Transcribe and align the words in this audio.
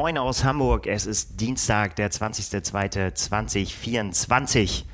Moin 0.00 0.16
aus 0.16 0.44
Hamburg. 0.44 0.86
Es 0.86 1.06
ist 1.06 1.40
Dienstag, 1.40 1.96
der 1.96 2.12
20.02.2024. 2.12 4.84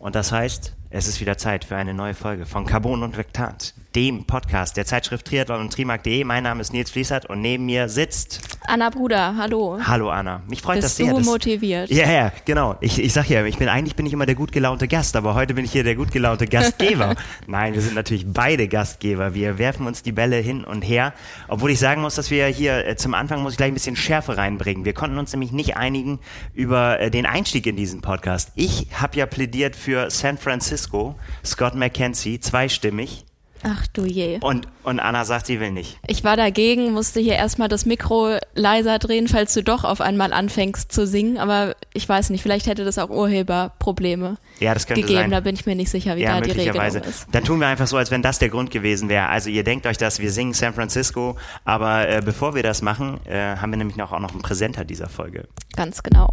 Und 0.00 0.16
das 0.16 0.32
heißt, 0.32 0.74
es 0.90 1.06
ist 1.06 1.20
wieder 1.20 1.38
Zeit 1.38 1.64
für 1.64 1.76
eine 1.76 1.94
neue 1.94 2.14
Folge 2.14 2.44
von 2.44 2.66
Carbon 2.66 3.04
und 3.04 3.16
Vektat, 3.16 3.74
dem 3.98 4.22
Podcast 4.26 4.76
der 4.76 4.86
Zeitschrift 4.86 5.26
Triathlon 5.26 5.60
und 5.60 5.72
Trimark.de. 5.72 6.22
Mein 6.22 6.44
Name 6.44 6.60
ist 6.60 6.72
Nils 6.72 6.92
Fließert 6.92 7.26
und 7.26 7.40
neben 7.40 7.66
mir 7.66 7.88
sitzt 7.88 8.56
Anna 8.68 8.90
Bruder, 8.90 9.34
hallo. 9.36 9.80
Hallo 9.84 10.08
Anna. 10.10 10.40
Mich 10.48 10.62
freut 10.62 10.76
Bist 10.76 10.84
das 10.84 10.96
sehr. 10.98 11.08
du 11.08 11.16
dass- 11.16 11.26
motiviert? 11.26 11.90
Ja, 11.90 12.08
ja, 12.08 12.32
genau. 12.44 12.76
Ich, 12.80 13.02
ich 13.02 13.12
sag 13.12 13.28
ja, 13.28 13.44
ich 13.44 13.58
bin 13.58 13.68
eigentlich 13.68 13.96
bin 13.96 14.06
ich 14.06 14.12
immer 14.12 14.24
der 14.24 14.36
gut 14.36 14.52
gelaunte 14.52 14.86
Gast, 14.86 15.16
aber 15.16 15.34
heute 15.34 15.52
bin 15.52 15.64
ich 15.64 15.72
hier 15.72 15.82
der 15.82 15.96
gut 15.96 16.12
gelaunte 16.12 16.46
Gastgeber. 16.46 17.16
Nein, 17.48 17.74
wir 17.74 17.82
sind 17.82 17.96
natürlich 17.96 18.24
beide 18.32 18.68
Gastgeber. 18.68 19.34
Wir 19.34 19.58
werfen 19.58 19.84
uns 19.88 20.04
die 20.04 20.12
Bälle 20.12 20.36
hin 20.36 20.62
und 20.62 20.82
her. 20.82 21.12
Obwohl 21.48 21.72
ich 21.72 21.80
sagen 21.80 22.00
muss, 22.00 22.14
dass 22.14 22.30
wir 22.30 22.46
hier 22.46 22.86
äh, 22.86 22.94
zum 22.94 23.14
Anfang 23.14 23.42
muss 23.42 23.54
ich 23.54 23.56
gleich 23.56 23.72
ein 23.72 23.74
bisschen 23.74 23.96
Schärfe 23.96 24.36
reinbringen. 24.36 24.84
Wir 24.84 24.94
konnten 24.94 25.18
uns 25.18 25.32
nämlich 25.32 25.50
nicht 25.50 25.76
einigen 25.76 26.20
über 26.54 27.00
äh, 27.00 27.10
den 27.10 27.26
Einstieg 27.26 27.66
in 27.66 27.74
diesen 27.74 28.00
Podcast. 28.00 28.52
Ich 28.54 28.86
habe 28.92 29.16
ja 29.16 29.26
plädiert 29.26 29.74
für 29.74 30.08
San 30.08 30.38
Francisco, 30.38 31.16
Scott 31.44 31.74
McKenzie, 31.74 32.38
zweistimmig. 32.38 33.24
Ach 33.64 33.86
du 33.88 34.04
je. 34.04 34.38
Und, 34.40 34.68
und 34.84 35.00
Anna 35.00 35.24
sagt, 35.24 35.46
sie 35.46 35.58
will 35.60 35.72
nicht. 35.72 35.98
Ich 36.06 36.22
war 36.24 36.36
dagegen, 36.36 36.92
musste 36.92 37.20
hier 37.20 37.34
erstmal 37.34 37.68
das 37.68 37.86
Mikro 37.86 38.38
leiser 38.54 38.98
drehen, 38.98 39.28
falls 39.28 39.52
du 39.54 39.62
doch 39.62 39.84
auf 39.84 40.00
einmal 40.00 40.32
anfängst 40.32 40.92
zu 40.92 41.06
singen. 41.06 41.38
Aber 41.38 41.74
ich 41.92 42.08
weiß 42.08 42.30
nicht, 42.30 42.42
vielleicht 42.42 42.66
hätte 42.66 42.84
das 42.84 42.98
auch 42.98 43.10
Urheberprobleme 43.10 44.36
Ja, 44.60 44.74
das 44.74 44.86
könnte 44.86 45.02
gegeben. 45.02 45.20
sein. 45.20 45.30
Da 45.30 45.40
bin 45.40 45.54
ich 45.54 45.66
mir 45.66 45.74
nicht 45.74 45.90
sicher, 45.90 46.16
wie 46.16 46.22
Ja, 46.22 46.40
da 46.40 46.40
die. 46.40 46.50
Regelung 46.52 46.80
ist. 46.84 47.26
Dann 47.32 47.44
tun 47.44 47.60
wir 47.60 47.66
einfach 47.66 47.86
so, 47.86 47.96
als 47.96 48.10
wenn 48.10 48.22
das 48.22 48.38
der 48.38 48.48
Grund 48.48 48.70
gewesen 48.70 49.08
wäre. 49.08 49.26
Also 49.28 49.50
ihr 49.50 49.64
denkt 49.64 49.86
euch 49.86 49.98
das, 49.98 50.18
wir 50.20 50.30
singen 50.30 50.54
San 50.54 50.74
Francisco, 50.74 51.36
aber 51.64 52.08
äh, 52.08 52.22
bevor 52.24 52.54
wir 52.54 52.62
das 52.62 52.82
machen, 52.82 53.20
äh, 53.26 53.56
haben 53.56 53.70
wir 53.72 53.76
nämlich 53.76 53.96
noch, 53.96 54.12
auch 54.12 54.20
noch 54.20 54.32
einen 54.32 54.42
Präsenter 54.42 54.84
dieser 54.84 55.08
Folge. 55.08 55.48
Ganz 55.76 56.02
genau. 56.02 56.30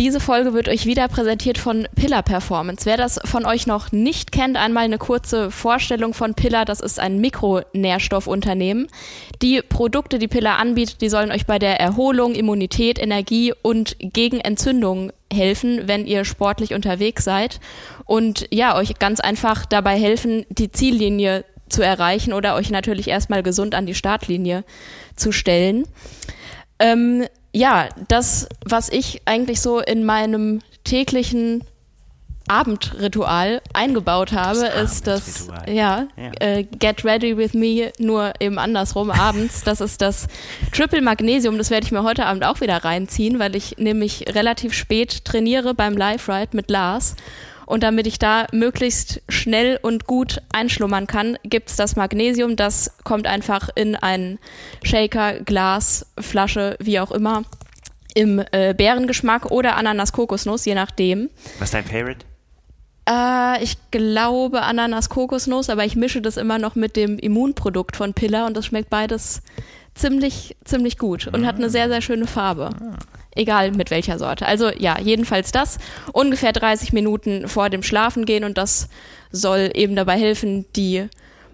Diese 0.00 0.18
Folge 0.18 0.54
wird 0.54 0.66
euch 0.66 0.86
wieder 0.86 1.08
präsentiert 1.08 1.58
von 1.58 1.86
Pillar 1.94 2.22
Performance. 2.22 2.86
Wer 2.86 2.96
das 2.96 3.20
von 3.22 3.44
euch 3.44 3.66
noch 3.66 3.92
nicht 3.92 4.32
kennt, 4.32 4.56
einmal 4.56 4.84
eine 4.84 4.96
kurze 4.96 5.50
Vorstellung 5.50 6.14
von 6.14 6.32
Pillar. 6.32 6.64
Das 6.64 6.80
ist 6.80 6.98
ein 6.98 7.18
Mikronährstoffunternehmen. 7.20 8.86
Die 9.42 9.60
Produkte, 9.60 10.18
die 10.18 10.26
Pillar 10.26 10.58
anbietet, 10.58 11.02
die 11.02 11.10
sollen 11.10 11.30
euch 11.30 11.44
bei 11.44 11.58
der 11.58 11.78
Erholung, 11.80 12.34
Immunität, 12.34 12.98
Energie 12.98 13.52
und 13.60 13.94
gegen 14.00 14.40
Entzündungen 14.40 15.12
helfen, 15.30 15.82
wenn 15.84 16.06
ihr 16.06 16.24
sportlich 16.24 16.72
unterwegs 16.72 17.22
seid. 17.22 17.60
Und 18.06 18.48
ja, 18.50 18.76
euch 18.76 18.98
ganz 18.98 19.20
einfach 19.20 19.66
dabei 19.66 19.98
helfen, 19.98 20.46
die 20.48 20.72
Ziellinie 20.72 21.44
zu 21.68 21.82
erreichen 21.82 22.32
oder 22.32 22.54
euch 22.54 22.70
natürlich 22.70 23.06
erstmal 23.06 23.42
gesund 23.42 23.74
an 23.74 23.84
die 23.84 23.94
Startlinie 23.94 24.64
zu 25.14 25.30
stellen. 25.30 25.84
Ähm, 26.78 27.26
ja, 27.52 27.88
das, 28.08 28.48
was 28.64 28.88
ich 28.88 29.22
eigentlich 29.24 29.60
so 29.60 29.80
in 29.80 30.04
meinem 30.04 30.60
täglichen 30.84 31.64
Abendritual 32.48 33.62
eingebaut 33.72 34.32
habe, 34.32 34.60
Das 34.60 34.92
ist 34.92 35.06
das, 35.06 35.48
ja, 35.68 36.08
Ja. 36.16 36.30
Äh, 36.40 36.64
Get 36.64 37.04
Ready 37.04 37.36
With 37.36 37.54
Me, 37.54 37.92
nur 37.98 38.32
eben 38.40 38.58
andersrum 38.58 39.10
abends. 39.10 39.62
Das 39.62 39.80
ist 39.80 40.00
das 40.02 40.26
Triple 40.72 41.00
Magnesium, 41.00 41.58
das 41.58 41.70
werde 41.70 41.86
ich 41.86 41.92
mir 41.92 42.02
heute 42.02 42.26
Abend 42.26 42.44
auch 42.44 42.60
wieder 42.60 42.78
reinziehen, 42.78 43.38
weil 43.38 43.54
ich 43.54 43.78
nämlich 43.78 44.24
relativ 44.34 44.74
spät 44.74 45.24
trainiere 45.24 45.74
beim 45.74 45.96
Live 45.96 46.28
Ride 46.28 46.50
mit 46.52 46.70
Lars. 46.70 47.14
Und 47.70 47.84
damit 47.84 48.08
ich 48.08 48.18
da 48.18 48.48
möglichst 48.50 49.22
schnell 49.28 49.78
und 49.80 50.08
gut 50.08 50.42
einschlummern 50.52 51.06
kann, 51.06 51.38
gibt's 51.44 51.76
das 51.76 51.94
Magnesium. 51.94 52.56
Das 52.56 52.96
kommt 53.04 53.28
einfach 53.28 53.68
in 53.76 53.94
einen 53.94 54.40
Shaker, 54.82 55.38
Glas, 55.38 56.04
Flasche, 56.18 56.76
wie 56.80 56.98
auch 56.98 57.12
immer, 57.12 57.44
im 58.16 58.42
äh, 58.50 58.74
Beerengeschmack 58.74 59.52
oder 59.52 59.76
Ananas-Kokosnuss, 59.76 60.64
je 60.64 60.74
nachdem. 60.74 61.30
Was 61.60 61.68
ist 61.68 61.74
dein 61.74 61.84
Favorite? 61.84 62.26
Äh, 63.08 63.62
ich 63.62 63.76
glaube 63.92 64.62
Ananas-Kokosnuss, 64.62 65.70
aber 65.70 65.84
ich 65.84 65.94
mische 65.94 66.20
das 66.20 66.38
immer 66.38 66.58
noch 66.58 66.74
mit 66.74 66.96
dem 66.96 67.20
Immunprodukt 67.20 67.94
von 67.94 68.14
Pillar 68.14 68.46
und 68.46 68.56
das 68.56 68.66
schmeckt 68.66 68.90
beides 68.90 69.42
ziemlich, 69.94 70.56
ziemlich 70.64 70.98
gut 70.98 71.28
und 71.28 71.46
hat 71.46 71.54
eine 71.54 71.70
sehr, 71.70 71.88
sehr 71.88 72.00
schöne 72.00 72.26
Farbe. 72.26 72.70
Egal 73.34 73.72
mit 73.72 73.90
welcher 73.90 74.18
Sorte. 74.18 74.46
Also 74.46 74.70
ja, 74.70 74.98
jedenfalls 74.98 75.52
das. 75.52 75.78
Ungefähr 76.12 76.52
30 76.52 76.92
Minuten 76.92 77.48
vor 77.48 77.70
dem 77.70 77.82
Schlafengehen 77.82 78.44
und 78.44 78.58
das 78.58 78.88
soll 79.30 79.70
eben 79.74 79.94
dabei 79.94 80.18
helfen, 80.18 80.66
die 80.74 81.08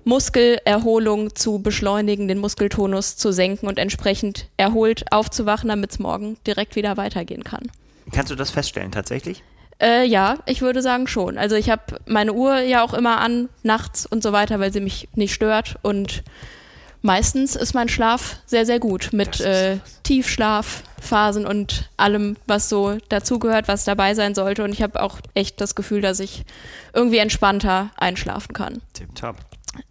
Muskelerholung 0.04 1.34
zu 1.34 1.58
beschleunigen, 1.58 2.28
den 2.28 2.38
Muskeltonus 2.38 3.16
zu 3.16 3.32
senken 3.32 3.66
und 3.66 3.78
entsprechend 3.78 4.46
erholt 4.56 5.04
aufzuwachen, 5.10 5.68
damit 5.68 5.90
es 5.90 5.98
morgen 5.98 6.36
direkt 6.46 6.76
wieder 6.76 6.96
weitergehen 6.96 7.44
kann. 7.44 7.70
Kannst 8.12 8.30
du 8.30 8.36
das 8.36 8.50
feststellen 8.50 8.92
tatsächlich? 8.92 9.42
Äh, 9.82 10.06
ja, 10.06 10.38
ich 10.46 10.62
würde 10.62 10.80
sagen 10.80 11.06
schon. 11.06 11.36
Also 11.36 11.56
ich 11.56 11.68
habe 11.70 11.98
meine 12.06 12.32
Uhr 12.32 12.60
ja 12.60 12.82
auch 12.82 12.94
immer 12.94 13.18
an, 13.18 13.48
nachts 13.62 14.06
und 14.06 14.22
so 14.22 14.32
weiter, 14.32 14.60
weil 14.60 14.72
sie 14.72 14.80
mich 14.80 15.08
nicht 15.14 15.34
stört. 15.34 15.76
Und 15.82 16.22
meistens 17.02 17.56
ist 17.56 17.74
mein 17.74 17.88
Schlaf 17.88 18.36
sehr, 18.46 18.66
sehr 18.66 18.78
gut 18.78 19.10
mit 19.12 19.40
äh, 19.40 19.78
Tiefschlafphasen 20.02 21.46
und 21.46 21.90
allem, 21.96 22.36
was 22.46 22.68
so 22.68 22.98
dazugehört, 23.08 23.68
was 23.68 23.84
dabei 23.84 24.14
sein 24.14 24.34
sollte. 24.34 24.64
Und 24.64 24.72
ich 24.72 24.82
habe 24.82 25.02
auch 25.02 25.18
echt 25.34 25.60
das 25.60 25.74
Gefühl, 25.74 26.00
dass 26.00 26.20
ich 26.20 26.44
irgendwie 26.92 27.18
entspannter 27.18 27.90
einschlafen 27.96 28.52
kann. 28.52 28.82
Tipptopp. 28.94 29.36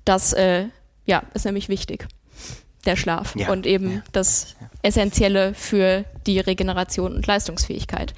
Das 0.03 0.33
äh, 0.33 0.65
ja, 1.05 1.23
ist 1.33 1.45
nämlich 1.45 1.69
wichtig, 1.69 2.07
der 2.85 2.95
Schlaf. 2.95 3.35
Ja, 3.35 3.49
Und 3.51 3.65
eben 3.65 3.95
ja. 3.95 4.03
das 4.11 4.55
Essentielle 4.81 5.53
für 5.53 6.05
die 6.27 6.39
Regeneration 6.39 7.15
und 7.15 7.25
Leistungsfähigkeit. 7.25 8.13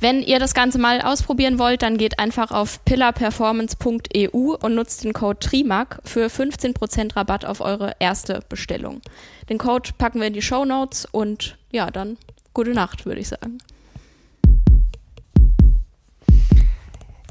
Wenn 0.00 0.22
ihr 0.22 0.38
das 0.38 0.54
Ganze 0.54 0.78
mal 0.78 1.00
ausprobieren 1.00 1.58
wollt, 1.58 1.82
dann 1.82 1.96
geht 1.98 2.18
einfach 2.18 2.50
auf 2.50 2.84
pillarperformance.eu 2.84 4.56
und 4.60 4.74
nutzt 4.74 5.04
den 5.04 5.12
Code 5.12 5.38
TRIMAC 5.38 6.00
für 6.04 6.26
15% 6.26 7.16
Rabatt 7.16 7.44
auf 7.44 7.60
eure 7.60 7.94
erste 7.98 8.40
Bestellung. 8.48 9.00
Den 9.48 9.58
Code 9.58 9.90
packen 9.96 10.20
wir 10.20 10.26
in 10.26 10.34
die 10.34 10.42
Show 10.42 10.64
Notes 10.64 11.06
und 11.10 11.56
ja, 11.70 11.90
dann 11.90 12.16
gute 12.54 12.72
Nacht, 12.72 13.06
würde 13.06 13.20
ich 13.20 13.28
sagen. 13.28 13.58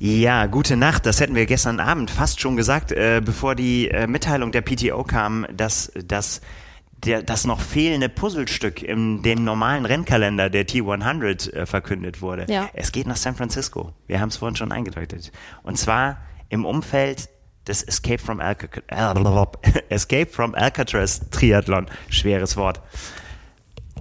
Ja, 0.01 0.45
gute 0.45 0.77
Nacht. 0.77 1.05
Das 1.05 1.19
hätten 1.19 1.35
wir 1.35 1.45
gestern 1.45 1.81
Abend 1.81 2.09
fast 2.09 2.39
schon 2.39 2.55
gesagt, 2.55 2.93
äh, 2.93 3.21
bevor 3.23 3.53
die 3.53 3.89
äh, 3.89 4.07
Mitteilung 4.07 4.53
der 4.53 4.61
PTO 4.61 5.03
kam, 5.03 5.45
dass, 5.51 5.91
dass 6.05 6.39
der, 7.05 7.23
das 7.23 7.45
noch 7.45 7.61
fehlende 7.61 8.09
Puzzlestück 8.09 8.81
in 8.81 9.21
dem 9.21 9.43
normalen 9.43 9.85
Rennkalender 9.85 10.49
der 10.49 10.67
T100 10.67 11.53
äh, 11.53 11.65
verkündet 11.65 12.21
wurde. 12.21 12.45
Ja. 12.49 12.69
Es 12.73 12.91
geht 12.91 13.07
nach 13.07 13.15
San 13.15 13.35
Francisco. 13.35 13.93
Wir 14.07 14.19
haben 14.19 14.29
es 14.29 14.37
vorhin 14.37 14.55
schon 14.55 14.71
eingedeutet. 14.71 15.31
Und 15.63 15.77
zwar 15.77 16.17
im 16.49 16.65
Umfeld 16.65 17.29
des 17.67 17.83
Escape 17.83 18.19
from, 18.19 18.39
Alca 18.39 18.67
Escape 19.89 20.29
from 20.29 20.55
Alcatraz 20.55 21.29
Triathlon. 21.29 21.85
Schweres 22.09 22.57
Wort. 22.57 22.81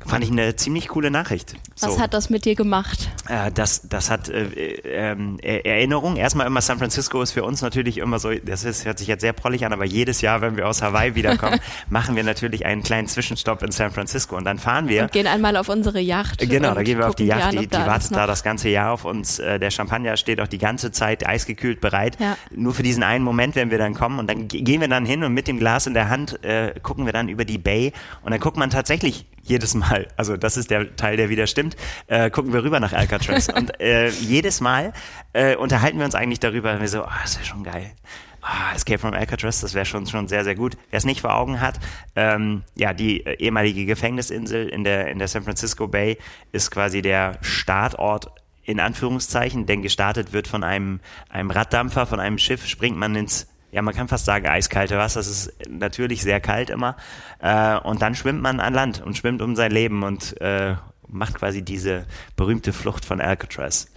Fand 0.06 0.25
ich 0.25 0.31
eine 0.31 0.56
ziemlich 0.56 0.88
coole 0.88 1.10
Nachricht. 1.10 1.54
Was 1.81 1.94
So. 1.94 2.00
hat 2.00 2.14
das 2.14 2.31
mit 2.31 2.44
dir 2.44 2.54
gemacht? 2.54 3.10
Äh, 3.28 3.50
das, 3.53 3.88
das 3.88 4.10
hat 4.10 4.28
äh, 4.28 4.44
äh, 4.44 5.60
Erinnerung. 5.69 6.16
Erstmal 6.16 6.47
immer 6.47 6.60
San 6.60 6.78
Francisco 6.78 7.20
ist 7.22 7.32
für 7.32 7.44
uns 7.44 7.60
natürlich 7.62 7.98
immer 7.98 8.19
so, 8.19 8.32
das 8.32 8.64
ist, 8.64 8.84
hört 8.84 8.98
sich 8.98 9.09
jetzt 9.09 9.20
sehr 9.20 9.32
prollig 9.32 9.64
an, 9.66 9.72
aber 9.72 9.84
jedes 9.84 10.20
Jahr, 10.20 10.41
wenn 10.41 10.56
wir 10.56 10.66
aus 10.66 10.82
Hawaii 10.82 11.14
wiederkommen, 11.14 11.60
machen 11.91 12.16
wir 12.16 12.25
natürlich 12.25 12.64
einen 12.64 12.82
kleinen 12.82 13.06
Zwischenstopp 13.09 13.62
in 13.62 13.70
San 13.72 13.91
Francisco 13.91 14.36
und 14.36 14.44
dann 14.44 14.59
fahren 14.59 14.88
wir. 14.88 15.03
Und 15.03 15.12
gehen 15.12 15.26
einmal 15.26 15.56
auf 15.56 15.69
unsere 15.69 16.00
Yacht. 16.00 16.42
Äh, 16.42 16.47
Genau, 16.47 16.75
da 16.75 16.82
gehen 16.82 16.98
wir 16.98 17.09
auf 17.09 17.15
die 17.15 17.26
Yacht, 17.26 17.53
die, 17.53 17.66
die 17.66 17.77
alles 17.77 17.86
wartet 17.86 18.12
da 18.16 18.27
das 18.27 18.42
ganze 18.42 18.68
Jahr 18.71 18.92
auf 18.92 19.04
uns. 19.04 19.39
Äh, 19.39 19.59
Der 19.59 19.71
Champagner 19.71 20.16
steht 20.16 20.41
auch 20.41 20.48
die 20.48 20.59
ganze 20.59 20.91
Zeit 20.92 21.27
eisgekühlt 21.27 21.80
bereit. 21.80 22.16
Ja. 22.18 22.36
Nur 22.54 22.72
für 22.74 22.83
diesen 22.83 23.03
einen 23.03 23.24
Moment, 23.24 23.54
wenn 23.56 23.71
wir 23.71 23.78
dann 23.78 23.94
kommen 23.94 24.18
und 24.18 24.28
dann 24.28 24.48
ge- 24.48 24.62
gehen 24.62 24.80
wir 24.80 24.89
dann 24.89 25.04
hin 25.04 25.22
und 25.24 25.34
mit 25.34 25.47
dem 25.48 25.59
Glas 25.59 25.86
in 25.86 25.94
der 25.94 26.09
Hand 26.09 26.42
äh, 26.44 26.72
gucken 26.83 27.04
wir 27.06 27.12
dann 27.12 27.28
über 27.28 27.44
die 27.44 27.59
Bay 27.59 27.92
und 28.22 28.30
dann 28.33 28.41
guckt 28.41 28.56
man 28.56 28.71
tatsächlich 28.71 29.27
jedes 29.48 29.74
Mal, 29.74 30.09
also 30.16 30.36
das 30.36 30.56
ist 30.56 30.71
der 30.71 30.97
Teil, 30.97 31.16
der 31.16 31.28
wieder 31.28 31.47
stimmt, 31.47 31.77
äh, 32.06 32.30
gucken 32.30 32.53
wir 32.53 32.62
rüber 32.62 32.80
nach 32.80 32.92
Alcatraz 32.92 33.48
und 33.54 33.80
äh, 33.80 34.09
jedes 34.09 34.60
Mal 34.60 34.92
äh, 35.33 35.56
unterhalten 35.56 35.98
wir 35.98 36.04
uns 36.04 36.15
eigentlich 36.15 36.41
darüber, 36.41 36.80
wir 36.80 36.89
so, 36.89 37.03
ah, 37.04 37.18
das 37.22 37.36
wäre 37.36 37.47
schon 37.47 37.65
geil. 37.65 37.92
Ah, 38.41 38.72
Escape 38.74 38.98
from 38.98 39.15
Alcatraz, 39.15 39.60
das 39.60 39.74
wäre 39.74 39.84
schon, 39.84 40.06
schon 40.06 40.28
sehr, 40.28 40.45
sehr 40.45 40.54
gut. 40.54 40.77
Wer 40.91 40.98
es 40.98 41.04
nicht 41.04 41.21
vor 41.21 41.34
Augen 41.34 41.60
hat, 41.60 41.80
ähm, 42.15 42.62
ja, 42.77 42.95
die 42.95 43.27
äh, 43.27 43.34
ehemalige 43.39 43.84
Gefängnisinsel 43.84 44.68
in 44.68 44.84
der, 44.84 45.09
in 45.09 45.18
der 45.18 45.28
San 45.28 45.42
Francisco 45.42 45.89
Bay 45.89 46.18
ist 46.53 46.71
quasi 46.71 47.03
der 47.03 47.39
Startort 47.41 48.30
in 48.62 48.80
Anführungszeichen, 48.80 49.66
denn 49.66 49.83
gestartet 49.83 50.33
wird 50.33 50.47
von 50.47 50.62
einem, 50.62 51.01
einem 51.30 51.51
Raddampfer, 51.51 52.06
von 52.06 52.21
einem 52.21 52.39
Schiff, 52.39 52.66
springt 52.66 52.98
man 52.98 53.15
ins, 53.16 53.48
ja, 53.70 53.82
man 53.82 53.94
kann 53.94 54.09
fast 54.09 54.24
sagen 54.24 54.47
eiskalte 54.47 54.97
Wasser, 54.97 55.20
es 55.20 55.28
ist 55.28 55.53
natürlich 55.68 56.22
sehr 56.22 56.41
kalt 56.41 56.70
immer, 56.70 56.97
äh, 57.41 57.78
und 57.78 58.03
dann 58.03 58.15
schwimmt 58.15 58.41
man 58.41 58.60
an 58.60 58.74
Land 58.74 59.03
und 59.04 59.16
schwimmt 59.16 59.42
um 59.42 59.56
sein 59.56 59.70
Leben 59.70 60.03
und 60.03 60.41
äh, 60.41 60.76
macht 61.09 61.34
quasi 61.34 61.62
diese 61.62 62.06
berühmte 62.36 62.72
Flucht 62.72 63.04
von 63.04 63.20
Alcatraz 63.20 63.88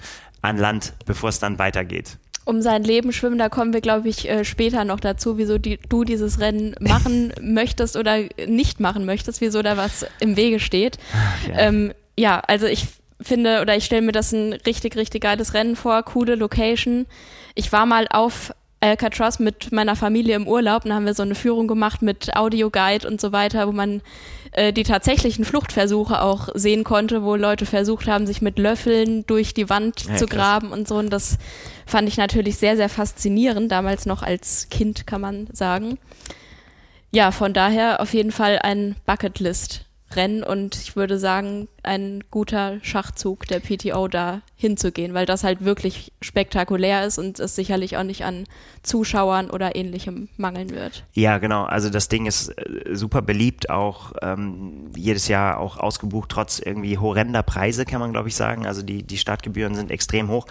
an 0.42 0.58
Land, 0.58 0.94
bevor 1.06 1.30
es 1.30 1.40
dann 1.40 1.60
weitergeht. 1.60 2.18
um 2.44 2.62
sein 2.62 2.84
Leben 2.84 3.14
schwimmen. 3.14 3.38
Da 3.38 3.50
kommen 3.50 3.72
wir, 3.72 3.82
glaube 3.82 4.10
ich, 4.10 4.28
äh, 4.28 4.44
später 4.44 4.84
noch 4.84 5.00
dazu, 5.00 5.38
wieso 5.38 5.58
die, 5.58 5.78
du 5.90 6.04
dieses 6.04 6.40
Rennen 6.40 6.76
machen 6.80 7.34
möchtest 7.40 7.96
oder 7.96 8.26
nicht 8.48 8.80
machen 8.80 9.06
möchtest, 9.06 9.42
wieso 9.42 9.62
da 9.62 9.78
was 9.78 10.06
im 10.20 10.36
Wege 10.36 10.60
steht. 10.60 10.98
Ja, 11.48 11.60
ähm, 11.60 11.94
ja 12.18 12.40
also 12.40 12.66
ich 12.66 12.88
finde 13.22 13.62
oder 13.62 13.78
ich 13.78 13.86
stelle 13.86 14.02
mir 14.02 14.12
das 14.12 14.32
ein 14.32 14.54
richtig, 14.54 14.96
richtig 14.96 15.22
geiles 15.22 15.54
Rennen 15.54 15.76
vor, 15.76 16.02
coole 16.04 16.36
Location. 16.36 17.06
Ich 17.54 17.72
war 17.72 17.86
mal 17.86 18.08
auf 18.10 18.54
Alcatraz 18.82 19.40
mit 19.40 19.72
meiner 19.72 19.96
Familie 19.96 20.36
im 20.36 20.48
Urlaub 20.48 20.86
und 20.86 20.94
haben 20.94 21.06
wir 21.06 21.14
so 21.14 21.24
eine 21.24 21.36
Führung 21.36 21.68
gemacht 21.68 22.02
mit 22.02 22.36
Audioguide 22.36 23.08
und 23.08 23.22
so 23.22 23.32
weiter, 23.32 23.68
wo 23.68 23.72
man 23.72 24.02
äh, 24.54 24.74
die 24.74 24.84
tatsächlichen 24.84 25.46
Fluchtversuche 25.46 26.22
auch 26.22 26.50
sehen 26.56 26.84
konnte, 26.84 27.24
wo 27.24 27.36
Leute 27.36 27.66
versucht 27.66 28.08
haben, 28.08 28.26
sich 28.26 28.42
mit 28.42 28.58
Löffeln 28.58 29.26
durch 29.28 29.54
die 29.54 29.70
Wand 29.70 30.06
ja, 30.06 30.16
zu 30.16 30.26
graben 30.26 30.70
krass. 30.70 30.80
und 30.80 30.88
so. 30.88 30.96
Und 30.96 31.10
das 31.12 31.38
fand 31.86 32.10
ich 32.10 32.18
natürlich 32.18 32.58
sehr, 32.58 32.76
sehr 32.76 32.90
faszinierend, 32.90 33.72
damals 33.72 34.06
noch 34.08 34.24
als 34.24 34.68
Kind, 34.70 35.06
kann 35.06 35.22
man 35.22 35.48
sagen. 35.54 36.00
Ja, 37.12 37.32
von 37.32 37.54
daher 37.54 38.02
auf 38.02 38.14
jeden 38.14 38.32
Fall 38.32 38.60
ein 38.60 38.96
Bucketlist 39.06 39.86
Rennen 40.16 40.44
und 40.44 40.76
ich 40.76 40.96
würde 40.96 41.18
sagen, 41.18 41.68
ein 41.84 42.24
guter 42.30 42.78
Schachzug 42.82 43.48
der 43.48 43.60
PTO 43.60 44.08
da 44.08 44.42
hinzugehen, 44.56 45.14
weil 45.14 45.26
das 45.26 45.44
halt 45.44 45.64
wirklich 45.64 46.12
spektakulär 46.22 47.06
ist 47.06 47.18
und 47.18 47.40
es 47.40 47.56
sicherlich 47.56 47.98
auch 47.98 48.04
nicht 48.04 48.24
an 48.24 48.46
Zuschauern 48.84 49.50
oder 49.50 49.76
ähnlichem 49.76 50.30
mangeln 50.38 50.72
wird. 50.72 51.04
Ja, 51.14 51.38
genau. 51.40 51.64
Also 51.64 51.90
das 51.90 52.08
Ding 52.08 52.26
ist 52.26 52.50
äh, 52.50 52.96
super 52.96 53.22
beliebt, 53.22 53.70
auch 53.70 54.14
ähm, 54.22 54.92
jedes 54.96 55.28
Jahr 55.28 55.60
auch 55.60 55.78
ausgebucht, 55.78 56.30
trotz 56.30 56.60
irgendwie 56.60 56.98
horrender 56.98 57.44
Preise, 57.44 57.86
kann 57.86 58.00
man 58.00 58.12
glaube 58.12 58.30
ich 58.30 58.36
sagen. 58.36 58.68
Also 58.68 58.84
die, 58.84 59.04
die 59.04 59.18
Startgebühren 59.18 59.76
sind 59.76 59.92
extrem 59.92 60.30
hoch. 60.30 60.46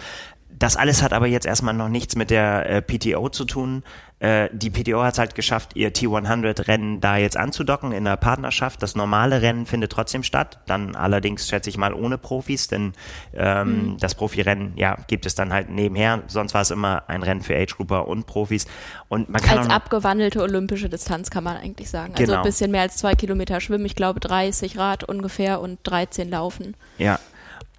Das 0.61 0.77
alles 0.77 1.01
hat 1.01 1.11
aber 1.11 1.25
jetzt 1.25 1.47
erstmal 1.47 1.73
noch 1.73 1.89
nichts 1.89 2.15
mit 2.15 2.29
der 2.29 2.69
äh, 2.69 2.81
PTO 2.83 3.29
zu 3.29 3.45
tun. 3.45 3.81
Äh, 4.19 4.49
die 4.53 4.69
PTO 4.69 5.01
hat 5.01 5.13
es 5.13 5.17
halt 5.17 5.33
geschafft, 5.33 5.71
ihr 5.73 5.91
T100-Rennen 5.91 7.01
da 7.01 7.17
jetzt 7.17 7.35
anzudocken 7.35 7.91
in 7.91 8.03
der 8.03 8.15
Partnerschaft. 8.15 8.83
Das 8.83 8.93
normale 8.93 9.41
Rennen 9.41 9.65
findet 9.65 9.91
trotzdem 9.91 10.21
statt, 10.21 10.59
dann 10.67 10.95
allerdings 10.95 11.49
schätze 11.49 11.71
ich 11.71 11.77
mal 11.79 11.95
ohne 11.95 12.19
Profis, 12.19 12.67
denn 12.67 12.93
ähm, 13.33 13.93
mhm. 13.93 13.97
das 13.97 14.13
Profirennen 14.13 14.73
ja 14.75 14.97
gibt 15.07 15.25
es 15.25 15.33
dann 15.33 15.51
halt 15.51 15.71
nebenher. 15.71 16.21
Sonst 16.27 16.53
war 16.53 16.61
es 16.61 16.69
immer 16.69 17.09
ein 17.09 17.23
Rennen 17.23 17.41
für 17.41 17.55
Age-Grouper 17.55 18.07
und 18.07 18.27
Profis. 18.27 18.67
Und 19.09 19.29
man 19.29 19.41
kann 19.41 19.57
als 19.57 19.69
abgewandelte 19.69 20.43
olympische 20.43 20.89
Distanz 20.89 21.31
kann 21.31 21.43
man 21.43 21.57
eigentlich 21.57 21.89
sagen. 21.89 22.13
Also 22.13 22.23
genau. 22.23 22.37
ein 22.37 22.43
bisschen 22.43 22.69
mehr 22.69 22.81
als 22.81 22.97
zwei 22.97 23.15
Kilometer 23.15 23.61
schwimmen, 23.61 23.87
ich 23.87 23.95
glaube 23.95 24.19
30 24.19 24.77
Rad 24.77 25.03
ungefähr 25.05 25.59
und 25.59 25.79
13 25.81 26.29
laufen. 26.29 26.75
Ja, 26.99 27.17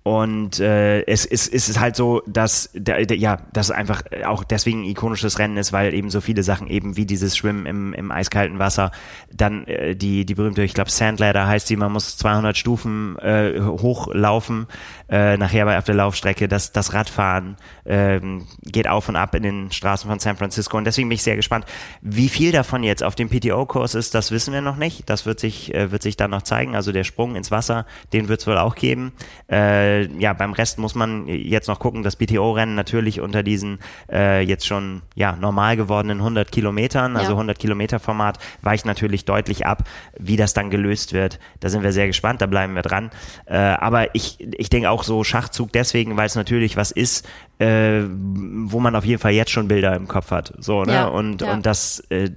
und 0.05 0.59
äh, 0.59 1.03
es, 1.03 1.25
es, 1.25 1.47
es 1.47 1.69
ist 1.69 1.79
halt 1.79 1.95
so, 1.95 2.23
dass 2.27 2.71
der, 2.75 3.07
der, 3.07 3.17
ja, 3.17 3.39
das 3.53 3.71
einfach 3.71 4.03
auch 4.27 4.43
deswegen 4.43 4.83
ein 4.83 4.87
ikonisches 4.87 5.39
Rennen 5.39 5.57
ist, 5.57 5.73
weil 5.73 5.95
eben 5.95 6.11
so 6.11 6.21
viele 6.21 6.43
Sachen 6.43 6.67
eben 6.67 6.97
wie 6.97 7.07
dieses 7.07 7.37
Schwimmen 7.37 7.67
im, 7.67 7.95
im 7.95 8.11
eiskalten 8.11 8.59
Wasser, 8.59 8.91
dann 9.33 9.65
äh, 9.69 9.95
die 9.95 10.27
die 10.27 10.35
berühmte, 10.35 10.65
ich 10.65 10.75
glaube 10.75 10.91
Sandladder 10.91 11.47
heißt 11.47 11.69
sie, 11.69 11.77
man 11.77 11.93
muss 11.93 12.17
200 12.17 12.57
Stufen 12.57 13.17
äh, 13.21 13.61
hochlaufen, 13.61 14.67
äh, 15.09 15.37
nachher 15.37 15.67
bei 15.67 15.79
auf 15.79 15.85
der 15.85 15.95
Laufstrecke, 15.95 16.49
das 16.49 16.73
das 16.73 16.95
Radfahren 16.95 17.57
äh, 17.85 18.19
geht 18.63 18.89
auf 18.89 19.09
und 19.09 19.15
ab 19.15 19.37
in 19.37 19.45
den 19.45 19.71
Straßen 19.71 20.11
von 20.11 20.19
San 20.19 20.37
Francisco. 20.37 20.77
Und 20.77 20.85
deswegen 20.85 21.09
bin 21.09 21.15
ich 21.15 21.23
sehr 21.23 21.37
gespannt, 21.37 21.65
wie 22.01 22.29
viel 22.29 22.51
davon 22.51 22.83
jetzt 22.83 23.05
auf 23.05 23.15
dem 23.15 23.29
PTO-Kurs 23.29 23.95
ist, 23.95 24.17
das 24.17 24.33
wissen 24.33 24.53
wir 24.53 24.63
noch 24.63 24.77
nicht, 24.77 25.09
das 25.09 25.27
wird 25.27 25.39
sich 25.39 25.73
äh, 25.73 25.93
wird 25.93 26.03
sich 26.03 26.17
dann 26.17 26.33
noch 26.33 26.43
zeigen, 26.43 26.75
also 26.75 26.91
der 26.91 27.05
Sprung 27.05 27.37
ins 27.37 27.53
Wasser, 27.53 27.87
den 28.13 28.27
wird 28.27 28.41
es 28.41 28.49
wohl 28.49 28.59
auch 28.59 28.75
geben. 28.75 29.13
Äh, 29.49 29.92
äh, 29.93 30.09
ja, 30.19 30.33
beim 30.33 30.53
Rest 30.53 30.79
muss 30.79 30.95
man 30.95 31.27
jetzt 31.27 31.69
noch 31.69 31.79
gucken. 31.79 32.03
Das 32.03 32.17
BTO-Rennen 32.17 32.75
natürlich 32.75 33.21
unter 33.21 33.43
diesen 33.43 33.79
äh, 34.11 34.43
jetzt 34.43 34.67
schon 34.67 35.03
ja 35.15 35.37
normal 35.37 35.77
gewordenen 35.77 36.19
100 36.19 36.51
Kilometern, 36.51 37.17
also 37.17 37.31
ja. 37.31 37.37
100 37.37 37.59
Kilometer 37.59 38.01
Format, 38.01 38.39
weicht 38.63 38.87
natürlich 38.87 39.25
deutlich 39.25 39.67
ab. 39.67 39.85
Wie 40.19 40.37
das 40.37 40.55
dann 40.55 40.71
gelöst 40.71 41.13
wird, 41.13 41.39
da 41.61 41.69
sind 41.69 41.83
wir 41.83 41.93
sehr 41.93 42.07
gespannt. 42.07 42.41
Da 42.41 42.47
bleiben 42.47 42.75
wir 42.75 42.83
dran. 42.83 43.11
Äh, 43.47 43.57
aber 43.57 44.15
ich 44.15 44.39
ich 44.41 44.71
denke 44.71 44.91
auch 44.91 45.03
so 45.03 45.25
Schachzug 45.25 45.73
deswegen, 45.73 46.17
weil 46.17 46.27
es 46.27 46.35
natürlich 46.35 46.77
was 46.77 46.91
ist, 46.91 47.29
äh, 47.63 48.09
wo 48.09 48.81
man 48.81 48.97
auf 48.97 49.05
jeden 49.05 49.21
Fall 49.21 49.33
jetzt 49.33 49.53
schon 49.53 49.69
Bilder 49.69 49.95
im 49.95 50.09
Kopf 50.09 50.33
hat. 50.33 50.53
So, 50.59 50.83
ne? 50.83 50.95
Ja, 50.95 51.07
und, 51.07 51.43
ja. 51.43 51.53
und 51.53 51.65
das 51.65 52.01
äh, 52.11 52.29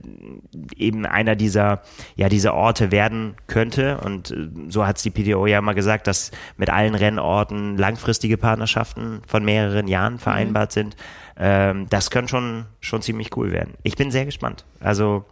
eben 0.77 1.07
einer 1.07 1.35
dieser, 1.35 1.81
ja, 2.15 2.29
dieser 2.29 2.53
Orte 2.53 2.91
werden 2.91 3.35
könnte. 3.47 3.99
Und 4.01 4.29
äh, 4.31 4.49
so 4.69 4.85
hat 4.85 4.97
es 4.97 5.03
die 5.03 5.09
PDO 5.09 5.47
ja 5.47 5.61
mal 5.61 5.73
gesagt, 5.73 6.05
dass 6.05 6.29
mit 6.57 6.69
allen 6.69 6.93
Rennorten 6.93 7.75
langfristige 7.75 8.37
Partnerschaften 8.37 9.21
von 9.25 9.43
mehreren 9.43 9.87
Jahren 9.87 10.19
vereinbart 10.19 10.71
mhm. 10.71 10.73
sind. 10.73 10.95
Ähm, 11.37 11.87
das 11.89 12.11
könnte 12.11 12.29
schon, 12.29 12.65
schon 12.79 13.01
ziemlich 13.01 13.35
cool 13.35 13.51
werden. 13.51 13.73
Ich 13.81 13.95
bin 13.95 14.11
sehr 14.11 14.25
gespannt. 14.25 14.63
Also, 14.79 15.25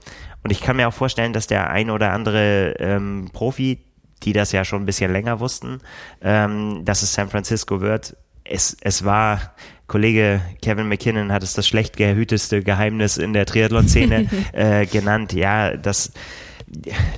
und 0.44 0.52
ich 0.52 0.62
kann 0.62 0.76
mir 0.76 0.88
auch 0.88 0.94
vorstellen, 0.94 1.34
dass 1.34 1.46
der 1.46 1.70
ein 1.70 1.92
oder 1.92 2.14
andere 2.14 2.74
ähm, 2.80 3.30
Profi, 3.32 3.80
die 4.24 4.34
das 4.34 4.52
ja 4.54 4.66
schon 4.66 4.82
ein 4.82 4.86
bisschen 4.88 5.12
länger 5.12 5.40
wussten, 5.40 5.82
ähm, 6.22 6.84
dass 6.84 7.04
es 7.04 7.14
San 7.14 7.30
Francisco 7.30 7.80
wird, 7.80 8.16
es, 8.44 8.78
es 8.82 9.06
war, 9.06 9.54
Kollege 9.88 10.42
Kevin 10.62 10.88
McKinnon 10.88 11.32
hat 11.32 11.44
es 11.44 11.54
das 11.54 11.68
schlecht 11.68 11.98
gehüteste 11.98 12.64
Geheimnis 12.64 13.18
in 13.18 13.34
der 13.34 13.46
Triathlon-Szene 13.46 14.30
äh, 14.54 14.86
genannt. 14.86 15.34
Ja, 15.34 15.76
dass 15.76 16.14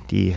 die, 0.10 0.36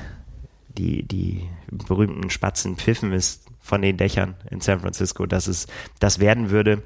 die, 0.76 1.02
die 1.02 1.48
berühmten 1.70 2.30
Spatzen 2.30 2.76
pfiffen 2.76 3.12
ist 3.12 3.46
von 3.60 3.82
den 3.82 3.96
Dächern 3.96 4.34
in 4.50 4.60
San 4.60 4.80
Francisco, 4.80 5.26
dass 5.26 5.46
es 5.46 5.66
das 6.00 6.18
werden 6.20 6.50
würde. 6.50 6.82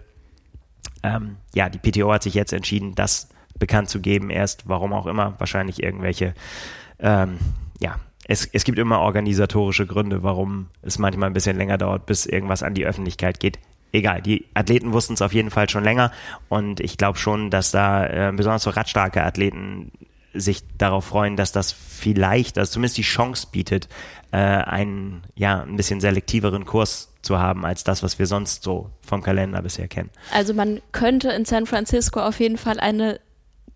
Ähm, 1.02 1.36
ja, 1.54 1.68
die 1.68 1.78
PTO 1.78 2.12
hat 2.12 2.22
sich 2.22 2.34
jetzt 2.34 2.52
entschieden, 2.52 2.94
das 2.94 3.28
bekannt 3.58 3.90
zu 3.90 4.00
geben, 4.00 4.30
erst 4.30 4.68
warum 4.68 4.92
auch 4.92 5.06
immer, 5.06 5.34
wahrscheinlich 5.38 5.82
irgendwelche, 5.82 6.34
ähm, 6.98 7.38
ja, 7.80 7.98
es, 8.26 8.48
es 8.52 8.64
gibt 8.64 8.78
immer 8.78 9.00
organisatorische 9.00 9.86
Gründe, 9.86 10.22
warum 10.22 10.68
es 10.82 10.98
manchmal 10.98 11.28
ein 11.28 11.32
bisschen 11.32 11.56
länger 11.56 11.78
dauert, 11.78 12.06
bis 12.06 12.24
irgendwas 12.24 12.62
an 12.62 12.74
die 12.74 12.86
Öffentlichkeit 12.86 13.40
geht 13.40 13.58
egal, 13.92 14.22
die 14.22 14.46
Athleten 14.54 14.92
wussten 14.92 15.14
es 15.14 15.22
auf 15.22 15.32
jeden 15.32 15.50
Fall 15.50 15.68
schon 15.68 15.84
länger 15.84 16.12
und 16.48 16.80
ich 16.80 16.96
glaube 16.96 17.18
schon, 17.18 17.50
dass 17.50 17.70
da 17.70 18.06
äh, 18.06 18.32
besonders 18.32 18.62
so 18.62 18.70
radstarke 18.70 19.22
Athleten 19.22 19.92
sich 20.34 20.62
darauf 20.78 21.04
freuen, 21.04 21.36
dass 21.36 21.52
das 21.52 21.72
vielleicht, 21.72 22.58
also 22.58 22.72
zumindest 22.72 22.96
die 22.96 23.02
Chance 23.02 23.48
bietet, 23.52 23.88
äh, 24.30 24.36
einen 24.38 25.22
ja 25.34 25.62
ein 25.62 25.76
bisschen 25.76 26.00
selektiveren 26.00 26.64
Kurs 26.64 27.10
zu 27.20 27.38
haben 27.38 27.64
als 27.64 27.84
das, 27.84 28.02
was 28.02 28.18
wir 28.18 28.26
sonst 28.26 28.62
so 28.62 28.90
vom 29.06 29.22
Kalender 29.22 29.62
bisher 29.62 29.88
kennen. 29.88 30.10
Also 30.32 30.54
man 30.54 30.80
könnte 30.92 31.30
in 31.30 31.44
San 31.44 31.66
Francisco 31.66 32.20
auf 32.20 32.40
jeden 32.40 32.58
Fall 32.58 32.80
eine 32.80 33.20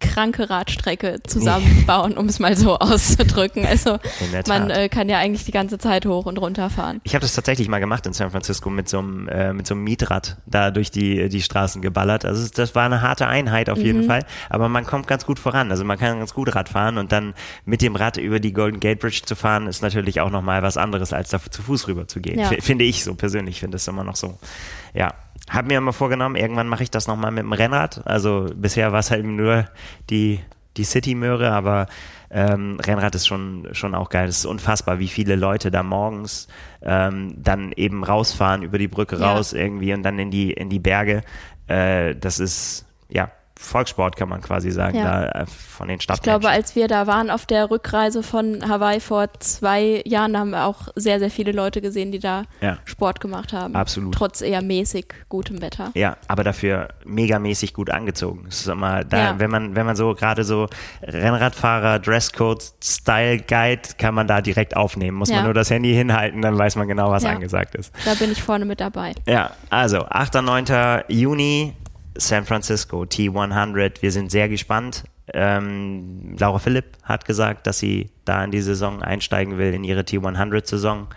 kranke 0.01 0.51
Radstrecke 0.51 1.21
zusammenbauen, 1.27 2.17
um 2.17 2.27
es 2.27 2.39
mal 2.39 2.57
so 2.57 2.77
auszudrücken. 2.79 3.67
Also 3.67 3.99
man 4.47 4.71
äh, 4.71 4.89
kann 4.89 5.09
ja 5.09 5.19
eigentlich 5.19 5.45
die 5.45 5.53
ganze 5.53 5.79
Zeit 5.79 6.07
hoch 6.07 6.27
und 6.27 6.39
runter 6.39 6.71
fahren. 6.71 7.01
Ich 7.05 7.15
habe 7.15 7.23
das 7.23 7.35
tatsächlich 7.35 7.69
mal 7.69 7.79
gemacht 7.79 8.07
in 8.07 8.13
San 8.13 8.31
Francisco 8.31 8.71
mit 8.71 8.89
so 8.89 8.99
einem 8.99 9.29
äh, 9.29 9.53
mit 9.53 9.67
so 9.67 9.75
einem 9.75 9.85
Mietrad 9.85 10.39
da 10.47 10.71
durch 10.71 10.91
die 10.91 11.29
die 11.29 11.43
Straßen 11.43 11.83
geballert. 11.83 12.25
Also 12.25 12.49
das 12.55 12.75
war 12.75 12.85
eine 12.85 13.03
harte 13.03 13.27
Einheit 13.27 13.71
auf 13.71 13.79
jeden 13.79 14.03
mhm. 14.03 14.07
Fall, 14.07 14.27
aber 14.51 14.69
man 14.69 14.85
kommt 14.85 15.07
ganz 15.07 15.25
gut 15.25 15.39
voran. 15.39 15.71
Also 15.71 15.85
man 15.85 15.99
kann 15.99 16.19
ganz 16.19 16.35
gut 16.35 16.55
Rad 16.55 16.69
fahren 16.69 16.99
und 16.99 17.13
dann 17.13 17.35
mit 17.65 17.83
dem 17.83 17.97
Rad 17.97 18.17
über 18.17 18.41
die 18.41 18.53
Golden 18.53 18.81
Gate 18.81 19.01
Bridge 19.01 19.23
zu 19.25 19.35
fahren 19.35 19.67
ist 19.67 19.83
natürlich 19.83 20.21
auch 20.21 20.31
noch 20.31 20.43
mal 20.43 20.63
was 20.63 20.77
anderes 20.77 21.13
als 21.13 21.31
da 21.31 21.41
zu 21.51 21.63
Fuß 21.63 21.89
rüber 21.89 22.09
zu 22.09 22.21
gehen. 22.21 22.39
Ja. 22.39 22.51
Finde 22.61 22.85
ich 22.85 23.05
so 23.05 23.15
persönlich, 23.15 23.61
finde 23.61 23.77
es 23.77 23.89
immer 23.89 24.05
noch 24.05 24.17
so. 24.17 24.39
Ja, 24.95 25.15
habe 25.49 25.69
mir 25.69 25.79
immer 25.79 25.93
vorgenommen, 25.93 26.37
irgendwann 26.37 26.69
mache 26.69 26.83
ich 26.83 26.91
das 26.91 27.07
nochmal 27.07 27.31
mit 27.31 27.43
dem 27.43 27.53
Rennrad. 27.53 28.07
Also 28.07 28.49
bisher 28.55 28.93
war 28.93 29.01
es 29.01 29.11
halt 29.11 29.25
nur 29.25 29.67
die, 30.11 30.41
die 30.77 30.85
City-Möhre, 30.85 31.53
aber 31.53 31.87
ähm, 32.31 32.79
Rennrad 32.81 33.15
ist 33.15 33.27
schon, 33.27 33.69
schon 33.73 33.95
auch 33.95 34.09
geil. 34.09 34.29
Es 34.29 34.39
ist 34.39 34.47
unfassbar, 34.47 34.99
wie 34.99 35.09
viele 35.09 35.37
Leute 35.37 35.71
da 35.71 35.83
morgens 35.83 36.49
ähm, 36.83 37.35
dann 37.37 37.73
eben 37.73 38.05
rausfahren 38.05 38.63
über 38.63 38.79
die 38.79 38.89
Brücke 38.89 39.17
ja. 39.17 39.33
raus 39.33 39.53
irgendwie 39.53 39.95
und 39.95 40.03
dann 40.03 40.19
in 40.19 40.31
die, 40.31 40.53
in 40.53 40.69
die 40.69 40.81
Berge. 40.81 41.23
Äh, 41.69 42.17
das 42.17 42.41
ist, 42.41 42.87
ja, 43.09 43.31
Volkssport, 43.59 44.17
kann 44.17 44.29
man 44.29 44.43
quasi 44.43 44.71
sagen, 44.71 44.99
ja. 44.99 45.05
da 45.05 45.41
äh, 45.43 45.47
von 45.47 45.89
den 45.89 46.01
Stadtmenschen. 46.01 46.37
Ich 46.37 46.41
glaube, 46.41 46.55
als 46.55 46.77
wir 46.77 46.89
da 46.89 47.07
waren 47.07 47.31
auf 47.31 47.47
der 47.47 47.71
Rückreise 47.71 48.23
von 48.23 48.69
Hawaii 48.69 49.01
vor 49.01 49.29
zwei 49.41 50.03
Jahren, 50.05 50.37
haben 50.37 50.51
wir 50.51 50.67
auch 50.67 50.89
sehr, 50.95 51.19
sehr 51.19 51.31
viele 51.31 51.53
Leute 51.53 51.81
gesehen, 51.81 52.13
die 52.13 52.19
da 52.19 52.45
ja. 52.61 52.79
Sport 52.85 53.21
gemacht 53.21 53.55
haben. 53.55 53.75
Absolut. 53.75 54.15
Trotz 54.15 54.43
eher 54.43 54.63
mäßig 54.63 55.07
gutem 55.31 55.63
Wetter. 55.63 55.91
Ja, 55.95 56.19
aber 56.29 56.45
dafür 56.45 56.89
megamäßig 57.05 57.73
gut 57.73 57.91
angezogen. 57.91 58.45
Das 58.45 58.61
ist 58.61 58.69
immer, 58.69 59.05
da, 59.05 59.19
ja. 59.19 59.39
wenn 59.39 59.51
man, 59.51 59.75
wenn 59.75 59.87
man 59.87 59.97
so 59.97 60.15
gerade 60.15 60.45
so 60.45 60.69
Rennradfahrer, 61.03 61.99
Dresscode, 61.99 62.63
Style 62.85 63.39
Guide, 63.39 63.83
kann 63.97 64.15
man 64.15 64.27
da 64.27 64.43
direkt 64.43 64.77
aufnehmen. 64.77 65.17
Muss 65.17 65.31
man 65.31 65.45
nur 65.45 65.55
das 65.55 65.71
Handy 65.71 65.95
hinhalten, 65.95 66.43
dann 66.43 66.59
weiß 66.59 66.77
man 66.77 66.89
genau, 66.89 67.11
was 67.11 67.25
angesagt 67.25 67.75
ist. 67.75 67.93
Da 68.05 68.15
bin 68.15 68.31
ich 68.31 68.43
vorne 68.43 68.67
mit 68.67 68.81
dabei. 68.81 69.13
Ja, 69.27 69.53
also 69.71 70.05
8. 70.07 70.43
9. 70.43 70.67
Juni 71.09 71.75
San 72.19 72.45
Francisco 72.45 73.03
T100. 73.03 74.03
Wir 74.03 74.13
sind 74.13 74.31
sehr 74.31 74.49
gespannt. 74.49 75.05
Ähm, 75.33 76.37
Laura 76.39 76.59
Philipp 76.59 76.97
hat 77.03 77.25
gesagt, 77.25 77.67
dass 77.67 77.79
sie 77.79 78.11
da 78.25 78.45
in 78.45 78.51
die 78.51 78.61
Saison 78.61 79.03
einsteigen 79.03 79.59
will, 79.59 79.75
in 79.75 79.85
ihre 79.85 80.03
T100-Saison. 80.03 81.09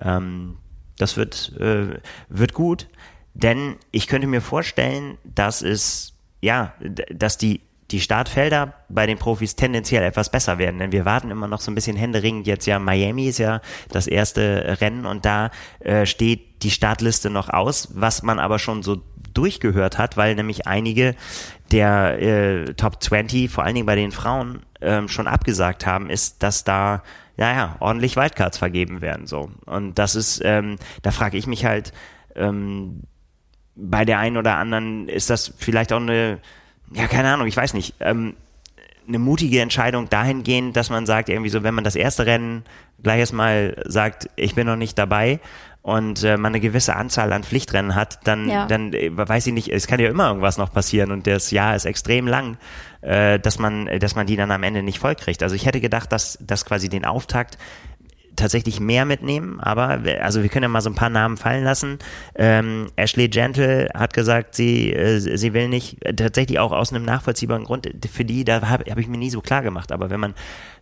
Ähm, 0.00 0.56
das 0.96 1.16
wird, 1.16 1.52
äh, 1.58 2.00
wird 2.28 2.54
gut, 2.54 2.88
denn 3.34 3.76
ich 3.90 4.06
könnte 4.06 4.26
mir 4.26 4.40
vorstellen, 4.40 5.18
dass 5.24 5.62
es 5.62 6.14
ja, 6.40 6.74
dass 7.10 7.36
die 7.36 7.60
die 7.90 8.00
Startfelder 8.00 8.74
bei 8.88 9.06
den 9.06 9.18
Profis 9.18 9.56
tendenziell 9.56 10.02
etwas 10.02 10.30
besser 10.30 10.58
werden, 10.58 10.78
denn 10.78 10.92
wir 10.92 11.04
warten 11.04 11.30
immer 11.30 11.48
noch 11.48 11.60
so 11.60 11.70
ein 11.70 11.74
bisschen 11.74 11.96
händeringend. 11.96 12.46
Jetzt 12.46 12.66
ja 12.66 12.78
Miami 12.78 13.28
ist 13.28 13.38
ja 13.38 13.62
das 13.90 14.06
erste 14.06 14.76
Rennen 14.80 15.06
und 15.06 15.24
da 15.24 15.50
äh, 15.80 16.04
steht 16.04 16.62
die 16.62 16.70
Startliste 16.70 17.30
noch 17.30 17.48
aus, 17.48 17.88
was 17.94 18.22
man 18.22 18.38
aber 18.38 18.58
schon 18.58 18.82
so 18.82 18.98
durchgehört 19.38 19.98
hat, 19.98 20.16
weil 20.16 20.34
nämlich 20.34 20.66
einige 20.66 21.14
der 21.70 22.20
äh, 22.20 22.74
Top 22.74 23.02
20, 23.02 23.50
vor 23.50 23.64
allen 23.64 23.74
Dingen 23.74 23.86
bei 23.86 23.96
den 23.96 24.12
Frauen, 24.12 24.60
ähm, 24.80 25.08
schon 25.08 25.26
abgesagt 25.26 25.86
haben, 25.86 26.10
ist, 26.10 26.42
dass 26.42 26.64
da 26.64 27.02
ja 27.36 27.54
ja 27.54 27.76
ordentlich 27.80 28.16
Wildcards 28.16 28.58
vergeben 28.58 29.00
werden 29.00 29.26
so. 29.26 29.50
Und 29.64 29.98
das 29.98 30.14
ist, 30.14 30.40
ähm, 30.44 30.76
da 31.02 31.10
frage 31.10 31.38
ich 31.38 31.46
mich 31.46 31.64
halt 31.64 31.92
ähm, 32.34 33.02
bei 33.76 34.04
der 34.04 34.18
einen 34.18 34.36
oder 34.36 34.56
anderen 34.56 35.08
ist 35.08 35.30
das 35.30 35.54
vielleicht 35.56 35.92
auch 35.92 36.00
eine 36.00 36.40
ja, 36.92 37.06
keine 37.06 37.32
Ahnung, 37.32 37.46
ich 37.46 37.56
weiß 37.56 37.74
nicht, 37.74 37.94
ähm, 38.00 38.34
eine 39.06 39.18
mutige 39.18 39.60
Entscheidung 39.60 40.08
dahingehend, 40.08 40.76
dass 40.76 40.90
man 40.90 41.06
sagt, 41.06 41.28
irgendwie 41.28 41.50
so, 41.50 41.62
wenn 41.62 41.74
man 41.74 41.84
das 41.84 41.96
erste 41.96 42.26
Rennen 42.26 42.64
gleich 43.02 43.20
erstmal 43.20 43.82
sagt, 43.86 44.28
ich 44.36 44.54
bin 44.54 44.66
noch 44.66 44.76
nicht 44.76 44.98
dabei 44.98 45.40
und 45.88 46.22
äh, 46.22 46.36
man 46.36 46.52
eine 46.52 46.60
gewisse 46.60 46.94
Anzahl 46.96 47.32
an 47.32 47.44
Pflichtrennen 47.44 47.94
hat, 47.94 48.20
dann, 48.24 48.48
ja. 48.48 48.66
dann 48.66 48.92
äh, 48.92 49.10
weiß 49.10 49.46
ich 49.46 49.54
nicht, 49.54 49.72
es 49.72 49.86
kann 49.86 49.98
ja 50.00 50.10
immer 50.10 50.28
irgendwas 50.28 50.58
noch 50.58 50.70
passieren 50.70 51.10
und 51.10 51.26
das 51.26 51.50
Jahr 51.50 51.74
ist 51.74 51.86
extrem 51.86 52.26
lang, 52.26 52.58
äh, 53.00 53.38
dass 53.38 53.58
man, 53.58 53.86
dass 53.98 54.14
man 54.14 54.26
die 54.26 54.36
dann 54.36 54.50
am 54.50 54.62
Ende 54.62 54.82
nicht 54.82 54.98
vollkriegt. 54.98 55.42
Also 55.42 55.54
ich 55.54 55.64
hätte 55.64 55.80
gedacht, 55.80 56.12
dass, 56.12 56.36
dass 56.42 56.66
quasi 56.66 56.90
den 56.90 57.06
Auftakt 57.06 57.56
tatsächlich 58.36 58.80
mehr 58.80 59.06
mitnehmen, 59.06 59.60
aber 59.60 60.00
also 60.20 60.42
wir 60.42 60.50
können 60.50 60.64
ja 60.64 60.68
mal 60.68 60.82
so 60.82 60.90
ein 60.90 60.94
paar 60.94 61.08
Namen 61.08 61.38
fallen 61.38 61.64
lassen. 61.64 61.98
Ähm, 62.34 62.86
Ashley 62.94 63.28
Gentle 63.28 63.88
hat 63.94 64.12
gesagt, 64.12 64.54
sie, 64.54 64.92
äh, 64.92 65.18
sie 65.18 65.54
will 65.54 65.68
nicht, 65.68 66.04
äh, 66.04 66.14
tatsächlich 66.14 66.58
auch 66.58 66.72
aus 66.72 66.92
einem 66.92 67.04
nachvollziehbaren 67.04 67.64
Grund, 67.64 67.90
für 68.12 68.26
die, 68.26 68.44
da 68.44 68.68
habe 68.68 68.90
hab 68.90 68.98
ich 68.98 69.08
mir 69.08 69.18
nie 69.18 69.30
so 69.30 69.40
klar 69.40 69.62
gemacht, 69.62 69.90
aber 69.90 70.10
wenn 70.10 70.20
man 70.20 70.34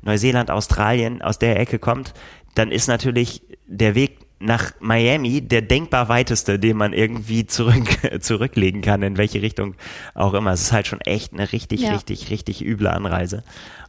Neuseeland, 0.02 0.50
Australien 0.50 1.22
aus 1.22 1.38
der 1.38 1.60
Ecke 1.60 1.78
kommt, 1.78 2.12
dann 2.56 2.72
ist 2.72 2.88
natürlich 2.88 3.42
der 3.66 3.94
Weg 3.94 4.25
nach 4.38 4.72
Miami 4.80 5.40
der 5.40 5.62
denkbar 5.62 6.08
weiteste, 6.08 6.58
den 6.58 6.76
man 6.76 6.92
irgendwie 6.92 7.46
zurück, 7.46 7.86
zurücklegen 8.20 8.82
kann, 8.82 9.02
in 9.02 9.16
welche 9.16 9.42
Richtung 9.42 9.74
auch 10.14 10.34
immer. 10.34 10.52
Es 10.52 10.62
ist 10.62 10.72
halt 10.72 10.86
schon 10.86 11.00
echt 11.00 11.32
eine 11.32 11.52
richtig, 11.52 11.82
ja. 11.82 11.92
richtig, 11.92 12.30
richtig 12.30 12.64
üble 12.64 12.88
Anreise. 12.88 13.42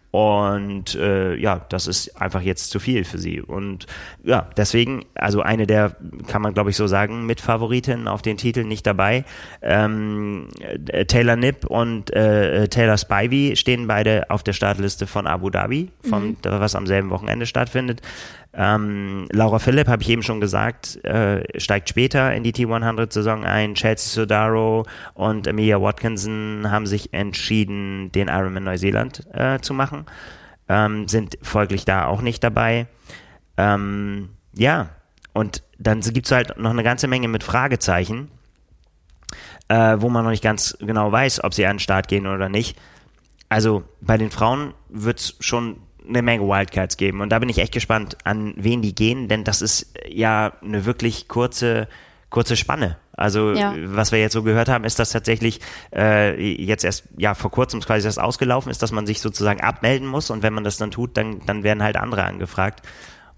Und 0.10 0.96
äh, 0.96 1.36
ja, 1.36 1.66
das 1.70 1.86
ist 1.86 2.20
einfach 2.20 2.42
jetzt 2.42 2.72
zu 2.72 2.80
viel 2.80 3.04
für 3.04 3.18
sie. 3.18 3.42
Und 3.42 3.88
ja, 4.24 4.50
deswegen, 4.56 5.06
also 5.16 5.42
eine 5.42 5.68
der, 5.68 5.98
kann 6.28 6.42
man 6.42 6.54
glaube 6.54 6.70
ich 6.70 6.78
so 6.78 6.88
sagen, 6.88 7.26
Mitfavoritinnen 7.26 8.08
auf 8.08 8.22
den 8.22 8.38
Titel 8.38 8.64
nicht 8.64 8.88
dabei. 8.88 9.26
Ähm, 9.62 10.48
äh, 10.88 11.06
Taylor 11.06 11.36
Nipp 11.36 11.66
und 11.66 12.10
äh, 12.16 12.70
Taylor 12.70 12.98
Spivey 12.98 13.56
stehen 13.58 13.88
beide 13.88 14.30
auf 14.30 14.44
der 14.44 14.54
Startliste 14.54 15.08
von 15.08 15.28
Abu 15.28 15.50
Dhabi, 15.50 15.92
von, 16.10 16.30
mhm. 16.30 16.38
was 16.42 16.74
am 16.74 16.88
selben 16.88 17.10
Wochenende 17.10 17.46
stattfindet. 17.46 18.02
Ähm, 18.60 19.28
Laura 19.32 19.60
Philipp, 19.60 19.88
habe 19.88 20.02
ich 20.02 20.10
eben 20.10 20.24
schon 20.24 20.42
gesagt, 20.42 21.04
äh, 21.06 21.44
steigt 21.60 21.90
später 21.90 22.34
in 22.34 22.42
die 22.42 22.54
T100-Saison 22.54 23.46
ein. 23.46 23.76
Chelsea 23.76 24.10
Sodaro 24.10 24.88
und 25.14 25.46
Emilia 25.46 25.80
Watkinson 25.80 26.66
haben 26.72 26.88
sich 26.88 27.14
entschieden, 27.14 28.12
den 28.12 28.30
Ironman 28.30 28.64
Neuseeland 28.64 29.28
äh, 29.32 29.60
zu 29.60 29.76
machen. 29.76 30.08
Ähm, 30.68 31.08
sind 31.08 31.38
folglich 31.44 31.86
da 31.86 32.08
auch 32.08 32.22
nicht 32.22 32.44
dabei. 32.44 32.88
Ähm, 33.58 34.30
ja, 34.56 34.90
und 35.34 35.62
dann 35.78 36.02
gibt 36.02 36.26
es 36.26 36.32
halt 36.32 36.58
noch 36.58 36.72
eine 36.72 36.84
ganze 36.84 37.08
Menge 37.08 37.28
mit 37.28 37.44
Fragezeichen, 37.44 38.32
äh, 39.68 39.98
wo 40.00 40.10
man 40.10 40.24
noch 40.24 40.32
nicht 40.32 40.44
ganz 40.44 40.76
genau 40.80 41.12
weiß, 41.12 41.44
ob 41.44 41.54
sie 41.54 41.68
an 41.68 41.76
den 41.76 41.80
Start 41.80 42.08
gehen 42.08 42.26
oder 42.26 42.50
nicht. 42.50 42.76
Also 43.50 43.84
bei 44.02 44.18
den 44.18 44.32
Frauen 44.32 44.74
wird 44.90 45.20
es 45.20 45.36
schon 45.40 45.78
eine 46.08 46.22
Menge 46.22 46.44
Wildcards 46.44 46.98
geben. 46.98 47.22
Und 47.22 47.30
da 47.30 47.40
bin 47.40 47.50
ich 47.50 47.60
echt 47.60 47.74
gespannt, 47.74 48.18
an 48.24 48.54
wen 48.58 48.82
die 48.82 48.96
gehen, 48.96 49.28
denn 49.28 49.44
das 49.44 49.62
ist 49.62 49.94
ja 50.08 50.54
eine 50.62 50.86
wirklich 50.86 51.28
kurze, 51.28 51.88
kurze 52.30 52.56
Spanne. 52.56 52.98
Also 53.14 53.54
ja. 53.54 53.74
was 53.78 54.12
wir 54.12 54.20
jetzt 54.20 54.34
so 54.34 54.44
gehört 54.44 54.70
haben, 54.70 54.84
ist, 54.84 55.00
dass 55.00 55.10
tatsächlich 55.10 55.60
äh, 55.94 56.40
jetzt 56.40 56.84
erst 56.84 57.06
ja 57.18 57.34
vor 57.34 57.50
kurzem 57.50 57.82
quasi 57.82 58.08
das 58.08 58.20
ausgelaufen 58.20 58.70
ist, 58.70 58.84
dass 58.84 58.92
man 58.92 59.08
sich 59.08 59.22
sozusagen 59.22 59.62
abmelden 59.62 60.08
muss 60.08 60.30
und 60.30 60.44
wenn 60.44 60.54
man 60.54 60.64
das 60.64 60.78
dann 60.78 60.92
tut, 60.92 61.18
dann, 61.18 61.42
dann 61.46 61.64
werden 61.64 61.82
halt 61.82 61.98
andere 61.98 62.24
angefragt. 62.24 62.84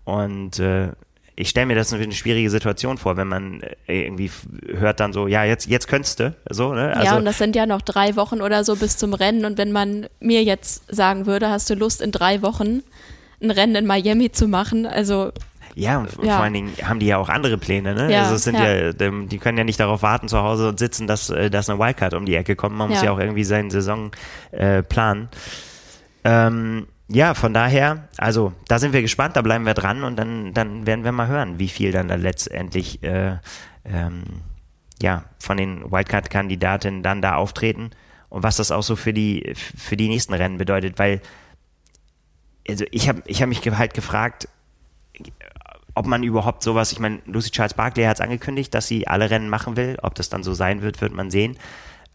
Und 0.03 0.59
äh, 0.59 0.89
ich 1.39 1.49
stelle 1.49 1.67
mir 1.67 1.75
das 1.75 1.93
eine 1.93 2.11
schwierige 2.11 2.49
Situation 2.49 2.97
vor, 2.97 3.15
wenn 3.15 3.29
man 3.29 3.61
äh, 3.87 4.03
irgendwie 4.03 4.29
hört 4.67 4.99
dann 4.99 5.13
so, 5.13 5.25
ja, 5.25 5.45
jetzt, 5.45 5.67
jetzt 5.67 5.87
könntest 5.87 6.19
du, 6.19 6.35
so, 6.49 6.73
ne? 6.73 6.93
Also, 6.93 7.05
ja, 7.05 7.17
und 7.17 7.23
das 7.23 7.37
sind 7.37 7.55
ja 7.55 7.65
noch 7.65 7.81
drei 7.81 8.17
Wochen 8.17 8.41
oder 8.41 8.65
so 8.65 8.75
bis 8.75 8.97
zum 8.97 9.13
Rennen 9.13 9.45
und 9.45 9.57
wenn 9.57 9.71
man 9.71 10.07
mir 10.19 10.43
jetzt 10.43 10.93
sagen 10.93 11.27
würde, 11.27 11.49
hast 11.49 11.69
du 11.69 11.75
Lust 11.75 12.01
in 12.01 12.11
drei 12.11 12.41
Wochen 12.41 12.83
ein 13.41 13.51
Rennen 13.51 13.75
in 13.75 13.85
Miami 13.85 14.33
zu 14.33 14.49
machen, 14.49 14.85
also 14.85 15.31
ja, 15.75 15.99
und 15.99 16.09
ja. 16.21 16.35
vor 16.35 16.43
allen 16.43 16.53
Dingen 16.53 16.73
haben 16.83 16.99
die 16.99 17.05
ja 17.05 17.17
auch 17.17 17.29
andere 17.29 17.57
Pläne, 17.57 17.95
ne? 17.95 18.11
Ja, 18.11 18.23
also 18.23 18.35
es 18.35 18.43
sind 18.43 18.55
ja. 18.55 18.87
ja. 18.87 18.91
die 18.91 19.37
können 19.37 19.57
ja 19.57 19.63
nicht 19.63 19.79
darauf 19.79 20.01
warten 20.01 20.27
zu 20.27 20.41
Hause 20.41 20.67
und 20.67 20.77
sitzen, 20.77 21.07
dass, 21.07 21.29
äh, 21.29 21.49
dass 21.49 21.69
eine 21.69 21.79
Wildcard 21.79 22.15
um 22.15 22.25
die 22.25 22.35
Ecke 22.35 22.57
kommt. 22.57 22.75
Man 22.75 22.89
muss 22.89 23.01
ja 23.01 23.11
auch 23.11 23.19
irgendwie 23.19 23.45
seine 23.45 23.71
Saison 23.71 24.11
äh, 24.51 24.83
planen. 24.83 25.29
Ähm, 26.25 26.87
ja, 27.11 27.33
von 27.33 27.53
daher, 27.53 28.07
also 28.17 28.53
da 28.67 28.77
sind 28.77 28.93
wir 28.93 29.01
gespannt, 29.01 29.35
da 29.35 29.41
bleiben 29.41 29.65
wir 29.65 29.73
dran 29.73 30.03
und 30.03 30.15
dann, 30.15 30.53
dann 30.53 30.85
werden 30.85 31.03
wir 31.03 31.11
mal 31.11 31.27
hören, 31.27 31.57
wie 31.57 31.67
viel 31.67 31.91
dann 31.91 32.07
da 32.07 32.15
letztendlich 32.15 33.01
äh, 33.01 33.37
ähm, 33.83 34.23
ja, 35.01 35.23
von 35.39 35.57
den 35.57 35.91
Wildcard-Kandidatinnen 35.91 37.01
dann 37.01 37.21
da 37.21 37.35
auftreten 37.35 37.89
und 38.29 38.43
was 38.43 38.57
das 38.57 38.71
auch 38.71 38.83
so 38.83 38.95
für 38.95 39.13
die, 39.13 39.53
für 39.55 39.97
die 39.97 40.07
nächsten 40.07 40.35
Rennen 40.35 40.59
bedeutet, 40.59 40.99
weil 40.99 41.21
also 42.67 42.85
ich 42.91 43.09
habe 43.09 43.23
ich 43.25 43.41
hab 43.41 43.49
mich 43.49 43.65
halt 43.65 43.95
gefragt, 43.95 44.47
ob 45.95 46.05
man 46.05 46.21
überhaupt 46.21 46.61
sowas, 46.61 46.91
ich 46.91 46.99
meine, 46.99 47.21
Lucy 47.25 47.49
Charles 47.49 47.73
Barkley 47.73 48.05
hat 48.05 48.17
es 48.17 48.21
angekündigt, 48.21 48.73
dass 48.75 48.87
sie 48.87 49.07
alle 49.07 49.31
Rennen 49.31 49.49
machen 49.49 49.75
will, 49.75 49.97
ob 50.03 50.13
das 50.13 50.29
dann 50.29 50.43
so 50.43 50.53
sein 50.53 50.83
wird, 50.83 51.01
wird 51.01 51.13
man 51.13 51.31
sehen. 51.31 51.57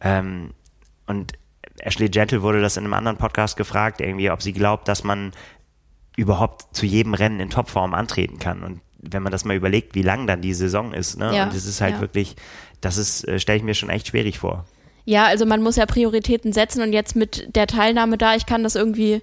Ähm, 0.00 0.54
und 1.06 1.32
Ashley 1.84 2.08
Gentle 2.08 2.42
wurde 2.42 2.60
das 2.60 2.76
in 2.76 2.84
einem 2.84 2.94
anderen 2.94 3.18
Podcast 3.18 3.56
gefragt, 3.56 4.00
irgendwie, 4.00 4.30
ob 4.30 4.42
sie 4.42 4.52
glaubt, 4.52 4.88
dass 4.88 5.04
man 5.04 5.32
überhaupt 6.16 6.74
zu 6.74 6.86
jedem 6.86 7.14
Rennen 7.14 7.40
in 7.40 7.50
Topform 7.50 7.94
antreten 7.94 8.38
kann. 8.38 8.62
Und 8.62 8.80
wenn 8.98 9.22
man 9.22 9.32
das 9.32 9.44
mal 9.44 9.56
überlegt, 9.56 9.94
wie 9.94 10.02
lang 10.02 10.26
dann 10.26 10.40
die 10.40 10.54
Saison 10.54 10.94
ist, 10.94 11.18
ne? 11.18 11.36
Ja, 11.36 11.44
und 11.44 11.54
es 11.54 11.66
ist 11.66 11.80
halt 11.80 11.96
ja. 11.96 12.00
wirklich, 12.00 12.36
das 12.80 12.96
ist, 12.96 13.26
äh, 13.28 13.38
stelle 13.38 13.58
ich 13.58 13.64
mir 13.64 13.74
schon 13.74 13.90
echt 13.90 14.08
schwierig 14.08 14.38
vor. 14.38 14.64
Ja, 15.04 15.26
also 15.26 15.44
man 15.44 15.62
muss 15.62 15.76
ja 15.76 15.84
Prioritäten 15.84 16.52
setzen 16.52 16.82
und 16.82 16.92
jetzt 16.92 17.14
mit 17.14 17.54
der 17.54 17.66
Teilnahme 17.66 18.16
da, 18.16 18.34
ich 18.34 18.46
kann 18.46 18.62
das 18.62 18.74
irgendwie 18.74 19.20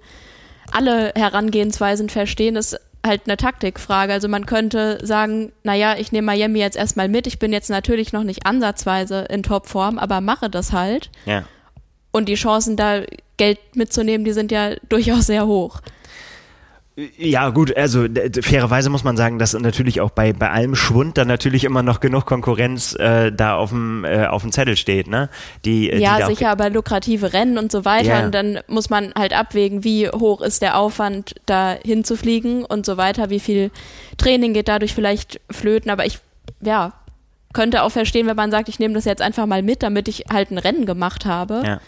alle 0.71 1.11
Herangehensweisen 1.15 2.09
verstehen, 2.09 2.55
ist 2.55 2.79
halt 3.05 3.21
eine 3.25 3.37
Taktikfrage. 3.37 4.13
Also 4.13 4.27
man 4.27 4.45
könnte 4.45 4.99
sagen, 5.01 5.51
naja, 5.63 5.95
ich 5.97 6.11
nehme 6.11 6.27
Miami 6.27 6.59
jetzt 6.59 6.77
erstmal 6.77 7.09
mit, 7.09 7.25
ich 7.25 7.39
bin 7.39 7.51
jetzt 7.51 7.71
natürlich 7.71 8.13
noch 8.13 8.23
nicht 8.23 8.45
ansatzweise 8.45 9.21
in 9.29 9.41
Topform, 9.41 9.97
aber 9.97 10.21
mache 10.21 10.51
das 10.51 10.71
halt. 10.71 11.09
Ja. 11.25 11.43
Und 12.11 12.27
die 12.27 12.35
Chancen, 12.35 12.75
da 12.75 13.01
Geld 13.37 13.59
mitzunehmen, 13.75 14.25
die 14.25 14.33
sind 14.33 14.51
ja 14.51 14.75
durchaus 14.89 15.27
sehr 15.27 15.47
hoch. 15.47 15.81
Ja, 17.17 17.49
gut, 17.49 17.75
also 17.75 18.05
fairerweise 18.41 18.89
muss 18.89 19.05
man 19.05 19.15
sagen, 19.15 19.39
dass 19.39 19.53
natürlich 19.53 20.01
auch 20.01 20.11
bei, 20.11 20.33
bei 20.33 20.51
allem 20.51 20.75
Schwund 20.75 21.17
dann 21.17 21.27
natürlich 21.27 21.63
immer 21.63 21.83
noch 21.83 22.01
genug 22.01 22.25
Konkurrenz 22.25 22.93
äh, 22.95 23.31
da 23.31 23.55
auf 23.55 23.69
dem, 23.69 24.03
äh, 24.03 24.25
auf 24.25 24.41
dem 24.41 24.51
Zettel 24.51 24.75
steht, 24.75 25.07
ne? 25.07 25.29
Die, 25.63 25.89
äh, 25.89 25.99
ja, 25.99 26.17
die 26.17 26.35
sicher, 26.35 26.49
aber 26.49 26.69
lukrative 26.69 27.31
Rennen 27.31 27.57
und 27.57 27.71
so 27.71 27.85
weiter. 27.85 28.19
Ja. 28.19 28.25
Und 28.25 28.35
dann 28.35 28.59
muss 28.67 28.89
man 28.89 29.13
halt 29.17 29.33
abwägen, 29.33 29.85
wie 29.85 30.09
hoch 30.09 30.41
ist 30.41 30.61
der 30.61 30.77
Aufwand, 30.77 31.35
da 31.45 31.77
hinzufliegen 31.83 32.65
und 32.65 32.85
so 32.85 32.97
weiter, 32.97 33.29
wie 33.29 33.39
viel 33.39 33.71
Training 34.17 34.53
geht 34.53 34.67
dadurch 34.67 34.93
vielleicht 34.93 35.39
flöten. 35.49 35.89
Aber 35.89 36.05
ich, 36.05 36.19
ja, 36.59 36.91
könnte 37.53 37.83
auch 37.83 37.91
verstehen, 37.91 38.27
wenn 38.27 38.35
man 38.35 38.51
sagt, 38.51 38.67
ich 38.67 38.79
nehme 38.79 38.93
das 38.93 39.05
jetzt 39.05 39.21
einfach 39.21 39.45
mal 39.45 39.63
mit, 39.63 39.81
damit 39.81 40.09
ich 40.09 40.25
halt 40.31 40.51
ein 40.51 40.57
Rennen 40.57 40.85
gemacht 40.85 41.25
habe. 41.25 41.63
Ja 41.65 41.81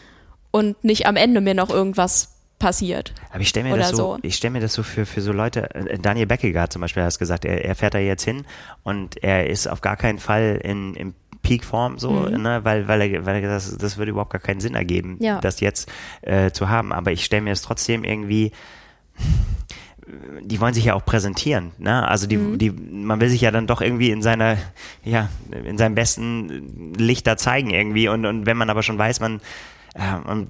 und 0.53 0.83
nicht 0.83 1.07
am 1.07 1.15
Ende 1.15 1.41
mir 1.41 1.55
noch 1.55 1.72
irgendwas 1.72 2.29
passiert. 2.60 3.13
Aber 3.31 3.41
ich 3.41 3.50
stelle 3.50 3.69
mir 3.69 3.75
das 3.75 3.89
so, 3.89 3.95
so. 3.95 4.19
ich 4.22 4.36
stelle 4.36 4.51
mir 4.51 4.60
das 4.62 4.74
so 4.74 4.83
für, 4.83 5.05
für 5.05 5.19
so 5.19 5.33
Leute, 5.33 5.74
äh, 5.74 5.98
Daniel 5.98 6.27
Beckegaard 6.27 6.72
zum 6.72 6.81
Beispiel 6.81 7.01
hat 7.03 7.10
es 7.10 7.19
gesagt, 7.19 7.43
er, 7.43 7.65
er 7.65 7.75
fährt 7.75 7.95
da 7.95 7.98
jetzt 7.98 8.24
hin 8.24 8.45
und 8.83 9.22
er 9.22 9.50
ist 9.50 9.67
auf 9.67 9.81
gar 9.81 9.98
keinen 9.98 10.19
Fall 10.19 10.62
in, 10.63 10.93
in 10.93 11.15
Peakform 11.41 11.98
so, 11.98 12.12
mhm. 12.12 12.41
ne, 12.41 12.63
weil, 12.63 12.88
weil 12.88 13.01
er, 13.01 13.25
weil 13.25 13.43
er 13.43 13.50
das, 13.50 13.77
das 13.77 13.98
würde 13.98 14.12
überhaupt 14.12 14.31
gar 14.31 14.41
keinen 14.41 14.62
Sinn 14.62 14.75
ergeben, 14.75 15.17
ja. 15.19 15.41
das 15.41 15.60
jetzt 15.60 15.91
äh, 16.22 16.51
zu 16.51 16.69
haben. 16.69 16.93
Aber 16.93 17.12
ich 17.12 17.25
stelle 17.25 17.41
mir 17.41 17.51
es 17.51 17.63
trotzdem 17.63 18.03
irgendwie, 18.03 18.51
die 20.41 20.62
wollen 20.62 20.74
sich 20.74 20.86
ja 20.86 20.93
auch 20.93 21.03
präsentieren, 21.03 21.72
ne? 21.79 22.07
Also 22.07 22.27
die, 22.27 22.38
mhm. 22.38 22.57
die, 22.60 22.72
man 22.72 23.19
will 23.19 23.29
sich 23.29 23.41
ja 23.41 23.51
dann 23.51 23.67
doch 23.67 23.81
irgendwie 23.81 24.12
in 24.12 24.22
seiner, 24.22 24.57
ja, 25.03 25.29
in 25.51 25.77
seinem 25.77 25.95
besten 25.95 26.93
Licht 26.95 27.25
da 27.25 27.38
zeigen 27.38 27.72
irgendwie. 27.72 28.07
Und, 28.07 28.25
und 28.25 28.45
wenn 28.45 28.57
man 28.57 28.69
aber 28.69 28.83
schon 28.83 28.98
weiß, 28.98 29.19
man 29.19 29.41
und 30.28 30.48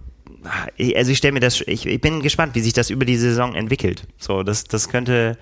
also 0.95 1.11
ich 1.11 1.17
stelle 1.17 1.33
mir 1.33 1.39
das, 1.39 1.61
ich, 1.61 1.85
ich 1.85 2.01
bin 2.01 2.21
gespannt, 2.21 2.55
wie 2.55 2.61
sich 2.61 2.73
das 2.73 2.89
über 2.89 3.05
die 3.05 3.17
Saison 3.17 3.55
entwickelt. 3.55 4.07
So, 4.17 4.43
das, 4.43 4.65
das 4.65 4.89
könnte, 4.89 5.37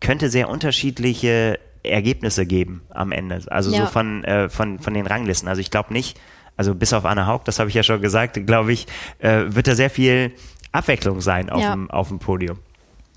könnte 0.00 0.30
sehr 0.30 0.48
unterschiedliche 0.48 1.58
Ergebnisse 1.82 2.46
geben 2.46 2.82
am 2.90 3.12
Ende. 3.12 3.40
Also 3.48 3.72
ja. 3.72 3.86
so 3.86 3.92
von, 3.92 4.22
äh, 4.24 4.48
von, 4.48 4.78
von 4.78 4.94
den 4.94 5.06
Ranglisten. 5.06 5.48
Also 5.48 5.60
ich 5.60 5.70
glaube 5.70 5.92
nicht, 5.92 6.20
also 6.56 6.74
bis 6.74 6.92
auf 6.92 7.04
Anna 7.04 7.26
Haug, 7.26 7.40
das 7.44 7.58
habe 7.58 7.68
ich 7.70 7.74
ja 7.74 7.82
schon 7.82 8.00
gesagt, 8.00 8.46
glaube 8.46 8.72
ich, 8.72 8.86
äh, 9.18 9.44
wird 9.46 9.66
da 9.66 9.74
sehr 9.74 9.90
viel 9.90 10.32
Abwechslung 10.70 11.20
sein 11.20 11.50
auf, 11.50 11.60
Ja. 11.60 11.72
dem, 11.72 11.90
auf 11.90 12.08
dem 12.08 12.18
Podium. 12.18 12.58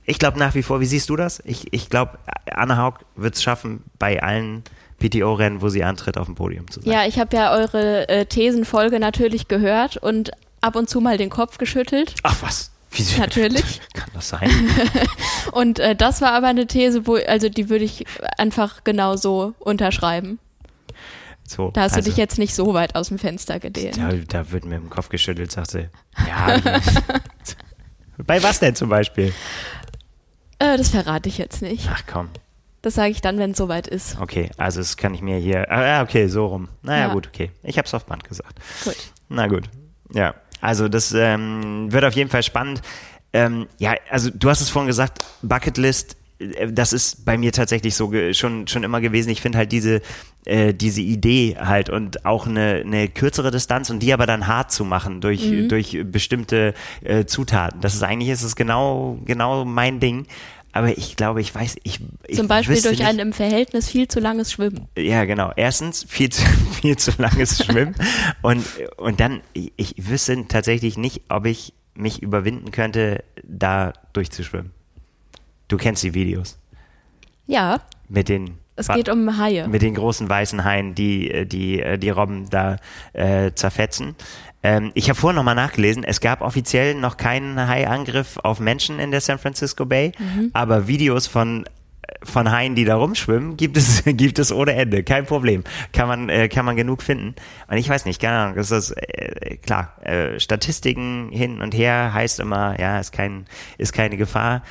Ich 0.06 0.20
glaube 0.20 0.40
nach 0.40 0.56
wie 0.56 0.64
vor, 0.64 0.82
wie 0.82 0.86
siehst 0.86 1.10
du 1.10 1.16
das? 1.16 1.42
Ich, 1.46 1.74
ich 1.74 1.90
glaube, 1.90 2.20
Anna 2.52 2.78
Haug 2.78 3.00
wird 3.16 3.36
es 3.36 3.44
schaffen, 3.44 3.84
bei 3.98 4.22
allen 4.22 4.64
PTO-Rennen, 5.00 5.62
wo 5.62 5.70
sie 5.70 5.84
antritt, 5.84 6.18
auf 6.18 6.25
dem 6.25 6.36
Podium 6.36 6.70
zu 6.70 6.82
sein. 6.82 6.92
Ja, 6.92 7.06
ich 7.06 7.20
habe 7.20 7.36
ja 7.36 7.52
eure 7.54 8.08
äh, 8.10 8.25
Thesenfolge 8.25 9.00
natürlich 9.00 9.48
gehört 9.48 9.98
und 9.98 10.32
ab 10.62 10.75
und 10.75 10.90
zu 10.90 11.02
mal 11.02 11.18
den 11.18 11.30
Kopf 11.30 11.58
geschüttelt. 11.58 12.16
Ach 12.24 12.36
was? 12.42 12.72
Wieso? 12.92 13.20
Natürlich. 13.20 13.82
Kann 13.94 14.10
das 14.14 14.30
sein? 14.30 14.50
Und 15.52 15.80
äh, 15.80 15.96
das 15.96 16.22
war 16.22 16.32
aber 16.32 16.48
eine 16.48 16.66
These, 16.66 17.06
wo, 17.08 17.16
also 17.16 17.50
die 17.50 17.70
würde 17.70 17.84
ich 17.84 18.06
einfach 18.38 18.84
genau 18.84 19.18
so 19.18 19.54
unterschreiben. 19.60 20.40
So, 21.48 21.72
Da 21.72 21.82
hast 21.82 21.94
also, 21.94 22.06
du 22.06 22.12
dich 22.12 22.18
jetzt 22.18 22.40
nicht 22.40 22.56
so 22.56 22.74
weit 22.74 22.96
aus 22.96 23.10
dem 23.10 23.20
Fenster 23.20 23.60
gedehnt. 23.60 23.98
Da, 23.98 24.14
da 24.14 24.52
wird 24.52 24.66
mir 24.66 24.78
im 24.78 24.90
Kopf 24.90 25.10
geschüttelt, 25.10 25.52
sagt 25.52 25.72
sie. 25.72 25.90
Ja. 26.28 26.60
bei 28.18 28.42
was 28.42 28.60
denn 28.60 28.75
zum 28.75 28.90
Beispiel? 28.90 29.34
Äh, 30.58 30.78
das 30.78 30.90
verrate 30.90 31.30
ich 31.30 31.38
jetzt 31.38 31.62
nicht. 31.62 31.88
Ach 31.92 32.04
komm. 32.08 32.30
Das 32.86 32.94
sage 32.94 33.10
ich 33.10 33.20
dann, 33.22 33.39
wenn 33.39 33.51
es 33.51 33.58
soweit 33.58 33.88
ist. 33.88 34.15
Okay, 34.22 34.51
also 34.58 34.80
das 34.80 34.96
kann 34.96 35.15
ich 35.15 35.22
mir 35.24 35.38
hier. 35.38 35.72
Ah, 35.72 35.84
ja, 35.84 36.04
okay, 36.04 36.27
so 36.27 36.46
rum. 36.46 36.68
Naja, 36.84 37.08
Ja. 37.08 37.13
gut, 37.13 37.27
okay. 37.34 37.50
Ich 37.63 37.80
hab's 37.80 37.96
auf 37.96 38.06
Band 38.06 38.24
gesagt. 38.24 38.60
Gut. 38.84 38.96
Na 39.27 39.48
gut. 39.48 39.63
Ja, 40.13 40.36
also 40.62 40.88
das 40.88 41.12
ähm, 41.18 41.92
wird 41.92 42.06
auf 42.06 42.13
jeden 42.13 42.30
Fall 42.30 42.44
spannend. 42.44 42.84
Ähm, 43.34 43.65
ja, 43.80 43.96
also 44.12 44.30
du 44.32 44.50
hast 44.51 44.62
es 44.62 44.70
vorhin 44.70 44.86
gesagt, 44.88 45.18
Bucketlist, 45.42 46.15
äh, 46.38 46.72
das 46.72 46.94
ist 46.94 47.25
bei 47.25 47.39
mir 47.39 47.51
tatsächlich 47.51 47.96
so 47.96 48.12
schon, 48.34 48.68
schon 48.68 48.84
immer 48.84 49.01
gewesen. 49.01 49.30
Ich 49.32 49.42
finde 49.42 49.58
halt 49.58 49.72
diese, 49.72 50.01
äh, 50.46 50.72
diese 50.74 51.01
Idee 51.01 51.58
halt 51.60 51.89
und 51.89 52.24
auch 52.24 52.46
eine, 52.46 52.84
eine 52.86 53.08
kürzere 53.10 53.50
Distanz 53.50 53.89
und 53.89 54.00
die 54.00 54.13
aber 54.13 54.27
dann 54.27 54.46
hart 54.46 54.72
zu 54.72 54.86
machen 54.86 55.22
durch, 55.22 55.42
Mhm. 55.44 55.70
durch 55.70 55.98
bestimmte 56.06 56.75
äh, 57.04 57.25
Zutaten. 57.25 57.82
Das 57.82 57.96
ist 57.96 58.04
eigentlich 58.04 58.30
ist 58.30 58.44
es 58.44 58.56
genau, 58.56 59.18
genau 59.25 59.65
mein 59.65 60.00
Ding. 60.00 60.27
Aber 60.75 60.98
ich 60.98 61.15
glaube, 61.15 61.39
ich 61.39 61.55
weiß, 61.55 61.77
ich, 61.84 62.01
ich 62.27 62.36
Zum 62.36 62.50
Beispiel 62.50 62.82
durch 62.82 63.00
nicht, 63.00 63.08
ein 63.08 63.17
im 63.20 63.32
Verhältnis 63.32 63.88
viel 63.88 64.10
zu 64.10 64.20
langes 64.20 64.51
Schwimmen. 64.51 64.89
ja, 64.98 65.24
genau. 65.24 65.53
Erstens 65.55 66.05
viel 66.05 66.27
zu, 66.29 66.41
viel 66.82 66.98
zu 66.98 67.13
langes 67.17 67.63
Schwimmen 67.63 67.96
und, 68.41 68.65
und 68.98 69.22
dann, 69.22 69.39
ich, 69.53 69.72
ich 69.77 69.94
wüsste 69.98 70.46
tatsächlich 70.50 70.98
nicht, 70.98 71.22
ob 71.29 71.46
ich 71.46 71.74
mich 71.94 72.22
überwinden 72.22 72.72
könnte, 72.72 73.24
da 73.44 73.94
durchzuschwimmen. 74.12 74.72
Du 75.70 75.77
kennst 75.77 76.03
die 76.03 76.13
Videos 76.13 76.60
Ja, 77.48 77.79
mit 78.10 78.27
den 78.27 78.58
es 78.75 78.89
geht 78.89 79.08
um 79.08 79.38
Haie. 79.38 79.70
mit 79.70 79.82
den 79.82 79.96
großen 79.96 80.29
weißen 80.29 80.65
Haien, 80.65 80.94
die 80.94 81.32
äh, 81.32 81.46
die 81.46 81.82
äh, 81.82 81.98
die 81.98 82.10
Robben 82.10 82.50
da 82.50 82.75
äh, 83.13 83.53
zerfetzen. 83.53 84.15
Ähm, 84.65 84.91
ich 84.95 85.10
habe 85.10 85.19
vorhin 85.19 85.36
nochmal 85.36 85.53
nachgelesen, 85.55 86.03
es 86.03 86.19
gab 86.22 86.41
offiziell 86.41 86.95
noch 86.95 87.17
keinen 87.17 87.67
Haiangriff 87.67 88.38
auf 88.41 88.60
Menschen 88.60 88.98
in 89.00 89.12
der 89.12 89.22
San 89.22 89.38
Francisco 89.38 89.86
Bay, 89.86 90.12
Mhm. 90.17 90.50
aber 90.53 90.88
Videos 90.88 91.27
von 91.27 91.65
von 92.24 92.51
Haien, 92.51 92.75
die 92.75 92.86
da 92.86 92.95
rumschwimmen, 92.95 93.57
gibt 93.57 93.77
es 93.77 94.03
gibt 94.05 94.39
es 94.39 94.51
ohne 94.51 94.74
Ende, 94.74 95.03
kein 95.03 95.25
Problem, 95.27 95.63
kann 95.93 96.07
man 96.07 96.29
äh, 96.29 96.50
kann 96.50 96.65
man 96.65 96.75
genug 96.75 97.03
finden. 97.03 97.36
Und 97.67 97.77
ich 97.77 97.88
weiß 97.89 98.05
nicht, 98.05 98.19
keine 98.19 98.38
Ahnung, 98.39 98.55
das 98.55 98.72
ist 98.72 98.91
äh, 98.91 99.57
klar, 99.57 99.93
äh, 100.01 100.39
Statistiken 100.39 101.29
hin 101.31 101.62
und 101.62 101.74
her 101.75 102.12
heißt 102.13 102.39
immer, 102.39 102.79
ja, 102.79 103.00
ist 103.00 103.12
kein 103.12 103.45
ist 103.77 103.93
keine 103.93 104.17
Gefahr. 104.17 104.63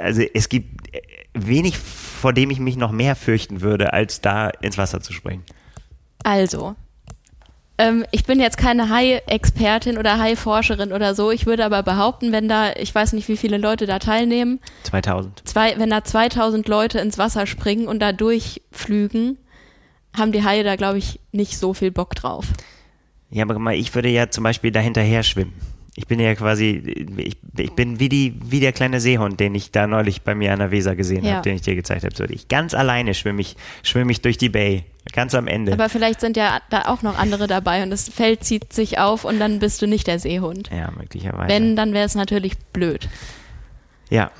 Also 0.00 0.22
es 0.34 0.48
gibt 0.48 0.92
äh, 0.94 1.00
wenig, 1.34 1.78
vor 1.78 2.32
dem 2.32 2.50
ich 2.50 2.58
mich 2.58 2.76
noch 2.76 2.90
mehr 2.90 3.14
fürchten 3.14 3.60
würde, 3.60 3.92
als 3.92 4.20
da 4.20 4.48
ins 4.48 4.78
Wasser 4.78 5.00
zu 5.00 5.12
springen. 5.12 5.44
Also, 6.24 6.74
ähm, 7.78 8.04
ich 8.10 8.24
bin 8.24 8.40
jetzt 8.40 8.58
keine 8.58 8.88
Hai-Expertin 8.88 9.98
oder 9.98 10.18
Hai-Forscherin 10.18 10.92
oder 10.92 11.14
so. 11.14 11.30
Ich 11.30 11.46
würde 11.46 11.64
aber 11.64 11.82
behaupten, 11.82 12.32
wenn 12.32 12.48
da, 12.48 12.72
ich 12.72 12.94
weiß 12.94 13.12
nicht, 13.12 13.28
wie 13.28 13.36
viele 13.36 13.56
Leute 13.56 13.86
da 13.86 13.98
teilnehmen, 13.98 14.60
2000. 14.82 15.42
zwei, 15.44 15.78
wenn 15.78 15.90
da 15.90 16.02
2000 16.02 16.66
Leute 16.68 16.98
ins 16.98 17.18
Wasser 17.18 17.46
springen 17.46 17.86
und 17.86 18.00
da 18.00 18.12
durchflügen, 18.12 19.38
haben 20.16 20.32
die 20.32 20.44
Haie 20.44 20.64
da, 20.64 20.76
glaube 20.76 20.98
ich, 20.98 21.20
nicht 21.32 21.58
so 21.58 21.72
viel 21.72 21.92
Bock 21.92 22.14
drauf. 22.14 22.46
Ja, 23.30 23.44
aber 23.44 23.58
mal, 23.58 23.74
ich 23.74 23.94
würde 23.94 24.08
ja 24.08 24.30
zum 24.30 24.44
Beispiel 24.44 24.72
da 24.72 24.80
hinterher 24.80 25.22
schwimmen. 25.22 25.54
Ich 26.00 26.06
bin 26.06 26.20
ja 26.20 26.32
quasi, 26.36 27.06
ich, 27.16 27.36
ich 27.58 27.72
bin 27.72 27.98
wie, 27.98 28.08
die, 28.08 28.32
wie 28.44 28.60
der 28.60 28.70
kleine 28.72 29.00
Seehund, 29.00 29.40
den 29.40 29.52
ich 29.56 29.72
da 29.72 29.88
neulich 29.88 30.22
bei 30.22 30.36
mir 30.36 30.52
an 30.52 30.60
der 30.60 30.70
Weser 30.70 30.94
gesehen 30.94 31.24
Ja. 31.24 31.32
habe, 31.32 31.42
den 31.42 31.56
ich 31.56 31.62
dir 31.62 31.74
gezeigt 31.74 32.04
habe. 32.04 32.14
So, 32.14 32.22
ich 32.22 32.46
ganz 32.46 32.72
alleine 32.72 33.14
schwimme 33.14 33.40
ich, 33.40 33.56
schwimme 33.82 34.12
ich 34.12 34.20
durch 34.20 34.38
die 34.38 34.48
Bay, 34.48 34.84
ganz 35.12 35.34
am 35.34 35.48
Ende. 35.48 35.72
Aber 35.72 35.88
vielleicht 35.88 36.20
sind 36.20 36.36
ja 36.36 36.60
da 36.70 36.82
auch 36.82 37.02
noch 37.02 37.18
andere 37.18 37.48
dabei 37.48 37.82
und 37.82 37.90
das 37.90 38.08
Feld 38.08 38.44
zieht 38.44 38.72
sich 38.72 38.98
auf 39.00 39.24
und 39.24 39.40
dann 39.40 39.58
bist 39.58 39.82
du 39.82 39.88
nicht 39.88 40.06
der 40.06 40.20
Seehund. 40.20 40.70
ja, 40.70 40.88
möglicherweise. 40.96 41.48
Wenn, 41.52 41.74
dann 41.74 41.92
wäre 41.92 42.06
es 42.06 42.14
natürlich 42.14 42.56
blöd. 42.72 43.08
ja, 44.08 44.30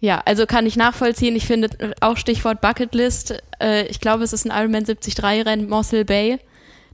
Ja, 0.00 0.20
also 0.26 0.44
kann 0.44 0.66
ich 0.66 0.76
nachvollziehen. 0.76 1.34
Ich 1.34 1.46
finde 1.46 1.70
auch 2.00 2.18
Stichwort 2.18 2.60
Bucketlist. 2.60 3.42
Äh, 3.58 3.86
ich 3.86 4.00
glaube, 4.00 4.22
es 4.22 4.34
ist 4.34 4.44
ein 4.44 4.50
Ironman 4.56 4.84
73 4.84 5.22
Rennen 5.22 5.68
Mossel 5.68 6.04
Bay. 6.04 6.38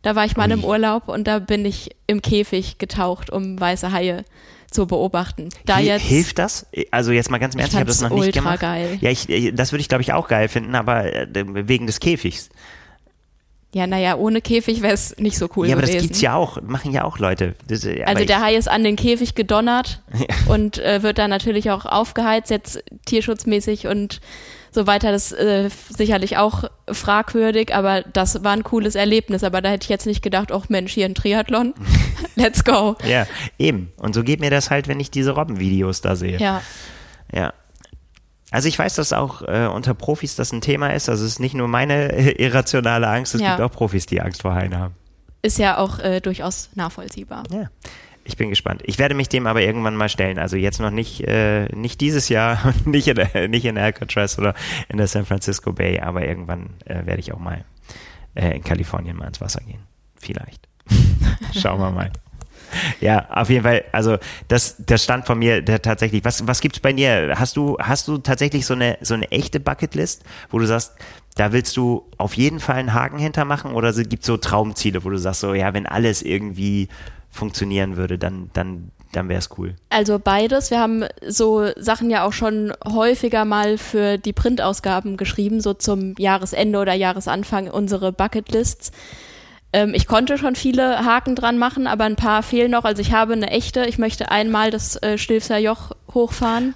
Da 0.05 0.15
war 0.15 0.25
ich 0.25 0.37
mal 0.37 0.49
Ui. 0.49 0.55
im 0.55 0.65
Urlaub 0.65 1.09
und 1.09 1.25
da 1.27 1.41
bin 1.41 1.65
ich 1.65 1.91
im 2.07 2.23
Käfig 2.23 2.79
getaucht, 2.79 3.31
um 3.31 3.59
weiße 3.61 3.91
Haie 3.91 4.25
zu 4.71 4.87
beobachten. 4.87 5.49
Da 5.67 5.77
Hi- 5.77 5.87
jetzt 5.87 6.03
Hilft 6.03 6.39
das? 6.39 6.67
Also 6.91 7.11
jetzt 7.13 7.31
mal 7.31 7.39
ganz 7.39 7.55
im 7.55 7.59
Ich 7.61 7.63
Ernst, 7.65 7.75
ich 7.75 7.81
habe 7.81 7.89
das 7.89 8.01
noch 8.01 8.09
fand's 8.11 8.27
nicht 8.27 8.37
ultra 8.37 8.57
gemacht. 8.57 8.61
geil. 8.61 8.99
Ja, 9.01 9.11
ich, 9.11 9.27
das 9.55 9.73
würde 9.73 9.81
ich 9.81 9.89
glaube 9.89 10.03
ich 10.03 10.13
auch 10.13 10.29
geil 10.29 10.49
finden, 10.49 10.75
aber 10.75 11.13
äh, 11.13 11.27
wegen 11.33 11.87
des 11.87 12.01
Käfigs. 12.01 12.51
ja, 13.73 13.87
naja, 13.87 14.17
ohne 14.17 14.41
Käfig 14.41 14.83
wäre 14.83 14.95
es 14.95 15.17
nicht 15.19 15.39
so 15.39 15.49
cool 15.57 15.67
ja, 15.69 15.75
aber 15.75 15.81
das 15.83 15.91
gewesen. 15.91 16.07
gibt's 16.09 16.21
ja 16.21 16.35
auch, 16.35 16.61
machen 16.63 16.93
ja 16.93 17.05
auch 17.05 17.19
Leute. 17.19 17.55
Das, 17.67 17.85
äh, 17.85 18.03
also 18.05 18.25
der 18.25 18.37
ich, 18.37 18.43
Hai 18.43 18.55
ist 18.57 18.69
an 18.69 18.85
den 18.85 18.97
Käfig 18.97 19.35
gedonnert 19.35 20.03
und 20.49 20.79
äh, 20.79 21.03
wird 21.03 21.19
dann 21.19 21.31
natürlich 21.31 21.71
auch 21.71 21.87
aufgeheizt, 21.87 22.51
jetzt 22.51 22.83
tierschutzmäßig 23.07 23.87
und 23.87 24.21
so 24.75 24.87
weiter. 24.87 25.13
Das 25.13 25.33
ist 25.33 25.39
äh, 25.39 25.69
sicherlich 25.89 26.37
auch 26.37 26.65
fragwürdig, 26.91 27.75
aber 27.75 28.03
das 28.03 28.43
war 28.45 28.53
ein 28.53 28.65
cooles 28.65 28.95
Erlebnis. 28.95 29.45
Aber 29.45 29.61
da 29.63 29.71
hätte 29.71 29.85
ich 29.85 29.89
jetzt 29.91 30.07
nicht 30.07 30.23
gedacht, 30.23 30.51
oh 30.53 30.63
Mensch, 30.69 30.93
hier 30.93 31.07
ein 31.07 31.15
Triathlon, 31.15 31.75
let's 32.37 32.65
go. 32.65 32.97
ja, 33.05 33.27
eben. 33.59 33.93
Und 33.97 34.15
so 34.15 34.23
geht 34.23 34.41
mir 34.41 34.51
das 34.51 34.71
halt, 34.71 34.89
wenn 34.89 35.01
ich 35.01 35.11
diese 35.11 35.33
Robbenvideos 35.33 36.01
da 36.01 36.17
sehe. 36.17 36.39
Ja, 36.39 36.63
Ja. 37.33 37.53
Also 38.51 38.69
ich 38.69 38.79
weiß, 38.79 38.95
dass 38.95 39.13
auch 39.13 39.43
äh, 39.43 39.67
unter 39.67 39.95
Profis 39.95 40.37
das 40.37 40.53
ein 40.53 40.61
Thema 40.61 40.91
ist. 40.93 41.09
Also 41.09 41.25
es 41.25 41.33
ist 41.33 41.41
nicht 41.41 41.55
nur 41.55 41.67
meine 41.67 42.13
äh, 42.13 42.31
irrationale 42.41 43.09
Angst, 43.09 43.35
es 43.35 43.41
Ja. 43.41 43.57
gibt 43.57 43.63
auch 43.63 43.73
Profis, 43.77 44.07
die 44.07 44.21
Angst 44.21 44.43
vor 44.43 44.55
Haien 44.55 44.79
haben. 44.79 44.95
ist 45.43 45.59
ja 45.59 45.77
auch 45.79 45.99
äh, 45.99 46.21
durchaus 46.21 46.71
nachvollziehbar. 46.77 47.43
Ja. 47.53 47.65
Ich 48.27 48.37
bin 48.39 48.49
gespannt. 48.49 48.83
Ich 48.87 48.99
werde 48.99 49.15
mich 49.15 49.29
dem 49.29 49.47
aber 49.47 49.61
irgendwann 49.63 49.97
mal 49.97 50.09
stellen. 50.09 50.39
Also 50.39 50.57
jetzt 50.57 50.81
noch 50.81 50.91
nicht, 50.91 51.21
äh, 51.29 51.67
nicht 51.77 52.01
dieses 52.01 52.29
Jahr 52.31 52.73
nicht 52.85 53.07
in, 53.09 53.51
nicht 53.51 53.65
in 53.67 53.77
Alcatraz 53.79 54.39
oder 54.39 54.55
in 54.89 54.97
der 54.97 55.07
San 55.09 55.27
Francisco 55.27 55.73
Bay, 55.73 56.01
aber 56.01 56.27
irgendwann 56.27 56.71
äh, 56.87 57.05
werde 57.05 57.21
ich 57.21 57.33
auch 57.33 57.39
mal 57.39 57.65
äh, 58.35 58.57
in 58.57 58.65
Kalifornien 58.65 59.17
mal 59.17 59.27
ins 59.27 59.41
Wasser 59.41 59.61
gehen. 59.67 59.81
Vielleicht. 60.17 60.69
Schauen 61.55 61.81
wir 61.81 61.91
mal. 61.91 62.11
Ja, 63.01 63.29
auf 63.31 63.51
jeden 63.51 63.63
Fall. 63.63 63.85
Also 63.93 64.19
das, 64.49 64.77
das 64.79 65.05
stand 65.05 65.27
von 65.27 65.39
mir 65.39 65.63
der 65.63 65.81
tatsächlich. 65.83 66.25
Was, 66.25 66.47
was 66.47 66.61
gibt's 66.61 66.81
bei 66.81 66.93
dir? 66.93 67.35
Hast 67.39 67.57
du, 67.57 67.77
hast 67.79 68.09
du 68.09 68.19
tatsächlich 68.19 68.67
so 68.67 68.75
eine, 68.75 68.99
so 69.03 69.15
eine 69.15 69.31
echte 69.31 69.61
Bucketlist, 69.61 70.25
wo 70.51 70.59
du 70.59 70.67
sagst, 70.67 70.95
da 71.37 71.53
willst 71.53 71.77
du 71.77 72.09
auf 72.17 72.35
jeden 72.35 72.59
Fall 72.59 72.77
einen 72.77 72.95
Haken 72.95 73.19
hintermachen 73.19 73.73
oder 73.73 73.93
so- 73.93 74.03
gibt's 74.03 74.27
so 74.27 74.37
Traumziele, 74.39 75.05
wo 75.05 75.11
du 75.11 75.19
sagst, 75.19 75.41
so 75.41 75.53
ja, 75.55 75.75
wenn 75.75 75.87
alles 75.87 76.23
irgendwie 76.23 76.89
funktionieren 77.35 77.97
würde, 77.97 78.17
dann, 78.17 78.51
dann, 78.53 78.93
dann 79.13 79.29
wäre 79.29 79.41
es 79.41 79.51
cool. 79.59 79.75
Also 79.91 80.19
beides. 80.19 80.71
Wir 80.71 80.79
haben 80.79 81.05
so 81.27 81.69
Sachen 81.77 82.09
ja 82.09 82.25
auch 82.25 82.33
schon 82.33 82.73
häufiger 82.87 83.45
mal 83.45 83.77
für 83.77 84.19
die 84.19 84.33
Printausgaben 84.33 85.17
geschrieben, 85.17 85.61
so 85.61 85.75
zum 85.75 86.15
Jahresende 86.17 86.79
oder 86.79 86.95
Jahresanfang 86.95 87.69
unsere 87.69 88.13
Bucketlists. 88.13 88.93
Ähm, 89.73 89.93
ich 89.95 90.07
konnte 90.07 90.39
schon 90.39 90.55
viele 90.55 91.05
Haken 91.05 91.35
dran 91.35 91.59
machen, 91.59 91.89
aber 91.89 92.05
ein 92.05 92.17
paar 92.17 92.45
fehlen 92.45 92.71
noch. 92.71 92.85
Also 92.85 93.03
ich 93.03 93.13
habe 93.13 93.33
eine 93.33 93.51
echte. 93.51 93.85
Ich 93.87 93.99
möchte 93.99 94.31
einmal 94.31 94.71
das 94.71 94.97
äh, 95.03 95.19
Stilfser 95.19 95.59
Joch 95.59 95.91
hochfahren, 96.13 96.75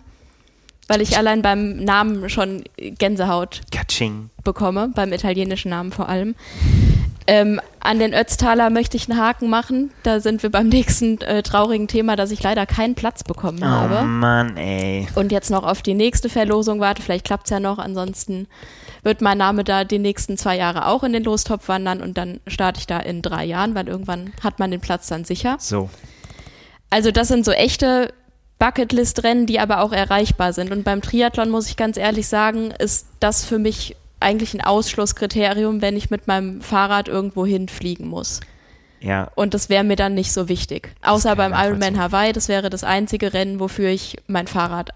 weil 0.89 1.01
ich 1.01 1.17
allein 1.17 1.43
beim 1.43 1.77
Namen 1.77 2.29
schon 2.29 2.65
Gänsehaut 2.77 3.61
Katsching. 3.71 4.31
bekomme, 4.43 4.91
beim 4.95 5.13
italienischen 5.13 5.71
Namen 5.71 5.93
vor 5.93 6.09
allem. 6.09 6.35
Ähm, 7.31 7.61
an 7.81 7.99
den 7.99 8.15
Ötztaler 8.15 8.71
möchte 8.71 8.97
ich 8.97 9.11
einen 9.11 9.21
Haken 9.21 9.51
machen. 9.51 9.91
Da 10.03 10.21
sind 10.21 10.43
wir 10.43 10.51
beim 10.51 10.69
nächsten 10.69 11.21
äh, 11.21 11.43
traurigen 11.43 11.87
Thema, 11.87 12.17
dass 12.17 12.31
ich 12.31 12.43
leider 12.43 12.65
keinen 12.65 12.95
Platz 12.95 13.23
bekommen 13.23 13.59
Oh 13.63 13.67
habe. 13.67 14.03
Mann, 14.07 14.57
ey. 14.57 15.07
Und 15.15 15.31
jetzt 15.31 15.51
noch 15.51 15.63
auf 15.63 15.83
die 15.83 15.93
nächste 15.93 16.31
Verlosung 16.31 16.81
warte. 16.81 17.03
Vielleicht 17.03 17.27
klappt's 17.27 17.51
ja 17.51 17.61
noch. 17.61 17.79
Ansonsten 17.79 18.47
wird 19.03 19.21
mein 19.21 19.37
Name 19.37 19.63
da 19.63 19.85
die 19.85 19.99
nächsten 19.99 20.39
zwei 20.39 20.57
Jahre 20.57 20.87
auch 20.87 21.05
in 21.05 21.13
den 21.13 21.23
Lostopf 21.23 21.69
wandern 21.69 22.01
und 22.01 22.17
dann 22.17 22.41
starte 22.47 22.81
ich 22.81 22.87
da 22.87 22.99
in 22.99 23.21
drei 23.21 23.45
Jahren, 23.45 23.75
weil 23.75 23.89
irgendwann 23.89 24.33
hat 24.43 24.59
man 24.59 24.71
den 24.71 24.81
Platz 24.81 25.07
dann 25.09 25.25
sicher. 25.25 25.57
So. 25.61 25.91
Also 26.89 27.11
das 27.11 27.29
sind 27.29 27.45
so 27.45 27.53
echte 27.53 28.13
Bucketlist-Rennen, 28.59 29.47
die 29.47 29.61
aber 29.61 29.81
auch 29.81 29.93
erreichbar 29.93 30.53
sind. 30.53 30.73
Und 30.73 30.85
beim 30.85 31.03
Triathlon 31.03 31.51
muss 31.51 31.69
ich 31.69 31.77
ganz 31.77 31.97
ehrlich 31.97 32.27
sagen, 32.29 32.73
ist 32.73 33.07
das 33.21 33.45
für 33.45 33.59
mich 33.59 33.97
eigentlich 34.21 34.55
ein 34.55 34.61
Ausschlusskriterium, 34.61 35.81
wenn 35.81 35.97
ich 35.97 36.11
mit 36.11 36.27
meinem 36.27 36.61
Fahrrad 36.61 37.09
irgendwo 37.09 37.47
hinfliegen 37.47 38.09
muss. 38.09 38.41
Ja. 39.01 39.31
Und 39.37 39.55
das 39.55 39.69
wäre 39.69 39.85
mir 39.85 39.97
dann 39.97 40.15
nicht 40.15 40.33
so 40.33 40.49
wichtig. 40.49 40.93
Außer 41.03 41.37
kann 41.37 41.53
beim 41.53 41.53
Ironman. 41.53 41.99
Hawaii, 41.99 42.33
das 42.33 42.49
wäre 42.49 42.69
das 42.69 42.83
einzige 42.83 43.33
Rennen, 43.33 43.61
wofür 43.61 43.91
ich 43.91 44.17
mein 44.27 44.49
Fahrrad 44.49 44.91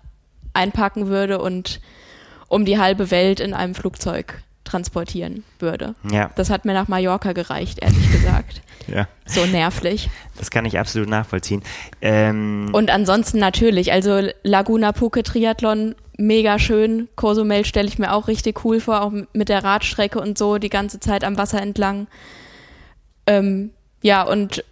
einpacken 0.54 1.06
würde 1.06 1.40
und 1.40 1.80
um 2.48 2.64
die 2.64 2.78
halbe 2.78 3.10
Welt 3.10 3.40
in 3.40 3.54
einem 3.54 3.74
Flugzeug 3.74 4.42
transportieren 4.72 5.44
würde. 5.58 5.94
Ja, 6.10 6.30
Das 6.34 6.50
hat 6.50 6.64
mir 6.64 6.72
nach 6.72 6.88
Mallorca 6.88 7.32
gereicht, 7.32 7.78
ehrlich 7.82 8.10
gesagt. 8.10 8.62
ja. 8.88 9.06
So 9.26 9.44
nervlich. 9.46 10.08
Das 10.38 10.50
kann 10.50 10.64
ich 10.64 10.78
absolut 10.78 11.08
nachvollziehen. 11.08 11.62
Ähm, 12.00 12.70
Und 12.72 12.90
ansonsten 12.90 13.38
natürlich, 13.38 13.92
also 13.92 14.28
Laguna 14.42 14.92
Puke 14.92 15.22
Triathlon, 15.22 15.94
mega 16.16 16.58
schön. 16.58 17.08
Cozumel 17.16 17.64
stelle 17.64 17.88
ich 17.88 17.98
mir 17.98 18.12
auch 18.12 18.28
richtig 18.28 18.64
cool 18.64 18.80
vor, 18.80 19.02
auch 19.02 19.12
mit 19.32 19.48
der 19.48 19.62
Radstrecke 19.62 20.18
und 20.20 20.38
so, 20.38 20.58
die 20.58 20.70
ganze 20.70 21.00
Zeit 21.00 21.22
am 21.24 21.36
Wasser 21.36 21.60
entlang. 21.60 22.06
Ähm, 23.26 23.70
ja, 24.02 24.22
und 24.22 24.64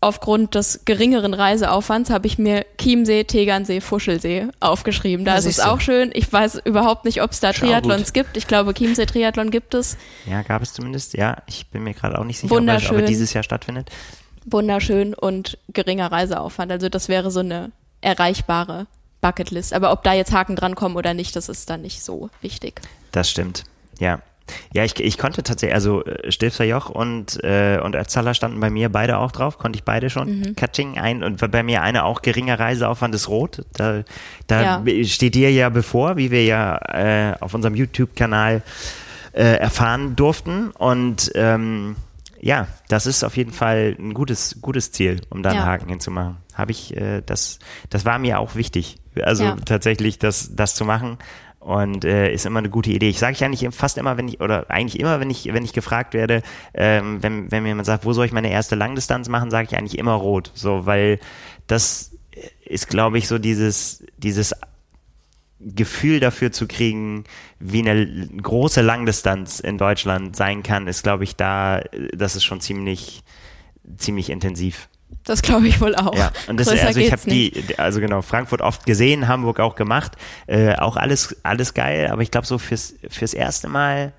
aufgrund 0.00 0.54
des 0.54 0.84
geringeren 0.84 1.34
Reiseaufwands 1.34 2.10
habe 2.10 2.26
ich 2.28 2.38
mir 2.38 2.64
Chiemsee, 2.80 3.24
Tegernsee, 3.24 3.80
Fuschelsee 3.80 4.46
aufgeschrieben. 4.60 5.24
Da 5.24 5.32
Ja, 5.32 5.38
ist 5.38 5.46
es 5.46 5.60
auch 5.60 5.80
schön. 5.80 6.10
Ich 6.14 6.32
weiß 6.32 6.60
überhaupt 6.64 7.04
nicht, 7.04 7.20
ob 7.22 7.32
es 7.32 7.40
da 7.40 7.52
Triathlons 7.52 8.12
gibt. 8.12 8.36
Ich 8.36 8.46
glaube, 8.46 8.74
Chiemsee 8.74 9.06
Triathlon 9.06 9.50
gibt 9.50 9.74
es. 9.74 9.96
ja, 10.26 10.42
gab 10.42 10.62
es 10.62 10.72
zumindest. 10.72 11.14
Ja, 11.14 11.38
ich 11.46 11.66
bin 11.68 11.82
mir 11.82 11.94
gerade 11.94 12.18
auch 12.18 12.24
nicht 12.24 12.38
sicher, 12.38 12.52
ob 12.54 12.58
er, 12.58 12.62
ob 12.62 12.68
er 12.68 12.80
Wunderschön. 12.90 13.06
dieses 13.06 13.32
Jahr 13.32 13.42
stattfindet. 13.42 13.90
Wunderschön 14.46 15.14
und 15.14 15.58
geringer 15.68 16.10
Reiseaufwand. 16.12 16.70
Also 16.72 16.88
das 16.88 17.08
wäre 17.08 17.30
so 17.30 17.40
eine 17.40 17.72
erreichbare 18.00 18.86
Bucketlist. 19.20 19.72
Aber 19.74 19.90
ob 19.92 20.04
da 20.04 20.12
jetzt 20.12 20.32
Haken 20.32 20.54
dran 20.56 20.74
kommen 20.76 20.96
oder 20.96 21.12
nicht, 21.12 21.34
das 21.34 21.48
ist 21.48 21.68
dann 21.70 21.82
nicht 21.82 22.02
so 22.04 22.30
wichtig. 22.40 22.80
Das 23.12 23.28
stimmt. 23.28 23.64
Ja. 23.98 24.20
Ja, 24.72 24.84
ich, 24.84 24.98
ich 25.00 25.18
konnte 25.18 25.42
tatsächlich, 25.42 25.74
also 25.74 26.04
äh, 26.04 26.30
Stilfser 26.30 26.64
Joch 26.64 26.90
und, 26.90 27.42
äh, 27.44 27.78
und 27.82 27.94
Ötztaler 27.94 28.34
standen 28.34 28.60
bei 28.60 28.70
mir 28.70 28.88
beide 28.88 29.18
auch 29.18 29.32
drauf, 29.32 29.58
konnte 29.58 29.76
ich 29.78 29.84
beide 29.84 30.10
schon. 30.10 30.40
Mhm. 30.40 30.56
Catching 30.56 30.98
ein 30.98 31.22
und 31.22 31.50
bei 31.50 31.62
mir 31.62 31.82
eine 31.82 32.04
auch 32.04 32.22
geringer 32.22 32.58
Reiseaufwand 32.58 33.14
ist 33.14 33.28
rot. 33.28 33.64
Da, 33.72 34.02
da 34.46 34.62
Ja. 34.84 35.04
steht 35.04 35.34
dir 35.34 35.50
ja 35.52 35.68
bevor, 35.68 36.16
wie 36.16 36.30
wir 36.30 36.44
ja 36.44 36.76
äh, 36.76 37.34
auf 37.40 37.54
unserem 37.54 37.74
YouTube-Kanal 37.74 38.62
äh, 39.32 39.42
erfahren 39.58 40.16
durften. 40.16 40.70
Und 40.70 41.30
ähm, 41.34 41.96
ja, 42.40 42.66
das 42.88 43.06
ist 43.06 43.24
auf 43.24 43.36
jeden 43.36 43.52
Fall 43.52 43.96
ein 43.98 44.14
gutes, 44.14 44.58
gutes 44.62 44.92
Ziel, 44.92 45.20
um 45.30 45.42
da 45.42 45.50
einen 45.50 45.58
Ja. 45.60 45.66
Haken 45.66 45.88
hinzumachen. 45.88 46.36
Habe 46.54 46.70
ich, 46.72 46.96
äh, 46.96 47.22
das, 47.24 47.58
das 47.90 48.04
war 48.04 48.18
mir 48.18 48.38
auch 48.38 48.54
wichtig. 48.54 48.96
Also 49.20 49.44
Ja. 49.44 49.56
tatsächlich 49.64 50.18
das, 50.18 50.54
das 50.54 50.74
zu 50.76 50.84
machen. 50.84 51.18
Und 51.68 52.06
äh, 52.06 52.32
ist 52.32 52.46
immer 52.46 52.60
eine 52.60 52.70
gute 52.70 52.90
Idee. 52.90 53.10
Ich 53.10 53.18
sage 53.18 53.34
ich 53.34 53.44
eigentlich 53.44 53.68
fast 53.74 53.98
immer, 53.98 54.16
wenn 54.16 54.26
ich, 54.26 54.40
oder 54.40 54.70
eigentlich 54.70 54.98
immer, 54.98 55.20
wenn 55.20 55.28
ich, 55.28 55.52
wenn 55.52 55.66
ich 55.66 55.74
gefragt 55.74 56.14
werde, 56.14 56.42
ähm, 56.72 57.22
wenn, 57.22 57.52
wenn 57.52 57.62
mir 57.62 57.68
jemand 57.68 57.84
sagt, 57.84 58.06
wo 58.06 58.14
soll 58.14 58.24
ich 58.24 58.32
meine 58.32 58.50
erste 58.50 58.74
Langdistanz 58.74 59.28
machen, 59.28 59.50
sage 59.50 59.68
ich 59.70 59.76
eigentlich 59.76 59.98
immer 59.98 60.14
rot. 60.14 60.50
So, 60.54 60.86
weil 60.86 61.20
das 61.66 62.16
ist, 62.64 62.88
glaube 62.88 63.18
ich, 63.18 63.28
so 63.28 63.38
dieses, 63.38 64.02
dieses 64.16 64.54
Gefühl 65.60 66.20
dafür 66.20 66.52
zu 66.52 66.66
kriegen, 66.66 67.24
wie 67.58 67.86
eine 67.86 68.28
große 68.28 68.80
Langdistanz 68.80 69.60
in 69.60 69.76
Deutschland 69.76 70.36
sein 70.36 70.62
kann, 70.62 70.86
ist, 70.86 71.02
glaube 71.02 71.24
ich, 71.24 71.36
da, 71.36 71.82
das 72.16 72.34
ist 72.34 72.44
schon 72.44 72.62
ziemlich, 72.62 73.22
ziemlich 73.98 74.30
intensiv. 74.30 74.88
Das 75.24 75.42
glaube 75.42 75.68
ich 75.68 75.80
wohl 75.80 75.94
auch. 75.94 76.14
Ja, 76.16 76.30
und 76.48 76.58
das, 76.58 76.68
Größer 76.68 76.86
also 76.86 77.00
ich 77.00 77.12
habe 77.12 77.22
die, 77.26 77.52
also 77.76 78.00
genau, 78.00 78.22
Frankfurt 78.22 78.62
oft 78.62 78.86
gesehen, 78.86 79.28
Hamburg 79.28 79.60
auch 79.60 79.74
gemacht, 79.74 80.12
äh, 80.46 80.74
auch 80.76 80.96
alles, 80.96 81.36
alles 81.42 81.74
geil, 81.74 82.08
aber 82.10 82.22
ich 82.22 82.30
glaube 82.30 82.46
so 82.46 82.56
fürs, 82.58 82.94
fürs 83.10 83.34
erste 83.34 83.68
Mal 83.68 84.12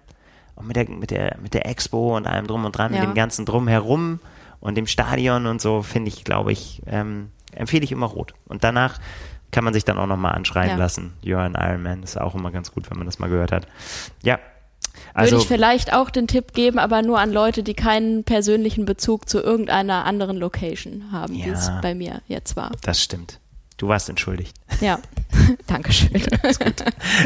auch 0.55 0.63
mit 0.63 0.75
der, 0.75 0.89
mit 0.89 1.09
der, 1.11 1.37
mit 1.41 1.53
der 1.53 1.65
Expo 1.67 2.15
und 2.15 2.27
allem 2.27 2.45
drum 2.45 2.65
und 2.65 2.77
dran, 2.77 2.93
Ja. 2.93 2.99
mit 2.99 3.09
dem 3.09 3.15
ganzen 3.15 3.45
Drumherum 3.45 4.19
und 4.59 4.75
dem 4.75 4.85
Stadion 4.87 5.47
und 5.47 5.61
so, 5.61 5.81
finde 5.81 6.09
ich, 6.09 6.23
glaube 6.25 6.51
ich, 6.51 6.81
ähm, 6.85 7.31
empfehle 7.53 7.83
ich 7.83 7.91
immer 7.91 8.05
rot. 8.07 8.33
Und 8.47 8.63
danach 8.63 8.99
kann 9.51 9.63
man 9.63 9.73
sich 9.73 9.85
dann 9.85 9.97
auch 9.97 10.05
nochmal 10.05 10.35
anschreien 10.35 10.71
Ja. 10.71 10.75
lassen. 10.75 11.13
You're 11.23 11.37
an 11.43 11.55
Ironman, 11.55 12.03
ist 12.03 12.19
auch 12.21 12.35
immer 12.35 12.51
ganz 12.51 12.71
gut, 12.71 12.89
wenn 12.91 12.97
man 12.97 13.07
das 13.07 13.17
mal 13.17 13.29
gehört 13.29 13.51
hat. 13.51 13.65
Ja. 14.21 14.37
Also, 15.13 15.31
Würde 15.33 15.41
ich 15.43 15.47
vielleicht 15.47 15.93
auch 15.93 16.09
den 16.09 16.27
Tipp 16.27 16.53
geben, 16.53 16.79
aber 16.79 17.01
nur 17.01 17.19
an 17.19 17.31
Leute, 17.31 17.63
die 17.63 17.73
keinen 17.73 18.23
persönlichen 18.23 18.85
Bezug 18.85 19.27
zu 19.27 19.39
irgendeiner 19.41 20.05
anderen 20.05 20.37
Location 20.37 21.11
haben, 21.11 21.33
wie 21.35 21.49
es 21.49 21.67
Ja. 21.67 21.79
bei 21.81 21.95
mir 21.95 22.21
jetzt 22.27 22.55
war. 22.55 22.71
das 22.83 23.01
stimmt. 23.01 23.39
Du 23.77 23.87
warst 23.87 24.09
entschuldigt. 24.09 24.55
Ja, 24.81 24.99
Dankeschön. 25.67 26.09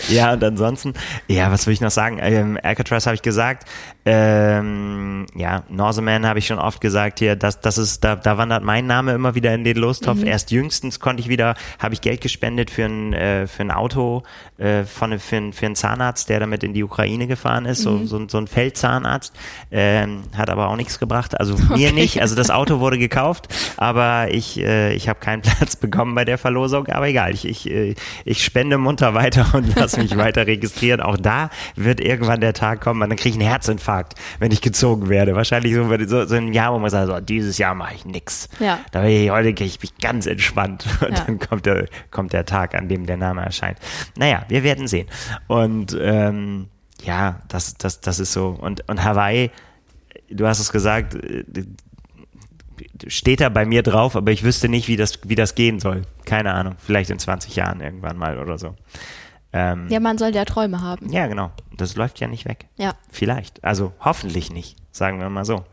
Ja, 0.09 0.33
und 0.33 0.43
ansonsten, 0.43 0.93
ja, 1.27 1.51
was 1.51 1.65
will 1.65 1.73
ich 1.73 1.81
noch 1.81 1.91
sagen? 1.91 2.19
Ähm, 2.21 2.57
Alcatraz 2.61 3.05
habe 3.05 3.15
ich 3.15 3.21
gesagt. 3.21 3.67
Ähm, 4.05 5.25
ja, 5.35 5.63
Norseman 5.69 6.25
habe 6.25 6.39
ich 6.39 6.47
schon 6.47 6.59
oft 6.59 6.81
gesagt 6.81 7.19
hier. 7.19 7.35
Das, 7.35 7.61
das 7.61 7.77
ist, 7.77 8.03
da, 8.03 8.15
da 8.15 8.37
wandert 8.37 8.63
mein 8.63 8.85
Name 8.85 9.13
immer 9.13 9.35
wieder 9.35 9.53
in 9.53 9.63
den 9.63 9.77
Lostopf. 9.77 10.19
Mhm. 10.19 10.27
Erst 10.27 10.51
jüngstens 10.51 10.99
konnte 10.99 11.21
ich 11.21 11.29
wieder, 11.29 11.55
habe 11.79 11.93
ich 11.93 12.01
Geld 12.01 12.21
gespendet 12.21 12.69
für 12.69 12.85
ein, 12.85 13.13
äh, 13.13 13.47
für 13.47 13.63
ein 13.63 13.71
Auto, 13.71 14.23
äh, 14.57 14.83
von, 14.83 15.17
für, 15.19 15.37
ein, 15.37 15.53
für 15.53 15.65
einen 15.65 15.75
Zahnarzt, 15.75 16.29
der 16.29 16.39
damit 16.39 16.63
in 16.63 16.73
die 16.73 16.83
Ukraine 16.83 17.27
gefahren 17.27 17.65
ist, 17.65 17.79
Mhm. 17.85 18.05
so, 18.07 18.19
so, 18.19 18.27
so 18.27 18.37
ein 18.37 18.47
Feldzahnarzt. 18.47 19.33
Ähm, 19.71 20.23
hat 20.35 20.49
aber 20.49 20.67
auch 20.67 20.75
nichts 20.75 20.99
gebracht. 20.99 21.39
Also 21.39 21.55
mir 21.75 21.91
nicht. 21.93 22.21
Also 22.21 22.35
das 22.35 22.49
Auto 22.51 22.79
wurde 22.79 22.97
gekauft, 22.97 23.47
aber 23.77 24.27
ich, 24.31 24.59
äh, 24.59 24.93
ich 24.93 25.07
habe 25.09 25.19
keinen 25.19 25.41
Platz 25.41 25.75
bekommen 25.75 26.13
bei 26.15 26.25
der 26.25 26.37
Verlosung. 26.37 26.87
Aber 26.87 27.07
egal, 27.07 27.33
ich, 27.33 27.45
ich, 27.47 27.69
äh, 27.69 27.92
ich 28.25 28.43
spende 28.43 28.77
munter 28.77 29.13
weiter 29.13 29.47
und 29.53 29.75
lass 29.75 29.97
mich 29.97 30.17
weiter 30.17 30.47
registrieren. 30.47 31.01
Auch 31.01 31.17
da 31.17 31.49
wird 31.75 31.99
irgendwann 31.99 32.41
der 32.41 32.53
Tag 32.53 32.81
kommen, 32.81 32.99
dann 33.01 33.17
kriege 33.17 33.29
ich 33.29 33.35
einen 33.41 33.49
Herzinfarkt, 33.49 34.13
wenn 34.39 34.51
ich 34.51 34.61
gezogen 34.61 35.09
werde. 35.09 35.35
Wahrscheinlich 35.35 35.73
so, 35.73 35.87
so, 36.07 36.25
so 36.25 36.35
ein 36.35 36.53
Jahr, 36.53 36.73
wo 36.73 36.79
man 36.79 36.89
sagt, 36.89 37.07
so, 37.07 37.19
dieses 37.19 37.57
Jahr 37.57 37.75
mache 37.75 37.95
ich 37.95 38.05
nix. 38.05 38.49
Ja. 38.59 38.79
Da 38.91 39.01
bin 39.01 39.09
ich, 39.09 39.29
heute 39.31 39.53
gehe 39.53 39.67
ich 39.67 39.81
mich 39.81 39.97
ganz 39.97 40.25
entspannt. 40.25 40.85
Und 41.01 41.17
Ja. 41.17 41.23
dann 41.25 41.39
kommt 41.39 41.65
der, 41.65 41.87
kommt 42.11 42.33
der 42.33 42.45
Tag, 42.45 42.75
an 42.75 42.87
dem 42.89 43.05
der 43.05 43.17
Name 43.17 43.41
erscheint. 43.43 43.77
Naja, 44.17 44.43
wir 44.47 44.63
werden 44.63 44.87
sehen. 44.87 45.07
Und 45.47 45.97
ähm, 45.99 46.67
ja, 47.03 47.41
das, 47.49 47.75
das, 47.75 48.01
das 48.01 48.19
ist 48.19 48.33
so. 48.33 48.49
Und, 48.59 48.87
und 48.89 49.03
Hawaii, 49.03 49.51
du 50.29 50.47
hast 50.47 50.59
es 50.59 50.71
gesagt, 50.71 51.15
äh, 51.15 51.43
steht 53.07 53.41
da 53.41 53.49
bei 53.49 53.65
mir 53.65 53.83
drauf, 53.83 54.15
aber 54.15 54.31
ich 54.31 54.43
wüsste 54.43 54.69
nicht, 54.69 54.87
wie 54.87 54.95
das, 54.95 55.19
wie 55.25 55.35
das 55.35 55.55
gehen 55.55 55.79
soll. 55.79 56.03
Keine 56.25 56.53
Ahnung. 56.53 56.75
Vielleicht 56.77 57.09
in 57.09 57.19
20 57.19 57.55
Jahren 57.55 57.81
irgendwann 57.81 58.17
mal 58.17 58.37
oder 58.39 58.57
so. 58.57 58.75
Ähm, 59.51 59.87
Ja, 59.89 59.99
man 59.99 60.17
soll 60.17 60.33
ja 60.35 60.45
Träume 60.45 60.81
haben. 60.81 61.11
ja, 61.11 61.27
genau. 61.27 61.51
Das 61.77 61.95
läuft 61.95 62.19
ja 62.19 62.27
nicht 62.27 62.45
weg. 62.45 62.67
Ja. 62.77 62.93
Vielleicht. 63.11 63.63
Also 63.63 63.93
hoffentlich 63.99 64.51
nicht, 64.51 64.77
sagen 64.91 65.19
wir 65.19 65.29
mal 65.29 65.45
so. 65.45 65.63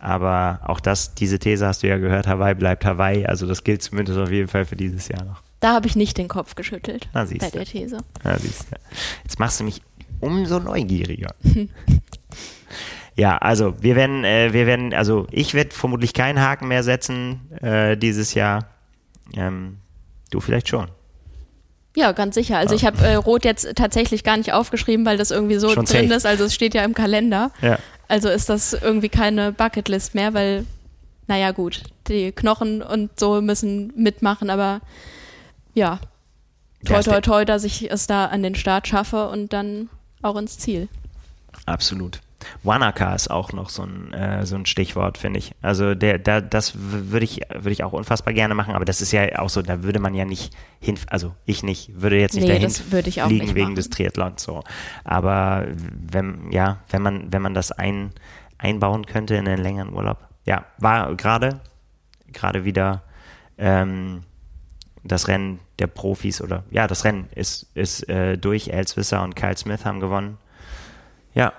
Aber 0.00 0.60
auch 0.64 0.80
das, 0.80 1.14
diese 1.14 1.38
These 1.38 1.66
hast 1.66 1.82
du 1.82 1.88
ja 1.88 1.98
gehört, 1.98 2.26
Hawaii 2.26 2.54
bleibt 2.54 2.84
Hawaii. 2.84 3.26
Also 3.26 3.46
das 3.46 3.64
gilt 3.64 3.82
zumindest 3.82 4.18
auf 4.18 4.30
jeden 4.30 4.48
Fall 4.48 4.64
für 4.64 4.76
dieses 4.76 5.08
Jahr 5.08 5.24
noch. 5.24 5.42
Da 5.60 5.74
habe 5.74 5.88
ich 5.88 5.96
nicht 5.96 6.16
den 6.18 6.28
Kopf 6.28 6.54
geschüttelt 6.54 7.08
Na, 7.14 7.24
bei 7.24 7.50
der 7.50 7.64
These. 7.64 7.98
Ja, 8.24 8.38
siehst 8.38 8.70
du. 8.70 8.76
Jetzt 9.24 9.38
machst 9.40 9.58
du 9.58 9.64
mich 9.64 9.82
umso 10.20 10.60
neugieriger. 10.60 11.34
ja, 13.18 13.36
also 13.36 13.74
wir 13.80 13.96
werden, 13.96 14.22
äh, 14.22 14.52
wir 14.52 14.66
werden, 14.66 14.94
also 14.94 15.26
ich 15.32 15.52
werde 15.52 15.74
vermutlich 15.74 16.14
keinen 16.14 16.40
Haken 16.40 16.68
mehr 16.68 16.84
setzen 16.84 17.40
äh, 17.60 17.96
dieses 17.96 18.32
Jahr. 18.32 18.66
Ähm, 19.34 19.78
du 20.30 20.38
vielleicht 20.38 20.68
schon. 20.68 20.86
Ja, 21.96 22.12
ganz 22.12 22.36
sicher. 22.36 22.58
Also 22.58 22.76
ich 22.76 22.86
habe 22.86 23.04
äh, 23.04 23.16
Rot 23.16 23.44
jetzt 23.44 23.74
tatsächlich 23.74 24.22
gar 24.22 24.36
nicht 24.36 24.52
aufgeschrieben, 24.52 25.04
weil 25.04 25.18
das 25.18 25.32
irgendwie 25.32 25.56
so 25.56 25.68
Schon 25.68 25.84
drin 25.84 26.06
safe. 26.06 26.14
ist. 26.14 26.26
Also 26.26 26.44
es 26.44 26.54
steht 26.54 26.74
ja 26.74 26.84
im 26.84 26.94
Kalender. 26.94 27.50
Ja. 27.60 27.80
Also 28.06 28.28
ist 28.28 28.48
das 28.48 28.72
irgendwie 28.72 29.08
keine 29.08 29.50
Bucketlist 29.50 30.14
mehr, 30.14 30.32
weil, 30.32 30.64
naja 31.26 31.50
gut, 31.50 31.82
die 32.06 32.30
Knochen 32.30 32.82
und 32.82 33.18
so 33.18 33.40
müssen 33.40 33.92
mitmachen, 33.96 34.48
aber 34.48 34.80
ja, 35.74 35.98
toi 36.86 37.02
toi 37.02 37.20
toi, 37.20 37.44
dass 37.44 37.64
ich 37.64 37.90
es 37.90 38.06
da 38.06 38.26
an 38.26 38.44
den 38.44 38.54
Start 38.54 38.86
schaffe 38.86 39.28
und 39.28 39.52
dann 39.52 39.90
auch 40.22 40.36
ins 40.36 40.56
Ziel. 40.56 40.88
Absolut. 41.66 42.20
Wanaka 42.62 43.14
ist 43.14 43.30
auch 43.30 43.52
noch 43.52 43.68
so 43.68 43.82
ein, 43.82 44.12
äh, 44.12 44.46
so 44.46 44.56
ein 44.56 44.66
Stichwort, 44.66 45.18
finde 45.18 45.38
ich. 45.38 45.52
Also 45.62 45.94
der, 45.94 46.18
da, 46.18 46.40
das 46.40 46.72
würde 46.76 47.24
ich, 47.24 47.40
würde 47.52 47.72
ich 47.72 47.84
auch 47.84 47.92
unfassbar 47.92 48.34
gerne 48.34 48.54
machen, 48.54 48.74
aber 48.74 48.84
das 48.84 49.00
ist 49.00 49.12
ja 49.12 49.38
auch 49.38 49.48
so, 49.48 49.62
da 49.62 49.82
würde 49.82 50.00
man 50.00 50.14
ja 50.14 50.24
nicht 50.24 50.54
hin, 50.80 50.98
also 51.08 51.34
ich 51.44 51.62
nicht, 51.62 52.00
würde 52.00 52.18
jetzt 52.18 52.34
nicht 52.34 52.46
Nee, 52.46 52.54
dahin 52.54 52.70
fliegen 52.70 53.54
wegen 53.54 53.60
machen. 53.62 53.74
des 53.74 53.90
Triathlons 53.90 54.42
so. 54.42 54.62
Aber 55.04 55.66
wenn, 55.68 56.50
ja, 56.52 56.78
wenn 56.90 57.02
man, 57.02 57.32
wenn 57.32 57.42
man 57.42 57.54
das 57.54 57.72
ein, 57.72 58.12
einbauen 58.58 59.06
könnte 59.06 59.36
in 59.36 59.48
einen 59.48 59.62
längeren 59.62 59.92
Urlaub. 59.94 60.18
Ja, 60.44 60.66
war 60.78 61.14
gerade, 61.14 61.60
gerade 62.32 62.64
wieder 62.64 63.02
ähm, 63.56 64.24
das 65.04 65.28
Rennen 65.28 65.60
der 65.78 65.86
Profis 65.86 66.42
oder 66.42 66.64
ja, 66.70 66.86
das 66.86 67.04
Rennen 67.04 67.28
ist, 67.34 67.68
ist 67.74 68.08
äh, 68.08 68.36
durch. 68.36 68.68
Elswisser 68.68 69.22
und 69.22 69.36
Kyle 69.36 69.56
Smith 69.56 69.84
haben 69.84 70.00
gewonnen. 70.00 70.38
Ja, 71.34 71.52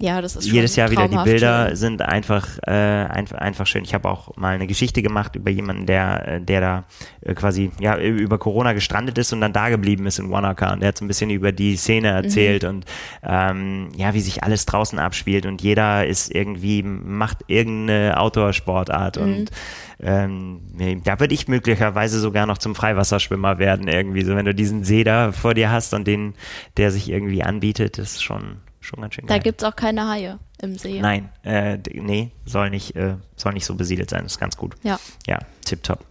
Ja, 0.00 0.20
das 0.22 0.36
ist 0.36 0.44
schon 0.46 0.54
jedes 0.54 0.76
Jahr 0.76 0.92
wieder 0.92 1.08
die 1.08 1.16
Bilder 1.16 1.66
schön. 1.68 1.76
sind 1.76 2.02
einfach 2.02 2.46
äh, 2.66 2.70
einfach, 2.70 3.38
einfach 3.38 3.66
schön. 3.66 3.82
Ich 3.82 3.94
habe 3.94 4.08
auch 4.08 4.36
mal 4.36 4.54
eine 4.54 4.68
Geschichte 4.68 5.02
gemacht 5.02 5.34
über 5.34 5.50
jemanden, 5.50 5.86
der 5.86 6.28
äh, 6.28 6.40
der 6.40 6.60
da 6.60 6.84
äh, 7.22 7.34
quasi 7.34 7.72
ja 7.80 7.98
über 7.98 8.38
Corona 8.38 8.74
gestrandet 8.74 9.18
ist 9.18 9.32
und 9.32 9.40
dann 9.40 9.52
da 9.52 9.70
geblieben 9.70 10.06
ist 10.06 10.20
in 10.20 10.30
Wanaka 10.30 10.72
und 10.72 10.80
der 10.80 10.90
hat 10.90 10.98
so 10.98 11.04
ein 11.04 11.08
bisschen 11.08 11.30
über 11.30 11.50
die 11.50 11.76
Szene 11.76 12.08
erzählt 12.10 12.62
Mhm. 12.62 12.68
und 12.68 12.84
ähm, 13.24 13.88
ja 13.96 14.14
wie 14.14 14.20
sich 14.20 14.44
alles 14.44 14.66
draußen 14.66 15.00
abspielt 15.00 15.46
und 15.46 15.62
jeder 15.62 16.06
ist 16.06 16.32
irgendwie 16.32 16.84
macht 16.84 17.38
irgendeine 17.48 18.20
Outdoor-Sportart 18.20 19.16
Mhm. 19.16 19.22
und 19.22 19.50
ähm, 20.00 20.60
da 21.02 21.18
würde 21.18 21.34
ich 21.34 21.48
möglicherweise 21.48 22.20
sogar 22.20 22.46
noch 22.46 22.58
zum 22.58 22.76
Freiwasserschwimmer 22.76 23.58
werden 23.58 23.88
irgendwie 23.88 24.22
so 24.22 24.36
wenn 24.36 24.44
du 24.44 24.54
diesen 24.54 24.84
See 24.84 25.02
da 25.02 25.32
vor 25.32 25.54
dir 25.54 25.72
hast 25.72 25.92
und 25.92 26.06
den 26.06 26.34
der 26.76 26.92
sich 26.92 27.10
irgendwie 27.10 27.42
anbietet 27.42 27.98
ist 27.98 28.22
schon 28.22 28.58
schon 28.88 29.00
ganz 29.00 29.14
schön 29.14 29.26
Da 29.26 29.34
geil. 29.34 29.42
gibt's 29.44 29.64
auch 29.64 29.76
keine 29.76 30.08
Haie 30.08 30.38
im 30.60 30.76
See. 30.76 31.00
Nein, 31.00 31.28
äh, 31.44 31.78
nee, 31.94 32.32
soll 32.44 32.70
nicht, 32.70 32.96
äh, 32.96 33.14
soll 33.36 33.52
nicht 33.52 33.64
so 33.64 33.74
besiedelt 33.74 34.10
sein. 34.10 34.22
Das 34.24 34.32
ist 34.32 34.38
ganz 34.40 34.56
gut. 34.56 34.74
Ja. 34.82 34.98
Ja, 35.26 35.38
tipptopp. 35.64 36.04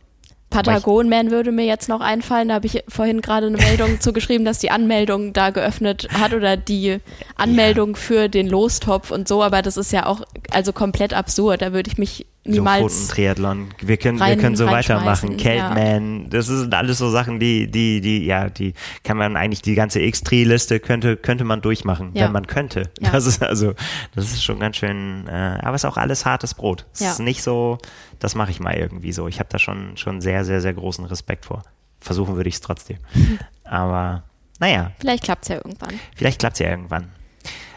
Patagon-Man 0.49 1.29
würde 1.29 1.51
mir 1.51 1.65
jetzt 1.65 1.89
noch 1.89 1.99
einfallen. 1.99 2.47
Da 2.47 2.53
habe 2.55 2.67
ich 2.67 2.81
vorhin 2.87 3.19
gerade 3.21 3.47
eine 3.47 3.57
Meldung 3.57 3.99
zugeschrieben, 3.99 4.45
dass 4.45 4.59
die 4.59 4.71
Anmeldung 4.71 5.33
da 5.33 5.49
geöffnet 5.49 6.07
hat 6.13 6.33
oder 6.33 6.55
die 6.55 6.99
Anmeldung 7.35 7.97
für 7.97 8.29
den 8.29 8.47
Lostopf 8.47 9.11
und 9.11 9.27
so. 9.27 9.43
Aber 9.43 9.61
das 9.61 9.75
ist 9.75 9.91
ja 9.91 10.05
auch 10.05 10.21
also 10.51 10.71
komplett 10.71 11.13
absurd. 11.13 11.61
Da 11.61 11.73
würde 11.73 11.89
ich 11.91 11.97
mich 11.97 12.25
niemals. 12.47 13.07
Triathlon. 13.09 13.69
Wir 13.81 13.97
können, 13.97 14.17
wir 14.19 14.25
rein- 14.25 14.39
können 14.39 14.55
so 14.55 14.65
weitermachen. 14.65 15.37
Caveman, 15.37 16.29
das 16.29 16.47
sind 16.47 16.73
alles 16.73 16.97
so 16.97 17.09
Sachen, 17.09 17.39
die, 17.39 17.69
die, 17.69 18.01
die, 18.01 18.25
ja, 18.25 18.49
die 18.49 18.73
kann 19.03 19.17
man 19.17 19.35
eigentlich 19.37 19.61
die 19.61 19.75
ganze 19.75 19.99
X-Tree-Liste 20.01 20.79
könnte, 20.79 21.17
könnte 21.17 21.43
man 21.43 21.61
durchmachen, 21.61 22.11
Ja. 22.13 22.25
wenn 22.25 22.31
man 22.31 22.47
könnte. 22.47 22.89
Ja. 22.99 23.11
Das 23.11 23.25
ist 23.25 23.43
also, 23.43 23.73
das 24.15 24.25
ist 24.25 24.43
schon 24.43 24.59
ganz 24.59 24.77
schön, 24.77 25.27
äh, 25.27 25.31
aber 25.61 25.75
es 25.75 25.83
ist 25.83 25.85
auch 25.89 25.97
alles 25.97 26.25
hartes 26.25 26.53
Brot. 26.53 26.85
Es 26.93 26.99
Ja. 27.01 27.11
ist 27.11 27.19
nicht 27.19 27.43
so, 27.43 27.77
das 28.19 28.35
mache 28.35 28.51
ich 28.51 28.59
mal 28.59 28.75
irgendwie 28.75 29.11
so. 29.11 29.27
Ich 29.27 29.39
habe 29.39 29.49
da 29.51 29.59
schon, 29.59 29.97
schon 29.97 30.21
sehr, 30.21 30.45
sehr, 30.45 30.61
sehr 30.61 30.73
großen 30.73 31.05
Respekt 31.05 31.45
vor. 31.45 31.63
Versuchen 31.99 32.35
würde 32.35 32.49
ich 32.49 32.55
es 32.55 32.61
trotzdem. 32.61 32.97
Aber, 33.63 34.23
naja, 34.59 34.91
Vielleicht 34.99 35.23
klappt's 35.23 35.47
ja 35.49 35.55
irgendwann. 35.57 35.93
Vielleicht 36.15 36.39
klappt 36.39 36.55
es 36.55 36.59
ja 36.59 36.69
irgendwann. 36.69 37.09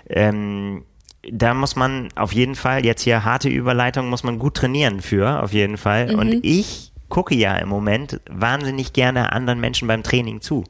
Ähm, 0.09 0.85
da 1.31 1.55
muss 1.55 1.77
man 1.77 2.09
auf 2.17 2.33
jeden 2.33 2.55
Fall, 2.55 2.85
jetzt 2.85 3.03
hier 3.03 3.25
harte 3.25 3.49
Überleitung, 3.49 4.09
muss 4.09 4.23
man 4.25 4.39
gut 4.39 4.55
trainieren 4.55 5.01
für, 5.01 5.43
auf 5.43 5.53
jeden 5.53 5.77
Fall. 5.77 6.15
Und 6.15 6.45
ich 6.45 6.93
gucke 7.11 7.35
ja 7.35 7.57
im 7.57 7.69
Moment 7.69 8.21
wahnsinnig 8.31 8.93
gerne 8.93 9.33
anderen 9.33 9.59
Menschen 9.59 9.89
beim 9.89 10.05
Training 10.05 10.41
zu. 10.41 10.63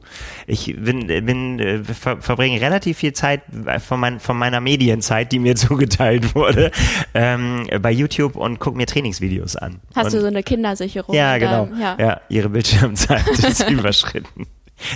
Ich 0.47 0.75
bin, 0.75 1.05
bin 1.05 1.59
äh, 1.59 1.83
ver, 1.83 2.19
verbringe 2.19 2.59
relativ 2.59 2.97
viel 2.97 3.13
Zeit 3.13 3.43
von, 3.85 3.99
mein, 3.99 4.19
von 4.19 4.37
meiner 4.37 4.59
Medienzeit, 4.59 5.31
die 5.31 5.37
mir 5.37 5.55
zugeteilt 5.67 6.33
wurde, 6.33 6.71
ähm, 7.13 7.67
bei 7.79 7.91
YouTube 7.91 8.35
und 8.35 8.59
gucke 8.59 8.75
mir 8.75 8.87
Trainingsvideos 8.87 9.55
an. 9.55 9.81
Hast 9.95 10.07
und 10.07 10.13
du 10.15 10.21
so 10.21 10.27
eine 10.27 10.41
Kindersicherung? 10.41 11.13
ja, 11.15 11.37
genau. 11.37 11.65
deinem- 11.67 11.79
Ja. 11.79 11.95
Ja. 11.99 12.21
ihre 12.29 12.49
Bildschirmzeit 12.49 13.27
ist 13.37 13.69
überschritten. 13.69 14.47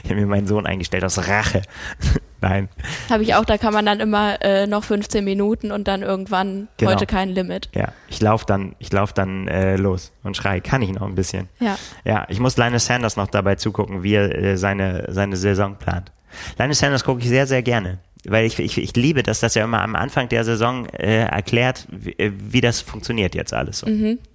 Ich 0.03 0.09
habe 0.09 0.15
mir 0.19 0.27
meinen 0.27 0.47
Sohn 0.47 0.65
eingestellt 0.65 1.03
aus 1.03 1.17
Rache. 1.27 1.61
Nein. 2.41 2.69
Habe 3.09 3.23
ich 3.23 3.33
auch, 3.33 3.45
da 3.45 3.57
kann 3.57 3.73
man 3.73 3.85
dann 3.85 3.99
immer 3.99 4.41
äh, 4.43 4.67
noch 4.67 4.83
15 4.83 5.23
Minuten 5.23 5.71
und 5.71 5.87
dann 5.87 6.03
irgendwann 6.03 6.67
Genau. 6.77 6.91
heute 6.91 7.05
kein 7.07 7.29
Limit. 7.29 7.69
Ja, 7.73 7.89
ich 8.07 8.21
laufe 8.21 8.45
dann, 8.45 8.75
ich 8.79 8.91
lauf 8.91 9.13
dann 9.13 9.47
äh, 9.47 9.77
los 9.77 10.11
und 10.23 10.37
schrei, 10.37 10.59
kann 10.59 10.81
ich 10.81 10.91
noch 10.91 11.07
ein 11.07 11.15
bisschen. 11.15 11.49
Ja. 11.59 11.77
Ja, 12.03 12.25
ich 12.29 12.39
muss 12.39 12.57
Linus 12.57 12.85
Sanders 12.85 13.15
noch 13.17 13.27
dabei 13.27 13.55
zugucken, 13.55 14.03
wie 14.03 14.13
er 14.13 14.35
äh, 14.35 14.57
seine, 14.57 15.05
seine 15.09 15.37
Saison 15.37 15.75
plant. 15.77 16.11
Linus 16.59 16.79
Sanders 16.79 17.03
gucke 17.03 17.21
ich 17.21 17.29
sehr, 17.29 17.47
sehr 17.47 17.63
gerne. 17.63 17.99
Weil 18.27 18.45
ich, 18.45 18.59
ich, 18.59 18.77
ich 18.77 18.95
liebe 18.95 19.23
das, 19.23 19.39
dass 19.39 19.55
er 19.55 19.65
immer 19.65 19.81
am 19.81 19.95
Anfang 19.95 20.29
der 20.29 20.43
Saison 20.43 20.85
äh, 20.87 21.23
erklärt, 21.25 21.87
wie, 21.91 22.11
äh, 22.11 22.31
wie 22.37 22.61
das 22.61 22.81
funktioniert 22.81 23.35
jetzt 23.35 23.53
alles 23.53 23.79
so. 23.79 23.87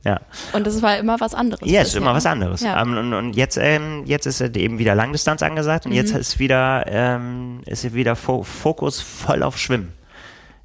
Ja. 0.04 0.20
Und 0.52 0.66
das 0.66 0.80
war 0.82 0.98
immer 0.98 1.18
was 1.20 1.34
anderes. 1.34 1.70
Ja, 1.70 1.82
es 1.82 1.88
ist 1.88 1.96
immer 1.96 2.14
was 2.14 2.26
anderes. 2.26 2.60
Ja. 2.62 2.80
Ähm, 2.82 2.96
und, 2.96 3.14
und 3.14 3.36
jetzt, 3.36 3.56
ähm, 3.56 4.02
jetzt 4.06 4.26
ist 4.26 4.40
eben 4.40 4.78
wieder 4.78 4.94
Langdistanz 4.94 5.42
angesagt 5.42 5.86
und 5.86 5.92
Mhm. 5.92 5.96
jetzt 5.96 6.12
ist 6.14 6.38
wieder, 6.38 6.84
ähm, 6.86 7.60
ist 7.66 7.92
wieder 7.94 8.16
Fo 8.16 8.42
Fokus 8.42 9.00
voll 9.00 9.42
auf 9.42 9.58
Schwimmen. 9.58 9.92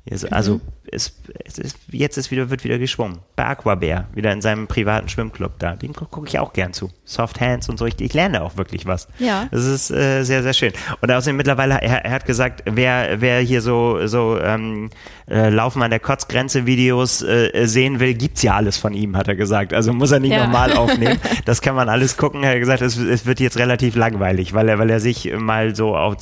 Jetzt, 0.08 0.32
also 0.32 0.56
Mhm. 0.56 0.62
es, 0.92 1.20
es 1.46 1.58
ist, 1.58 1.78
jetzt 1.92 2.16
ist 2.18 2.30
wieder, 2.30 2.52
wird 2.52 2.64
wieder 2.64 2.78
geschwommen. 2.78 3.18
Bei 3.36 3.46
Aquabear, 3.48 4.06
wieder 4.14 4.32
in 4.32 4.40
seinem 4.40 4.68
privaten 4.68 5.10
Schwimmclub 5.10 5.54
da. 5.58 5.76
Dem 5.76 5.94
gu- 5.94 6.06
gucke 6.06 6.28
ich 6.28 6.38
auch 6.38 6.54
gern 6.54 6.74
zu. 6.74 6.92
Soft 7.06 7.42
Hands 7.42 7.68
und 7.70 7.80
so. 7.80 7.88
Ich, 7.88 8.00
ich 8.00 8.14
lerne 8.14 8.44
auch 8.44 8.56
wirklich 8.56 8.86
was. 8.86 9.08
Ja. 9.18 9.48
Das 9.50 9.66
ist 9.66 9.90
äh, 9.90 10.22
sehr, 10.22 10.44
sehr 10.44 10.54
schön. 10.54 10.74
Und 11.02 11.12
außerdem 11.12 11.36
mittlerweile, 11.36 11.82
er, 11.82 12.06
er 12.06 12.12
hat 12.12 12.26
gesagt, 12.28 12.62
wer, 12.68 13.20
wer 13.20 13.40
hier 13.40 13.64
so, 13.64 14.06
so 14.06 14.40
ähm, 14.40 14.92
äh, 15.28 15.50
Laufen 15.50 15.82
an 15.82 15.90
der 15.90 16.00
Kotzgrenze 16.00 16.68
Videos 16.68 17.24
äh, 17.24 17.66
sehen 17.66 18.00
will, 18.00 18.14
gibt's 18.14 18.44
ja 18.44 18.54
alles 18.56 18.78
von 18.78 18.94
ihm, 18.94 19.18
hat 19.18 19.28
er 19.28 19.36
gesagt. 19.36 19.74
Also 19.74 19.92
muss 19.92 20.12
er 20.12 20.20
nicht 20.20 20.34
Ja. 20.34 20.46
normal 20.46 20.74
aufnehmen. 20.78 21.20
Das 21.46 21.64
kann 21.64 21.74
man 21.74 21.90
alles 21.90 22.16
gucken. 22.16 22.44
Er 22.44 22.52
hat 22.52 22.60
gesagt, 22.60 22.84
es, 22.84 22.96
es 22.98 23.26
wird 23.26 23.40
jetzt 23.40 23.58
relativ 23.58 23.96
langweilig, 23.96 24.54
weil 24.54 24.70
er, 24.70 24.78
weil 24.78 24.92
er 24.92 25.00
sich 25.00 25.34
mal 25.36 25.76
so 25.76 25.98
auf 25.98 26.18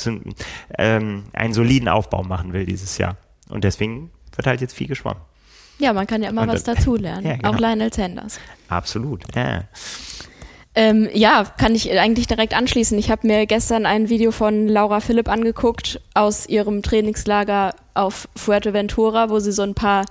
ähm, 0.77 1.23
einen 1.33 1.53
soliden 1.53 1.89
Aufbau 1.89 2.23
machen 2.23 2.53
will 2.53 2.65
dieses 2.65 2.97
Jahr. 2.97 3.17
Und 3.53 3.63
deswegen 3.63 4.09
wird 4.35 4.47
halt 4.47 4.61
jetzt 4.61 4.73
viel 4.73 4.87
geschwommen. 4.87 5.21
Ja, 5.77 5.93
man 5.93 6.07
kann 6.07 6.23
ja 6.23 6.29
immer 6.29 6.41
Und 6.41 6.47
was 6.47 6.63
dazulernen. 6.63 7.25
Ja, 7.25 7.35
genau. 7.35 7.51
Auch 7.51 7.59
Lionel 7.59 7.93
Sanders. 7.93 8.39
Absolut. 8.67 9.23
Ja. 9.35 9.65
Ähm, 10.75 11.07
ja, 11.13 11.43
kann 11.43 11.75
ich 11.75 11.91
eigentlich 11.91 12.25
direkt 12.25 12.55
anschließen. 12.55 12.97
Ich 12.97 13.11
habe 13.11 13.27
mir 13.27 13.45
gestern 13.45 13.85
ein 13.85 14.09
Video 14.09 14.31
von 14.31 14.67
Laura 14.67 15.01
Philipp 15.01 15.29
angeguckt 15.29 16.01
aus 16.15 16.49
ihrem 16.49 16.81
Trainingslager 16.81 17.75
auf 17.93 18.27
Fuerteventura, 18.35 19.29
wo 19.29 19.37
sie 19.39 19.51
so 19.51 19.61
ein 19.61 19.75
paar 19.75 20.05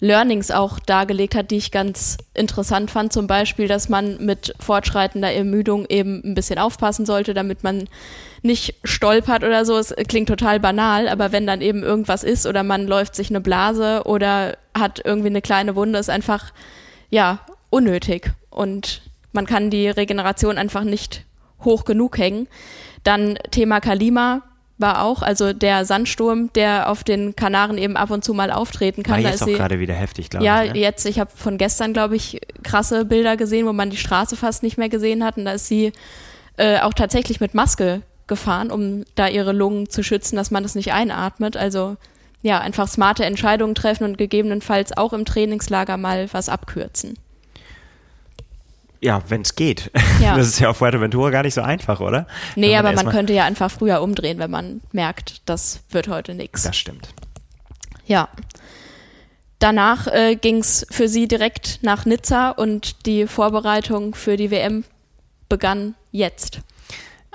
Learnings 0.00 0.50
auch 0.50 0.80
dargelegt 0.80 1.36
hat, 1.36 1.52
die 1.52 1.56
ich 1.56 1.70
ganz 1.70 2.18
interessant 2.34 2.90
fand. 2.90 3.12
Zum 3.12 3.28
Beispiel, 3.28 3.68
dass 3.68 3.88
man 3.88 4.24
mit 4.24 4.54
fortschreitender 4.58 5.32
Ermüdung 5.32 5.86
eben 5.88 6.20
ein 6.24 6.34
bisschen 6.34 6.58
aufpassen 6.58 7.06
sollte, 7.06 7.32
damit 7.32 7.62
man 7.62 7.88
nicht 8.42 8.74
stolpert 8.84 9.44
oder 9.44 9.64
so. 9.64 9.76
Es 9.76 9.94
klingt 10.08 10.28
total 10.28 10.60
banal, 10.60 11.08
aber 11.08 11.32
wenn 11.32 11.46
dann 11.46 11.60
eben 11.60 11.82
irgendwas 11.82 12.24
ist 12.24 12.46
oder 12.46 12.62
man 12.62 12.86
läuft 12.86 13.14
sich 13.14 13.30
eine 13.30 13.40
Blase 13.40 14.02
oder 14.04 14.56
hat 14.76 15.00
irgendwie 15.04 15.28
eine 15.28 15.42
kleine 15.42 15.76
Wunde, 15.76 15.98
ist 15.98 16.10
einfach, 16.10 16.52
ja, 17.10 17.40
unnötig. 17.70 18.30
Und 18.50 19.02
man 19.32 19.46
kann 19.46 19.70
die 19.70 19.88
Regeneration 19.88 20.58
einfach 20.58 20.84
nicht 20.84 21.24
hoch 21.64 21.84
genug 21.84 22.18
hängen. 22.18 22.48
Dann 23.04 23.38
Thema 23.50 23.80
Kalima 23.80 24.42
war 24.78 25.02
auch, 25.02 25.22
also 25.22 25.52
der 25.52 25.84
Sandsturm, 25.84 26.52
der 26.54 26.88
auf 26.88 27.02
den 27.02 27.34
Kanaren 27.34 27.78
eben 27.78 27.96
ab 27.96 28.10
und 28.10 28.24
zu 28.24 28.32
mal 28.32 28.52
auftreten 28.52 29.02
kann. 29.02 29.16
War 29.16 29.22
Da 29.22 29.30
jetzt 29.30 29.42
ist 29.42 29.48
auch 29.48 29.58
gerade 29.58 29.80
wieder 29.80 29.94
heftig, 29.94 30.30
glaube 30.30 30.46
ja, 30.46 30.62
ich. 30.62 30.72
Ne? 30.72 30.78
jetzt, 30.78 31.04
ich 31.04 31.18
habe 31.18 31.30
von 31.34 31.58
gestern, 31.58 31.92
glaube 31.92 32.14
ich, 32.14 32.40
krasse 32.62 33.04
Bilder 33.04 33.36
gesehen, 33.36 33.66
wo 33.66 33.72
man 33.72 33.90
die 33.90 33.96
Straße 33.96 34.36
fast 34.36 34.62
nicht 34.62 34.78
mehr 34.78 34.88
gesehen 34.88 35.24
hat. 35.24 35.36
Und 35.36 35.46
da 35.46 35.52
ist 35.52 35.66
sie 35.66 35.92
äh, 36.56 36.78
auch 36.80 36.94
tatsächlich 36.94 37.40
mit 37.40 37.54
Maske 37.54 38.02
gefahren, 38.28 38.70
um 38.70 39.04
da 39.14 39.28
ihre 39.28 39.52
Lungen 39.52 39.88
zu 39.88 40.02
schützen, 40.02 40.36
dass 40.36 40.50
man 40.50 40.62
das 40.62 40.74
nicht 40.74 40.92
einatmet. 40.92 41.56
Also 41.56 41.96
ja, 42.42 42.60
einfach 42.60 42.86
smarte 42.86 43.24
Entscheidungen 43.24 43.74
treffen 43.74 44.04
und 44.04 44.18
gegebenenfalls 44.18 44.96
auch 44.96 45.12
im 45.12 45.24
Trainingslager 45.24 45.96
mal 45.96 46.28
was 46.32 46.48
abkürzen. 46.48 47.18
Ja, 49.00 49.22
wenn 49.28 49.42
es 49.42 49.54
geht. 49.54 49.90
Ja. 50.20 50.36
Das 50.36 50.48
ist 50.48 50.58
ja 50.58 50.70
auf 50.70 50.78
Fuerteventura 50.78 51.30
gar 51.30 51.44
nicht 51.44 51.54
so 51.54 51.60
einfach, 51.60 52.00
oder? 52.00 52.26
Nee, 52.56 52.70
Wenn 52.70 52.78
aber 52.78 52.92
man 52.92 53.08
könnte 53.08 53.32
ja 53.32 53.44
einfach 53.44 53.70
früher 53.70 54.02
umdrehen, 54.02 54.40
wenn 54.40 54.50
man 54.50 54.80
merkt, 54.90 55.42
das 55.46 55.80
wird 55.90 56.08
heute 56.08 56.34
nichts. 56.34 56.64
Das 56.64 56.76
stimmt. 56.76 57.10
Ja. 58.04 58.28
Danach 59.60 60.08
äh, 60.08 60.34
ging's 60.34 60.84
für 60.90 61.08
sie 61.08 61.28
direkt 61.28 61.78
nach 61.82 62.04
Nizza 62.04 62.50
und 62.50 63.06
die 63.06 63.28
Vorbereitung 63.28 64.16
für 64.16 64.36
die 64.36 64.50
WM 64.50 64.82
begann 65.48 65.94
jetzt. 66.10 66.62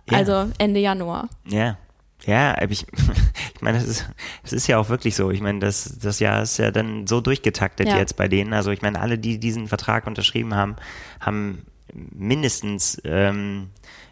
Ja. 0.09 0.17
Also 0.17 0.49
Ende 0.57 0.79
Januar. 0.79 1.29
Ja. 1.47 1.77
Ja, 2.25 2.55
ich, 2.69 2.85
ich 3.55 3.61
meine, 3.61 3.77
es 3.79 3.85
ist, 3.85 4.09
es 4.43 4.53
ist 4.53 4.67
ja 4.67 4.77
auch 4.77 4.87
wirklich 4.89 5.15
so. 5.15 5.29
Ich 5.31 5.41
meine, 5.41 5.59
das, 5.59 5.97
das 5.99 6.19
Jahr 6.19 6.41
ist 6.43 6.57
ja 6.57 6.71
dann 6.71 7.05
so 7.07 7.19
durchgetaktet 7.21 7.87
Ja. 7.87 7.97
jetzt 7.97 8.15
bei 8.15 8.27
denen. 8.29 8.53
Also 8.53 8.71
ich 8.71 8.81
meine, 8.81 8.99
alle, 9.01 9.17
die 9.17 9.39
diesen 9.39 9.67
Vertrag 9.67 10.07
unterschrieben 10.07 10.55
haben, 10.55 10.75
haben 11.19 11.65
mindestens 11.93 13.01
ähm, 13.03 13.69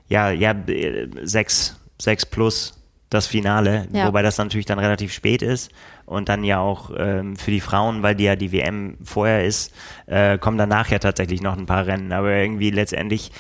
ja, 0.07 0.29
ja, 0.31 0.53
sechs, 1.23 1.79
sechs 1.97 2.25
plus 2.25 2.77
das 3.09 3.27
Finale, 3.27 3.87
Ja. 3.91 4.07
wobei 4.07 4.21
das 4.21 4.37
natürlich 4.37 4.65
dann 4.65 4.79
relativ 4.79 5.11
spät 5.13 5.41
ist 5.41 5.71
und 6.05 6.29
dann 6.29 6.43
ja 6.45 6.59
auch 6.59 6.91
ähm, 6.97 7.35
für 7.35 7.51
die 7.51 7.59
Frauen, 7.59 8.03
weil 8.03 8.15
die 8.15 8.23
ja 8.25 8.35
die 8.37 8.51
WM 8.53 8.97
vorher 9.03 9.45
ist, 9.45 9.73
äh, 10.07 10.37
kommen 10.37 10.57
danach 10.57 10.89
ja 10.89 10.99
tatsächlich 10.99 11.41
noch 11.41 11.57
ein 11.57 11.65
paar 11.65 11.87
Rennen, 11.87 12.11
aber 12.13 12.33
irgendwie 12.33 12.71
letztendlich 12.71 13.31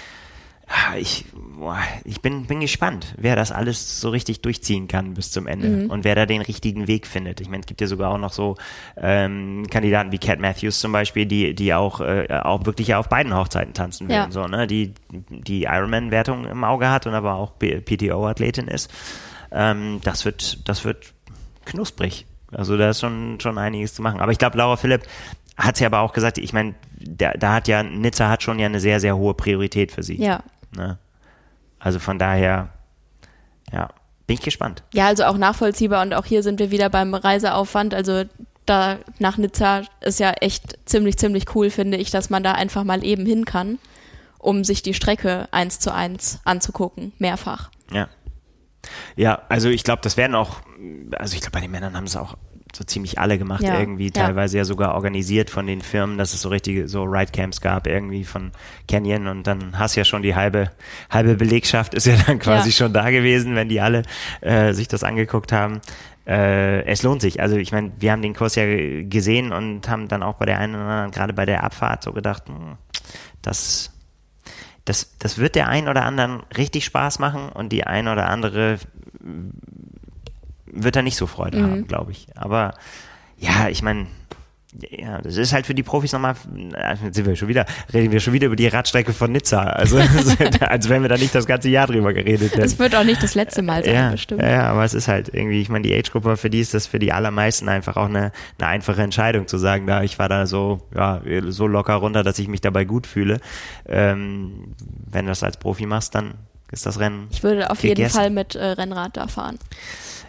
ich, 0.97 1.25
boah, 1.59 1.77
ich 2.05 2.21
bin, 2.21 2.45
bin 2.45 2.59
gespannt, 2.61 3.13
wer 3.17 3.35
das 3.35 3.51
alles 3.51 3.99
so 3.99 4.09
richtig 4.09 4.41
durchziehen 4.41 4.87
kann 4.87 5.13
bis 5.13 5.31
zum 5.31 5.47
Ende 5.47 5.87
und 5.91 6.03
wer 6.03 6.15
da 6.15 6.25
den 6.25 6.41
richtigen 6.41 6.87
Weg 6.87 7.07
findet. 7.07 7.41
Ich 7.41 7.49
meine, 7.49 7.61
es 7.61 7.65
gibt 7.67 7.81
ja 7.81 7.87
sogar 7.87 8.11
auch 8.11 8.17
noch 8.17 8.31
so 8.33 8.55
ähm, 8.97 9.65
Kandidaten 9.69 10.11
wie 10.11 10.17
Cat 10.17 10.39
Matthews 10.39 10.79
zum 10.79 10.91
Beispiel, 10.91 11.25
die, 11.25 11.53
die 11.53 11.73
auch, 11.73 11.99
äh, 12.01 12.27
auch 12.43 12.65
wirklich 12.65 12.89
ja 12.89 12.99
auf 12.99 13.09
beiden 13.09 13.35
Hochzeiten 13.35 13.73
tanzen 13.73 14.07
will, 14.07 14.15
Ja. 14.15 14.31
so, 14.31 14.45
ne? 14.47 14.67
die 14.67 14.93
die 15.11 15.63
Ironman-Wertung 15.63 16.45
im 16.45 16.63
Auge 16.63 16.89
hat 16.89 17.05
und 17.07 17.13
aber 17.13 17.33
auch 17.35 17.53
PTO-Athletin 17.59 18.67
ist. 18.67 18.89
Ähm, 19.51 19.99
das 20.03 20.25
wird, 20.25 20.67
das 20.69 20.85
wird 20.85 21.13
knusprig. 21.65 22.25
Also 22.51 22.77
da 22.77 22.89
ist 22.89 22.99
schon, 23.01 23.39
schon 23.39 23.57
einiges 23.57 23.93
zu 23.93 24.01
machen. 24.01 24.19
Aber 24.19 24.31
ich 24.31 24.37
glaube, 24.37 24.57
Laura 24.57 24.75
Philipp 24.77 25.03
hat 25.57 25.77
sie 25.77 25.85
aber 25.85 25.99
auch 25.99 26.13
gesagt, 26.13 26.37
ich 26.37 26.53
meine, 26.53 26.75
da, 26.99 27.31
da 27.33 27.53
hat 27.53 27.67
ja, 27.67 27.83
Nizza 27.83 28.29
hat 28.29 28.43
schon 28.43 28.59
ja 28.59 28.65
eine 28.65 28.79
sehr, 28.79 28.99
sehr 28.99 29.15
hohe 29.17 29.33
Priorität 29.33 29.91
für 29.91 30.03
sie. 30.03 30.15
Ja. 30.21 30.43
Ne? 30.75 30.97
Also 31.79 31.99
von 31.99 32.19
daher, 32.19 32.69
ja, 33.71 33.89
bin 34.27 34.35
ich 34.35 34.41
gespannt. 34.41 34.83
Ja, 34.93 35.07
also 35.07 35.25
auch 35.25 35.37
nachvollziehbar 35.37 36.01
und 36.03 36.13
auch 36.13 36.25
hier 36.25 36.43
sind 36.43 36.59
wir 36.59 36.71
wieder 36.71 36.89
beim 36.89 37.13
Reiseaufwand. 37.13 37.93
Also 37.93 38.23
da 38.65 38.99
nach 39.19 39.37
Nizza 39.37 39.81
ist 40.01 40.19
ja 40.19 40.31
echt 40.31 40.77
ziemlich, 40.85 41.17
ziemlich 41.17 41.55
cool, 41.55 41.69
finde 41.69 41.97
ich, 41.97 42.11
dass 42.11 42.29
man 42.29 42.43
da 42.43 42.53
einfach 42.53 42.83
mal 42.83 43.03
eben 43.03 43.25
hin 43.25 43.45
kann, 43.45 43.79
um 44.37 44.63
sich 44.63 44.83
die 44.83 44.93
Strecke 44.93 45.47
eins 45.51 45.79
zu 45.79 45.93
eins 45.93 46.39
anzugucken, 46.45 47.13
mehrfach. 47.17 47.71
Ja. 47.91 48.07
Ja, 49.15 49.43
also 49.49 49.69
ich 49.69 49.83
glaube, 49.83 50.01
das 50.01 50.17
werden 50.17 50.35
auch, 50.35 50.61
also 51.11 51.35
ich 51.35 51.41
glaube, 51.41 51.53
bei 51.53 51.61
den 51.61 51.71
Männern 51.71 51.95
haben 51.95 52.05
es 52.05 52.15
auch 52.15 52.35
so 52.75 52.83
ziemlich 52.83 53.19
alle 53.19 53.37
gemacht, 53.37 53.63
Ja, 53.63 53.79
irgendwie 53.79 54.05
ja. 54.05 54.11
teilweise 54.11 54.57
ja 54.57 54.65
sogar 54.65 54.95
organisiert 54.95 55.49
von 55.49 55.67
den 55.67 55.81
Firmen, 55.81 56.17
dass 56.17 56.33
es 56.33 56.41
so 56.41 56.49
richtige 56.49 56.87
so 56.87 57.03
Ride-Camps 57.03 57.61
gab, 57.61 57.85
irgendwie 57.87 58.23
von 58.23 58.51
Canyon 58.87 59.27
und 59.27 59.45
dann 59.47 59.77
hast 59.77 59.95
ja 59.95 60.05
schon 60.05 60.21
die 60.21 60.35
halbe, 60.35 60.71
halbe 61.09 61.35
Belegschaft 61.35 61.93
ist 61.93 62.07
ja 62.07 62.15
dann 62.27 62.39
quasi 62.39 62.69
Ja. 62.69 62.75
schon 62.75 62.93
da 62.93 63.09
gewesen, 63.09 63.55
wenn 63.55 63.67
die 63.69 63.81
alle 63.81 64.03
äh, 64.41 64.73
sich 64.73 64.87
das 64.87 65.03
angeguckt 65.03 65.51
haben. 65.51 65.81
Äh, 66.25 66.83
es 66.85 67.03
lohnt 67.03 67.21
sich. 67.21 67.41
Also 67.41 67.57
ich 67.57 67.71
meine, 67.71 67.91
wir 67.99 68.11
haben 68.11 68.21
den 68.21 68.33
Kurs 68.35 68.55
ja 68.55 68.63
gesehen 69.03 69.51
und 69.51 69.89
haben 69.89 70.07
dann 70.07 70.23
auch 70.23 70.35
bei 70.35 70.45
der 70.45 70.59
einen 70.59 70.75
oder 70.75 70.83
anderen, 70.85 71.11
gerade 71.11 71.33
bei 71.33 71.45
der 71.45 71.63
Abfahrt 71.63 72.03
so 72.03 72.13
gedacht, 72.13 72.43
hm, 72.47 72.77
das 73.41 73.91
das, 74.85 75.15
das 75.19 75.37
wird 75.37 75.53
der 75.55 75.67
einen 75.67 75.87
oder 75.89 76.05
anderen 76.05 76.41
richtig 76.57 76.85
Spaß 76.85 77.19
machen 77.19 77.49
und 77.49 77.69
die 77.69 77.83
ein 77.85 78.07
oder 78.07 78.27
andere 78.29 78.79
wird 80.73 80.95
da 80.95 81.01
nicht 81.01 81.17
so 81.17 81.27
Freude 81.27 81.57
Mhm. 81.59 81.63
haben, 81.63 81.87
glaube 81.87 82.11
ich. 82.11 82.27
Aber 82.35 82.73
ja, 83.37 83.69
ich 83.69 83.81
meine, 83.81 84.07
ja, 84.89 85.19
das 85.21 85.35
ist 85.35 85.51
halt 85.51 85.65
für 85.65 85.73
die 85.75 85.83
Profis 85.83 86.13
nochmal, 86.13 86.35
jetzt 87.03 87.15
sind 87.15 87.25
wir 87.25 87.35
schon 87.35 87.49
wieder, 87.49 87.65
reden 87.91 88.13
wir 88.13 88.21
schon 88.21 88.31
wieder 88.31 88.45
über 88.47 88.55
die 88.55 88.67
Radstrecke 88.67 89.11
von 89.11 89.29
Nizza. 89.33 89.63
Also, 89.63 89.97
als 90.61 90.87
wenn 90.87 91.01
wir 91.01 91.09
da 91.09 91.17
nicht 91.17 91.35
das 91.35 91.45
ganze 91.45 91.67
Jahr 91.67 91.87
drüber 91.87 92.13
geredet 92.13 92.53
hätten. 92.53 92.61
Es 92.63 92.79
wird 92.79 92.95
auch 92.95 93.03
nicht 93.03 93.21
das 93.21 93.35
letzte 93.35 93.63
Mal 93.63 93.83
sein, 93.83 93.93
Ja, 93.93 94.11
bestimmt. 94.11 94.41
ja, 94.41 94.69
aber 94.69 94.85
es 94.85 94.93
ist 94.93 95.09
halt 95.09 95.27
irgendwie, 95.33 95.59
ich 95.59 95.67
meine, 95.67 95.85
die 95.85 95.93
Age-Gruppe, 95.93 96.37
für 96.37 96.49
die 96.49 96.61
ist 96.61 96.73
das 96.73 96.87
für 96.87 96.99
die 96.99 97.11
allermeisten 97.11 97.67
einfach 97.67 97.97
auch 97.97 98.05
eine, 98.05 98.31
eine 98.59 98.67
einfache 98.69 99.01
Entscheidung 99.01 99.45
zu 99.45 99.57
sagen, 99.57 99.87
da 99.87 100.03
ich 100.03 100.17
war 100.19 100.29
da 100.29 100.45
so, 100.47 100.87
ja, 100.95 101.21
so 101.49 101.67
locker 101.67 101.95
runter, 101.95 102.23
dass 102.23 102.39
ich 102.39 102.47
mich 102.47 102.61
dabei 102.61 102.85
gut 102.85 103.07
fühle. 103.07 103.41
Ähm, 103.85 104.73
wenn 105.11 105.25
du 105.25 105.31
das 105.31 105.43
als 105.43 105.57
Profi 105.57 105.85
machst, 105.85 106.15
dann 106.15 106.35
ist 106.71 106.85
das 106.85 106.97
Rennen. 106.97 107.27
Ich 107.31 107.43
würde 107.43 107.69
auf 107.71 107.83
jeden 107.83 107.95
Gegessen. 107.95 108.15
Fall 108.15 108.29
mit 108.29 108.55
äh, 108.55 108.63
Rennrad 108.63 109.17
da 109.17 109.27
fahren. 109.27 109.59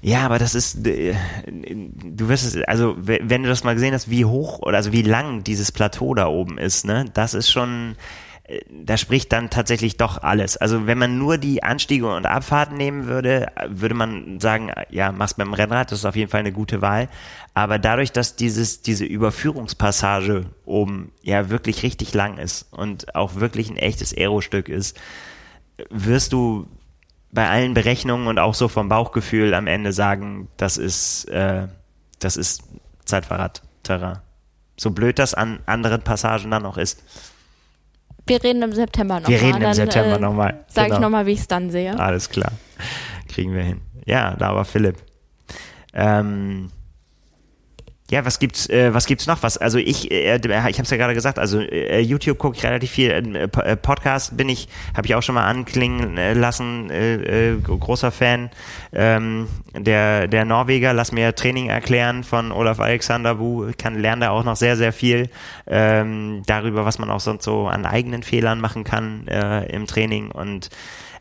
Ja, 0.04 0.22
aber 0.26 0.40
das 0.40 0.56
ist, 0.56 0.84
äh, 0.84 1.14
du 1.46 2.28
wirst 2.28 2.44
es, 2.44 2.62
also 2.64 2.96
we- 2.98 3.20
wenn 3.22 3.44
du 3.44 3.48
das 3.48 3.62
mal 3.62 3.74
gesehen 3.74 3.94
hast, 3.94 4.10
wie 4.10 4.24
hoch 4.24 4.58
oder 4.58 4.76
also 4.78 4.92
wie 4.92 5.02
lang 5.02 5.44
dieses 5.44 5.70
Plateau 5.70 6.14
da 6.14 6.26
oben 6.26 6.58
ist, 6.58 6.84
ne, 6.84 7.04
das 7.14 7.34
ist 7.34 7.52
schon, 7.52 7.94
äh, 8.42 8.58
da 8.84 8.96
spricht 8.96 9.32
dann 9.32 9.48
tatsächlich 9.48 9.98
doch 9.98 10.20
alles. 10.20 10.56
Also 10.56 10.88
wenn 10.88 10.98
man 10.98 11.18
nur 11.18 11.38
die 11.38 11.62
Anstiege 11.62 12.12
und 12.12 12.26
Abfahrten 12.26 12.76
nehmen 12.76 13.06
würde, 13.06 13.46
würde 13.68 13.94
man 13.94 14.40
sagen, 14.40 14.72
ja, 14.90 15.12
mach's 15.12 15.34
beim 15.34 15.54
Rennrad, 15.54 15.92
das 15.92 16.00
ist 16.00 16.04
auf 16.04 16.16
jeden 16.16 16.30
Fall 16.32 16.40
eine 16.40 16.52
gute 16.52 16.82
Wahl. 16.82 17.08
Aber 17.54 17.78
dadurch, 17.78 18.10
dass 18.10 18.34
dieses, 18.34 18.82
diese 18.82 19.04
Überführungspassage 19.04 20.46
oben 20.64 21.12
ja 21.22 21.48
wirklich 21.48 21.84
richtig 21.84 22.12
lang 22.12 22.38
ist 22.38 22.66
und 22.72 23.14
auch 23.14 23.36
wirklich 23.36 23.70
ein 23.70 23.76
echtes 23.76 24.12
Aerostück 24.16 24.68
ist, 24.68 24.98
wirst 25.90 26.32
du 26.32 26.66
bei 27.32 27.48
allen 27.48 27.74
Berechnungen 27.74 28.26
und 28.28 28.38
auch 28.38 28.54
so 28.54 28.68
vom 28.68 28.88
Bauchgefühl 28.88 29.54
am 29.54 29.66
Ende 29.66 29.92
sagen, 29.92 30.48
das 30.58 30.76
ist, 30.76 31.24
äh, 31.30 31.66
das 32.18 32.36
ist 32.36 32.62
Zeitfahrradterrain. 33.06 34.18
So 34.78 34.90
blöd 34.90 35.18
das 35.18 35.34
an 35.34 35.60
anderen 35.66 36.02
Passagen 36.02 36.50
dann 36.50 36.66
auch 36.66 36.76
ist. 36.76 37.02
Wir 38.26 38.42
reden 38.42 38.62
im 38.62 38.72
September 38.72 39.20
nochmal. 39.20 39.30
Wir 39.30 39.42
reden 39.42 39.62
im 39.62 39.72
September 39.72 40.18
nochmal. 40.18 40.64
Sag 40.68 40.84
Genau. 40.84 40.96
ich 40.96 41.00
nochmal, 41.00 41.26
wie 41.26 41.32
ich 41.32 41.40
es 41.40 41.48
dann 41.48 41.70
sehe. 41.70 41.98
Alles 41.98 42.28
klar. 42.28 42.52
Kriegen 43.28 43.52
wir 43.54 43.62
hin. 43.62 43.80
Ja, 44.04 44.34
da 44.36 44.54
war 44.54 44.64
Philipp. 44.64 44.96
Ähm, 45.94 46.70
ja, 48.12 48.26
was 48.26 48.38
gibt's, 48.38 48.68
äh, 48.68 48.92
was 48.92 49.06
gibt's 49.06 49.26
noch? 49.26 49.42
Was, 49.42 49.56
also 49.56 49.78
ich, 49.78 50.10
äh, 50.10 50.36
ich 50.36 50.42
habe 50.52 50.82
es 50.82 50.90
ja 50.90 50.98
gerade 50.98 51.14
gesagt, 51.14 51.38
also 51.38 51.60
äh, 51.60 52.00
YouTube 52.00 52.36
gucke 52.36 52.58
ich 52.58 52.62
relativ 52.62 52.90
viel, 52.90 53.10
äh, 53.10 53.48
Po- 53.48 53.62
äh, 53.62 53.74
Podcast 53.74 54.36
bin 54.36 54.50
ich, 54.50 54.68
habe 54.94 55.06
ich 55.06 55.14
auch 55.14 55.22
schon 55.22 55.34
mal 55.34 55.46
anklingen 55.46 56.18
äh, 56.18 56.34
lassen, 56.34 56.90
äh, 56.90 57.52
äh, 57.52 57.56
großer 57.58 58.10
Fan 58.12 58.50
ähm, 58.92 59.48
der 59.74 60.28
der 60.28 60.44
Norweger, 60.44 60.92
lass 60.92 61.10
mir 61.10 61.34
Training 61.34 61.70
erklären 61.70 62.22
von 62.22 62.52
Olaf 62.52 62.80
Alexander 62.80 63.36
Bu, 63.36 63.68
Ich 63.68 63.78
kann 63.78 63.98
lerne 63.98 64.26
da 64.26 64.30
auch 64.32 64.44
noch 64.44 64.56
sehr 64.56 64.76
sehr 64.76 64.92
viel 64.92 65.30
ähm, 65.66 66.42
darüber, 66.44 66.84
was 66.84 66.98
man 66.98 67.08
auch 67.10 67.20
sonst 67.20 67.44
so 67.44 67.66
an 67.66 67.86
eigenen 67.86 68.22
Fehlern 68.22 68.60
machen 68.60 68.84
kann 68.84 69.26
äh, 69.26 69.64
im 69.72 69.86
Training 69.86 70.30
und 70.30 70.68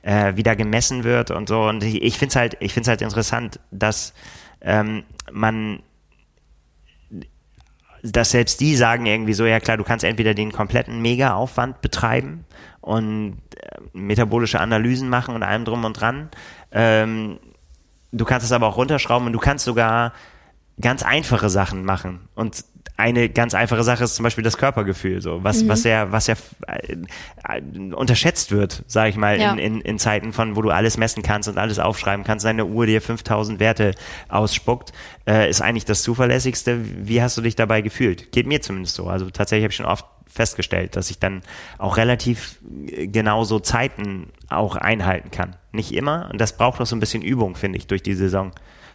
äh, 0.01 0.33
wie 0.35 0.43
da 0.43 0.55
gemessen 0.55 1.05
wird 1.05 1.31
und 1.31 1.47
so 1.47 1.63
und 1.63 1.85
ich, 1.85 2.01
ich 2.01 2.17
finde 2.17 2.31
es 2.31 2.35
halt, 2.35 2.57
ich 2.59 2.73
finde 2.73 2.83
es 2.83 2.87
halt 2.89 3.01
interessant, 3.01 3.61
dass 3.71 4.13
ähm, 4.59 5.03
man 5.31 5.79
dass 8.03 8.31
selbst 8.31 8.59
die 8.59 8.75
sagen 8.75 9.05
irgendwie 9.05 9.33
so, 9.33 9.45
ja 9.45 9.59
klar, 9.59 9.77
du 9.77 9.83
kannst 9.83 10.03
entweder 10.03 10.33
den 10.33 10.51
kompletten 10.51 11.01
Mega-Aufwand 11.01 11.81
betreiben 11.81 12.45
und 12.81 13.37
äh, 13.57 13.79
metabolische 13.93 14.59
Analysen 14.59 15.09
machen 15.09 15.35
und 15.35 15.43
allem 15.43 15.65
drum 15.65 15.85
und 15.85 15.99
dran. 15.99 16.29
Ähm, 16.71 17.39
du 18.11 18.25
kannst 18.25 18.45
es 18.45 18.51
aber 18.51 18.67
auch 18.67 18.77
runterschrauben 18.77 19.27
und 19.27 19.33
du 19.33 19.39
kannst 19.39 19.65
sogar 19.65 20.13
ganz 20.79 21.03
einfache 21.03 21.49
Sachen 21.49 21.85
machen. 21.85 22.27
Und 22.33 22.65
eine 23.01 23.27
ganz 23.29 23.53
einfache 23.53 23.83
Sache 23.83 24.03
ist 24.03 24.15
zum 24.15 24.23
Beispiel 24.23 24.43
das 24.43 24.57
Körpergefühl, 24.57 25.21
so 25.21 25.43
was, 25.43 25.67
was 25.67 25.83
ja, 25.83 26.11
was 26.11 26.27
ja 26.27 26.35
äh, 26.67 27.59
unterschätzt 27.93 28.51
wird, 28.51 28.83
sage 28.87 29.09
ich 29.09 29.17
mal, 29.17 29.39
Ja. 29.39 29.51
in, 29.53 29.57
in, 29.57 29.81
in 29.81 29.99
Zeiten 29.99 30.33
von, 30.33 30.55
wo 30.55 30.61
du 30.61 30.69
alles 30.69 30.97
messen 30.97 31.23
kannst 31.23 31.49
und 31.49 31.57
alles 31.57 31.79
aufschreiben 31.79 32.23
kannst, 32.23 32.45
deine 32.45 32.65
Uhr 32.65 32.85
dir 32.85 33.01
5000 33.01 33.59
Werte 33.59 33.95
ausspuckt, 34.29 34.93
äh, 35.27 35.49
ist 35.49 35.61
eigentlich 35.61 35.85
das 35.85 36.03
zuverlässigste. 36.03 36.79
Wie 37.07 37.21
hast 37.21 37.37
du 37.37 37.41
dich 37.41 37.55
dabei 37.55 37.81
gefühlt? 37.81 38.31
Geht 38.31 38.47
mir 38.47 38.61
zumindest 38.61 38.95
so. 38.95 39.07
Also 39.07 39.29
tatsächlich 39.29 39.63
habe 39.65 39.71
ich 39.71 39.77
schon 39.77 39.85
oft 39.85 40.05
festgestellt, 40.27 40.95
dass 40.95 41.09
ich 41.11 41.19
dann 41.19 41.41
auch 41.77 41.97
relativ 41.97 42.59
äh, 42.87 43.07
genau 43.07 43.43
so 43.43 43.59
Zeiten 43.59 44.27
auch 44.49 44.75
einhalten 44.75 45.31
kann. 45.31 45.55
Nicht 45.71 45.91
immer. 45.93 46.29
Und 46.31 46.39
das 46.39 46.55
braucht 46.55 46.79
auch 46.79 46.85
so 46.85 46.95
ein 46.95 46.99
bisschen 46.99 47.21
Übung, 47.23 47.55
finde 47.55 47.77
ich, 47.77 47.87
durch 47.87 48.03
die 48.03 48.13
Saison, 48.13 48.51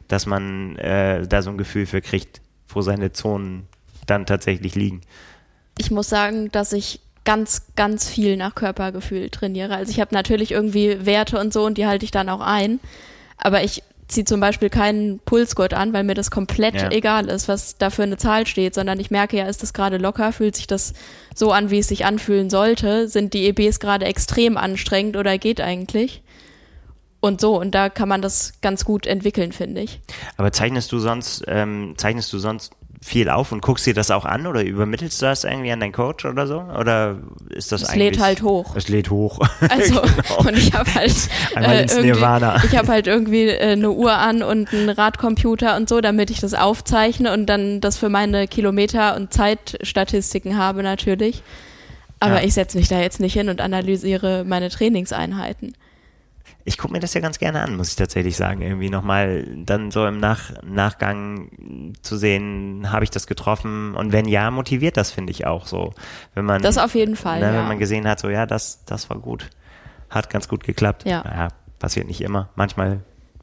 dass 0.09 0.27
man 0.27 0.77
äh, 0.77 1.27
da 1.27 1.43
so 1.43 1.51
ein 1.51 1.59
Gefühl 1.59 1.87
für 1.87 2.01
kriegt, 2.01 2.41
wo 2.69 2.81
seine 2.83 3.13
Zonen 3.13 3.67
dann 4.07 4.27
tatsächlich 4.27 4.75
liegen. 4.75 5.03
Ich 5.79 5.91
muss 5.91 6.09
sagen, 6.09 6.51
dass 6.53 6.73
ich 6.73 7.01
ganz, 7.25 7.63
ganz 7.75 8.09
viel 8.09 8.37
nach 8.37 8.55
Körpergefühl 8.55 9.31
trainiere. 9.31 9.75
Also 9.77 9.91
ich 9.91 10.01
habe 10.01 10.15
natürlich 10.15 10.53
irgendwie 10.53 11.05
Werte 11.05 11.39
und 11.39 11.53
so 11.53 11.65
und 11.65 11.77
die 11.77 11.87
halte 11.87 12.05
ich 12.05 12.11
dann 12.11 12.29
auch 12.29 12.41
ein. 12.41 12.81
Aber 13.37 13.63
ich 13.63 13.83
ziehe 14.09 14.25
zum 14.25 14.39
Beispiel 14.39 14.71
keinen 14.71 15.19
Pulsgurt 15.19 15.75
an, 15.75 15.93
weil 15.93 16.05
mir 16.05 16.15
das 16.15 16.31
komplett 16.31 16.77
Ja. 16.77 16.91
egal 16.91 17.29
ist, 17.29 17.49
was 17.49 17.77
da 17.77 17.91
für 17.91 18.05
eine 18.05 18.17
Zahl 18.17 18.47
steht, 18.47 18.75
sondern 18.75 19.01
ich 19.01 19.11
merke 19.11 19.37
ja, 19.37 19.47
ist 19.47 19.63
das 19.63 19.73
gerade 19.73 19.97
locker, 19.97 20.33
fühlt 20.33 20.55
sich 20.55 20.69
das 20.69 20.95
so 21.35 21.51
an, 21.51 21.71
wie 21.71 21.81
es 21.81 21.89
sich 21.89 22.05
anfühlen 22.05 22.49
sollte, 22.49 23.09
sind 23.09 23.35
die 23.35 23.47
EBs 23.49 23.81
gerade 23.81 24.07
extrem 24.07 24.57
anstrengend 24.57 25.17
oder 25.17 25.37
geht 25.39 25.61
eigentlich? 25.61 26.23
Und 27.19 27.41
so, 27.41 27.59
und 27.59 27.75
da 27.75 27.89
kann 27.89 28.09
man 28.09 28.23
das 28.23 28.53
ganz 28.63 28.85
gut 28.85 29.07
entwickeln, 29.07 29.51
finde 29.51 29.81
ich. 29.81 30.01
Aber 30.37 30.53
zeichnest 30.53 30.93
du 30.93 31.01
sonst, 31.01 31.43
ähm, 31.49 31.95
zeichnest 31.97 32.33
du 32.33 32.39
sonst 32.39 32.73
viel 33.03 33.29
auf 33.29 33.53
und 33.53 33.61
guckst 33.63 33.87
dir 33.87 33.95
das 33.95 34.11
auch 34.11 34.25
an 34.25 34.47
oder 34.47 34.63
übermittelst 34.65 35.21
du 35.21 35.27
das 35.27 35.45
irgendwie 35.45 35.71
an 35.71 35.81
deinen 35.81 35.93
Coach 35.93 36.25
oder 36.25 36.47
so? 36.47 36.61
Oder 36.61 37.17
ist 37.51 37.71
das 37.73 37.83
Es 37.83 37.89
eigentlich? 37.91 38.13
lädt 38.13 38.21
halt 38.21 38.43
hoch. 38.43 38.75
Es 38.75 38.89
lädt 38.89 39.11
hoch. 39.11 39.39
Also, 39.69 40.01
Genau. 40.01 40.39
und 40.49 40.57
ich 40.57 40.73
habe 40.73 40.93
halt 40.95 41.15
äh, 41.57 41.83
irgendwie, 41.83 42.67
ich 42.67 42.77
habe 42.77 42.89
halt 42.89 43.07
irgendwie 43.07 43.49
äh, 43.49 43.73
eine 43.73 43.91
Uhr 43.91 44.13
an 44.15 44.43
und 44.43 44.73
einen 44.73 44.89
Radcomputer 44.89 45.77
und 45.77 45.89
so, 45.89 46.01
damit 46.01 46.31
ich 46.31 46.41
das 46.41 46.55
aufzeichne 46.55 47.33
und 47.33 47.47
dann 47.47 47.81
das 47.81 47.97
für 47.97 48.09
meine 48.09 48.49
Kilometer 48.49 49.17
und 49.17 49.33
Zeitstatistiken 49.33 50.57
habe 50.59 50.83
natürlich. 50.83 51.43
Aber 52.19 52.37
Ja. 52.41 52.45
ich 52.47 52.55
setze 52.55 52.79
mich 52.79 52.89
da 52.89 52.99
jetzt 53.01 53.21
nicht 53.21 53.35
hin 53.35 53.49
und 53.51 53.61
analysiere 53.61 54.45
meine 54.47 54.71
Trainingseinheiten. 54.71 55.75
Ich 56.69 56.79
gucke 56.79 56.93
mir 56.93 56.99
das 56.99 57.15
ja 57.15 57.21
ganz 57.21 57.39
gerne 57.39 57.63
an, 57.63 57.77
muss 57.77 57.91
ich 57.91 57.97
tatsächlich 57.97 58.37
sagen. 58.37 58.61
Irgendwie 58.61 58.91
nochmal 58.91 59.47
dann 59.57 59.93
so 59.93 60.05
im 60.05 60.19
Nach 60.19 60.51
Nachgang 60.63 61.95
zu 62.03 62.17
sehen, 62.17 62.91
habe 62.91 63.05
ich 63.05 63.11
das 63.11 63.29
getroffen? 63.29 63.95
Und 63.95 64.13
wenn 64.13 64.27
ja, 64.27 64.51
motiviert 64.51 64.97
das, 64.97 65.13
finde 65.13 65.31
ich 65.31 65.47
auch 65.47 65.67
so. 65.67 65.95
Wenn 66.35 66.45
man, 66.45 66.61
Das 66.63 66.77
auf 66.77 66.97
jeden 66.97 67.15
Fall, 67.15 67.39
ne, 67.39 67.47
ja. 67.47 67.53
Wenn 67.55 67.69
man 67.69 67.79
gesehen 67.79 68.09
hat, 68.09 68.19
so 68.19 68.29
ja, 68.29 68.47
das, 68.47 68.85
das 68.85 69.09
war 69.09 69.19
gut. 69.19 69.49
Hat 70.11 70.29
ganz 70.29 70.49
gut 70.49 70.65
geklappt. 70.65 71.05
Ja. 71.05 71.23
Naja, 71.23 71.49
passiert 71.79 72.09
nicht 72.09 72.21
immer. 72.21 72.49
Manchmal 72.57 73.01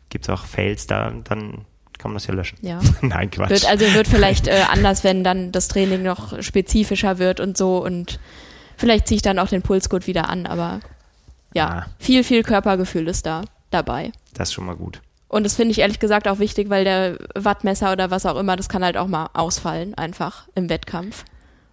gibt 0.09 0.25
es 0.25 0.29
auch 0.29 0.45
Fails, 0.45 0.85
da 0.85 1.11
dann 1.23 1.65
kann 1.97 2.11
man 2.11 2.15
das 2.15 2.27
ja 2.27 2.33
löschen. 2.33 2.57
Ja. 2.61 2.79
Nein, 3.01 3.31
Quatsch. 3.31 3.49
Wird, 3.49 3.69
also 3.69 3.93
wird 3.93 4.07
vielleicht 4.07 4.47
äh, 4.47 4.63
anders, 4.69 5.05
wenn 5.05 5.23
dann 5.23 5.53
das 5.53 5.69
Training 5.69 6.03
noch 6.03 6.41
spezifischer 6.41 7.19
wird 7.19 7.39
und 7.39 7.57
so 7.57 7.83
und 7.83 8.19
vielleicht 8.75 9.07
ziehe 9.07 9.15
ich 9.15 9.21
dann 9.21 9.39
auch 9.39 9.47
den 9.47 9.61
Pulsgurt 9.61 10.07
wieder 10.07 10.29
an, 10.29 10.45
aber 10.45 10.81
ja, 11.53 11.67
Ah. 11.67 11.85
viel, 11.99 12.23
viel 12.23 12.43
Körpergefühl 12.43 13.07
ist 13.07 13.25
da 13.25 13.41
dabei. 13.71 14.11
das 14.33 14.49
ist 14.49 14.53
schon 14.53 14.65
mal 14.65 14.75
gut. 14.75 15.01
Und 15.27 15.43
das 15.45 15.55
finde 15.55 15.71
ich 15.71 15.79
ehrlich 15.79 15.99
gesagt 15.99 16.27
auch 16.27 16.37
wichtig, 16.39 16.69
weil 16.69 16.83
der 16.83 17.17
Wattmesser 17.33 17.91
oder 17.91 18.11
was 18.11 18.25
auch 18.27 18.37
immer, 18.39 18.55
das 18.55 18.69
kann 18.69 18.83
halt 18.83 18.97
auch 18.97 19.07
mal 19.07 19.29
ausfallen, 19.33 19.95
einfach 19.95 20.47
im 20.53 20.69
Wettkampf. 20.69 21.25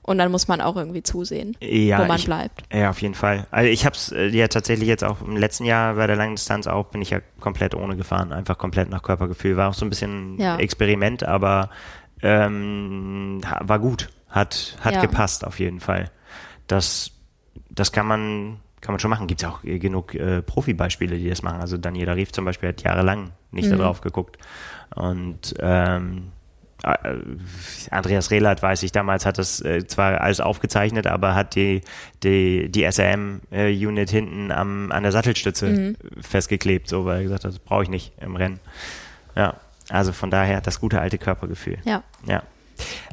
Und 0.02 0.16
dann 0.16 0.32
muss 0.32 0.48
man 0.48 0.62
auch 0.62 0.76
irgendwie 0.76 1.02
zusehen, 1.02 1.54
ja, 1.60 1.98
wo 2.00 2.04
man 2.06 2.16
ich, 2.16 2.24
bleibt. 2.24 2.62
Ja, 2.74 2.88
auf 2.90 3.02
jeden 3.02 3.14
Fall. 3.14 3.46
Also 3.50 3.68
ich 3.70 3.84
habe 3.84 3.94
es 3.94 4.10
äh, 4.12 4.28
ja 4.28 4.48
tatsächlich 4.48 4.88
jetzt 4.88 5.04
auch 5.04 5.20
im 5.20 5.36
letzten 5.36 5.64
Jahr 5.66 5.94
bei 5.94 6.06
der 6.06 6.16
langen 6.16 6.36
Distanz 6.36 6.66
auch, 6.66 6.86
bin 6.86 7.02
ich 7.02 7.10
ja 7.10 7.20
komplett 7.38 7.74
ohne 7.74 7.96
gefahren, 7.96 8.32
einfach 8.32 8.56
komplett 8.56 8.88
nach 8.88 9.02
Körpergefühl. 9.02 9.58
War 9.58 9.68
auch 9.68 9.74
so 9.74 9.84
ein 9.84 9.90
bisschen 9.90 10.40
Ja. 10.40 10.56
Experiment, 10.56 11.22
aber 11.22 11.68
ähm, 12.22 13.40
war 13.60 13.78
gut. 13.78 14.08
Hat, 14.28 14.76
hat 14.80 14.94
Ja. 14.94 15.00
gepasst 15.02 15.44
auf 15.46 15.58
jeden 15.60 15.80
Fall. 15.80 16.10
Das, 16.66 17.10
das 17.68 17.92
kann 17.92 18.06
man, 18.06 18.58
kann 18.80 18.92
man 18.92 18.98
schon 19.00 19.10
machen. 19.10 19.26
Gibt 19.26 19.42
es 19.42 19.48
auch 19.48 19.62
äh, 19.64 19.78
genug 19.78 20.14
äh, 20.14 20.42
Profibeispiele, 20.42 21.16
die 21.18 21.28
das 21.28 21.42
machen. 21.42 21.60
Also 21.60 21.76
Daniela 21.76 22.14
Rief 22.14 22.32
zum 22.32 22.44
Beispiel 22.44 22.70
hat 22.70 22.82
jahrelang 22.82 23.30
nicht 23.50 23.70
Mhm. 23.70 23.78
darauf 23.78 24.00
geguckt. 24.00 24.38
Und 24.94 25.54
ähm, 25.60 26.28
äh, 26.82 26.96
Andreas 27.90 28.30
Rehlert, 28.30 28.62
weiß 28.62 28.82
ich, 28.84 28.92
damals 28.92 29.26
hat 29.26 29.36
das 29.38 29.60
äh, 29.60 29.86
zwar 29.86 30.20
alles 30.20 30.40
aufgezeichnet, 30.40 31.06
aber 31.06 31.34
hat 31.34 31.54
die, 31.54 31.82
die, 32.22 32.70
die 32.70 32.84
SRM-Unit 32.90 34.10
hinten 34.10 34.50
am, 34.50 34.90
an 34.92 35.02
der 35.02 35.12
Sattelstütze 35.12 35.66
Mhm. 35.66 35.96
festgeklebt, 36.22 36.88
so, 36.88 37.04
weil 37.04 37.18
er 37.18 37.22
gesagt 37.24 37.44
hat, 37.44 37.52
das 37.52 37.58
brauche 37.58 37.82
ich 37.82 37.90
nicht 37.90 38.12
im 38.20 38.36
Rennen. 38.36 38.60
Ja, 39.36 39.54
also 39.90 40.12
von 40.12 40.30
daher 40.30 40.60
das 40.60 40.80
gute 40.80 41.00
alte 41.00 41.18
Körpergefühl. 41.18 41.78
Ja. 41.84 42.02
Ja. 42.26 42.42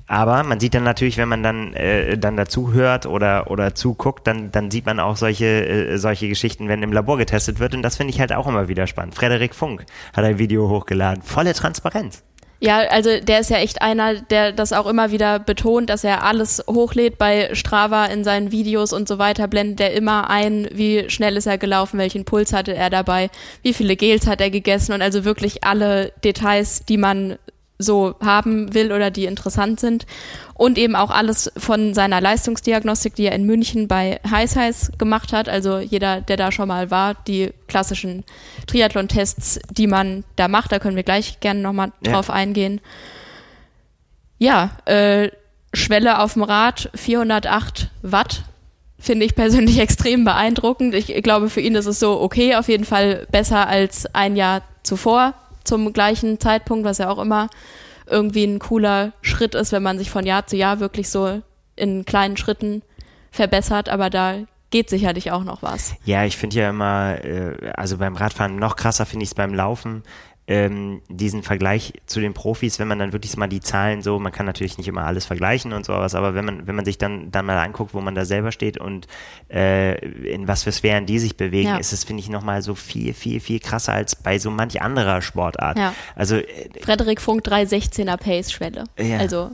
Aber 0.08 0.44
man 0.44 0.60
sieht 0.60 0.74
dann 0.74 0.84
natürlich, 0.84 1.18
wenn 1.18 1.28
man 1.28 1.44
dann, 1.44 1.74
äh, 1.74 2.18
dann 2.18 2.38
dazu 2.38 2.72
hört 2.74 3.06
oder, 3.06 3.52
oder 3.52 3.76
zuguckt, 3.76 4.26
dann, 4.26 4.52
dann 4.52 4.72
sieht 4.72 4.86
man 4.86 5.00
auch 5.00 5.18
solche, 5.18 5.46
äh, 5.46 5.98
solche 5.98 6.30
Geschichten, 6.30 6.68
wenn 6.70 6.82
im 6.84 6.94
Labor 6.94 7.18
getestet 7.18 7.60
wird. 7.60 7.76
Und 7.76 7.82
das 7.82 7.98
finde 7.98 8.14
ich 8.14 8.20
halt 8.20 8.34
auch 8.34 8.48
immer 8.48 8.68
wieder 8.68 8.88
spannend. 8.88 9.16
Frederik 9.16 9.54
Funk 9.54 9.86
hat 10.16 10.24
ein 10.24 10.40
Video 10.40 10.70
hochgeladen. 10.70 11.22
Volle 11.22 11.54
Transparenz. 11.54 12.24
Ja, 12.60 12.80
also 12.90 13.20
der 13.20 13.40
ist 13.40 13.52
ja 13.52 13.58
echt 13.58 13.84
einer, 13.84 14.16
der 14.16 14.52
das 14.52 14.74
auch 14.74 14.88
immer 14.88 15.12
wieder 15.12 15.38
betont, 15.38 15.92
dass 15.92 16.04
er 16.04 16.24
alles 16.24 16.64
hochlädt 16.68 17.20
bei 17.20 17.54
Strava 17.54 18.06
in 18.06 18.24
seinen 18.24 18.52
Videos 18.52 18.94
und 18.94 19.08
so 19.08 19.20
weiter, 19.20 19.48
blendet 19.48 19.80
er 19.80 19.94
immer 19.94 20.30
ein, 20.32 20.68
wie 20.72 21.08
schnell 21.10 21.38
ist 21.38 21.46
er 21.46 21.60
gelaufen, 21.60 22.00
welchen 22.00 22.26
Puls 22.26 22.54
hatte 22.54 22.74
er 22.74 22.90
dabei, 22.90 23.30
wie 23.62 23.74
viele 23.74 23.96
Gels 23.96 24.26
hat 24.26 24.42
er 24.42 24.50
gegessen 24.50 24.94
und 24.94 25.04
also 25.04 25.24
wirklich 25.24 25.64
alle 25.64 26.12
Details, 26.24 26.84
die 26.86 26.98
man 26.98 27.38
so 27.80 28.16
haben 28.24 28.74
will 28.74 28.92
oder 28.92 29.12
die 29.12 29.26
interessant 29.26 29.80
sind. 29.80 30.06
Und 30.56 30.78
eben 30.80 30.96
auch 30.96 31.12
alles 31.12 31.52
von 31.58 31.94
seiner 31.94 32.20
Leistungsdiagnostik, 32.20 33.14
die 33.14 33.26
er 33.26 33.34
in 33.36 33.46
München 33.46 33.88
bei 33.88 34.20
Heiß 34.30 34.56
Heiß 34.56 34.92
gemacht 34.98 35.32
hat. 35.34 35.48
Also 35.50 35.78
jeder, 35.78 36.22
der 36.22 36.38
da 36.38 36.52
schon 36.52 36.68
mal 36.68 36.90
war, 36.90 37.14
die 37.28 37.52
klassischen 37.68 38.24
Triathlon-Tests, 38.66 39.60
die 39.70 39.86
man 39.86 40.24
da 40.36 40.48
macht, 40.48 40.72
da 40.72 40.80
können 40.80 40.96
wir 40.96 41.04
gleich 41.04 41.40
gerne 41.40 41.60
nochmal 41.62 41.92
Ja. 42.04 42.14
drauf 42.14 42.32
eingehen. 42.32 42.82
Ja, 44.40 44.72
äh, 44.86 45.30
Schwelle 45.74 46.20
auf 46.20 46.34
dem 46.34 46.44
Rad, 46.44 46.90
408 46.96 47.92
Watt. 48.02 48.44
Finde 49.00 49.26
ich 49.26 49.36
persönlich 49.36 49.78
extrem 49.80 50.24
beeindruckend. 50.24 50.96
Ich 50.96 51.08
glaube, 51.22 51.50
für 51.50 51.62
ihn 51.62 51.76
ist 51.76 51.86
es 51.86 52.00
so 52.00 52.20
okay, 52.20 52.56
auf 52.56 52.68
jeden 52.68 52.86
Fall 52.86 53.28
besser 53.32 53.68
als 53.68 54.08
ein 54.16 54.36
Jahr 54.36 54.64
zuvor 54.82 55.36
zum 55.68 55.94
gleichen 55.94 56.40
Zeitpunkt, 56.40 56.86
was 56.86 56.98
ja 56.98 57.10
auch 57.10 57.20
immer 57.20 57.50
irgendwie 58.10 58.46
ein 58.46 58.60
cooler 58.60 59.14
Schritt 59.22 59.54
ist, 59.54 59.72
wenn 59.72 59.84
man 59.84 60.00
sich 60.00 60.10
von 60.10 60.26
Jahr 60.26 60.48
zu 60.48 60.56
Jahr 60.56 60.80
wirklich 60.80 61.10
so 61.10 61.42
in 61.76 62.06
kleinen 62.06 62.38
Schritten 62.38 62.82
verbessert. 63.32 63.90
Aber 63.90 64.10
da 64.10 64.36
geht 64.70 64.90
sicherlich 64.90 65.32
auch 65.32 65.44
noch 65.44 65.62
was. 65.62 65.96
Ja, 66.06 66.26
ich 66.26 66.38
finde 66.38 66.58
ja 66.58 66.70
immer, 66.70 67.24
äh, 67.24 67.72
also 67.76 67.98
beim 67.98 68.16
Radfahren 68.16 68.58
noch 68.58 68.76
krasser 68.76 69.06
finde 69.06 69.24
ich 69.24 69.30
es 69.30 69.36
beim 69.36 69.54
Laufen, 69.54 70.04
ähm, 70.50 71.02
diesen 71.10 71.44
Vergleich 71.44 71.94
zu 72.06 72.22
den 72.22 72.34
Profis, 72.34 72.80
wenn 72.80 72.88
man 72.88 73.00
dann 73.00 73.12
wirklich 73.12 73.36
mal 73.36 73.48
die 73.48 73.60
Zahlen 73.60 74.02
so, 74.02 74.18
man 74.18 74.32
kann 74.32 74.46
natürlich 74.46 74.78
nicht 74.78 74.88
immer 74.88 75.06
alles 75.06 75.26
vergleichen 75.26 75.74
und 75.74 75.86
sowas, 75.86 76.16
aber 76.16 76.36
wenn 76.36 76.46
man, 76.46 76.68
wenn 76.68 76.76
man 76.76 76.86
sich 76.86 76.98
dann, 76.98 77.32
dann 77.32 77.46
mal 77.46 77.58
anguckt, 77.58 77.94
wo 77.94 78.00
man 78.00 78.16
da 78.16 78.24
selber 78.24 78.54
steht 78.54 78.78
und 78.78 79.08
äh, 79.52 79.98
in 80.26 80.48
was 80.48 80.64
für 80.64 80.72
Sphären 80.72 81.06
die 81.06 81.20
sich 81.20 81.36
bewegen, 81.36 81.68
Ja. 81.70 81.78
ist 81.78 81.92
es, 81.92 82.06
finde 82.06 82.22
ich, 82.22 82.30
nochmal 82.30 82.62
so 82.62 82.76
viel, 82.76 83.14
viel, 83.14 83.42
viel 83.42 83.60
krasser 83.60 83.92
als 83.94 84.16
bei 84.16 84.40
so 84.40 84.50
manch 84.50 84.82
anderer 84.82 85.22
Sportart. 85.22 85.78
Ja. 85.78 85.94
Also 86.16 86.38
äh, 86.38 86.46
Frederik 86.82 87.20
Funk 87.20 87.46
316er 87.46 88.16
Pace-Schwelle. 88.18 88.86
Ja. 88.98 89.18
Also 89.18 89.52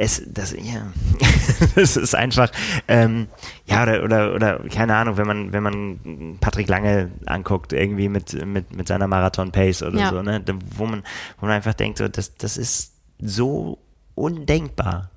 es, 0.00 0.22
das, 0.26 0.52
ja, 0.52 0.92
das 1.74 1.96
ist 1.98 2.14
einfach, 2.14 2.50
ähm, 2.88 3.26
ja, 3.66 3.82
oder, 3.82 4.02
oder, 4.02 4.34
oder, 4.34 4.58
keine 4.70 4.96
Ahnung, 4.96 5.18
wenn 5.18 5.26
man, 5.26 5.52
wenn 5.52 5.62
man 5.62 6.38
Patrick 6.40 6.68
Lange 6.68 7.10
anguckt, 7.26 7.74
irgendwie 7.74 8.08
mit, 8.08 8.46
mit, 8.46 8.74
mit 8.74 8.88
seiner 8.88 9.06
Marathon-Pace 9.06 9.82
oder 9.82 9.98
Ja. 9.98 10.08
so, 10.08 10.22
ne, 10.22 10.42
wo 10.74 10.86
man, 10.86 11.02
wo 11.38 11.46
man 11.46 11.54
einfach 11.54 11.74
denkt, 11.74 11.98
so, 11.98 12.08
das, 12.08 12.34
das 12.36 12.56
ist 12.56 12.94
so 13.18 13.78
undenkbar. 14.14 15.10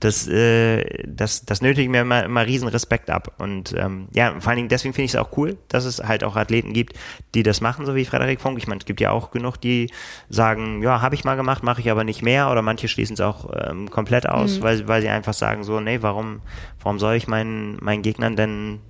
Das, 0.00 0.26
äh, 0.28 1.04
das, 1.06 1.44
das 1.44 1.62
nötigt 1.62 1.90
mir 1.90 2.02
immer, 2.02 2.24
immer 2.24 2.46
riesen 2.46 2.68
Respekt 2.68 3.10
ab. 3.10 3.34
Und 3.38 3.74
ähm, 3.76 4.08
ja, 4.12 4.34
vor 4.38 4.50
allen 4.50 4.56
Dingen 4.56 4.68
deswegen 4.68 4.94
finde 4.94 5.06
ich 5.06 5.14
es 5.14 5.16
auch 5.16 5.36
cool, 5.36 5.56
dass 5.68 5.84
es 5.84 6.02
halt 6.02 6.24
auch 6.24 6.36
Athleten 6.36 6.72
gibt, 6.72 6.94
die 7.34 7.42
das 7.42 7.60
machen, 7.60 7.86
so 7.86 7.94
wie 7.94 8.04
Frederik 8.04 8.40
Funk. 8.40 8.58
Ich 8.58 8.66
meine, 8.66 8.80
es 8.80 8.86
gibt 8.86 9.00
ja 9.00 9.10
auch 9.10 9.30
genug, 9.30 9.60
die 9.60 9.90
sagen, 10.28 10.82
ja, 10.82 11.00
habe 11.00 11.14
ich 11.14 11.24
mal 11.24 11.36
gemacht, 11.36 11.62
mache 11.62 11.80
ich 11.80 11.90
aber 11.90 12.04
nicht 12.04 12.22
mehr. 12.22 12.50
Oder 12.50 12.62
manche 12.62 12.88
schließen 12.88 13.14
es 13.14 13.20
auch 13.20 13.50
ähm, 13.54 13.90
komplett 13.90 14.28
aus, 14.28 14.60
weil, 14.60 14.86
weil 14.88 15.02
sie 15.02 15.08
einfach 15.08 15.34
sagen 15.34 15.64
so, 15.64 15.80
nee, 15.80 15.98
warum, 16.00 16.40
warum 16.82 16.98
soll 16.98 17.14
ich 17.14 17.28
meinen, 17.28 17.78
meinen 17.82 18.02
Gegnern 18.02 18.36
denn 18.36 18.80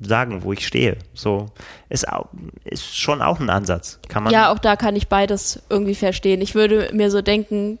sagen, 0.00 0.42
wo 0.42 0.52
ich 0.52 0.66
stehe? 0.66 0.96
So 1.12 1.46
ist, 1.88 2.08
auch, 2.08 2.28
ist 2.64 2.96
schon 2.96 3.22
auch 3.22 3.40
ein 3.40 3.50
Ansatz. 3.50 4.00
Kann 4.08 4.24
man 4.24 4.32
Ja, 4.32 4.52
auch 4.52 4.58
da 4.58 4.76
kann 4.76 4.96
ich 4.96 5.08
beides 5.08 5.62
irgendwie 5.68 5.94
verstehen. 5.94 6.40
Ich 6.40 6.54
würde 6.54 6.90
mir 6.92 7.10
so 7.10 7.22
denken, 7.22 7.78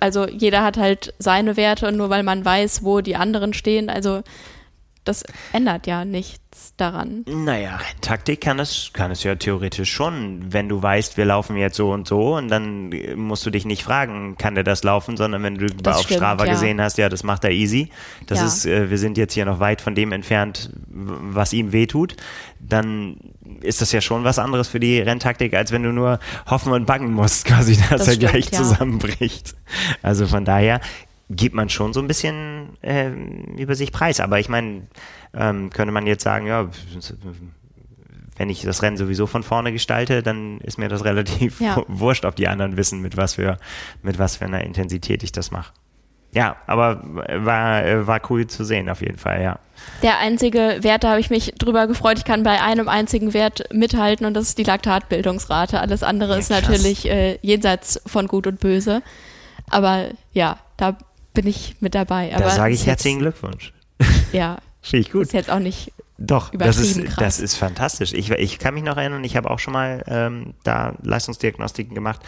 also 0.00 0.28
jeder 0.28 0.62
hat 0.62 0.76
halt 0.76 1.14
seine 1.18 1.56
Werte 1.56 1.88
und 1.88 1.96
nur 1.96 2.10
weil 2.10 2.22
man 2.22 2.44
weiß, 2.44 2.82
wo 2.84 3.00
die 3.00 3.16
anderen 3.16 3.54
stehen, 3.54 3.88
also 3.90 4.22
das 5.04 5.24
ändert 5.52 5.88
ja 5.88 6.04
nichts 6.04 6.74
daran. 6.76 7.24
Naja, 7.26 7.76
Renntaktik 7.76 8.40
kann 8.40 8.60
es, 8.60 8.90
kann 8.92 9.10
es 9.10 9.24
ja 9.24 9.34
theoretisch 9.34 9.90
schon, 9.92 10.52
wenn 10.52 10.68
du 10.68 10.80
weißt, 10.80 11.16
wir 11.16 11.24
laufen 11.24 11.56
jetzt 11.56 11.76
so 11.76 11.90
und 11.90 12.06
so 12.06 12.36
und 12.36 12.46
dann 12.48 12.92
äh, 12.92 13.16
musst 13.16 13.44
du 13.44 13.50
dich 13.50 13.64
nicht 13.64 13.82
fragen, 13.82 14.36
kann 14.38 14.54
der 14.54 14.62
das 14.62 14.84
laufen, 14.84 15.16
sondern 15.16 15.42
wenn 15.42 15.56
du 15.56 15.66
Das 15.66 15.96
auf 15.96 16.02
stimmt, 16.04 16.18
Strava 16.18 16.44
ja. 16.46 16.52
gesehen 16.52 16.80
hast, 16.80 16.98
ja, 16.98 17.08
das 17.08 17.24
macht 17.24 17.42
er 17.42 17.50
easy. 17.50 17.90
Das 18.28 18.38
Ja. 18.38 18.46
ist, 18.46 18.64
äh, 18.66 18.90
wir 18.90 18.98
sind 18.98 19.18
jetzt 19.18 19.34
hier 19.34 19.44
noch 19.44 19.58
weit 19.58 19.80
von 19.80 19.96
dem 19.96 20.12
entfernt, 20.12 20.70
was 20.86 21.52
ihm 21.52 21.72
wehtut, 21.72 22.14
dann 22.60 23.16
ist 23.62 23.80
das 23.80 23.92
ja 23.92 24.00
schon 24.00 24.24
was 24.24 24.38
anderes 24.38 24.68
für 24.68 24.80
die 24.80 25.00
Renntaktik, 25.00 25.54
als 25.54 25.72
wenn 25.72 25.82
du 25.82 25.92
nur 25.92 26.18
hoffen 26.46 26.72
und 26.72 26.86
bangen 26.86 27.12
musst, 27.12 27.44
quasi, 27.46 27.76
dass 27.76 27.88
Das 27.88 28.08
er 28.08 28.14
stimmt, 28.14 28.30
gleich 28.32 28.50
ja. 28.50 28.58
zusammenbricht. 28.58 29.54
Also 30.02 30.26
von 30.26 30.44
daher 30.44 30.80
gibt 31.30 31.54
man 31.54 31.68
schon 31.68 31.92
so 31.92 32.00
ein 32.00 32.08
bisschen 32.08 32.70
ähm, 32.82 33.54
über 33.56 33.74
sich 33.74 33.92
preis. 33.92 34.20
Aber 34.20 34.38
ich 34.38 34.48
meine, 34.48 34.82
ähm, 35.34 35.70
könnte 35.70 35.92
man 35.92 36.06
jetzt 36.06 36.22
sagen, 36.24 36.46
ja, 36.46 36.68
wenn 38.36 38.50
ich 38.50 38.62
das 38.62 38.82
Rennen 38.82 38.96
sowieso 38.96 39.26
von 39.26 39.42
vorne 39.42 39.72
gestalte, 39.72 40.22
dann 40.22 40.58
ist 40.60 40.78
mir 40.78 40.88
das 40.88 41.04
relativ 41.04 41.60
Ja. 41.60 41.82
wurscht, 41.88 42.24
ob 42.24 42.36
die 42.36 42.48
anderen 42.48 42.76
wissen, 42.76 43.00
mit 43.00 43.16
was 43.16 43.34
für, 43.34 43.58
mit 44.02 44.18
was 44.18 44.36
für 44.36 44.44
einer 44.44 44.64
Intensität 44.64 45.22
ich 45.22 45.32
das 45.32 45.50
mache. 45.50 45.72
Ja, 46.34 46.56
aber 46.66 47.02
war, 47.04 47.84
äh, 47.84 48.06
war 48.06 48.20
cool 48.30 48.46
zu 48.46 48.64
sehen, 48.64 48.88
auf 48.88 49.00
jeden 49.02 49.18
Fall, 49.18 49.42
ja. 49.42 49.58
Der 50.02 50.18
einzige 50.18 50.78
Wert, 50.80 51.04
da 51.04 51.10
habe 51.10 51.20
ich 51.20 51.28
mich 51.28 51.54
drüber 51.58 51.86
gefreut, 51.86 52.16
ich 52.18 52.24
kann 52.24 52.42
bei 52.42 52.60
einem 52.62 52.88
einzigen 52.88 53.34
Wert 53.34 53.64
mithalten 53.72 54.24
und 54.26 54.34
das 54.34 54.44
ist 54.48 54.58
die 54.58 54.62
Laktatbildungsrate. 54.62 55.80
Alles 55.80 56.02
andere 56.02 56.32
Ja, 56.34 56.38
ist 56.38 56.50
natürlich 56.50 57.08
äh, 57.08 57.38
jenseits 57.42 58.00
von 58.06 58.28
Gut 58.28 58.46
und 58.46 58.60
Böse. 58.60 59.02
Aber 59.70 60.06
ja, 60.32 60.58
da 60.76 60.96
bin 61.34 61.46
ich 61.46 61.76
mit 61.80 61.94
dabei. 61.94 62.32
Aber 62.34 62.44
Da 62.44 62.50
sage 62.50 62.74
ich 62.74 62.86
herzlichen 62.86 63.18
Glückwunsch. 63.18 63.72
Ja, 64.32 64.58
Finde 64.82 65.06
ich 65.06 65.12
gut. 65.12 65.22
ist 65.22 65.32
jetzt 65.32 65.50
auch 65.50 65.58
nicht 65.58 65.92
Doch, 66.24 66.50
das 66.50 66.78
ist, 66.78 67.04
krass. 67.04 67.14
das 67.18 67.40
ist 67.40 67.56
fantastisch. 67.56 68.12
Ich, 68.12 68.30
ich 68.30 68.58
kann 68.58 68.74
mich 68.74 68.84
noch 68.84 68.96
erinnern, 68.96 69.24
ich 69.24 69.36
habe 69.36 69.50
auch 69.50 69.58
schon 69.58 69.72
mal 69.72 70.02
ähm, 70.06 70.54
da 70.62 70.94
Leistungsdiagnostiken 71.02 71.94
gemacht 71.94 72.20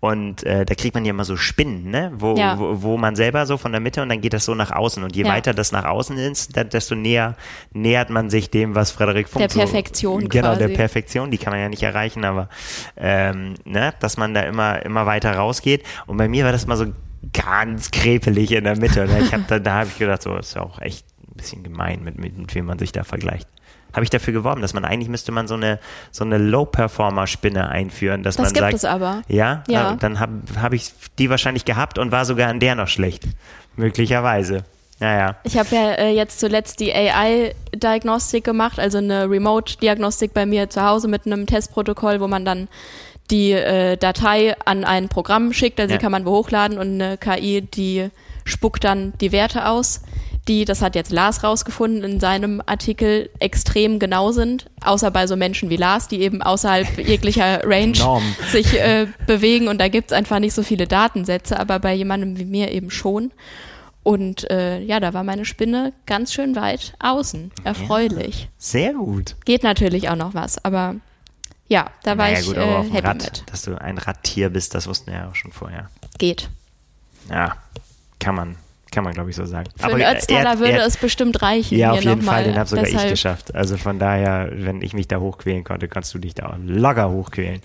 und 0.00 0.42
äh, 0.44 0.64
da 0.66 0.74
kriegt 0.74 0.94
man 0.94 1.04
ja 1.04 1.10
immer 1.10 1.24
so 1.24 1.36
Spinnen, 1.36 1.90
ne? 1.90 2.12
wo, 2.16 2.34
Ja. 2.36 2.58
wo, 2.58 2.82
wo 2.82 2.96
man 2.96 3.14
selber 3.16 3.46
so 3.46 3.56
von 3.56 3.72
der 3.72 3.80
Mitte 3.80 4.02
und 4.02 4.08
dann 4.08 4.20
geht 4.20 4.32
das 4.32 4.44
so 4.44 4.54
nach 4.54 4.72
außen 4.72 5.02
und 5.02 5.14
je 5.14 5.24
Ja. 5.24 5.32
weiter 5.32 5.54
das 5.54 5.70
nach 5.72 5.84
außen 5.84 6.18
ist, 6.18 6.56
desto 6.56 6.94
näher 6.94 7.36
nähert 7.72 8.10
man 8.10 8.30
sich 8.30 8.50
dem, 8.50 8.74
was 8.74 8.90
Frederik 8.90 9.28
Funk 9.28 9.40
Der 9.40 9.50
so, 9.50 9.60
Perfektion 9.60 10.28
Genau, 10.28 10.54
der 10.56 10.66
quasi. 10.66 10.74
Perfektion, 10.74 11.30
die 11.30 11.38
kann 11.38 11.52
man 11.52 11.60
ja 11.60 11.68
nicht 11.68 11.82
erreichen, 11.82 12.24
aber 12.24 12.48
ähm, 12.96 13.54
ne? 13.64 13.94
dass 14.00 14.16
man 14.16 14.34
da 14.34 14.42
immer, 14.42 14.84
immer 14.84 15.06
weiter 15.06 15.34
rausgeht 15.36 15.84
und 16.06 16.16
bei 16.16 16.28
mir 16.28 16.44
war 16.44 16.52
das 16.52 16.64
immer 16.64 16.76
so 16.76 16.86
ganz 17.32 17.90
krepelig 17.90 18.52
in 18.52 18.64
der 18.64 18.76
Mitte. 18.78 19.06
Ne? 19.06 19.20
Ich 19.20 19.32
hab 19.32 19.46
da, 19.48 19.58
da 19.58 19.74
habe 19.74 19.88
ich 19.88 19.98
gedacht, 19.98 20.22
so, 20.22 20.36
ist 20.36 20.54
ja 20.54 20.62
auch 20.62 20.80
echt 20.80 21.04
ein 21.36 21.38
bisschen 21.38 21.62
gemein, 21.62 22.02
mit, 22.02 22.18
mit, 22.18 22.36
mit 22.36 22.54
wem 22.54 22.66
man 22.66 22.78
sich 22.78 22.92
da 22.92 23.04
vergleicht. 23.04 23.46
Habe 23.92 24.02
ich 24.04 24.10
dafür 24.10 24.32
geworben, 24.34 24.60
dass 24.62 24.74
man 24.74 24.84
eigentlich 24.84 25.08
müsste 25.08 25.32
man 25.32 25.46
so 25.48 25.54
eine 25.54 25.78
so 26.10 26.24
eine 26.24 26.38
Low-Performer-Spinne 26.38 27.68
einführen, 27.68 28.22
dass 28.22 28.36
Das 28.36 28.46
man 28.46 28.52
gibt 28.52 28.60
sagt, 28.64 28.74
es 28.74 28.84
aber. 28.84 29.22
ja, 29.28 29.62
Ja. 29.68 29.92
Äh, 29.92 29.96
dann 29.98 30.18
habe 30.20 30.32
hab 30.60 30.72
ich 30.72 30.90
die 31.18 31.30
wahrscheinlich 31.30 31.64
gehabt 31.64 31.98
und 31.98 32.10
war 32.12 32.24
sogar 32.24 32.48
an 32.48 32.60
der 32.60 32.74
noch 32.74 32.88
schlecht, 32.88 33.24
möglicherweise. 33.76 34.64
Naja, 34.98 35.36
Ich 35.44 35.58
habe 35.58 35.68
ja 35.74 35.92
äh, 35.92 36.10
jetzt 36.14 36.40
zuletzt 36.40 36.80
die 36.80 36.92
AI-Diagnostik 36.92 38.44
gemacht, 38.44 38.78
also 38.78 38.98
eine 38.98 39.28
Remote-Diagnostik 39.30 40.32
bei 40.34 40.46
mir 40.46 40.70
zu 40.70 40.82
Hause 40.82 41.08
mit 41.08 41.26
einem 41.26 41.46
Testprotokoll, 41.46 42.20
wo 42.20 42.28
man 42.28 42.44
dann 42.44 42.68
die 43.30 43.52
äh, 43.52 43.96
Datei 43.96 44.54
an 44.64 44.84
ein 44.84 45.08
Programm 45.08 45.52
schickt, 45.52 45.80
also 45.80 45.92
Ja. 45.92 45.98
die 45.98 46.02
kann 46.02 46.12
man 46.12 46.24
wo 46.24 46.30
hochladen 46.30 46.78
und 46.78 47.00
eine 47.00 47.18
KI, 47.18 47.60
die 47.62 48.08
spuckt 48.44 48.84
dann 48.84 49.12
die 49.20 49.32
Werte 49.32 49.66
aus, 49.68 50.02
die, 50.48 50.64
das 50.64 50.82
hat 50.82 50.94
jetzt 50.94 51.12
Lars 51.12 51.42
rausgefunden 51.42 52.04
in 52.04 52.20
seinem 52.20 52.62
Artikel, 52.64 53.30
extrem 53.38 53.98
genau 53.98 54.32
sind, 54.32 54.66
außer 54.84 55.10
bei 55.10 55.26
so 55.26 55.36
Menschen 55.36 55.70
wie 55.70 55.76
Lars, 55.76 56.08
die 56.08 56.20
eben 56.20 56.42
außerhalb 56.42 56.98
jeglicher 57.06 57.62
Range 57.64 57.98
sich 58.50 58.74
äh, 58.80 59.06
bewegen 59.26 59.68
und 59.68 59.78
da 59.78 59.88
gibt's 59.88 60.12
einfach 60.12 60.38
nicht 60.38 60.54
so 60.54 60.62
viele 60.62 60.86
Datensätze, 60.86 61.58
aber 61.58 61.78
bei 61.78 61.94
jemandem 61.94 62.38
wie 62.38 62.44
mir 62.44 62.72
eben 62.72 62.90
schon. 62.90 63.32
Und 64.02 64.48
äh, 64.52 64.80
ja, 64.82 65.00
da 65.00 65.14
war 65.14 65.24
meine 65.24 65.44
Spinne 65.44 65.92
ganz 66.06 66.32
schön 66.32 66.54
weit 66.54 66.94
außen. 67.00 67.50
Erfreulich. 67.64 68.48
Sehr 68.56 68.92
gut. 68.92 69.34
Geht 69.44 69.64
natürlich 69.64 70.08
auch 70.08 70.14
noch 70.14 70.32
was, 70.32 70.64
aber 70.64 70.94
ja, 71.68 71.90
da 72.04 72.16
war 72.16 72.26
naja, 72.26 72.38
ich 72.38 72.46
gut, 72.46 72.56
aber 72.56 72.70
äh, 72.70 72.76
auf 72.76 72.92
happy 72.92 73.06
Rad, 73.06 73.22
mit. 73.24 73.42
dass 73.50 73.62
du 73.62 73.80
ein 73.80 73.98
Radtier 73.98 74.50
bist, 74.50 74.74
das 74.76 74.86
wussten 74.86 75.10
wir 75.10 75.18
ja 75.18 75.28
auch 75.28 75.34
schon 75.34 75.50
vorher. 75.50 75.90
Geht. 76.18 76.48
Ja, 77.28 77.56
kann 78.20 78.36
man, 78.36 78.56
kann 78.96 79.04
man 79.04 79.12
glaube 79.12 79.28
ich 79.28 79.36
so 79.36 79.44
sagen. 79.44 79.68
Für 79.76 79.88
einen 79.88 80.00
Ötztaler 80.16 80.58
würde 80.58 80.78
es 80.78 80.96
bestimmt 80.96 81.42
reichen. 81.42 81.76
Ja, 81.76 81.90
hier 81.92 81.98
auf 81.98 82.04
jeden 82.04 82.22
Fall, 82.22 82.42
mal. 82.42 82.44
den 82.44 82.58
habe 82.58 82.66
sogar 82.66 82.86
ich 82.86 82.92
Deshalb- 82.92 83.10
geschafft. 83.10 83.54
Also 83.54 83.76
von 83.76 83.98
daher, 83.98 84.48
wenn 84.52 84.80
ich 84.80 84.94
mich 84.94 85.06
da 85.06 85.18
hochquälen 85.20 85.64
konnte, 85.64 85.86
kannst 85.86 86.14
du 86.14 86.18
dich 86.18 86.34
da 86.34 86.46
auch 86.46 86.54
locker 86.64 87.10
hochquälen. 87.10 87.60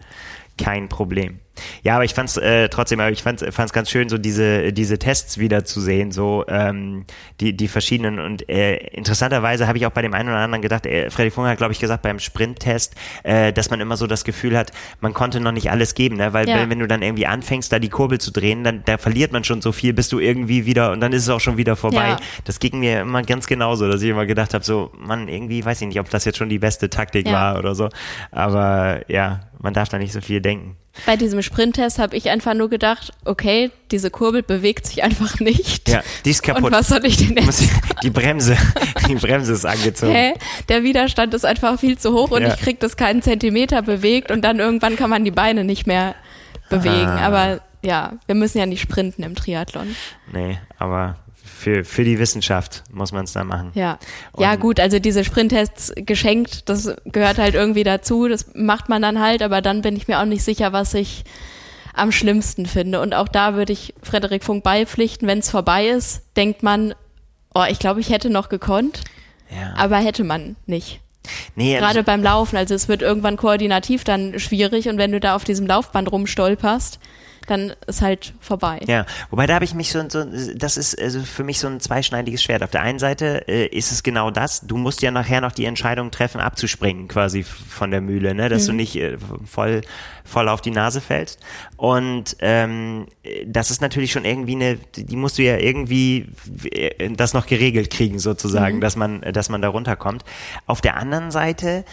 Kein 0.57 0.89
Problem. 0.89 1.39
Ja, 1.83 1.95
aber 1.95 2.05
ich 2.05 2.13
fand's 2.13 2.37
äh, 2.37 2.69
trotzdem, 2.69 2.99
aber 3.01 3.11
ich 3.11 3.21
fand's, 3.23 3.43
fand's 3.51 3.73
ganz 3.73 3.89
schön, 3.89 4.07
so 4.09 4.17
diese 4.17 4.71
diese 4.71 4.97
Tests 4.97 5.37
wieder 5.37 5.65
zu 5.65 5.81
sehen, 5.81 6.11
so 6.11 6.45
ähm, 6.47 7.05
die 7.39 7.55
die 7.55 7.67
verschiedenen 7.67 8.19
und 8.19 8.47
äh, 8.49 8.77
interessanterweise 8.77 9.67
habe 9.67 9.77
ich 9.77 9.85
auch 9.85 9.91
bei 9.91 10.01
dem 10.01 10.13
einen 10.13 10.29
oder 10.29 10.37
anderen 10.37 10.61
gedacht, 10.61 10.85
äh, 10.85 11.09
Freddy 11.09 11.29
Funke 11.29 11.49
hat 11.49 11.57
glaube 11.57 11.73
ich 11.73 11.79
gesagt 11.79 12.03
beim 12.03 12.19
Sprinttest, 12.19 12.95
äh, 13.23 13.51
dass 13.51 13.69
man 13.69 13.81
immer 13.81 13.97
so 13.97 14.07
das 14.07 14.23
Gefühl 14.23 14.57
hat, 14.57 14.71
man 15.01 15.13
konnte 15.13 15.39
noch 15.41 15.51
nicht 15.51 15.69
alles 15.69 15.93
geben, 15.93 16.15
ne? 16.17 16.31
weil 16.33 16.47
Ja. 16.47 16.55
wenn, 16.55 16.69
wenn 16.69 16.79
du 16.79 16.87
dann 16.87 17.01
irgendwie 17.01 17.27
anfängst, 17.27 17.71
da 17.71 17.79
die 17.79 17.89
Kurbel 17.89 18.19
zu 18.19 18.31
drehen, 18.31 18.63
dann 18.63 18.83
da 18.85 18.97
verliert 18.97 19.31
man 19.33 19.43
schon 19.43 19.61
so 19.61 19.71
viel, 19.73 19.93
bis 19.93 20.07
du 20.07 20.19
irgendwie 20.19 20.65
wieder 20.65 20.91
und 20.93 21.01
dann 21.01 21.11
ist 21.11 21.23
es 21.23 21.29
auch 21.29 21.41
schon 21.41 21.57
wieder 21.57 21.75
vorbei. 21.75 22.09
Ja. 22.11 22.17
Das 22.45 22.59
ging 22.59 22.79
mir 22.79 23.01
immer 23.01 23.23
ganz 23.23 23.45
genauso, 23.45 23.91
dass 23.91 24.01
ich 24.01 24.09
immer 24.09 24.25
gedacht 24.25 24.53
habe, 24.53 24.63
so, 24.63 24.91
man, 24.97 25.27
irgendwie 25.27 25.63
weiß 25.63 25.81
ich 25.81 25.87
nicht, 25.87 25.99
ob 25.99 26.09
das 26.09 26.23
jetzt 26.25 26.37
schon 26.37 26.49
die 26.49 26.59
beste 26.59 26.89
Taktik 26.89 27.27
Ja. 27.27 27.33
war 27.33 27.59
oder 27.59 27.75
so. 27.75 27.89
Aber 28.31 29.01
ja, 29.09 29.41
man 29.61 29.73
darf 29.73 29.89
da 29.89 29.97
nicht 29.97 30.11
so 30.13 30.21
viel 30.21 30.41
denken. 30.41 30.75
Bei 31.05 31.15
diesem 31.15 31.41
Sprinttest 31.41 31.99
habe 31.99 32.17
ich 32.17 32.29
einfach 32.29 32.53
nur 32.53 32.69
gedacht, 32.69 33.11
okay, 33.25 33.71
diese 33.91 34.09
Kurbel 34.11 34.43
bewegt 34.43 34.85
sich 34.87 35.03
einfach 35.03 35.39
nicht. 35.39 35.87
Ja, 35.87 36.01
die 36.25 36.31
ist 36.31 36.43
kaputt. 36.43 36.63
Und 36.65 36.71
was 36.71 36.87
soll 36.89 37.05
ich 37.05 37.17
denn 37.17 37.37
jetzt? 37.37 37.63
Die 38.03 38.09
Bremse, 38.09 38.57
die 39.07 39.15
Bremse 39.15 39.53
ist 39.53 39.65
angezogen. 39.65 40.13
Hä? 40.13 40.33
Der 40.69 40.83
Widerstand 40.83 41.33
ist 41.33 41.45
einfach 41.45 41.79
viel 41.79 41.97
zu 41.97 42.13
hoch 42.13 42.31
und 42.31 42.41
Ja. 42.41 42.53
ich 42.53 42.59
krieg 42.59 42.79
das 42.79 42.97
keinen 42.97 43.21
Zentimeter 43.21 43.81
bewegt 43.81 44.31
und 44.31 44.41
dann 44.43 44.59
irgendwann 44.59 44.95
kann 44.95 45.09
man 45.09 45.23
die 45.23 45.31
Beine 45.31 45.63
nicht 45.63 45.87
mehr 45.87 46.15
bewegen. 46.69 47.07
Ah. 47.07 47.27
Aber 47.27 47.61
ja, 47.83 48.13
wir 48.25 48.35
müssen 48.35 48.57
ja 48.57 48.65
nicht 48.65 48.81
sprinten 48.81 49.23
im 49.23 49.35
Triathlon. 49.35 49.95
Nee, 50.31 50.57
aber 50.77 51.17
für, 51.61 51.83
für 51.85 52.03
die 52.03 52.17
Wissenschaft 52.17 52.83
muss 52.91 53.11
man 53.11 53.25
es 53.25 53.33
da 53.33 53.43
machen. 53.43 53.71
Ja. 53.75 53.99
Ja, 54.37 54.55
gut, 54.55 54.79
also 54.79 54.97
diese 54.99 55.23
Sprinttests 55.23 55.93
geschenkt, 55.95 56.67
das 56.69 56.93
gehört 57.05 57.37
halt 57.37 57.53
irgendwie 57.53 57.83
dazu, 57.83 58.27
das 58.27 58.47
macht 58.55 58.89
man 58.89 59.01
dann 59.01 59.19
halt, 59.19 59.43
aber 59.43 59.61
dann 59.61 59.81
bin 59.83 59.95
ich 59.95 60.07
mir 60.07 60.19
auch 60.19 60.25
nicht 60.25 60.43
sicher, 60.43 60.73
was 60.73 60.93
ich 60.95 61.23
am 61.93 62.11
schlimmsten 62.11 62.65
finde. 62.65 62.99
Und 63.01 63.13
auch 63.13 63.27
da 63.27 63.53
würde 63.53 63.73
ich 63.73 63.93
Frederik 64.01 64.43
Funk 64.43 64.63
beipflichten, 64.63 65.27
wenn 65.27 65.39
es 65.39 65.49
vorbei 65.51 65.87
ist, 65.87 66.23
denkt 66.35 66.63
man, 66.63 66.95
oh, 67.53 67.65
ich 67.69 67.77
glaube, 67.79 67.99
ich 67.99 68.09
hätte 68.09 68.29
noch 68.31 68.49
gekonnt, 68.49 69.01
Ja. 69.49 69.73
aber 69.77 69.97
hätte 69.97 70.23
man 70.23 70.55
nicht. 70.65 70.99
nee, 71.55 71.77
Gerade 71.77 72.01
beim 72.01 72.23
Laufen, 72.23 72.57
also 72.57 72.73
es 72.73 72.87
wird 72.87 73.03
irgendwann 73.03 73.37
koordinativ 73.37 74.03
dann 74.03 74.39
schwierig 74.39 74.89
und 74.89 74.97
wenn 74.97 75.11
du 75.11 75.19
da 75.19 75.35
auf 75.35 75.43
diesem 75.43 75.67
Laufband 75.67 76.11
rumstolperst, 76.11 76.99
dann 77.47 77.73
ist 77.87 78.01
halt 78.01 78.33
vorbei. 78.39 78.79
Ja, 78.87 79.05
wobei 79.29 79.47
da 79.47 79.55
habe 79.55 79.65
ich 79.65 79.73
mich 79.73 79.91
so, 79.91 80.07
so, 80.09 80.23
das 80.55 80.77
ist 80.77 80.99
also 81.01 81.21
für 81.21 81.43
mich 81.43 81.59
so 81.59 81.67
ein 81.67 81.79
zweischneidiges 81.79 82.43
Schwert. 82.43 82.63
Auf 82.63 82.71
der 82.71 82.81
einen 82.81 82.99
Seite 82.99 83.47
äh, 83.47 83.65
ist 83.65 83.91
es 83.91 84.03
genau 84.03 84.31
das, 84.31 84.61
du 84.61 84.77
musst 84.77 85.01
ja 85.01 85.11
nachher 85.11 85.41
noch 85.41 85.51
die 85.51 85.65
Entscheidung 85.65 86.11
treffen, 86.11 86.39
abzuspringen 86.39 87.07
quasi 87.07 87.43
von 87.43 87.91
der 87.91 88.01
Mühle, 88.01 88.35
ne? 88.35 88.49
dass 88.49 88.65
du 88.65 88.73
nicht 88.73 88.95
äh, 88.95 89.17
voll, 89.45 89.81
voll 90.23 90.49
auf 90.49 90.61
die 90.61 90.71
Nase 90.71 91.01
fällst. 91.01 91.39
Und 91.77 92.37
ähm, 92.39 93.07
äh, 93.23 93.45
das 93.45 93.71
ist 93.71 93.81
natürlich 93.81 94.11
schon 94.11 94.25
irgendwie 94.25 94.55
eine, 94.55 94.77
die 94.95 95.15
musst 95.15 95.37
du 95.37 95.43
ja 95.43 95.57
irgendwie 95.57 96.29
äh, 96.71 97.09
das 97.11 97.33
noch 97.33 97.47
geregelt 97.47 97.89
kriegen 97.89 98.19
sozusagen, 98.19 98.81
dass 98.81 98.95
man, 98.95 99.21
dass 99.21 99.49
man 99.49 99.61
da 99.61 99.69
runterkommt. 99.69 100.23
Auf 100.67 100.81
der 100.81 100.97
anderen 100.97 101.31
Seite 101.31 101.85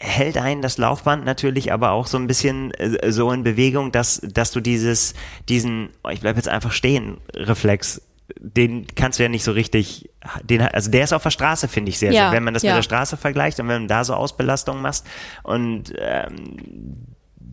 hält 0.00 0.38
einen 0.38 0.62
das 0.62 0.78
Laufband 0.78 1.24
natürlich 1.24 1.72
aber 1.72 1.90
auch 1.90 2.06
so 2.06 2.18
ein 2.18 2.26
bisschen 2.26 2.72
äh, 2.74 3.10
so 3.10 3.30
in 3.32 3.42
Bewegung, 3.42 3.92
dass, 3.92 4.20
dass 4.22 4.52
du 4.52 4.60
dieses, 4.60 5.14
diesen, 5.48 5.90
oh, 6.04 6.10
ich 6.10 6.20
bleib 6.20 6.36
jetzt 6.36 6.48
einfach 6.48 6.72
stehen, 6.72 7.18
Reflex, 7.34 8.02
den 8.38 8.86
kannst 8.94 9.18
du 9.18 9.22
ja 9.22 9.28
nicht 9.28 9.42
so 9.42 9.52
richtig, 9.52 10.10
den, 10.42 10.62
also 10.62 10.90
der 10.90 11.04
ist 11.04 11.12
auf 11.12 11.22
der 11.22 11.30
Straße, 11.30 11.66
finde 11.66 11.90
ich 11.90 11.98
sehr, 11.98 12.12
Ja, 12.12 12.30
sehr, 12.30 12.32
wenn 12.36 12.44
man 12.44 12.54
das 12.54 12.62
ja. 12.62 12.72
mit 12.72 12.78
der 12.78 12.82
Straße 12.82 13.16
vergleicht 13.16 13.58
und 13.60 13.68
wenn 13.68 13.82
du 13.82 13.88
da 13.88 14.04
so 14.04 14.14
Ausbelastungen 14.14 14.82
machst 14.82 15.06
und 15.42 15.92
ähm, 15.98 17.06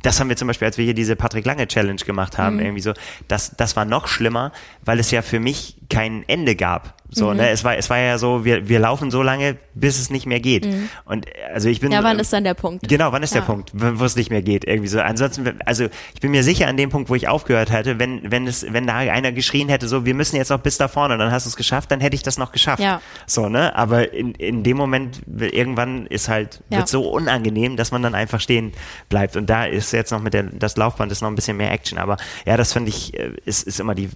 das 0.05 0.19
haben 0.19 0.29
wir 0.29 0.35
zum 0.35 0.47
Beispiel, 0.47 0.67
als 0.67 0.77
wir 0.77 0.85
hier 0.85 0.93
diese 0.93 1.15
Patrick 1.15 1.45
Lange 1.45 1.67
Challenge 1.67 1.95
gemacht 1.95 2.37
haben, 2.37 2.59
irgendwie 2.59 2.81
so, 2.81 2.93
das, 3.27 3.55
das 3.57 3.75
war 3.75 3.85
noch 3.85 4.07
schlimmer, 4.07 4.51
weil 4.83 4.99
es 4.99 5.09
ja 5.09 5.23
für 5.23 5.39
mich 5.39 5.77
kein 5.95 6.23
Ende 6.27 6.55
gab. 6.55 6.93
So, 7.11 7.33
ne, 7.33 7.49
es 7.49 7.63
war, 7.63 7.77
es 7.77 7.89
war 7.89 7.99
ja 7.99 8.17
so, 8.17 8.43
wir, 8.43 8.67
wir 8.67 8.79
laufen 8.79 9.09
so 9.11 9.21
lange, 9.21 9.55
bis 9.73 9.99
es 9.99 10.09
nicht 10.09 10.25
mehr 10.25 10.39
geht. 10.41 10.67
Und 11.05 11.27
äh, 11.27 11.31
also 11.53 11.69
ich 11.69 11.79
bin. 11.79 11.91
Ja, 11.91 12.03
wann 12.03 12.19
ist 12.19 12.33
dann 12.33 12.43
der 12.43 12.55
Punkt? 12.55 12.89
Genau, 12.89 13.11
wann 13.13 13.23
ist 13.23 13.33
der 13.33 13.41
Ja. 13.41 13.45
Punkt, 13.45 13.71
wo 13.73 14.03
es 14.03 14.15
nicht 14.17 14.31
mehr 14.31 14.41
geht? 14.41 14.65
Irgendwie 14.65 14.87
so. 14.89 14.99
Ansonsten, 14.99 15.59
also 15.65 15.85
ich 16.13 16.19
bin 16.19 16.31
mir 16.31 16.43
sicher 16.43 16.67
an 16.67 16.75
dem 16.75 16.89
Punkt, 16.89 17.09
wo 17.09 17.15
ich 17.15 17.27
aufgehört 17.29 17.71
hätte, 17.71 17.99
wenn, 17.99 18.31
wenn 18.31 18.47
es, 18.47 18.65
wenn 18.73 18.85
da 18.87 18.97
einer 18.97 19.31
geschrien 19.31 19.69
hätte, 19.69 19.87
so, 19.87 20.03
wir 20.05 20.13
müssen 20.15 20.35
jetzt 20.35 20.49
noch 20.49 20.59
bis 20.59 20.77
da 20.77 20.87
vorne, 20.87 21.17
dann 21.17 21.31
hast 21.31 21.45
du 21.45 21.49
es 21.49 21.55
geschafft, 21.55 21.91
dann 21.91 22.01
hätte 22.01 22.15
ich 22.15 22.23
das 22.23 22.37
noch 22.37 22.51
geschafft. 22.51 22.81
Ja. 22.83 22.99
So, 23.27 23.47
ne? 23.47 23.73
Aber 23.75 24.11
in, 24.11 24.33
in 24.33 24.63
dem 24.63 24.75
Moment, 24.75 25.21
irgendwann 25.27 26.07
ist 26.07 26.27
halt, 26.27 26.61
Ja. 26.69 26.79
wird 26.79 26.89
so 26.89 27.07
unangenehm, 27.07 27.77
dass 27.77 27.91
man 27.91 28.01
dann 28.01 28.15
einfach 28.15 28.41
stehen 28.41 28.73
bleibt. 29.09 29.37
Und 29.37 29.49
da 29.49 29.65
ist 29.65 29.93
jetzt 29.93 30.11
noch 30.11 30.21
mit 30.21 30.33
der, 30.33 30.43
das 30.43 30.75
Laufband 30.75 31.11
ist 31.11 31.21
noch 31.21 31.29
ein 31.29 31.35
bisschen 31.35 31.55
mehr 31.55 31.71
Action. 31.71 31.97
Aber 31.99 32.17
ja, 32.45 32.57
das 32.57 32.73
finde 32.73 32.89
ich, 32.89 33.17
äh, 33.17 33.31
ist, 33.45 33.63
ist 33.63 33.79
immer 33.79 33.95
die, 33.95 34.09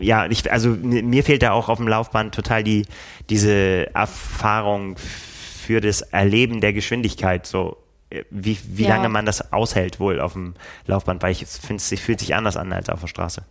ja, 0.00 0.26
ich, 0.26 0.50
also 0.52 0.70
mir 0.70 1.13
mir 1.14 1.22
fehlt 1.22 1.42
da 1.42 1.52
auch 1.52 1.68
auf 1.68 1.78
dem 1.78 1.86
Laufband 1.86 2.34
total 2.34 2.64
die, 2.64 2.86
diese 3.30 3.94
Erfahrung 3.94 4.96
für 4.96 5.80
das 5.80 6.02
Erleben 6.02 6.60
der 6.60 6.72
Geschwindigkeit, 6.72 7.46
so 7.46 7.76
äh, 8.10 8.24
wie, 8.30 8.58
wie 8.66 8.82
Ja. 8.82 8.96
lange 8.96 9.08
man 9.08 9.24
das 9.24 9.52
aushält 9.52 10.00
wohl 10.00 10.20
auf 10.20 10.32
dem 10.32 10.54
Laufband, 10.86 11.22
weil 11.22 11.30
ich 11.32 11.46
finde, 11.46 11.76
es 11.82 12.00
fühlt 12.00 12.18
sich 12.18 12.34
anders 12.34 12.56
an 12.56 12.72
als 12.72 12.88
auf 12.88 13.00
der 13.00 13.06
Straße. 13.06 13.42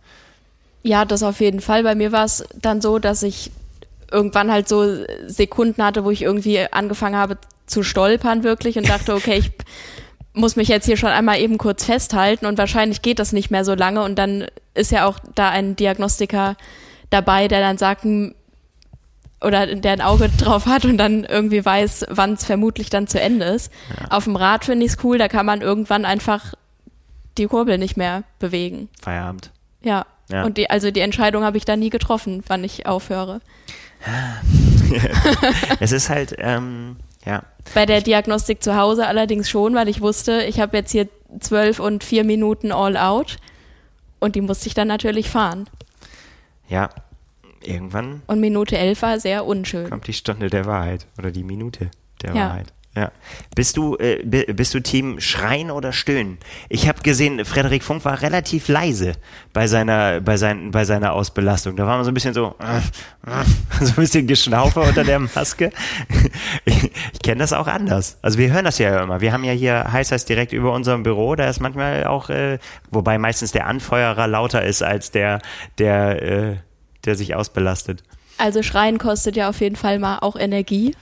Ja, 0.82 1.06
das 1.06 1.22
auf 1.22 1.40
jeden 1.40 1.60
Fall. 1.60 1.82
Bei 1.82 1.94
mir 1.94 2.12
war 2.12 2.24
es 2.26 2.44
dann 2.60 2.82
so, 2.82 2.98
dass 2.98 3.22
ich 3.22 3.50
irgendwann 4.12 4.52
halt 4.52 4.68
so 4.68 4.84
Sekunden 5.26 5.82
hatte, 5.82 6.04
wo 6.04 6.10
ich 6.10 6.20
irgendwie 6.22 6.60
angefangen 6.70 7.16
habe 7.16 7.38
zu 7.66 7.82
stolpern 7.82 8.44
wirklich 8.44 8.76
und 8.76 8.88
dachte, 8.88 9.14
okay, 9.14 9.38
ich 9.38 9.50
muss 10.34 10.56
mich 10.56 10.68
jetzt 10.68 10.84
hier 10.84 10.98
schon 10.98 11.08
einmal 11.08 11.40
eben 11.40 11.56
kurz 11.56 11.84
festhalten 11.86 12.44
und 12.44 12.58
wahrscheinlich 12.58 13.00
geht 13.00 13.18
das 13.18 13.32
nicht 13.32 13.50
mehr 13.50 13.64
so 13.64 13.74
lange 13.74 14.02
und 14.02 14.16
dann 14.16 14.46
ist 14.74 14.92
ja 14.92 15.06
auch 15.06 15.18
da 15.34 15.48
ein 15.48 15.74
Diagnostiker 15.76 16.56
dabei, 17.10 17.48
der 17.48 17.60
dann 17.60 17.78
sagt, 17.78 18.04
hm, 18.04 18.34
oder 19.40 19.66
der 19.74 19.92
ein 19.92 20.00
Auge 20.00 20.28
drauf 20.38 20.66
hat 20.66 20.84
und 20.84 20.98
dann 20.98 21.24
irgendwie 21.24 21.64
weiß, 21.64 22.06
wann 22.10 22.34
es 22.34 22.44
vermutlich 22.44 22.90
dann 22.90 23.06
zu 23.06 23.20
Ende 23.20 23.46
ist. 23.46 23.72
Auf 24.10 24.24
dem 24.24 24.36
Rad 24.36 24.64
finde 24.64 24.86
ich 24.86 24.92
es 24.92 25.04
cool, 25.04 25.18
da 25.18 25.28
kann 25.28 25.46
man 25.46 25.60
irgendwann 25.60 26.04
einfach 26.04 26.54
die 27.36 27.46
Kurbel 27.46 27.78
nicht 27.78 27.96
mehr 27.96 28.22
bewegen. 28.38 28.88
Feierabend. 29.02 29.50
Ja. 29.82 30.06
Ja. 30.30 30.44
Und 30.44 30.56
die, 30.56 30.70
also 30.70 30.90
die 30.90 31.00
Entscheidung 31.00 31.44
habe 31.44 31.58
ich 31.58 31.66
da 31.66 31.76
nie 31.76 31.90
getroffen, 31.90 32.42
wann 32.46 32.64
ich 32.64 32.86
aufhöre. 32.86 33.40
es 35.80 35.92
ist 35.92 36.08
halt, 36.08 36.34
ähm, 36.38 36.96
ja, 37.24 37.42
Bei 37.74 37.86
der 37.86 38.00
Diagnostik 38.00 38.62
zu 38.62 38.76
Hause 38.76 39.06
allerdings 39.06 39.48
schon, 39.48 39.74
weil 39.74 39.88
ich 39.88 40.00
wusste, 40.00 40.42
ich 40.42 40.60
habe 40.60 40.76
jetzt 40.76 40.92
hier 40.92 41.08
zwölf 41.40 41.80
und 41.80 42.04
vier 42.04 42.24
Minuten 42.24 42.70
all 42.72 42.96
out 42.96 43.36
und 44.18 44.34
die 44.34 44.40
musste 44.40 44.68
ich 44.68 44.74
dann 44.74 44.88
natürlich 44.88 45.30
fahren. 45.30 45.68
Ja, 46.68 46.90
irgendwann 47.62 48.22
Und 48.26 48.40
Minute 48.40 48.76
elf 48.78 49.02
war 49.02 49.18
sehr 49.20 49.46
unschön. 49.46 49.88
kommt 49.90 50.06
die 50.06 50.12
Stunde 50.12 50.48
der 50.50 50.64
Wahrheit 50.66 51.06
oder 51.18 51.30
die 51.30 51.44
Minute 51.44 51.90
der 52.22 52.34
Ja. 52.34 52.48
Wahrheit. 52.48 52.72
Ja. 52.96 53.10
Bist 53.56 53.76
du, 53.76 53.96
äh, 53.96 54.22
bi- 54.24 54.52
bist 54.52 54.72
du 54.72 54.80
Team 54.80 55.20
Schreien 55.20 55.72
oder 55.72 55.92
Stöhnen? 55.92 56.38
Ich 56.68 56.86
habe 56.86 57.02
gesehen, 57.02 57.44
Frederik 57.44 57.82
Funk 57.82 58.04
war 58.04 58.22
relativ 58.22 58.68
leise 58.68 59.14
bei 59.52 59.66
seiner, 59.66 60.20
bei, 60.20 60.36
sein, 60.36 60.70
bei 60.70 60.84
seiner 60.84 61.12
Ausbelastung. 61.12 61.74
Da 61.74 61.88
war 61.88 61.96
man 61.96 62.04
so 62.04 62.12
ein 62.12 62.14
bisschen 62.14 62.34
so, 62.34 62.54
äh, 62.60 62.78
äh, 63.28 63.44
so 63.84 63.92
ein 63.92 63.96
bisschen 63.96 64.28
Geschnaufe 64.28 64.78
unter 64.80 65.02
der 65.02 65.18
Maske. 65.18 65.70
Ich, 66.64 66.84
ich 67.12 67.18
kenne 67.20 67.38
das 67.40 67.52
auch 67.52 67.66
anders. 67.66 68.16
Also 68.22 68.38
wir 68.38 68.52
hören 68.52 68.64
das 68.64 68.78
ja 68.78 69.02
immer. 69.02 69.20
Wir 69.20 69.32
haben 69.32 69.42
ja 69.42 69.52
hier 69.52 69.90
heißt 69.92 70.12
das 70.12 70.24
direkt 70.24 70.52
über 70.52 70.72
unserem 70.72 71.02
Büro. 71.02 71.34
Da 71.34 71.48
ist 71.48 71.60
manchmal 71.60 72.04
auch, 72.04 72.30
äh, 72.30 72.58
wobei 72.92 73.18
meistens 73.18 73.50
der 73.50 73.66
Anfeuerer 73.66 74.28
lauter 74.28 74.62
ist 74.64 74.82
als 74.84 75.10
der, 75.10 75.40
der, 75.78 76.22
äh, 76.22 76.56
der 77.04 77.16
sich 77.16 77.34
ausbelastet. 77.34 78.04
Also 78.38 78.62
Schreien 78.62 78.98
kostet 78.98 79.34
ja 79.36 79.48
auf 79.48 79.60
jeden 79.60 79.76
Fall 79.76 79.98
mal 79.98 80.18
auch 80.20 80.36
Energie. 80.36 80.94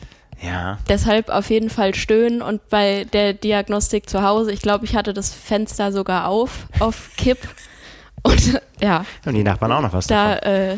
Ja. 0.43 0.78
Deshalb 0.88 1.28
auf 1.28 1.51
jeden 1.51 1.70
Fall 1.70 1.95
stöhnen 1.95 2.43
und 2.43 2.68
bei 2.68 3.05
der 3.12 3.32
Diagnostik 3.32 4.09
zu 4.11 4.22
Hause, 4.22 4.53
ich 4.53 4.61
glaube, 4.61 4.84
ich 4.84 4.97
hatte 4.97 5.12
das 5.14 5.32
Fenster 5.32 5.93
sogar 5.93 6.26
auf, 6.28 6.66
auf 6.80 7.11
Kipp. 7.16 7.38
Und 8.24 8.61
ja, 8.80 9.05
Und 9.26 9.34
die 9.34 9.43
Nachbarn 9.43 9.72
auch 9.72 9.80
noch 9.80 9.93
was 9.93 10.07
da 10.07 10.36
davon. 10.36 10.49
äh, 10.53 10.76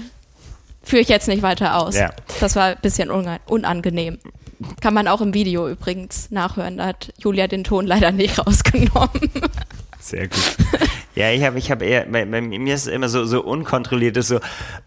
führe 0.82 1.02
ich 1.02 1.08
jetzt 1.10 1.28
nicht 1.28 1.42
weiter 1.42 1.76
aus. 1.76 1.94
Ja. 1.94 2.10
Das 2.40 2.56
war 2.56 2.68
ein 2.68 2.78
bisschen 2.80 3.10
unangenehm. 3.10 4.18
Kann 4.80 4.94
man 4.94 5.08
auch 5.08 5.20
im 5.20 5.34
Video 5.34 5.68
übrigens 5.68 6.30
nachhören. 6.30 6.78
Da 6.78 6.86
hat 6.86 7.12
Julia 7.18 7.46
den 7.46 7.62
Ton 7.62 7.86
leider 7.86 8.12
nicht 8.12 8.38
rausgenommen. 8.46 9.30
Sehr 10.00 10.28
gut. 10.28 10.56
Ja, 11.14 11.30
ich 11.30 11.44
habe 11.44 11.58
ich 11.58 11.70
hab 11.70 11.82
eher, 11.82 12.06
bei, 12.06 12.24
bei 12.24 12.40
mir 12.40 12.74
ist 12.74 12.86
es 12.86 12.92
immer 12.92 13.08
so, 13.08 13.24
so 13.24 13.42
unkontrolliert, 13.42 14.16
ist 14.16 14.28
so 14.28 14.40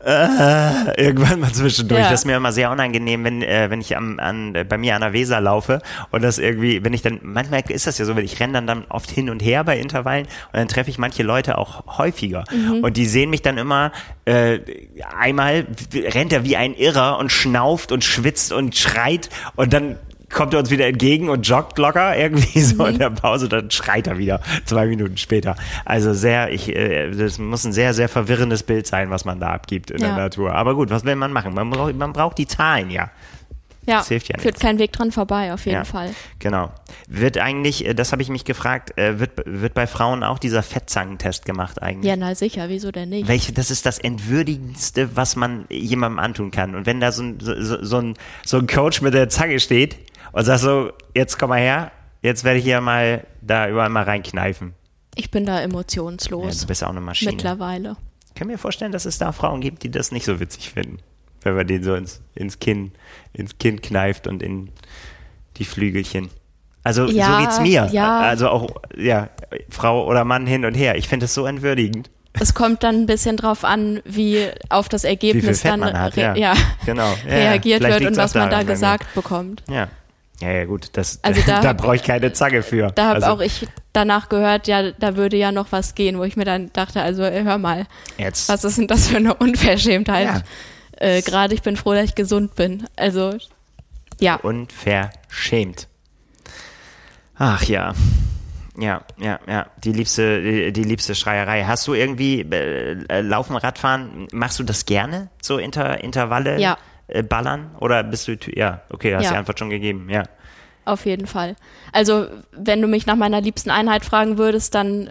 äh, 0.03 1.01
irgendwann 1.01 1.39
mal 1.39 1.53
zwischendurch. 1.53 2.01
Ja. 2.01 2.09
Das 2.09 2.21
ist 2.21 2.25
mir 2.25 2.35
immer 2.35 2.51
sehr 2.51 2.69
unangenehm, 2.69 3.23
wenn, 3.23 3.41
äh, 3.41 3.69
wenn 3.69 3.79
ich 3.79 3.95
am, 3.95 4.19
an, 4.19 4.53
bei 4.67 4.77
mir 4.77 4.95
an 4.95 5.01
der 5.01 5.13
Weser 5.13 5.39
laufe 5.39 5.81
und 6.11 6.23
das 6.23 6.37
irgendwie, 6.37 6.83
wenn 6.83 6.93
ich 6.93 7.01
dann, 7.01 7.19
manchmal 7.23 7.63
ist 7.69 7.87
das 7.87 7.97
ja 7.97 8.05
so, 8.05 8.15
wenn 8.15 8.25
ich 8.25 8.39
renne 8.39 8.53
dann, 8.53 8.67
dann 8.67 8.85
oft 8.89 9.09
hin 9.09 9.29
und 9.29 9.41
her 9.41 9.63
bei 9.63 9.79
Intervallen 9.79 10.25
und 10.25 10.53
dann 10.53 10.67
treffe 10.67 10.89
ich 10.89 10.97
manche 10.97 11.23
Leute 11.23 11.57
auch 11.57 11.97
häufiger 11.97 12.43
und 12.81 12.97
die 12.97 13.05
sehen 13.05 13.29
mich 13.29 13.41
dann 13.41 13.57
immer, 13.57 13.91
äh, 14.25 14.59
einmal 15.17 15.65
rennt 15.93 16.33
er 16.33 16.43
wie 16.43 16.57
ein 16.57 16.73
Irrer 16.73 17.17
und 17.19 17.31
schnauft 17.31 17.91
und 17.91 18.03
schwitzt 18.03 18.51
und 18.51 18.75
schreit 18.75 19.29
und 19.55 19.71
dann 19.71 19.97
kommt 20.29 20.53
er 20.53 20.59
uns 20.59 20.69
wieder 20.69 20.87
entgegen 20.87 21.29
und 21.29 21.47
joggt 21.47 21.77
locker 21.77 22.17
irgendwie 22.17 22.59
so 22.61 22.85
in 22.85 22.97
der 22.99 23.09
Pause, 23.09 23.47
dann 23.49 23.71
schreit 23.71 24.07
er 24.07 24.17
wieder 24.17 24.41
zwei 24.65 24.85
Minuten 24.87 25.17
später. 25.17 25.55
Also 25.85 26.13
sehr, 26.13 26.51
ich, 26.51 26.69
äh, 26.75 27.11
das 27.11 27.37
muss 27.39 27.63
ein 27.63 27.71
sehr, 27.73 27.93
sehr 27.93 28.09
verwirrendes 28.09 28.63
Bild 28.63 28.87
sein, 28.87 29.09
was 29.09 29.23
man 29.25 29.39
da 29.39 29.47
abgibt 29.49 29.89
in 29.91 30.01
Ja. 30.01 30.07
der 30.09 30.17
Natur. 30.17 30.53
Aber 30.53 30.75
gut, 30.75 30.89
was 30.89 31.05
will 31.05 31.15
man 31.15 31.31
machen? 31.31 31.53
Man 31.53 31.69
braucht, 31.69 31.95
man 31.95 32.13
braucht 32.13 32.37
die 32.37 32.47
Zahlen 32.47 32.89
ja. 32.89 33.09
Ja, 33.89 33.99
Das 33.99 34.09
hilft 34.09 34.27
ja 34.27 34.33
führt 34.33 34.55
nichts. 34.55 34.59
kein 34.59 34.79
Weg 34.79 34.91
dran 34.91 35.13
vorbei, 35.13 35.53
auf 35.53 35.65
jeden 35.65 35.77
ja. 35.77 35.83
Fall. 35.85 36.13
Genau. 36.39 36.71
Wird 37.07 37.37
eigentlich, 37.37 37.85
äh, 37.85 37.93
das 37.93 38.11
habe 38.11 38.21
ich 38.21 38.27
mich 38.27 38.43
gefragt, 38.43 38.97
äh, 38.97 39.17
wird, 39.21 39.31
wird 39.45 39.73
bei 39.75 39.87
Frauen 39.87 40.25
auch 40.25 40.39
dieser 40.39 40.61
Fettzangentest 40.61 41.45
gemacht 41.45 41.81
eigentlich? 41.81 42.09
Ja, 42.09 42.17
na 42.17 42.35
sicher, 42.35 42.67
wieso 42.67 42.91
denn 42.91 43.07
nicht? 43.07 43.29
Welche, 43.29 43.53
das 43.53 43.71
ist 43.71 43.85
das 43.85 43.97
Entwürdigendste, 43.97 45.15
was 45.15 45.37
man 45.37 45.63
jemandem 45.69 46.19
antun 46.19 46.51
kann. 46.51 46.75
Und 46.75 46.85
wenn 46.85 46.99
da 46.99 47.13
so 47.13 47.23
ein, 47.23 47.37
so, 47.39 47.81
so 47.81 47.97
ein, 47.99 48.15
so 48.45 48.57
ein 48.57 48.67
Coach 48.67 49.01
mit 49.01 49.13
der 49.13 49.29
Zange 49.29 49.61
steht 49.61 49.95
und 50.31 50.45
sagt 50.45 50.59
so, 50.61 50.91
jetzt 51.15 51.37
komm 51.39 51.49
mal 51.49 51.59
her, 51.59 51.91
jetzt 52.21 52.43
werde 52.43 52.59
ich 52.59 52.65
hier 52.65 52.81
mal 52.81 53.25
da 53.41 53.67
überall 53.69 53.89
mal 53.89 54.03
reinkneifen. 54.03 54.73
Ich 55.15 55.31
bin 55.31 55.45
da 55.45 55.55
Ja, 55.57 55.61
emotionslos. 55.61 56.59
du 56.61 56.67
bist 56.67 56.83
auch 56.83 56.89
eine 56.89 57.01
Maschine. 57.01 57.31
mittlerweile. 57.31 57.95
Ich 58.27 58.33
kann 58.35 58.47
mir 58.47 58.57
vorstellen, 58.57 58.91
dass 58.91 59.05
es 59.05 59.17
da 59.17 59.31
Frauen 59.31 59.61
gibt, 59.61 59.83
die 59.83 59.89
das 59.89 60.11
nicht 60.11 60.25
so 60.25 60.39
witzig 60.39 60.69
finden. 60.69 60.99
Wenn 61.41 61.55
man 61.55 61.65
den 61.65 61.83
so 61.83 61.95
ins, 61.95 62.21
ins 62.35 62.59
Kinn, 62.59 62.91
ins 63.33 63.57
Kinn 63.57 63.81
kneift 63.81 64.27
und 64.27 64.43
in 64.43 64.69
die 65.57 65.65
Flügelchen. 65.65 66.29
Also 66.83 67.07
so 67.07 67.13
Ja, 67.13 67.39
geht's 67.41 67.59
mir. 67.59 67.89
ja. 67.91 68.19
Also 68.19 68.49
auch, 68.49 68.67
ja, 68.95 69.29
Frau 69.69 70.05
oder 70.07 70.23
Mann 70.23 70.45
hin 70.45 70.65
und 70.65 70.73
her. 70.75 70.97
Ich 70.97 71.07
finde 71.07 71.25
es 71.25 71.33
so 71.33 71.45
entwürdigend. 71.45 72.09
Es 72.39 72.53
kommt 72.53 72.83
dann 72.83 72.95
ein 73.01 73.05
bisschen 73.07 73.35
drauf 73.37 73.63
an, 73.63 74.01
wie 74.05 74.47
auf 74.69 74.87
das 74.89 75.03
Ergebnis 75.03 75.63
dann 75.63 75.83
hat, 75.83 76.15
re- 76.15 76.37
ja. 76.37 76.53
Genau. 76.85 77.09
Ja, 77.09 77.15
reagiert 77.27 77.81
vielleicht 77.81 77.99
wird 78.01 78.11
und 78.11 78.17
was 78.17 78.35
man 78.35 78.51
da 78.51 78.61
gesagt 78.63 79.13
bekommt. 79.15 79.63
Ja. 79.69 79.87
Ja, 80.41 80.51
ja, 80.51 80.65
gut, 80.65 80.89
das, 80.93 81.19
Also 81.23 81.41
da 81.45 81.61
da 81.61 81.73
brauche 81.73 81.95
ich 81.95 82.03
keine 82.03 82.31
Zange 82.33 82.63
für. 82.63 82.91
Da 82.91 83.07
habe 83.07 83.15
also, 83.15 83.27
auch 83.27 83.39
ich 83.41 83.67
danach 83.93 84.29
gehört, 84.29 84.67
ja, 84.67 84.91
da 84.91 85.15
würde 85.15 85.37
ja 85.37 85.51
noch 85.51 85.71
was 85.71 85.95
gehen, 85.95 86.17
wo 86.17 86.23
ich 86.23 86.35
mir 86.35 86.45
dann 86.45 86.71
dachte, 86.73 87.01
also 87.01 87.23
äh, 87.23 87.43
hör 87.43 87.57
mal, 87.57 87.87
jetzt, 88.17 88.49
was 88.49 88.63
ist 88.63 88.77
denn 88.77 88.87
das 88.87 89.07
für 89.07 89.17
eine 89.17 89.33
Unverschämtheit? 89.33 90.27
Ja. 90.27 90.41
Äh, 90.99 91.21
Gerade 91.21 91.53
ich 91.53 91.61
bin 91.61 91.77
froh, 91.77 91.93
dass 91.93 92.05
ich 92.05 92.15
gesund 92.15 92.55
bin. 92.55 92.87
Also 92.95 93.35
ja, 94.19 94.35
unverschämt. 94.35 95.87
Ach 97.37 97.63
ja. 97.63 97.93
Ja, 98.79 99.01
ja, 99.17 99.39
ja. 99.47 99.67
Die 99.83 99.91
liebste, 99.91 100.41
die, 100.41 100.71
die 100.71 100.83
liebste 100.83 101.15
Schreierei. 101.15 101.63
Hast 101.63 101.87
du 101.87 101.93
irgendwie 101.93 102.41
äh, 102.41 103.03
äh, 103.09 103.21
Laufen, 103.21 103.55
Radfahren, 103.55 104.27
machst 104.31 104.59
du 104.59 104.63
das 104.63 104.85
gerne? 104.85 105.29
So 105.41 105.57
Inter, 105.57 106.03
Intervalle 106.03 106.59
Ja. 106.59 106.77
Äh, 107.07 107.23
ballern? 107.23 107.71
Oder 107.79 108.03
bist 108.03 108.27
du, 108.27 108.35
ja, 108.53 108.81
okay, 108.89 109.15
hast 109.15 109.23
Ja. 109.25 109.31
die 109.31 109.37
Antwort 109.37 109.59
schon 109.59 109.69
gegeben, 109.69 110.09
ja. 110.09 110.23
auf 110.85 111.05
jeden 111.05 111.27
Fall. 111.27 111.55
Also 111.91 112.27
wenn 112.51 112.81
du 112.81 112.87
mich 112.87 113.05
nach 113.05 113.15
meiner 113.15 113.41
liebsten 113.41 113.69
Einheit 113.71 114.05
fragen 114.05 114.37
würdest, 114.37 114.73
dann 114.75 115.09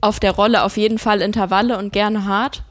auf 0.00 0.20
der 0.20 0.32
Rolle 0.32 0.62
auf 0.64 0.76
jeden 0.76 0.98
Fall 0.98 1.22
Intervalle 1.22 1.78
und 1.78 1.92
gerne 1.92 2.24
hart. 2.26 2.64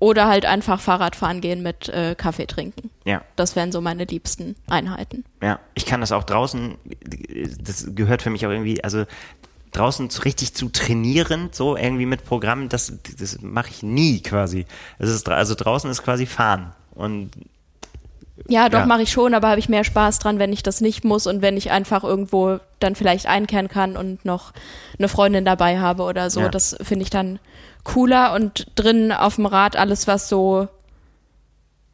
Oder 0.00 0.26
halt 0.28 0.44
einfach 0.44 0.80
Fahrradfahren 0.80 1.40
gehen 1.40 1.62
mit 1.62 1.88
äh, 1.88 2.14
Kaffee 2.14 2.46
trinken. 2.46 2.90
Ja, 3.06 3.22
Das 3.36 3.56
wären 3.56 3.72
so 3.72 3.80
meine 3.80 4.04
liebsten 4.04 4.54
Einheiten. 4.68 5.24
ja. 5.40 5.60
Ich 5.74 5.86
kann 5.86 6.00
das 6.02 6.12
auch 6.12 6.24
draußen, 6.24 6.74
das 7.60 7.86
gehört 7.94 8.20
für 8.20 8.28
mich 8.28 8.44
auch 8.44 8.50
irgendwie, 8.50 8.84
also 8.84 9.04
draußen 9.72 10.08
richtig 10.24 10.54
zu 10.54 10.68
trainieren, 10.68 11.48
so 11.52 11.76
irgendwie 11.76 12.04
mit 12.06 12.24
Programmen, 12.24 12.68
das, 12.68 12.92
das 13.18 13.40
mache 13.40 13.70
ich 13.70 13.82
nie 13.82 14.20
quasi. 14.20 14.66
Es 14.98 15.08
ist, 15.08 15.28
also 15.28 15.54
draußen 15.54 15.90
ist 15.90 16.02
quasi 16.02 16.26
fahren. 16.26 16.72
Und 16.94 17.30
Ja, 18.48 18.68
doch 18.68 18.80
Ja. 18.80 18.86
mache 18.86 19.02
ich 19.02 19.12
schon, 19.12 19.32
aber 19.32 19.48
habe 19.48 19.60
ich 19.60 19.68
mehr 19.68 19.84
Spaß 19.84 20.18
dran, 20.18 20.38
wenn 20.38 20.52
ich 20.52 20.62
das 20.62 20.80
nicht 20.80 21.04
muss 21.04 21.26
und 21.26 21.40
wenn 21.40 21.56
ich 21.56 21.70
einfach 21.70 22.02
irgendwo 22.02 22.58
dann 22.80 22.96
vielleicht 22.96 23.26
einkehren 23.26 23.68
kann 23.68 23.96
und 23.96 24.24
noch 24.24 24.52
eine 24.98 25.08
Freundin 25.08 25.44
dabei 25.44 25.78
habe 25.78 26.02
oder 26.02 26.30
so. 26.30 26.40
Ja. 26.40 26.48
Das 26.48 26.76
finde 26.82 27.04
ich 27.04 27.10
dann 27.10 27.38
cooler 27.84 28.32
und 28.34 28.66
drin 28.74 29.12
auf 29.12 29.36
dem 29.36 29.46
Rad 29.46 29.76
alles, 29.76 30.06
was 30.08 30.28
so 30.28 30.68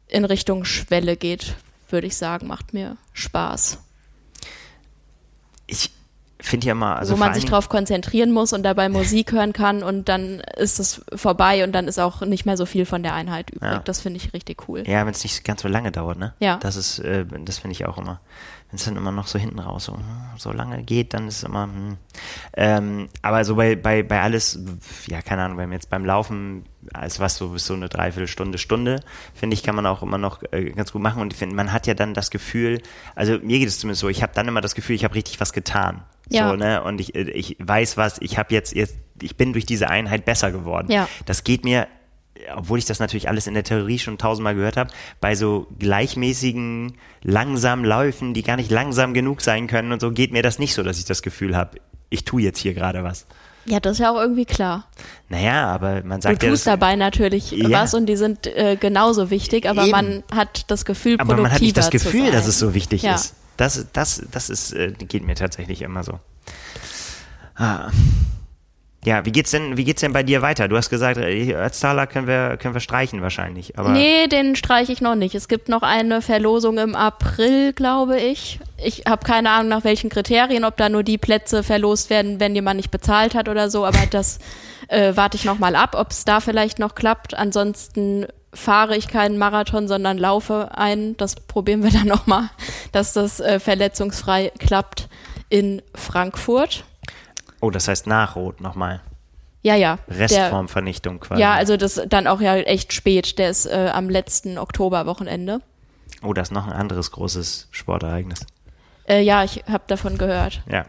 in 0.07 0.25
Richtung 0.25 0.65
Schwelle 0.65 1.15
geht, 1.15 1.55
würde 1.89 2.07
ich 2.07 2.17
sagen, 2.17 2.47
macht 2.47 2.73
mir 2.73 2.97
Spaß. 3.13 3.77
ich 5.67 5.91
finde 6.41 6.67
ja 6.67 6.75
mal, 6.75 6.95
also 6.95 7.13
Wo 7.13 7.17
man 7.17 7.33
sich 7.33 7.45
drauf 7.45 7.69
konzentrieren 7.69 8.31
muss 8.31 8.53
und 8.53 8.63
dabei 8.63 8.89
Musik 8.89 9.31
hören 9.31 9.53
kann 9.53 9.83
und 9.83 10.09
dann 10.09 10.41
ist 10.57 10.79
es 10.79 11.01
vorbei 11.15 11.63
und 11.63 11.71
dann 11.71 11.87
ist 11.87 11.99
auch 11.99 12.21
nicht 12.21 12.45
mehr 12.45 12.57
so 12.57 12.65
viel 12.65 12.85
von 12.85 13.03
der 13.03 13.13
Einheit 13.13 13.51
übrig. 13.51 13.71
Ja. 13.71 13.79
Das 13.79 14.01
finde 14.01 14.17
ich 14.17 14.33
richtig 14.33 14.67
cool. 14.67 14.83
Ja, 14.87 15.05
wenn 15.05 15.13
es 15.13 15.23
nicht 15.23 15.43
ganz 15.43 15.61
so 15.61 15.67
lange 15.67 15.91
dauert, 15.91 16.17
ne? 16.17 16.33
Ja. 16.39 16.57
Das 16.57 16.75
ist, 16.75 16.99
äh, 16.99 17.25
das 17.45 17.59
finde 17.59 17.73
ich 17.73 17.85
auch 17.85 17.97
immer. 17.97 18.19
Wenn 18.71 18.77
es 18.77 18.85
dann 18.85 18.95
immer 18.95 19.11
noch 19.11 19.27
so 19.27 19.37
hinten 19.37 19.59
raus 19.59 19.85
so, 19.85 19.97
hm, 19.97 20.03
so 20.37 20.53
lange 20.53 20.81
geht, 20.83 21.13
dann 21.13 21.27
ist 21.27 21.39
es 21.39 21.43
immer. 21.43 21.63
Hm. 21.63 21.97
Ähm, 22.55 23.09
aber 23.21 23.43
so 23.43 23.55
bei, 23.55 23.75
bei, 23.75 24.01
bei 24.01 24.21
alles, 24.21 24.59
ja, 25.07 25.21
keine 25.21 25.43
Ahnung, 25.43 25.57
wenn 25.57 25.73
jetzt 25.73 25.89
beim 25.89 26.05
Laufen, 26.05 26.63
als 26.93 27.19
was 27.19 27.35
so 27.35 27.49
bis 27.49 27.65
so 27.65 27.73
eine 27.73 27.89
Dreiviertelstunde, 27.89 28.57
Stunde, 28.57 29.01
finde 29.33 29.55
ich, 29.55 29.63
kann 29.63 29.75
man 29.75 29.85
auch 29.85 30.01
immer 30.01 30.17
noch 30.17 30.41
äh, 30.51 30.71
ganz 30.71 30.93
gut 30.93 31.01
machen. 31.01 31.21
Und 31.21 31.33
ich 31.33 31.39
finde, 31.39 31.53
man 31.53 31.73
hat 31.73 31.85
ja 31.85 31.93
dann 31.93 32.13
das 32.13 32.31
Gefühl, 32.31 32.81
also 33.13 33.33
mir 33.41 33.59
geht 33.59 33.67
es 33.67 33.77
zumindest 33.77 33.99
so, 33.99 34.07
ich 34.07 34.23
habe 34.23 34.31
dann 34.33 34.47
immer 34.47 34.61
das 34.61 34.73
Gefühl, 34.73 34.95
ich 34.95 35.03
habe 35.03 35.15
richtig 35.15 35.41
was 35.41 35.51
getan. 35.51 36.03
Ja. 36.29 36.49
So, 36.49 36.55
ne? 36.55 36.81
Und 36.81 37.01
ich, 37.01 37.13
äh, 37.13 37.29
ich 37.31 37.57
weiß 37.59 37.97
was, 37.97 38.19
ich 38.21 38.37
habe 38.37 38.53
jetzt, 38.53 38.73
jetzt, 38.73 38.97
ich 39.21 39.35
bin 39.35 39.51
durch 39.51 39.65
diese 39.65 39.89
Einheit 39.89 40.23
besser 40.23 40.53
geworden. 40.53 40.89
Ja. 40.89 41.09
Das 41.25 41.43
geht 41.43 41.65
mir 41.65 41.87
obwohl 42.55 42.79
ich 42.79 42.85
das 42.85 42.99
natürlich 42.99 43.29
alles 43.29 43.47
in 43.47 43.53
der 43.53 43.63
Theorie 43.63 43.99
schon 43.99 44.17
tausendmal 44.17 44.55
gehört 44.55 44.77
habe, 44.77 44.89
bei 45.19 45.35
so 45.35 45.67
gleichmäßigen, 45.79 46.93
langsamen 47.23 47.85
Läufen, 47.85 48.33
die 48.33 48.43
gar 48.43 48.55
nicht 48.55 48.71
langsam 48.71 49.13
genug 49.13 49.41
sein 49.41 49.67
können 49.67 49.91
und 49.91 50.01
so, 50.01 50.11
geht 50.11 50.31
mir 50.31 50.41
das 50.43 50.59
nicht 50.59 50.73
so, 50.73 50.83
dass 50.83 50.97
ich 50.99 51.05
das 51.05 51.21
Gefühl 51.21 51.55
habe, 51.55 51.79
ich 52.09 52.25
tue 52.25 52.41
jetzt 52.41 52.59
hier 52.59 52.73
gerade 52.73 53.03
was. 53.03 53.25
Ja, 53.65 53.79
das 53.79 53.93
ist 53.93 53.99
ja 53.99 54.11
auch 54.11 54.19
irgendwie 54.19 54.45
klar. 54.45 54.87
Naja, 55.29 55.67
aber 55.67 56.01
man 56.03 56.19
Du 56.19 56.23
sagt 56.29 56.41
ja, 56.43 56.49
tust 56.49 56.65
das, 56.65 56.71
dabei 56.73 56.95
natürlich 56.95 57.51
Ja. 57.51 57.69
was 57.69 57.93
und 57.93 58.07
die 58.07 58.15
sind 58.15 58.47
äh, 58.47 58.75
genauso 58.79 59.29
wichtig, 59.29 59.69
aber 59.69 59.83
Eben. 59.83 59.91
man 59.91 60.23
hat 60.33 60.71
das 60.71 60.83
Gefühl, 60.83 61.17
aber 61.19 61.37
man 61.37 61.51
hat 61.51 61.61
nicht 61.61 61.77
das 61.77 61.91
Gefühl, 61.91 62.31
dass 62.31 62.47
es 62.47 62.57
so 62.57 62.73
wichtig 62.73 63.03
Ja. 63.03 63.13
ist. 63.15 63.35
Das, 63.57 63.85
das, 63.93 64.23
das 64.31 64.49
ist, 64.49 64.73
äh, 64.73 64.93
geht 64.97 65.23
mir 65.23 65.35
tatsächlich 65.35 65.83
immer 65.83 66.03
so. 66.03 66.19
Ah. 67.55 67.91
Ja, 69.03 69.25
wie 69.25 69.31
geht's 69.31 69.49
denn, 69.49 69.77
wie 69.77 69.83
geht's 69.83 70.01
denn 70.01 70.13
bei 70.13 70.21
dir 70.21 70.43
weiter? 70.43 70.67
Du 70.67 70.77
hast 70.77 70.91
gesagt, 70.91 71.17
äh, 71.17 71.53
Ötztaler 71.53 72.05
können 72.05 72.27
wir, 72.27 72.57
können 72.57 72.75
wir 72.75 72.81
streichen 72.81 73.21
wahrscheinlich, 73.23 73.77
aber. 73.77 73.89
Nee, 73.89 74.27
den 74.27 74.55
streiche 74.55 74.91
ich 74.91 75.01
noch 75.01 75.15
nicht. 75.15 75.33
Es 75.33 75.47
gibt 75.47 75.69
noch 75.69 75.81
eine 75.81 76.21
Verlosung 76.21 76.77
im 76.77 76.95
April, 76.95 77.73
glaube 77.73 78.19
ich. 78.19 78.59
Ich 78.77 79.03
habe 79.07 79.25
keine 79.25 79.49
Ahnung 79.49 79.69
nach 79.69 79.83
welchen 79.83 80.11
Kriterien, 80.11 80.65
ob 80.65 80.77
da 80.77 80.89
nur 80.89 81.01
die 81.01 81.17
Plätze 81.17 81.63
verlost 81.63 82.11
werden, 82.11 82.39
wenn 82.39 82.53
jemand 82.53 82.77
nicht 82.77 82.91
bezahlt 82.91 83.33
hat 83.33 83.49
oder 83.49 83.71
so, 83.71 83.85
aber 83.85 84.05
das 84.09 84.37
äh, 84.87 85.13
warte 85.15 85.35
ich 85.35 85.45
noch 85.45 85.57
mal 85.57 85.75
ab, 85.75 85.95
ob 85.97 86.11
es 86.11 86.23
da 86.23 86.39
vielleicht 86.39 86.77
noch 86.77 86.93
klappt. 86.93 87.33
Ansonsten 87.33 88.27
fahre 88.53 88.97
ich 88.97 89.07
keinen 89.07 89.39
Marathon, 89.39 89.87
sondern 89.87 90.19
laufe 90.19 90.69
ein. 90.75 91.17
Das 91.17 91.35
probieren 91.35 91.81
wir 91.83 91.91
dann 91.91 92.07
noch 92.07 92.27
mal, 92.27 92.51
dass 92.91 93.13
das 93.13 93.39
äh, 93.39 93.59
verletzungsfrei 93.59 94.51
klappt 94.59 95.09
in 95.49 95.81
Frankfurt. 95.95 96.83
Oh, 97.61 97.69
das 97.69 97.87
heißt 97.87 98.07
nach 98.07 98.35
Rot 98.35 98.59
nochmal. 98.59 99.01
Ja, 99.63 99.75
ja. 99.75 99.99
Restformvernichtung 100.09 101.19
quasi. 101.19 101.41
Ja, 101.41 101.53
also 101.53 101.77
das 101.77 102.01
dann 102.09 102.27
auch 102.27 102.41
ja 102.41 102.55
echt 102.55 102.93
spät. 102.93 103.37
Der 103.37 103.49
ist 103.49 103.67
äh, 103.67 103.91
am 103.93 104.09
letzten 104.09 104.57
Oktoberwochenende. 104.57 105.61
Oh, 106.23 106.33
das 106.33 106.49
ist 106.49 106.53
noch 106.53 106.67
ein 106.67 106.73
anderes 106.73 107.11
großes 107.11 107.67
Sportereignis. 107.71 108.45
Äh, 109.07 109.21
ja, 109.21 109.43
ich 109.43 109.63
habe 109.69 109.83
davon 109.87 110.17
gehört. 110.17 110.61
Ja. 110.69 110.85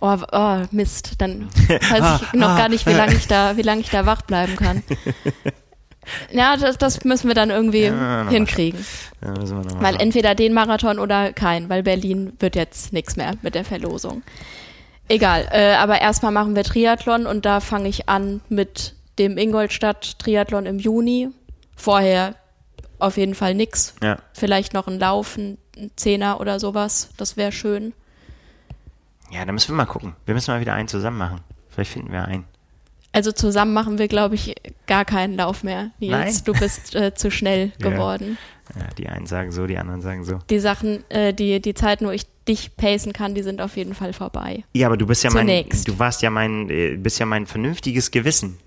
Oh, 0.00 0.16
oh, 0.32 0.58
Mist. 0.70 1.20
Dann 1.20 1.48
weiß 1.68 2.22
ich 2.22 2.32
noch 2.32 2.56
gar 2.56 2.68
nicht, 2.68 2.86
wie 2.86 2.92
lange 2.92 3.14
ich 3.14 3.26
da, 3.26 3.56
wie 3.56 3.62
lange 3.62 3.82
ich 3.82 3.90
da 3.90 4.06
wach 4.06 4.22
bleiben 4.22 4.56
kann. 4.56 4.82
Ja, 6.30 6.56
das, 6.56 6.78
das 6.78 7.04
müssen 7.04 7.28
wir 7.28 7.34
dann 7.34 7.50
irgendwie 7.50 7.82
Ja, 7.82 8.26
hinkriegen. 8.28 8.82
Ja, 9.20 9.34
Weil 9.82 10.00
entweder 10.00 10.34
den 10.34 10.54
Marathon 10.54 10.98
oder 10.98 11.34
kein, 11.34 11.68
weil 11.68 11.82
Berlin 11.82 12.32
wird 12.38 12.56
jetzt 12.56 12.92
nichts 12.92 13.16
mehr 13.16 13.34
mit 13.42 13.54
der 13.54 13.64
Verlosung. 13.64 14.22
Egal, 15.08 15.48
äh, 15.52 15.74
aber 15.74 16.00
erstmal 16.00 16.32
machen 16.32 16.54
wir 16.54 16.64
Triathlon 16.64 17.26
und 17.26 17.44
da 17.46 17.60
fange 17.60 17.88
ich 17.88 18.08
an 18.08 18.40
mit 18.48 18.94
dem 19.18 19.38
Ingolstadt-Triathlon 19.38 20.66
im 20.66 20.78
Juni. 20.78 21.28
Vorher 21.76 22.34
auf 22.98 23.16
jeden 23.16 23.34
Fall 23.34 23.54
nix. 23.54 23.94
ja. 24.02 24.18
Vielleicht 24.34 24.74
noch 24.74 24.86
ein 24.86 24.98
Lauf, 24.98 25.36
ein 25.36 25.58
Zehner 25.96 26.40
oder 26.40 26.60
sowas. 26.60 27.10
Das 27.16 27.36
wäre 27.36 27.52
schön. 27.52 27.92
ja, 29.30 29.44
da 29.44 29.52
müssen 29.52 29.68
wir 29.70 29.76
mal 29.76 29.86
gucken. 29.86 30.14
Wir 30.26 30.34
müssen 30.34 30.50
mal 30.50 30.60
wieder 30.60 30.74
einen 30.74 30.88
zusammen 30.88 31.18
machen. 31.18 31.40
Vielleicht 31.70 31.92
finden 31.92 32.12
wir 32.12 32.24
einen. 32.24 32.44
Also 33.12 33.32
zusammen 33.32 33.72
machen 33.72 33.98
wir, 33.98 34.06
glaube 34.08 34.34
ich, 34.34 34.54
gar 34.86 35.04
keinen 35.04 35.34
Lauf 35.36 35.62
mehr. 35.64 35.90
Nils, 35.98 36.10
Nein. 36.10 36.34
du 36.44 36.52
bist 36.52 36.94
äh, 36.94 37.14
zu 37.14 37.30
schnell 37.30 37.72
Ja. 37.82 37.90
geworden. 37.90 38.36
Ja, 38.78 38.86
die 38.98 39.08
einen 39.08 39.26
sagen 39.26 39.50
so, 39.50 39.66
die 39.66 39.78
anderen 39.78 40.02
sagen 40.02 40.24
so. 40.24 40.38
Die 40.50 40.58
Sachen, 40.58 41.08
äh, 41.10 41.32
die, 41.32 41.60
die 41.62 41.72
Zeiten, 41.74 42.06
wo 42.06 42.10
ich 42.10 42.26
dich 42.48 42.76
pacen 42.76 43.12
kann, 43.12 43.34
die 43.34 43.42
sind 43.42 43.60
auf 43.60 43.76
jeden 43.76 43.94
Fall 43.94 44.12
vorbei. 44.12 44.64
Ja, 44.72 44.86
aber 44.88 44.96
du 44.96 45.06
bist 45.06 45.22
ja 45.24 45.30
mein, 45.30 45.42
Zunächst. 45.46 45.86
du 45.86 45.98
warst 45.98 46.22
ja 46.22 46.30
mein, 46.30 46.68
äh, 46.70 46.96
bist 46.96 47.18
ja 47.18 47.26
mein 47.26 47.46
vernünftiges 47.46 48.10
Gewissen. 48.10 48.58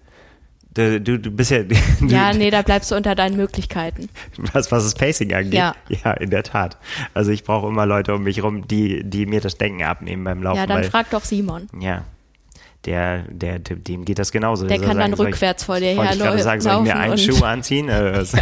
Du, 0.74 1.02
du, 1.02 1.20
du 1.20 1.32
bist 1.32 1.52
ja, 1.52 1.64
du, 1.64 1.76
Ja, 2.08 2.32
nee, 2.34 2.50
da 2.50 2.62
bleibst 2.62 2.92
du 2.92 2.96
unter 2.96 3.14
deinen 3.14 3.36
Möglichkeiten. 3.36 4.08
was, 4.54 4.72
was 4.72 4.84
das 4.86 4.94
Pacing 4.96 5.34
angeht. 5.34 5.54
Ja. 5.54 5.76
ja, 5.90 6.12
in 6.14 6.30
der 6.30 6.44
Tat. 6.44 6.78
Also 7.14 7.32
ich 7.32 7.44
brauche 7.44 7.68
immer 7.68 7.86
Leute 7.86 8.14
um 8.16 8.24
mich 8.24 8.42
rum, 8.42 8.68
die, 8.68 9.04
die 9.04 9.26
mir 9.26 9.42
das 9.42 9.58
Denken 9.58 9.84
abnehmen 9.84 10.24
beim 10.24 10.42
Laufen. 10.42 10.58
Ja, 10.60 10.68
dann 10.68 10.78
weil, 10.84 10.90
frag 10.90 11.10
doch 11.10 11.26
Simon. 11.26 11.68
ja, 11.78 12.06
der, 12.86 13.24
der, 13.30 13.60
dem 13.60 14.06
geht 14.06 14.18
das 14.18 14.32
genauso. 14.32 14.66
Der 14.66 14.80
kann 14.80 14.98
dann 14.98 15.14
soll 15.16 15.28
ich- 15.28 15.34
rückwärts 15.34 15.66
vor 15.66 15.80
dir 15.80 15.96
Wollte 15.98 16.14
ich 16.14 16.44
sagen, 16.44 16.62
soll 16.62 16.78
ich 16.78 16.82
mir 16.84 16.96
einen 16.96 17.18
Schuh 17.18 17.44
anziehen? 17.44 17.90
Äh, 17.90 18.14
was? 18.18 18.34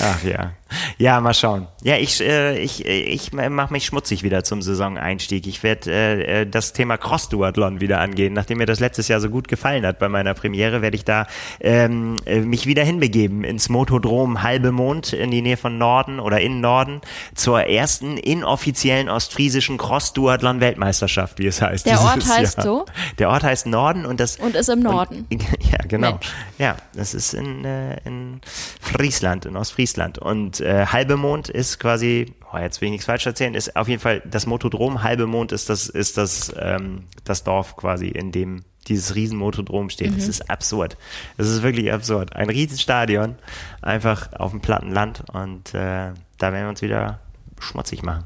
Ach 0.00 0.22
ja. 0.24 0.52
Ja, 0.98 1.20
mal 1.20 1.34
schauen. 1.34 1.68
Ja, 1.82 1.96
ich, 1.96 2.20
äh, 2.20 2.58
ich, 2.58 2.84
ich 2.84 3.32
mache 3.32 3.72
mich 3.72 3.86
schmutzig 3.86 4.22
wieder 4.24 4.42
zum 4.42 4.62
Saisoneinstieg. 4.62 5.46
Ich 5.46 5.62
werde 5.62 5.90
äh, 5.90 6.40
äh, 6.42 6.46
das 6.46 6.72
Thema 6.72 6.96
Cross-Duathlon 6.96 7.80
wieder 7.80 8.00
angehen. 8.00 8.32
Nachdem 8.32 8.58
mir 8.58 8.66
das 8.66 8.80
letztes 8.80 9.06
Jahr 9.06 9.20
so 9.20 9.30
gut 9.30 9.46
gefallen 9.46 9.86
hat 9.86 9.98
bei 10.00 10.08
meiner 10.08 10.34
Premiere, 10.34 10.82
werde 10.82 10.96
ich 10.96 11.04
da 11.04 11.26
ähm, 11.60 12.16
äh, 12.26 12.40
mich 12.40 12.66
wieder 12.66 12.82
hinbegeben 12.82 13.44
ins 13.44 13.68
Motodrom 13.68 14.42
Halbe 14.42 14.72
Mond 14.72 15.12
in 15.12 15.30
die 15.30 15.40
Nähe 15.40 15.56
von 15.56 15.78
Norden 15.78 16.18
oder 16.18 16.40
in 16.40 16.60
Norden 16.60 17.00
zur 17.34 17.62
ersten 17.62 18.16
inoffiziellen 18.16 19.08
ostfriesischen 19.08 19.78
Cross-Duathlon-Weltmeisterschaft, 19.78 21.38
wie 21.38 21.46
es 21.46 21.62
heißt. 21.62 21.86
Der 21.86 22.00
Ort 22.00 22.26
heißt 22.26 22.56
Jahr. 22.58 22.64
so? 22.64 22.86
Der 23.18 23.28
Ort 23.30 23.44
heißt 23.44 23.66
Norden 23.66 24.04
und 24.04 24.18
das 24.18 24.36
Und 24.36 24.56
ist 24.56 24.68
im 24.68 24.80
Norden. 24.80 25.26
und, 25.30 25.42
ja, 25.70 25.78
genau. 25.86 26.12
Mensch. 26.12 26.32
Ja, 26.58 26.76
das 26.94 27.14
ist 27.14 27.34
in, 27.34 27.64
äh, 27.64 27.98
in 28.04 28.40
Friesland, 28.80 29.46
in 29.46 29.56
Ostfriesland. 29.56 29.85
Und 30.18 30.60
äh, 30.60 30.86
Halbemond 30.86 31.48
ist 31.48 31.78
quasi, 31.78 32.34
oh, 32.52 32.58
jetzt 32.58 32.80
will 32.80 32.86
ich 32.86 32.92
nichts 32.92 33.06
falsch 33.06 33.26
erzählen, 33.26 33.54
ist 33.54 33.76
auf 33.76 33.88
jeden 33.88 34.00
Fall 34.00 34.22
das 34.24 34.46
Motodrom 34.46 35.02
Halbemond 35.02 35.52
ist 35.52 35.68
das, 35.70 35.88
ist 35.88 36.16
das, 36.16 36.52
ähm, 36.58 37.04
das 37.24 37.44
Dorf 37.44 37.76
quasi, 37.76 38.08
in 38.08 38.32
dem 38.32 38.64
dieses 38.88 39.14
Riesenmotodrom 39.14 39.90
steht. 39.90 40.12
Mhm. 40.12 40.16
Das 40.16 40.28
ist 40.28 40.50
absurd. 40.50 40.96
Das 41.36 41.48
ist 41.48 41.62
wirklich 41.62 41.92
absurd. 41.92 42.36
Ein 42.36 42.50
Riesenstadion, 42.50 43.36
einfach 43.82 44.32
auf 44.34 44.52
dem 44.52 44.60
platten 44.60 44.92
Land 44.92 45.24
und 45.32 45.74
äh, 45.74 46.12
da 46.38 46.52
werden 46.52 46.64
wir 46.64 46.68
uns 46.68 46.82
wieder 46.82 47.20
schmutzig 47.60 48.02
machen. 48.02 48.24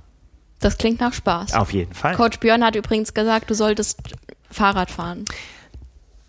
Das 0.60 0.76
klingt 0.76 1.00
nach 1.00 1.14
Spaß. 1.14 1.54
Auf 1.54 1.72
jeden 1.72 1.94
Fall. 1.94 2.14
Coach 2.14 2.38
Björn 2.38 2.62
hat 2.62 2.76
übrigens 2.76 3.14
gesagt, 3.14 3.48
du 3.50 3.54
solltest 3.54 4.00
Fahrrad 4.50 4.90
fahren. 4.90 5.24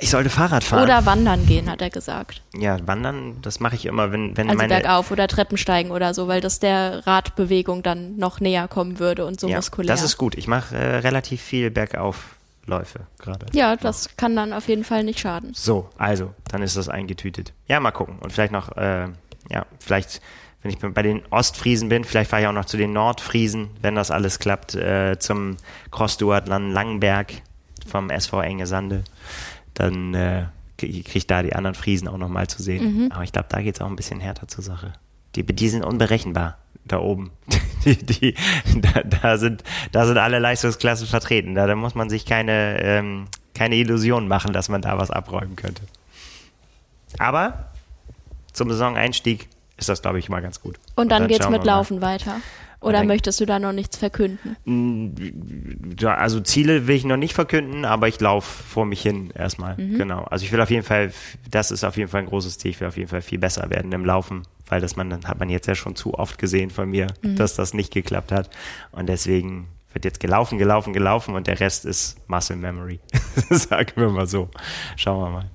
Ich 0.01 0.09
sollte 0.09 0.29
Fahrrad 0.29 0.63
fahren. 0.63 0.83
Oder 0.83 1.05
wandern 1.05 1.45
gehen, 1.45 1.69
hat 1.69 1.81
er 1.81 1.89
gesagt. 1.89 2.41
ja, 2.57 2.77
wandern, 2.87 3.39
das 3.41 3.59
mache 3.59 3.75
ich 3.75 3.85
immer, 3.85 4.11
wenn, 4.11 4.35
wenn 4.35 4.49
Also 4.49 4.57
meine 4.57 4.73
bergauf 4.73 5.11
oder 5.11 5.27
Treppensteigen 5.27 5.91
oder 5.91 6.13
so, 6.13 6.27
weil 6.27 6.41
das 6.41 6.59
der 6.59 7.05
Radbewegung 7.05 7.83
dann 7.83 8.17
noch 8.17 8.39
näher 8.39 8.67
kommen 8.67 8.99
würde 8.99 9.25
und 9.25 9.39
so 9.39 9.47
ja, 9.47 9.57
muskulär. 9.57 9.93
Das 9.93 10.03
ist 10.03 10.17
gut. 10.17 10.35
Ich 10.35 10.47
mache 10.47 10.75
äh, 10.75 10.97
relativ 10.97 11.41
viel 11.41 11.69
Bergaufläufe 11.69 13.01
gerade. 13.19 13.45
ja, 13.53 13.75
das 13.75 14.09
kann 14.17 14.35
dann 14.35 14.53
auf 14.53 14.67
jeden 14.67 14.83
Fall 14.83 15.03
nicht 15.03 15.19
schaden. 15.19 15.51
So, 15.53 15.89
also, 15.97 16.33
dann 16.49 16.63
ist 16.63 16.75
das 16.77 16.89
eingetütet. 16.89 17.53
Ja, 17.67 17.79
mal 17.79 17.91
gucken. 17.91 18.17
Und 18.19 18.33
vielleicht 18.33 18.51
noch, 18.51 18.75
äh, 18.77 19.07
ja, 19.49 19.65
vielleicht, 19.79 20.19
wenn 20.63 20.71
ich 20.71 20.79
bei 20.79 21.01
den 21.03 21.21
Ostfriesen 21.29 21.89
bin, 21.89 22.05
vielleicht 22.05 22.31
fahre 22.31 22.41
ich 22.41 22.47
auch 22.47 22.53
noch 22.53 22.65
zu 22.65 22.77
den 22.77 22.91
Nordfriesen, 22.93 23.69
wenn 23.81 23.95
das 23.95 24.09
alles 24.09 24.39
klappt, 24.39 24.73
äh, 24.73 25.19
zum 25.19 25.57
Cross-Duathlon 25.91 26.71
Langenberg 26.71 27.33
vom 27.87 28.09
SV 28.09 28.41
Enge 28.41 28.67
Sande. 28.67 29.03
Dann 29.73 30.13
äh, 30.13 30.45
kriege 30.77 31.03
ich 31.13 31.27
da 31.27 31.43
die 31.43 31.53
anderen 31.53 31.75
Friesen 31.75 32.07
auch 32.07 32.17
nochmal 32.17 32.47
zu 32.47 32.61
sehen. 32.61 33.11
Aber 33.11 33.23
ich 33.23 33.31
glaube, 33.31 33.47
da 33.49 33.61
geht 33.61 33.75
es 33.75 33.81
auch 33.81 33.87
ein 33.87 33.95
bisschen 33.95 34.19
härter 34.19 34.47
zur 34.47 34.63
Sache. 34.63 34.93
Die, 35.35 35.43
die 35.45 35.69
sind 35.69 35.83
unberechenbar 35.83 36.57
da 36.85 36.99
oben. 36.99 37.31
Die, 37.83 37.97
die, 37.97 38.35
da, 38.75 39.01
da, 39.01 39.37
sind, 39.39 39.63
da 39.91 40.05
sind 40.05 40.19
alle 40.19 40.37
Leistungsklassen 40.37 41.07
vertreten. 41.07 41.55
Da, 41.55 41.65
da 41.65 41.75
muss 41.75 41.95
man 41.95 42.11
sich 42.11 42.27
keine, 42.27 42.79
ähm, 42.79 43.25
keine 43.55 43.75
Illusionen 43.75 44.27
machen, 44.27 44.53
dass 44.53 44.69
man 44.69 44.83
da 44.83 44.99
was 44.99 45.09
abräumen 45.09 45.55
könnte. 45.55 45.81
Aber 47.17 47.71
zum 48.53 48.69
Saisoneinstieg 48.69 49.47
ist 49.77 49.89
das, 49.89 50.03
glaube 50.03 50.19
ich, 50.19 50.29
mal 50.29 50.41
ganz 50.41 50.61
gut. 50.61 50.77
Und 50.95 51.09
dann, 51.11 51.27
geht's 51.27 51.43
schauen 51.43 51.53
mit 51.53 51.63
wir 51.63 51.71
mal. 51.71 51.77
Laufen 51.77 52.01
weiter. 52.01 52.35
Oder 52.81 52.97
dann- 52.99 53.07
möchtest 53.07 53.39
du 53.39 53.45
da 53.45 53.59
noch 53.59 53.71
nichts 53.73 53.95
verkünden? 53.97 54.55
Ja, 55.99 56.15
also 56.15 56.39
Ziele 56.39 56.87
will 56.87 56.95
ich 56.95 57.05
noch 57.05 57.15
nicht 57.17 57.33
verkünden, 57.33 57.85
aber 57.85 58.07
ich 58.07 58.19
laufe 58.19 58.63
vor 58.63 58.85
mich 58.85 59.01
hin 59.01 59.31
erstmal. 59.37 59.77
Mhm. 59.77 59.97
Genau. 59.99 60.23
Also 60.23 60.45
ich 60.45 60.51
will 60.51 60.59
auf 60.61 60.69
jeden 60.71 60.83
Fall, 60.83 61.13
das 61.49 61.69
ist 61.71 61.83
auf 61.83 61.95
jeden 61.97 62.09
Fall 62.09 62.21
ein 62.21 62.27
großes 62.27 62.57
Ziel, 62.57 62.71
ich 62.71 62.79
will 62.79 62.87
auf 62.87 62.97
jeden 62.97 63.09
Fall 63.09 63.21
viel 63.21 63.37
besser 63.39 63.69
werden 63.69 63.91
im 63.91 64.03
Laufen, 64.03 64.43
weil 64.67 64.81
das 64.81 64.95
man, 64.95 65.13
hat 65.25 65.39
man 65.39 65.49
jetzt 65.49 65.67
ja 65.67 65.75
schon 65.75 65.95
zu 65.95 66.15
oft 66.15 66.37
gesehen 66.39 66.69
von 66.71 66.89
mir, 66.89 67.07
Mhm. 67.21 67.35
dass 67.35 67.55
das 67.55 67.73
nicht 67.75 67.93
geklappt 67.93 68.31
hat. 68.31 68.49
Und 68.91 69.07
deswegen 69.07 69.67
wird 69.93 70.05
jetzt 70.05 70.19
gelaufen, 70.19 70.57
gelaufen, 70.57 70.91
gelaufen 70.93 71.35
und 71.35 71.45
der 71.47 71.59
Rest 71.59 71.85
ist 71.85 72.17
Muscle 72.27 72.55
Memory. 72.55 72.99
Sagen 73.51 73.91
wir 73.95 74.09
mal 74.09 74.25
so. 74.27 74.49
Schauen 74.95 75.21
wir 75.25 75.29
mal. 75.29 75.45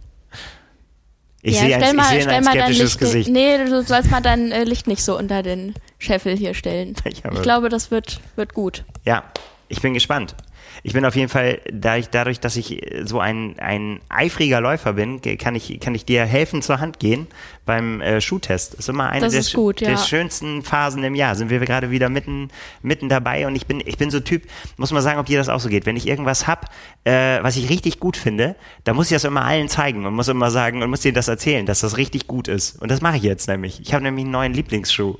Ich 1.42 1.54
ja, 1.54 1.60
sehe 1.62 1.76
ein, 1.76 1.82
ich 1.82 1.92
mal, 1.94 2.04
sehe 2.08 2.20
stell 2.22 2.34
ein 2.34 2.44
mal 2.44 2.54
dein 2.54 2.72
skeptisches 2.72 2.84
Licht. 2.94 2.98
Gesicht. 3.00 3.30
Nee, 3.30 3.64
du 3.64 3.82
sollst 3.82 4.10
mal 4.10 4.20
dein 4.20 4.50
äh, 4.52 4.64
Licht 4.64 4.86
nicht 4.86 5.02
so 5.02 5.16
unter 5.18 5.42
den 5.42 5.74
Scheffel 6.06 6.36
hier 6.36 6.54
stellen. 6.54 6.94
Ich 7.04 7.24
Ich 7.24 7.42
glaube, 7.42 7.68
das 7.68 7.90
wird, 7.90 8.20
wird 8.36 8.54
gut. 8.54 8.84
Ja, 9.04 9.24
ich 9.68 9.80
bin 9.82 9.94
gespannt. 9.94 10.34
Ich 10.82 10.92
bin 10.92 11.04
auf 11.04 11.16
jeden 11.16 11.28
Fall, 11.28 11.60
da 11.72 11.96
ich, 11.96 12.08
dadurch, 12.10 12.40
dass 12.40 12.56
ich 12.56 12.80
so 13.04 13.20
ein, 13.20 13.58
ein 13.58 14.00
eifriger 14.08 14.60
Läufer 14.60 14.94
bin, 14.94 15.20
kann 15.38 15.54
ich, 15.54 15.80
kann 15.80 15.94
ich 15.94 16.04
dir 16.04 16.24
helfen 16.24 16.62
zur 16.62 16.80
Hand 16.80 16.98
gehen 16.98 17.26
beim 17.66 18.00
äh, 18.00 18.20
Schuhtest. 18.20 18.74
Das 18.74 18.80
ist 18.80 18.88
immer 18.88 19.10
eine 19.10 19.28
der, 19.28 19.40
ist 19.40 19.52
gut, 19.52 19.80
der 19.80 19.90
ja. 19.90 19.98
schönsten 19.98 20.62
Phasen 20.62 21.02
im 21.02 21.14
Jahr. 21.14 21.34
Sind 21.34 21.50
wir 21.50 21.58
gerade 21.58 21.90
wieder 21.90 22.08
mitten, 22.08 22.48
mitten 22.80 23.08
dabei 23.08 23.46
und 23.46 23.56
ich 23.56 23.66
bin, 23.66 23.82
ich 23.84 23.98
bin 23.98 24.10
so 24.10 24.20
Typ, 24.20 24.42
muss 24.76 24.92
mal 24.92 25.02
sagen, 25.02 25.18
ob 25.18 25.26
dir 25.26 25.38
das 25.38 25.48
auch 25.48 25.60
so 25.60 25.68
geht. 25.68 25.84
Wenn 25.84 25.96
ich 25.96 26.06
irgendwas 26.06 26.46
hab, 26.46 26.70
äh, 27.04 27.42
was 27.42 27.56
ich 27.56 27.68
richtig 27.68 28.00
gut 28.00 28.16
finde, 28.16 28.56
dann 28.84 28.96
muss 28.96 29.06
ich 29.06 29.16
das 29.16 29.24
immer 29.24 29.44
allen 29.44 29.68
zeigen 29.68 30.06
und 30.06 30.14
muss 30.14 30.28
immer 30.28 30.50
sagen 30.50 30.82
und 30.82 30.88
muss 30.90 31.00
denen 31.00 31.14
das 31.14 31.28
erzählen, 31.28 31.66
dass 31.66 31.80
das 31.80 31.96
richtig 31.96 32.26
gut 32.26 32.48
ist. 32.48 32.80
Und 32.80 32.90
das 32.90 33.00
mache 33.00 33.16
ich 33.16 33.22
jetzt 33.22 33.48
nämlich. 33.48 33.80
Ich 33.80 33.92
habe 33.92 34.04
nämlich 34.04 34.24
einen 34.24 34.32
neuen 34.32 34.54
Lieblingsschuh. 34.54 35.16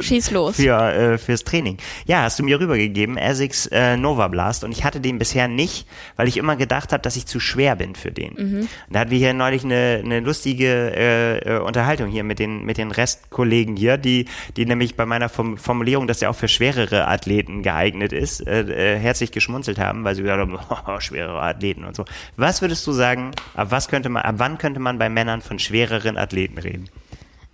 Schieß 0.00 0.30
los. 0.30 0.56
Für, 0.60 0.92
äh, 0.92 1.18
fürs 1.18 1.44
Training. 1.44 1.76
Ja, 2.06 2.22
hast 2.22 2.38
du 2.38 2.42
mir 2.42 2.58
rübergegeben, 2.58 3.16
Essex 3.16 3.66
äh, 3.66 3.96
Nova 3.96 4.28
Blast. 4.28 4.64
Und 4.64 4.72
ich 4.72 4.84
hatte 4.84 4.99
den 5.02 5.18
bisher 5.18 5.48
nicht, 5.48 5.86
weil 6.16 6.28
ich 6.28 6.36
immer 6.36 6.56
gedacht 6.56 6.92
habe, 6.92 7.02
dass 7.02 7.16
ich 7.16 7.26
zu 7.26 7.40
schwer 7.40 7.76
bin 7.76 7.94
für 7.94 8.10
den. 8.10 8.34
Mhm. 8.34 8.68
Da 8.90 9.00
hatten 9.00 9.10
wir 9.10 9.18
hier 9.18 9.34
neulich 9.34 9.64
eine, 9.64 10.00
eine 10.04 10.20
lustige 10.20 10.92
äh, 10.96 11.38
äh, 11.38 11.58
Unterhaltung 11.60 12.08
hier 12.08 12.24
mit 12.24 12.38
den, 12.38 12.64
mit 12.64 12.78
den 12.78 12.90
Restkollegen 12.90 13.76
hier, 13.76 13.96
die, 13.96 14.26
die 14.56 14.66
nämlich 14.66 14.96
bei 14.96 15.06
meiner 15.06 15.28
Form 15.28 15.58
Formulierung, 15.58 16.06
dass 16.06 16.18
der 16.18 16.30
auch 16.30 16.36
für 16.36 16.48
schwerere 16.48 17.08
Athleten 17.08 17.62
geeignet 17.62 18.12
ist, 18.12 18.46
äh, 18.46 18.94
äh, 18.94 18.98
herzlich 18.98 19.32
geschmunzelt 19.32 19.78
haben, 19.78 20.04
weil 20.04 20.14
sie 20.14 20.22
gesagt 20.22 20.40
haben, 20.40 20.58
oh, 20.86 21.00
schwerere 21.00 21.40
Athleten 21.40 21.84
und 21.84 21.96
so. 21.96 22.04
Was 22.36 22.62
würdest 22.62 22.86
du 22.86 22.92
sagen, 22.92 23.32
ab 23.54 23.68
was 23.70 23.88
könnte 23.88 24.08
man, 24.08 24.22
ab 24.22 24.34
wann 24.38 24.58
könnte 24.58 24.80
man 24.80 24.98
bei 24.98 25.08
Männern 25.08 25.42
von 25.42 25.58
schwereren 25.58 26.16
Athleten 26.16 26.58
reden? 26.58 26.88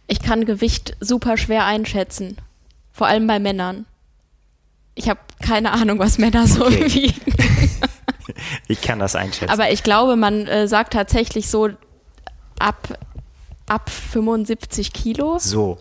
Ich 0.07 0.20
kann 0.20 0.44
Gewicht 0.44 0.97
super 1.01 1.36
schwer 1.36 1.64
einschätzen. 1.64 2.36
Vor 2.92 3.09
allem 3.09 3.26
bei 3.26 3.38
Männern. 3.38 3.86
Ich 4.97 5.09
habe 5.09 5.20
keine 5.40 5.72
Ahnung, 5.72 5.99
was 6.01 6.18
Männer 6.18 6.47
so 6.47 6.66
Okay. 6.66 6.86
wiegen. 6.94 7.32
Ich 8.68 8.80
kann 8.80 8.99
das 8.99 9.14
einschätzen. 9.14 9.53
Aber 9.53 9.70
ich 9.70 9.82
glaube, 9.82 10.16
man 10.16 10.47
äh, 10.47 10.66
sagt 10.66 10.92
tatsächlich 10.92 11.49
so 11.49 11.70
ab, 12.59 12.99
ab 13.66 13.88
75 13.88 14.92
Kilo. 14.92 15.38
So. 15.38 15.78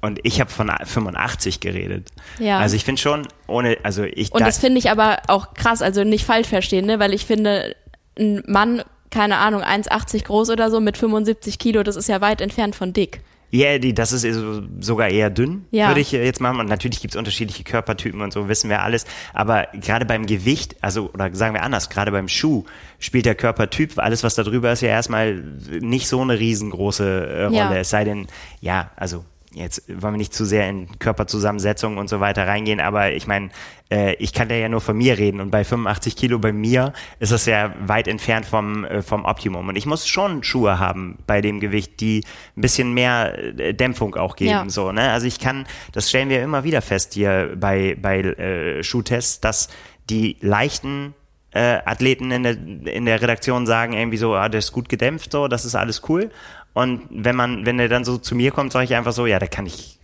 Und 0.00 0.20
ich 0.22 0.40
habe 0.40 0.50
von 0.50 0.70
85 0.82 1.60
geredet. 1.60 2.08
Ja. 2.38 2.58
Also 2.58 2.74
ich 2.76 2.84
finde 2.84 3.00
schon, 3.00 3.28
ohne, 3.46 3.76
also 3.82 4.04
ich 4.04 4.32
Und 4.32 4.40
da, 4.40 4.46
das 4.46 4.58
finde 4.58 4.78
ich 4.78 4.90
aber 4.90 5.18
auch 5.28 5.54
krass, 5.54 5.82
also 5.82 6.04
nicht 6.04 6.24
falsch 6.24 6.48
verstehen, 6.48 6.86
ne? 6.86 6.98
weil 6.98 7.12
ich 7.12 7.26
finde, 7.26 7.76
ein 8.18 8.42
Mann, 8.46 8.82
keine 9.10 9.36
Ahnung, 9.38 9.62
1,80 9.62 10.24
groß 10.24 10.50
oder 10.50 10.70
so 10.70 10.80
mit 10.80 10.96
75 10.96 11.58
Kilo, 11.58 11.82
das 11.82 11.96
ist 11.96 12.08
ja 12.08 12.20
weit 12.20 12.40
entfernt 12.40 12.74
von 12.74 12.92
dick. 12.92 13.20
Ja, 13.54 13.78
die, 13.78 13.92
das 13.92 14.12
ist 14.12 14.22
so- 14.22 14.62
sogar 14.80 15.08
eher 15.08 15.28
dünn, 15.28 15.66
Ja. 15.70 15.88
würde 15.88 16.00
ich 16.00 16.10
jetzt 16.10 16.40
machen. 16.40 16.58
Und 16.58 16.70
natürlich 16.70 17.00
gibt 17.02 17.12
es 17.14 17.18
unterschiedliche 17.18 17.64
Körpertypen 17.64 18.22
und 18.22 18.32
so, 18.32 18.48
wissen 18.48 18.70
wir 18.70 18.82
alles. 18.82 19.04
Aber 19.34 19.68
gerade 19.74 20.06
beim 20.06 20.24
Gewicht, 20.24 20.76
also, 20.80 21.10
oder 21.12 21.34
sagen 21.34 21.52
wir 21.54 21.62
anders, 21.62 21.90
gerade 21.90 22.10
beim 22.12 22.28
Schuh 22.28 22.64
spielt 22.98 23.26
der 23.26 23.34
Körpertyp, 23.34 23.98
alles 23.98 24.24
was 24.24 24.34
da 24.36 24.42
drüber 24.42 24.72
ist, 24.72 24.80
ja 24.80 24.88
erstmal 24.88 25.34
nicht 25.80 26.08
so 26.08 26.22
eine 26.22 26.38
riesengroße 26.38 27.26
äh, 27.26 27.44
Rolle. 27.44 27.56
Ja. 27.56 27.74
Es 27.76 27.90
sei 27.90 28.04
denn, 28.04 28.26
ja, 28.62 28.90
also 28.96 29.22
jetzt 29.54 29.88
wollen 29.88 30.14
wir 30.14 30.18
nicht 30.18 30.34
zu 30.34 30.44
sehr 30.44 30.68
in 30.68 30.98
Körperzusammensetzung 30.98 31.98
und 31.98 32.08
so 32.08 32.20
weiter 32.20 32.46
reingehen, 32.46 32.80
aber 32.80 33.12
ich 33.12 33.26
meine, 33.26 33.50
äh, 33.90 34.14
ich 34.14 34.32
kann 34.32 34.48
da 34.48 34.54
ja 34.54 34.68
nur 34.68 34.80
von 34.80 34.96
mir 34.96 35.18
reden 35.18 35.40
und 35.40 35.50
bei 35.50 35.64
85 35.64 36.16
Kilo 36.16 36.38
bei 36.38 36.52
mir 36.52 36.92
ist 37.18 37.32
das 37.32 37.46
ja 37.46 37.74
weit 37.86 38.08
entfernt 38.08 38.46
vom, 38.46 38.84
äh, 38.84 39.02
vom 39.02 39.24
Optimum. 39.24 39.68
Und 39.68 39.76
ich 39.76 39.86
muss 39.86 40.06
schon 40.06 40.42
Schuhe 40.42 40.78
haben 40.78 41.18
bei 41.26 41.40
dem 41.40 41.60
Gewicht, 41.60 42.00
die 42.00 42.24
ein 42.56 42.60
bisschen 42.60 42.94
mehr 42.94 43.38
äh, 43.58 43.74
Dämpfung 43.74 44.14
auch 44.14 44.36
geben. 44.36 44.50
Ja. 44.50 44.64
So, 44.68 44.92
ne? 44.92 45.10
Also 45.10 45.26
ich 45.26 45.38
kann, 45.38 45.66
das 45.92 46.08
stellen 46.08 46.28
wir 46.28 46.42
immer 46.42 46.64
wieder 46.64 46.82
fest 46.82 47.14
hier 47.14 47.54
bei, 47.56 47.96
bei 48.00 48.20
äh, 48.20 48.82
Schuhtests, 48.82 49.40
dass 49.40 49.68
die 50.08 50.36
leichten 50.40 51.14
äh, 51.52 51.78
Athleten 51.84 52.30
in 52.30 52.42
der, 52.42 52.52
in 52.52 53.04
der 53.04 53.20
Redaktion 53.20 53.66
sagen 53.66 53.92
irgendwie 53.92 54.16
so, 54.16 54.34
ah, 54.34 54.48
der 54.48 54.58
ist 54.58 54.72
gut 54.72 54.88
gedämpft, 54.88 55.32
so, 55.32 55.48
das 55.48 55.64
ist 55.64 55.74
alles 55.74 56.02
cool. 56.08 56.30
Und 56.74 57.02
wenn 57.10 57.36
man, 57.36 57.66
wenn 57.66 57.78
er 57.78 57.88
dann 57.88 58.04
so 58.04 58.18
zu 58.18 58.34
mir 58.34 58.50
kommt, 58.50 58.72
sage 58.72 58.84
ich 58.84 58.94
einfach 58.94 59.12
so, 59.12 59.26
ja, 59.26 59.38
da 59.38 59.46
kann 59.46 59.66
ich, 59.66 59.98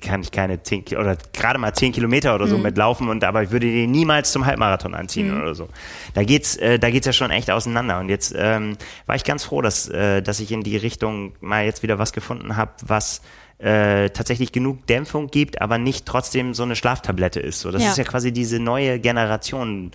kann 0.00 0.22
ich 0.22 0.32
keine 0.32 0.62
10 0.62 0.84
Ki- 0.86 0.96
oder 0.96 1.16
gerade 1.32 1.58
mal 1.58 1.72
10 1.74 1.92
Kilometer 1.92 2.34
oder 2.34 2.46
so 2.48 2.56
mitlaufen 2.58 3.08
und 3.08 3.22
aber 3.22 3.42
ich 3.42 3.50
würde 3.50 3.66
den 3.70 3.90
niemals 3.90 4.32
zum 4.32 4.46
Halbmarathon 4.46 4.94
anziehen 4.94 5.38
oder 5.40 5.54
so. 5.54 5.68
Da 6.14 6.24
geht's, 6.24 6.56
äh, 6.56 6.78
da 6.78 6.90
geht's 6.90 7.06
ja 7.06 7.12
schon 7.12 7.30
echt 7.30 7.50
auseinander. 7.50 8.00
Und 8.00 8.08
jetzt 8.08 8.34
ähm, 8.36 8.76
war 9.06 9.14
ich 9.14 9.24
ganz 9.24 9.44
froh, 9.44 9.60
dass, 9.62 9.88
äh, 9.88 10.22
dass 10.22 10.40
ich 10.40 10.50
in 10.52 10.62
die 10.62 10.76
Richtung 10.76 11.34
mal 11.40 11.64
jetzt 11.64 11.82
wieder 11.82 11.98
was 11.98 12.12
gefunden 12.12 12.56
habe, 12.56 12.72
was 12.84 13.20
äh, 13.58 14.10
tatsächlich 14.10 14.52
genug 14.52 14.86
Dämpfung 14.86 15.26
gibt, 15.28 15.60
aber 15.60 15.78
nicht 15.78 16.06
trotzdem 16.06 16.54
so 16.54 16.62
eine 16.62 16.74
Schlaftablette 16.76 17.40
ist. 17.40 17.60
So, 17.60 17.70
das 17.70 17.82
Ja. 17.82 17.90
ist 17.90 17.98
ja 17.98 18.04
quasi 18.04 18.32
diese 18.32 18.58
neue 18.60 18.98
Generation 19.00 19.90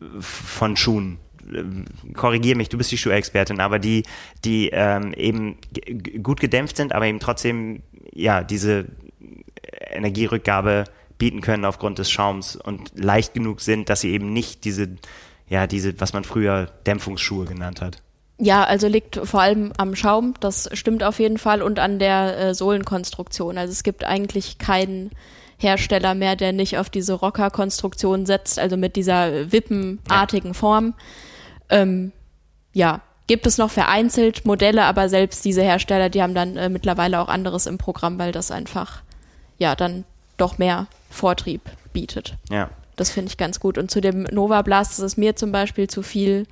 äh, 0.00 0.04
von 0.20 0.76
Schuhen. 0.76 1.18
Ähm, 1.52 1.84
Korrigier 2.14 2.56
mich, 2.56 2.68
du 2.68 2.78
bist 2.78 2.90
die 2.90 2.98
Schuhexpertin, 2.98 3.60
aber 3.60 3.78
die, 3.78 4.04
die 4.44 4.70
ähm, 4.72 5.12
eben 5.14 5.58
gut 6.22 6.40
gedämpft 6.40 6.76
sind, 6.76 6.92
aber 6.92 7.06
eben 7.06 7.20
trotzdem 7.20 7.82
ja 8.12 8.42
diese 8.42 8.86
Energierückgabe 9.90 10.84
bieten 11.18 11.40
können 11.40 11.64
aufgrund 11.64 11.98
des 11.98 12.10
Schaums 12.10 12.56
und 12.56 12.92
leicht 12.94 13.34
genug 13.34 13.60
sind, 13.60 13.88
dass 13.88 14.00
sie 14.00 14.10
eben 14.12 14.32
nicht 14.32 14.64
diese, 14.64 14.88
ja, 15.48 15.66
diese, 15.66 16.00
was 16.00 16.12
man 16.12 16.24
früher 16.24 16.66
Dämpfungsschuhe 16.86 17.44
genannt 17.44 17.80
hat. 17.80 18.00
Ja, 18.40 18.62
also 18.62 18.86
liegt 18.86 19.16
vor 19.16 19.40
allem 19.40 19.72
am 19.78 19.96
Schaum, 19.96 20.34
das 20.38 20.70
stimmt 20.72 21.02
auf 21.02 21.18
jeden 21.18 21.38
Fall, 21.38 21.60
und 21.60 21.80
an 21.80 21.98
der 21.98 22.38
äh, 22.38 22.54
Sohlenkonstruktion. 22.54 23.58
Also 23.58 23.72
es 23.72 23.82
gibt 23.82 24.04
eigentlich 24.04 24.58
keinen 24.58 25.10
Hersteller 25.58 26.14
mehr, 26.14 26.36
der 26.36 26.52
nicht 26.52 26.78
auf 26.78 26.88
diese 26.88 27.14
Rocker-Konstruktion 27.14 28.26
setzt, 28.26 28.60
also 28.60 28.76
mit 28.76 28.94
dieser 28.94 29.50
wippenartigen 29.50 30.54
Form. 30.54 30.94
Ähm, 31.70 32.12
ja, 32.72 33.00
gibt 33.26 33.46
es 33.46 33.58
noch 33.58 33.70
vereinzelt 33.70 34.44
Modelle, 34.44 34.84
aber 34.84 35.08
selbst 35.08 35.44
diese 35.44 35.62
Hersteller, 35.62 36.08
die 36.08 36.22
haben 36.22 36.34
dann 36.34 36.56
äh, 36.56 36.68
mittlerweile 36.68 37.20
auch 37.20 37.28
anderes 37.28 37.66
im 37.66 37.78
Programm, 37.78 38.18
weil 38.18 38.32
das 38.32 38.50
einfach 38.50 39.02
ja 39.58 39.76
dann 39.76 40.04
doch 40.36 40.58
mehr 40.58 40.86
Vortrieb 41.10 41.62
bietet. 41.92 42.36
Ja. 42.50 42.70
Das 42.96 43.10
finde 43.10 43.30
ich 43.30 43.36
ganz 43.36 43.60
gut. 43.60 43.78
Und 43.78 43.90
zu 43.90 44.00
dem 44.00 44.24
Nova 44.24 44.62
Blast 44.62 44.92
ist 44.92 44.98
es 45.04 45.16
mir 45.16 45.36
zum 45.36 45.52
Beispiel 45.52 45.88
zu 45.88 46.02
viel 46.02 46.46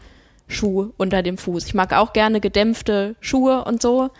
Schuh 0.48 0.92
unter 0.96 1.22
dem 1.22 1.38
Fuß. 1.38 1.66
Ich 1.66 1.74
mag 1.74 1.92
auch 1.92 2.12
gerne 2.12 2.40
gedämpfte 2.40 3.16
Schuhe 3.20 3.64
und 3.64 3.82
so. 3.82 4.10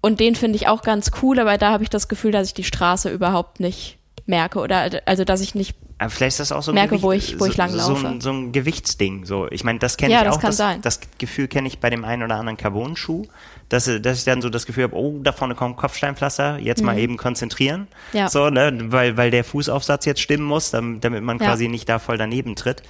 Und 0.00 0.20
den 0.20 0.34
finde 0.34 0.56
ich 0.56 0.66
auch 0.66 0.82
ganz 0.82 1.12
cool, 1.22 1.38
aber 1.38 1.56
da 1.56 1.70
habe 1.70 1.82
ich 1.82 1.90
das 1.90 2.08
Gefühl, 2.08 2.32
dass 2.32 2.48
ich 2.48 2.54
die 2.54 2.64
Straße 2.64 3.10
überhaupt 3.10 3.60
nicht 3.60 3.98
merke 4.26 4.58
oder 4.58 4.90
also 5.06 5.24
dass 5.24 5.40
ich 5.40 5.54
nicht 5.54 5.76
Aber 5.98 6.10
vielleicht 6.10 6.40
ist 6.40 6.50
das 6.50 6.52
auch 6.52 6.62
so 6.62 6.72
ein 6.72 6.74
Merke, 6.74 6.90
Gewicht- 6.98 7.02
wo 7.04 7.12
ich- 7.12 7.40
wo 7.40 7.44
ich 7.46 7.52
so, 7.52 7.58
langlaufe. 7.58 8.00
So 8.00 8.06
ein, 8.06 8.20
so 8.20 8.30
ein 8.32 8.52
Gewichtsding. 8.52 9.24
So, 9.26 9.48
ich 9.50 9.64
meine, 9.64 9.78
das 9.78 9.96
kenne 9.96 10.12
Ja, 10.12 10.20
ich 10.20 10.24
das 10.26 10.36
auch. 10.36 10.40
kann 10.40 10.48
das, 10.48 10.56
sein. 10.56 10.80
das 10.82 11.00
Gefühl 11.18 11.46
kenne 11.48 11.68
ich 11.68 11.78
bei 11.78 11.90
dem 11.90 12.04
einen 12.04 12.22
oder 12.22 12.36
anderen 12.36 12.56
Carbon-Schuh, 12.56 13.26
dass, 13.68 13.84
dass 14.00 14.18
ich 14.18 14.24
dann 14.24 14.42
so 14.42 14.50
das 14.50 14.66
Gefühl 14.66 14.84
habe, 14.84 14.96
oh, 14.96 15.20
da 15.22 15.32
vorne 15.32 15.54
kommt 15.54 15.76
Kopfsteinpflaster, 15.76 16.58
jetzt 16.58 16.82
mal 16.82 16.98
eben 16.98 17.16
konzentrieren. 17.16 17.86
Mhm. 18.12 18.18
Ja. 18.18 18.28
So, 18.28 18.50
ne, 18.50 18.72
weil, 18.92 19.16
weil 19.16 19.30
der 19.30 19.44
Fußaufsatz 19.44 20.04
jetzt 20.06 20.20
stimmen 20.20 20.44
muss, 20.44 20.70
damit, 20.70 21.04
damit 21.04 21.22
man 21.22 21.38
Ja. 21.38 21.46
quasi 21.46 21.68
nicht 21.68 21.88
da 21.88 21.98
voll 21.98 22.16
daneben 22.18 22.56
tritt. 22.56 22.82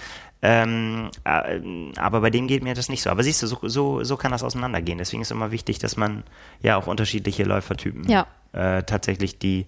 Ähm, 0.42 1.10
äh, 1.24 1.60
aber 1.98 2.20
bei 2.20 2.30
dem 2.30 2.46
geht 2.46 2.62
mir 2.62 2.74
das 2.74 2.88
nicht 2.88 3.02
so. 3.02 3.10
Aber 3.10 3.22
siehst 3.22 3.42
du, 3.42 3.46
so, 3.46 3.58
so, 3.62 4.04
so 4.04 4.16
kann 4.16 4.30
das 4.30 4.42
auseinandergehen. 4.42 4.98
Deswegen 4.98 5.22
ist 5.22 5.30
immer 5.30 5.50
wichtig, 5.50 5.78
dass 5.78 5.96
man 5.96 6.22
ja 6.62 6.76
auch 6.76 6.86
unterschiedliche 6.86 7.44
Läufertypen 7.44 8.08
Ja. 8.10 8.26
äh, 8.52 8.82
tatsächlich 8.82 9.38
die, 9.38 9.66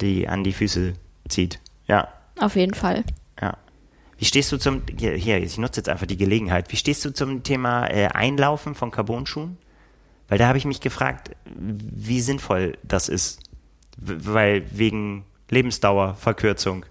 die 0.00 0.28
an 0.28 0.44
die 0.44 0.52
Füße 0.52 0.94
zieht. 1.28 1.60
Ja. 1.86 2.08
auf 2.38 2.56
jeden 2.56 2.74
Fall. 2.74 3.04
Ja. 3.40 3.56
Wie 4.18 4.24
stehst 4.24 4.50
du 4.52 4.58
zum, 4.58 4.82
hier, 4.98 5.12
hier, 5.12 5.38
ich 5.38 5.58
nutze 5.58 5.80
jetzt 5.80 5.88
einfach 5.88 6.06
die 6.06 6.16
Gelegenheit, 6.16 6.70
wie 6.72 6.76
stehst 6.76 7.04
du 7.04 7.12
zum 7.12 7.42
Thema 7.42 7.86
äh, 7.86 8.08
Einlaufen 8.08 8.74
von 8.74 8.90
Carbon-Schuhen? 8.90 9.56
Weil 10.28 10.38
da 10.38 10.48
habe 10.48 10.58
ich 10.58 10.64
mich 10.64 10.80
gefragt, 10.80 11.30
wie 11.56 12.20
sinnvoll 12.20 12.76
das 12.82 13.08
ist. 13.08 13.40
Weil 13.96 14.64
wegen 14.70 15.24
Lebensdauerverkürzung. 15.50 16.84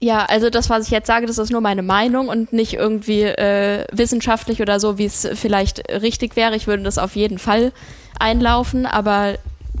Ja, 0.00 0.26
also 0.26 0.50
das, 0.50 0.68
was 0.68 0.84
ich 0.84 0.90
jetzt 0.90 1.06
sage, 1.06 1.26
das 1.26 1.38
ist 1.38 1.50
nur 1.50 1.62
meine 1.62 1.82
Meinung 1.82 2.28
und 2.28 2.52
nicht 2.52 2.74
irgendwie 2.74 3.22
äh, 3.22 3.86
wissenschaftlich 3.92 4.60
oder 4.60 4.78
so, 4.78 4.98
wie 4.98 5.06
es 5.06 5.26
vielleicht 5.34 5.90
richtig 5.90 6.36
wäre. 6.36 6.54
Ich 6.54 6.66
würde 6.66 6.82
das 6.82 6.98
auf 6.98 7.16
jeden 7.16 7.38
Fall 7.38 7.72
einlaufen, 8.18 8.84
aber 8.86 9.38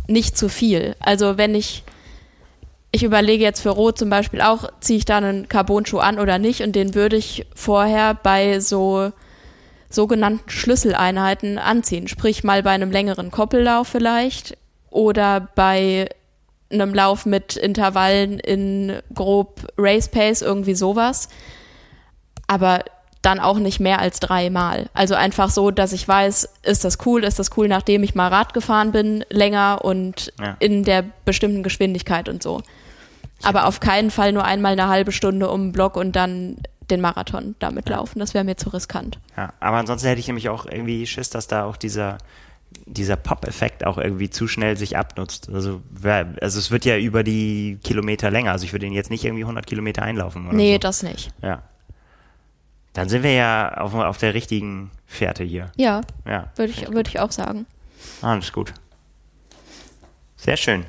nicht 0.08 0.36
zu 0.36 0.48
viel. 0.48 0.96
Also 1.00 1.36
wenn 1.36 1.54
ich, 1.54 1.84
ich 2.92 3.02
überlege 3.02 3.44
jetzt 3.44 3.60
für 3.60 3.70
Rot 3.70 3.98
zum 3.98 4.10
Beispiel 4.10 4.40
auch, 4.40 4.70
ziehe 4.80 4.98
ich 4.98 5.04
da 5.04 5.18
einen 5.18 5.48
Carbon-Schuh 5.48 5.98
an 5.98 6.18
oder 6.18 6.38
nicht 6.38 6.62
und 6.62 6.74
den 6.74 6.94
würde 6.94 7.16
ich 7.16 7.46
vorher 7.54 8.14
bei 8.14 8.60
so 8.60 9.12
sogenannten 9.90 10.48
Schlüsseleinheiten 10.50 11.58
anziehen. 11.58 12.08
Sprich 12.08 12.44
mal 12.44 12.62
bei 12.62 12.70
einem 12.70 12.90
längeren 12.90 13.30
Koppellauf 13.30 13.88
vielleicht 13.88 14.56
oder 14.90 15.48
bei 15.54 16.08
einem 16.70 16.94
Lauf 16.94 17.26
mit 17.26 17.56
Intervallen 17.56 18.38
in 18.38 19.00
grob 19.14 19.60
Race 19.78 20.08
Pace, 20.08 20.42
irgendwie 20.42 20.74
sowas. 20.74 21.28
Aber 22.46 22.80
dann 23.26 23.40
auch 23.40 23.58
nicht 23.58 23.80
mehr 23.80 23.98
als 23.98 24.20
dreimal. 24.20 24.88
Also 24.94 25.14
einfach 25.16 25.50
so, 25.50 25.70
dass 25.72 25.92
ich 25.92 26.06
weiß, 26.06 26.48
ist 26.62 26.84
das 26.84 26.98
cool, 27.06 27.24
ist 27.24 27.38
das 27.38 27.50
cool, 27.56 27.66
nachdem 27.68 28.02
ich 28.04 28.14
mal 28.14 28.28
Rad 28.28 28.54
gefahren 28.54 28.92
bin, 28.92 29.24
länger 29.30 29.80
und 29.84 30.32
Ja. 30.40 30.56
in 30.60 30.84
der 30.84 31.04
bestimmten 31.24 31.62
Geschwindigkeit 31.64 32.28
und 32.28 32.42
so. 32.42 32.62
Aber 33.42 33.66
auf 33.66 33.80
keinen 33.80 34.10
Fall 34.10 34.32
nur 34.32 34.44
einmal 34.44 34.72
eine 34.72 34.88
halbe 34.88 35.12
Stunde 35.12 35.50
um 35.50 35.64
den 35.68 35.72
Block 35.72 35.96
und 35.96 36.14
dann 36.14 36.56
den 36.88 37.00
Marathon 37.00 37.56
damit 37.58 37.88
laufen. 37.88 38.20
Das 38.20 38.32
wäre 38.32 38.44
mir 38.44 38.56
zu 38.56 38.68
riskant. 38.70 39.18
Ja, 39.36 39.52
aber 39.58 39.78
ansonsten 39.78 40.06
hätte 40.08 40.20
ich 40.20 40.28
nämlich 40.28 40.48
auch 40.48 40.64
irgendwie 40.64 41.04
Schiss, 41.06 41.28
dass 41.28 41.48
da 41.48 41.64
auch 41.64 41.76
dieser, 41.76 42.18
dieser 42.86 43.16
Pop-Effekt 43.16 43.84
auch 43.84 43.98
irgendwie 43.98 44.30
zu 44.30 44.46
schnell 44.46 44.76
sich 44.76 44.96
abnutzt. 44.96 45.50
Also, 45.52 45.82
also 46.04 46.58
es 46.60 46.70
wird 46.70 46.84
ja 46.84 46.96
über 46.96 47.24
die 47.24 47.78
Kilometer 47.82 48.30
länger. 48.30 48.52
Also 48.52 48.64
ich 48.64 48.72
würde 48.72 48.86
ihn 48.86 48.92
jetzt 48.92 49.10
nicht 49.10 49.24
irgendwie 49.24 49.42
100 49.42 49.66
Kilometer 49.66 50.02
einlaufen 50.02 50.46
oder 50.46 50.56
Nee, 50.56 50.74
so. 50.74 50.78
das 50.78 51.02
nicht. 51.02 51.30
Ja. 51.42 51.62
Dann 52.96 53.10
sind 53.10 53.22
wir 53.22 53.32
ja 53.34 53.74
auf, 53.76 53.92
auf 53.92 54.16
der 54.16 54.32
richtigen 54.32 54.90
Fährte 55.04 55.44
hier. 55.44 55.70
Ja, 55.76 56.00
Ja. 56.24 56.50
würde 56.56 56.72
ich, 56.72 56.90
würde 56.90 57.10
ich 57.10 57.20
auch 57.20 57.30
sagen. 57.30 57.66
Alles 58.22 58.50
gut. 58.50 58.72
Sehr 60.36 60.56
schön. 60.56 60.82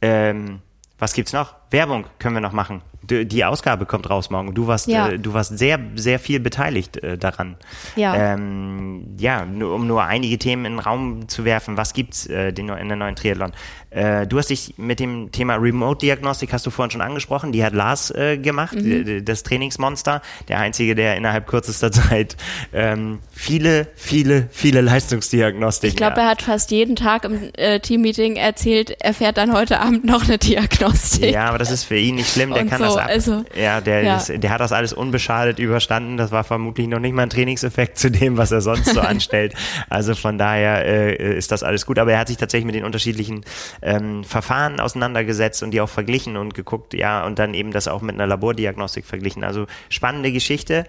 Ähm, 0.00 0.62
was 0.98 1.12
gibt's 1.12 1.34
noch? 1.34 1.54
Werbung 1.70 2.06
können 2.18 2.36
wir 2.36 2.40
noch 2.40 2.52
machen. 2.52 2.80
Die 3.10 3.44
Ausgabe 3.44 3.86
kommt 3.86 4.08
raus 4.08 4.30
morgen. 4.30 4.54
Du 4.54 4.66
warst, 4.66 4.86
Ja. 4.88 5.08
äh, 5.08 5.18
du 5.18 5.34
warst 5.34 5.58
sehr, 5.58 5.78
sehr 5.96 6.18
viel 6.18 6.40
beteiligt 6.40 6.96
äh, 7.02 7.18
daran. 7.18 7.56
Ja. 7.96 8.14
Ähm, 8.34 9.16
ja, 9.18 9.42
um 9.42 9.86
nur 9.86 10.04
einige 10.04 10.38
Themen 10.38 10.64
in 10.64 10.72
den 10.74 10.78
Raum 10.78 11.28
zu 11.28 11.44
werfen. 11.44 11.76
Was 11.76 11.92
gibt's 11.92 12.26
äh, 12.26 12.52
den, 12.52 12.68
in 12.68 12.88
der 12.88 12.96
neuen 12.96 13.16
Triathlon? 13.16 13.52
Äh, 13.90 14.26
du 14.26 14.38
hast 14.38 14.50
dich 14.50 14.74
mit 14.76 15.00
dem 15.00 15.32
Thema 15.32 15.56
Remote-Diagnostik, 15.56 16.52
hast 16.52 16.64
du 16.64 16.70
vorhin 16.70 16.92
schon 16.92 17.00
angesprochen, 17.00 17.50
die 17.52 17.64
hat 17.64 17.72
Lars 17.74 18.10
äh, 18.12 18.38
gemacht, 18.38 18.76
Mhm. 18.76 19.06
äh, 19.08 19.22
das 19.22 19.42
Trainingsmonster, 19.42 20.22
der 20.48 20.60
einzige, 20.60 20.94
der 20.94 21.16
innerhalb 21.16 21.46
kürzester 21.48 21.90
Zeit 21.92 22.36
ähm, 22.72 23.18
viele, 23.32 23.88
viele, 23.96 24.48
viele 24.52 24.80
Leistungsdiagnostiken 24.80 25.90
Ich 25.90 25.96
glaube, 25.96 26.20
er 26.20 26.28
hat 26.28 26.42
fast 26.42 26.70
jeden 26.70 26.94
Tag 26.96 27.24
im 27.24 27.50
Teammeeting 27.82 28.36
erzählt, 28.36 28.96
er 29.00 29.12
fährt 29.14 29.36
dann 29.38 29.52
heute 29.52 29.80
Abend 29.80 30.04
noch 30.04 30.24
eine 30.24 30.38
Diagnostik. 30.38 31.32
Ja, 31.32 31.46
aber 31.48 31.58
das 31.58 31.70
ist 31.70 31.84
für 31.84 31.96
ihn 31.96 32.14
nicht 32.14 32.32
schlimm, 32.32 32.52
der 32.54 32.66
kann 32.66 32.78
so, 32.78 32.84
das 32.84 32.96
ab. 33.04 33.10
also, 33.10 33.44
ja, 33.54 33.80
der, 33.80 34.02
ja. 34.02 34.16
Ist, 34.16 34.32
der 34.34 34.50
hat 34.50 34.60
das 34.60 34.72
alles 34.72 34.92
unbeschadet 34.92 35.58
überstanden. 35.58 36.16
Das 36.16 36.30
war 36.30 36.44
vermutlich 36.44 36.88
noch 36.88 37.00
nicht 37.00 37.14
mal 37.14 37.22
ein 37.22 37.30
Trainingseffekt 37.30 37.98
zu 37.98 38.10
dem, 38.10 38.36
was 38.36 38.52
er 38.52 38.60
sonst 38.60 38.94
so 38.94 39.00
anstellt. 39.00 39.54
Also 39.88 40.14
von 40.14 40.38
daher 40.38 40.84
äh, 40.84 41.36
ist 41.36 41.52
das 41.52 41.62
alles 41.62 41.86
gut. 41.86 41.98
Aber 41.98 42.12
er 42.12 42.18
hat 42.18 42.28
sich 42.28 42.36
tatsächlich 42.36 42.66
mit 42.66 42.74
den 42.74 42.84
unterschiedlichen 42.84 43.44
ähm, 43.82 44.24
Verfahren 44.24 44.80
auseinandergesetzt 44.80 45.62
und 45.62 45.70
die 45.72 45.80
auch 45.80 45.88
verglichen 45.88 46.36
und 46.36 46.54
geguckt, 46.54 46.94
ja, 46.94 47.24
und 47.24 47.38
dann 47.38 47.54
eben 47.54 47.70
das 47.70 47.88
auch 47.88 48.02
mit 48.02 48.14
einer 48.14 48.26
Labordiagnostik 48.26 49.04
verglichen. 49.04 49.44
Also 49.44 49.66
spannende 49.88 50.32
Geschichte. 50.32 50.84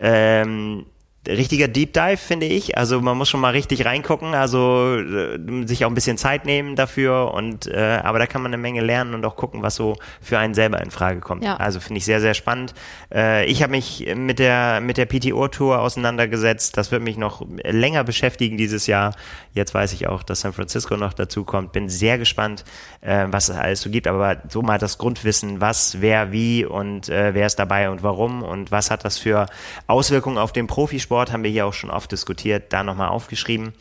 Ähm, 0.00 0.86
richtiger 1.28 1.68
Deep 1.68 1.92
Dive, 1.92 2.16
finde 2.16 2.46
ich. 2.46 2.76
Also 2.78 3.00
man 3.00 3.16
muss 3.16 3.28
schon 3.28 3.40
mal 3.40 3.50
richtig 3.50 3.84
reingucken, 3.84 4.34
also 4.34 4.96
äh, 4.96 5.66
sich 5.66 5.84
auch 5.84 5.90
ein 5.90 5.94
bisschen 5.94 6.16
Zeit 6.16 6.46
nehmen 6.46 6.76
dafür 6.76 7.32
und 7.34 7.66
äh, 7.66 8.00
aber 8.02 8.18
da 8.18 8.26
kann 8.26 8.42
man 8.42 8.52
eine 8.52 8.60
Menge 8.60 8.80
lernen 8.80 9.14
und 9.14 9.24
auch 9.24 9.36
gucken, 9.36 9.62
was 9.62 9.74
so 9.74 9.96
für 10.20 10.38
einen 10.38 10.54
selber 10.54 10.80
in 10.80 10.90
Frage 10.90 11.20
kommt. 11.20 11.44
Ja. 11.44 11.56
Also 11.56 11.80
finde 11.80 11.98
ich 11.98 12.04
sehr, 12.04 12.20
sehr 12.20 12.34
spannend. 12.34 12.74
Äh, 13.12 13.46
ich 13.46 13.62
habe 13.62 13.72
mich 13.72 14.06
mit 14.14 14.38
der 14.38 14.80
mit 14.80 14.96
der 14.96 15.06
PTO-Tour 15.06 15.80
auseinandergesetzt. 15.80 16.76
Das 16.76 16.90
wird 16.90 17.02
mich 17.02 17.16
noch 17.16 17.46
länger 17.64 18.04
beschäftigen 18.04 18.56
dieses 18.56 18.86
Jahr. 18.86 19.14
Jetzt 19.52 19.74
weiß 19.74 19.92
ich 19.92 20.06
auch, 20.06 20.22
dass 20.22 20.40
San 20.40 20.52
Francisco 20.52 20.96
noch 20.96 21.12
dazu 21.12 21.44
kommt. 21.44 21.72
Bin 21.72 21.88
sehr 21.88 22.18
gespannt, 22.18 22.64
äh, 23.00 23.26
was 23.28 23.48
es 23.48 23.56
alles 23.56 23.82
so 23.82 23.90
gibt. 23.90 24.06
Aber 24.06 24.38
so 24.48 24.62
mal 24.62 24.78
das 24.78 24.98
Grundwissen, 24.98 25.60
was, 25.60 26.00
wer, 26.00 26.32
wie 26.32 26.64
und 26.64 27.08
äh, 27.08 27.34
wer 27.34 27.46
ist 27.46 27.58
dabei 27.58 27.90
und 27.90 28.02
warum 28.02 28.42
und 28.42 28.70
was 28.70 28.90
hat 28.90 29.04
das 29.04 29.18
für 29.18 29.46
Auswirkungen 29.86 30.38
auf 30.38 30.52
den 30.52 30.66
Profisport, 30.66 31.17
haben 31.32 31.42
wir 31.42 31.50
hier 31.50 31.66
auch 31.66 31.72
schon 31.74 31.90
oft 31.90 32.10
diskutiert, 32.12 32.72
da 32.72 32.82
nochmal 32.82 33.08
aufgeschrieben. 33.08 33.72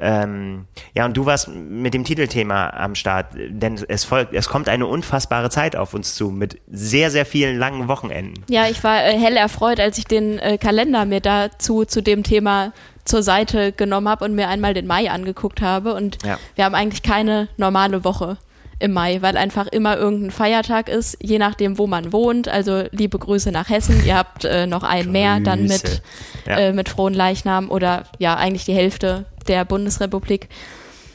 Ähm, 0.00 0.66
ja, 0.94 1.04
und 1.04 1.16
du 1.16 1.26
warst 1.26 1.48
mit 1.48 1.92
dem 1.94 2.04
Titelthema 2.04 2.70
am 2.70 2.94
Start, 2.94 3.26
denn 3.36 3.78
es 3.88 4.04
folgt, 4.04 4.32
es 4.34 4.48
kommt 4.48 4.68
eine 4.68 4.86
unfassbare 4.86 5.50
Zeit 5.50 5.76
auf 5.76 5.94
uns 5.94 6.14
zu 6.14 6.30
mit 6.30 6.58
sehr, 6.70 7.10
sehr 7.10 7.26
vielen 7.26 7.58
langen 7.58 7.86
Wochenenden. 7.88 8.44
Ja, 8.48 8.66
ich 8.66 8.82
war 8.82 9.04
äh, 9.04 9.18
hell 9.18 9.36
erfreut, 9.36 9.78
als 9.78 9.98
ich 9.98 10.04
den 10.06 10.38
äh, 10.38 10.56
Kalender 10.58 11.04
mir 11.04 11.20
dazu 11.20 11.84
zu 11.84 12.02
dem 12.02 12.22
Thema 12.22 12.72
zur 13.04 13.22
Seite 13.22 13.72
genommen 13.72 14.08
habe 14.08 14.24
und 14.24 14.34
mir 14.34 14.48
einmal 14.48 14.72
den 14.74 14.86
Mai 14.86 15.10
angeguckt 15.10 15.60
habe. 15.60 15.94
Und 15.94 16.18
Ja. 16.24 16.38
wir 16.54 16.64
haben 16.64 16.74
eigentlich 16.74 17.02
keine 17.02 17.48
normale 17.56 18.04
Woche 18.04 18.36
im 18.80 18.92
Mai, 18.92 19.22
weil 19.22 19.36
einfach 19.36 19.66
immer 19.68 19.96
irgendein 19.96 20.30
Feiertag 20.30 20.88
ist, 20.88 21.16
je 21.20 21.38
nachdem, 21.38 21.78
wo 21.78 21.86
man 21.86 22.12
wohnt. 22.12 22.48
Also 22.48 22.84
liebe 22.90 23.18
Grüße 23.18 23.52
nach 23.52 23.68
Hessen. 23.68 24.04
Ihr 24.04 24.16
habt 24.16 24.44
äh, 24.44 24.66
noch 24.66 24.82
einen 24.82 25.12
mehr, 25.12 25.38
dann 25.40 25.62
mit, 25.62 25.82
Grüße. 25.82 26.02
Ja. 26.46 26.58
äh, 26.58 26.72
mit 26.72 26.88
frohen 26.88 27.14
Leichnam 27.14 27.70
oder 27.70 28.04
ja, 28.18 28.36
eigentlich 28.36 28.64
die 28.64 28.74
Hälfte 28.74 29.26
der 29.46 29.64
Bundesrepublik. 29.64 30.48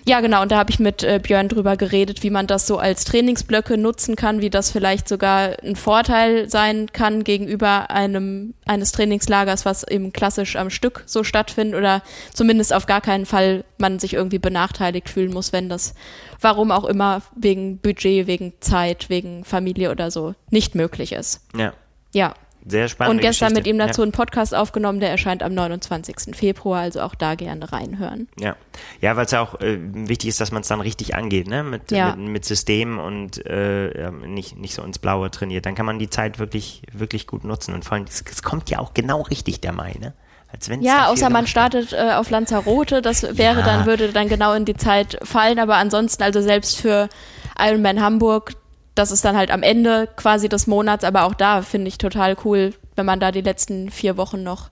Ja, 0.08 0.22
genau, 0.22 0.44
und 0.44 0.52
da 0.52 0.58
habe 0.58 0.70
ich 0.70 0.80
mit 0.80 1.02
äh, 1.02 1.20
Björn 1.22 1.50
drüber 1.50 1.78
geredet, 1.78 2.22
wie 2.22 2.30
man 2.30 2.46
das 2.46 2.68
so 2.68 2.78
als 2.78 3.06
Trainingsblöcke 3.06 3.76
nutzen 3.76 4.16
kann, 4.16 4.40
wie 4.40 4.52
das 4.52 4.70
vielleicht 4.70 5.08
sogar 5.08 5.58
ein 5.64 5.76
Vorteil 5.76 6.48
sein 6.48 6.92
kann 6.94 7.24
gegenüber 7.24 7.90
einem 7.90 8.54
eines 8.66 8.92
Trainingslagers, 8.92 9.66
was 9.66 9.84
eben 9.84 10.14
klassisch 10.14 10.58
am 10.58 10.70
Stück 10.70 11.04
so 11.08 11.24
stattfindet 11.24 11.76
oder 11.76 12.04
zumindest 12.34 12.72
auf 12.72 12.86
gar 12.86 13.02
keinen 13.02 13.26
Fall 13.26 13.64
man 13.80 13.98
sich 13.98 14.14
irgendwie 14.14 14.38
benachteiligt 14.38 15.10
fühlen 15.10 15.34
muss, 15.34 15.52
wenn 15.52 15.70
das 15.70 15.96
warum 16.40 16.72
auch 16.72 16.86
immer 16.86 17.24
wegen 17.36 17.80
Budget, 17.80 18.28
wegen 18.28 18.54
Zeit, 18.60 19.10
wegen 19.10 19.44
Familie 19.44 19.90
oder 19.90 20.12
so 20.12 20.36
nicht 20.52 20.76
möglich 20.76 21.14
ist. 21.14 21.42
Ja, 21.58 21.74
Ja. 22.14 22.34
Sehr 22.68 22.88
spannend. 22.88 23.16
Und 23.16 23.22
gestern 23.22 23.54
mit 23.54 23.68
ihm 23.68 23.78
dazu 23.78 24.02
einen 24.02 24.12
Podcast 24.12 24.56
aufgenommen, 24.56 25.00
der 25.00 25.12
erscheint 25.12 25.44
am 25.44 25.54
29. 25.54 26.36
Februar, 26.36 26.82
also 26.82 27.02
auch 27.02 27.14
da 27.16 27.36
gerne 27.36 27.72
reinhören. 27.72 28.28
Ja, 28.40 28.56
ja, 29.02 29.16
weil 29.16 29.26
es 29.26 29.32
ja 29.32 29.42
auch 29.42 29.60
äh, 29.62 29.78
wichtig 29.80 30.30
ist, 30.30 30.42
dass 30.42 30.52
man 30.52 30.62
es 30.62 30.68
dann 30.68 30.82
richtig 30.82 31.14
angeht, 31.16 31.48
ne? 31.48 31.64
Mit, 31.64 31.92
Ja. 31.92 32.16
mit, 32.16 32.28
mit 32.30 32.46
System 32.46 32.98
und 32.98 33.46
äh, 33.46 34.10
nicht, 34.26 34.58
nicht 34.58 34.74
so 34.74 34.82
ins 34.84 34.98
Blaue 35.00 35.30
trainiert. 35.30 35.66
Dann 35.66 35.76
kann 35.76 35.86
man 35.86 36.00
die 36.00 36.10
Zeit 36.10 36.40
wirklich, 36.40 36.82
wirklich 36.92 37.28
gut 37.28 37.44
nutzen. 37.44 37.74
Und 37.74 37.86
vor 37.86 37.96
allem, 37.98 38.06
es, 38.10 38.42
kommt 38.44 38.70
ja 38.70 38.80
auch 38.80 38.94
genau 38.94 39.22
richtig 39.22 39.62
der 39.62 39.72
Mai, 39.72 39.96
ne? 40.00 40.14
Ja, 40.80 41.08
außer 41.10 41.30
man 41.30 41.48
startet 41.48 41.92
äh, 41.92 42.14
auf 42.14 42.30
Lanzarote, 42.30 43.02
das 43.02 43.24
wäre 43.38 43.60
Ja. 43.60 43.66
dann, 43.66 43.86
würde 43.86 44.14
dann 44.14 44.30
genau 44.30 44.54
in 44.54 44.64
die 44.64 44.76
Zeit 44.78 45.18
fallen, 45.22 45.60
aber 45.60 45.76
ansonsten, 45.76 46.24
also 46.24 46.40
selbst 46.42 46.78
für 46.78 47.10
Ironman 47.60 48.02
Hamburg, 48.02 48.54
das 48.96 49.12
ist 49.12 49.26
dann 49.26 49.38
halt 49.38 49.52
am 49.52 49.64
Ende 49.64 50.08
quasi 50.16 50.50
des 50.50 50.68
Monats, 50.68 51.04
aber 51.04 51.24
auch 51.26 51.34
da 51.34 51.62
finde 51.62 51.90
ich 51.90 51.98
total 51.98 52.36
cool, 52.46 52.74
wenn 52.96 53.06
man 53.06 53.20
da 53.20 53.32
die 53.32 53.42
letzten 53.42 53.92
vier 53.92 54.18
Wochen 54.18 54.44
noch 54.44 54.70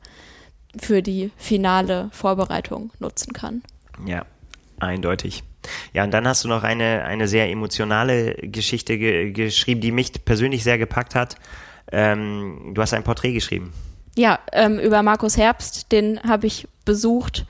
für 0.80 1.02
die 1.02 1.32
finale 1.38 2.10
Vorbereitung 2.12 2.92
nutzen 3.00 3.34
kann. 3.34 3.62
Ja, 4.06 4.26
eindeutig. 4.80 5.44
Ja, 5.94 6.04
und 6.04 6.12
dann 6.12 6.28
hast 6.28 6.44
du 6.44 6.48
noch 6.48 6.64
eine, 6.64 7.04
eine 7.06 7.28
sehr 7.28 7.50
emotionale 7.50 8.34
Geschichte 8.36 8.98
ge 8.98 9.32
geschrieben, 9.32 9.82
die 9.82 9.92
mich 9.92 10.26
persönlich 10.26 10.64
sehr 10.64 10.78
gepackt 10.78 11.16
hat. 11.16 11.36
Ähm, 11.92 12.72
du 12.74 12.82
hast 12.82 12.94
ein 12.94 13.04
Porträt 13.04 13.34
geschrieben. 13.34 13.72
Ja, 14.16 14.40
ähm, 14.52 14.80
über 14.80 15.04
Markus 15.04 15.38
Herbst, 15.38 15.92
den 15.92 16.22
habe 16.24 16.48
ich 16.48 16.68
besucht 16.86 17.46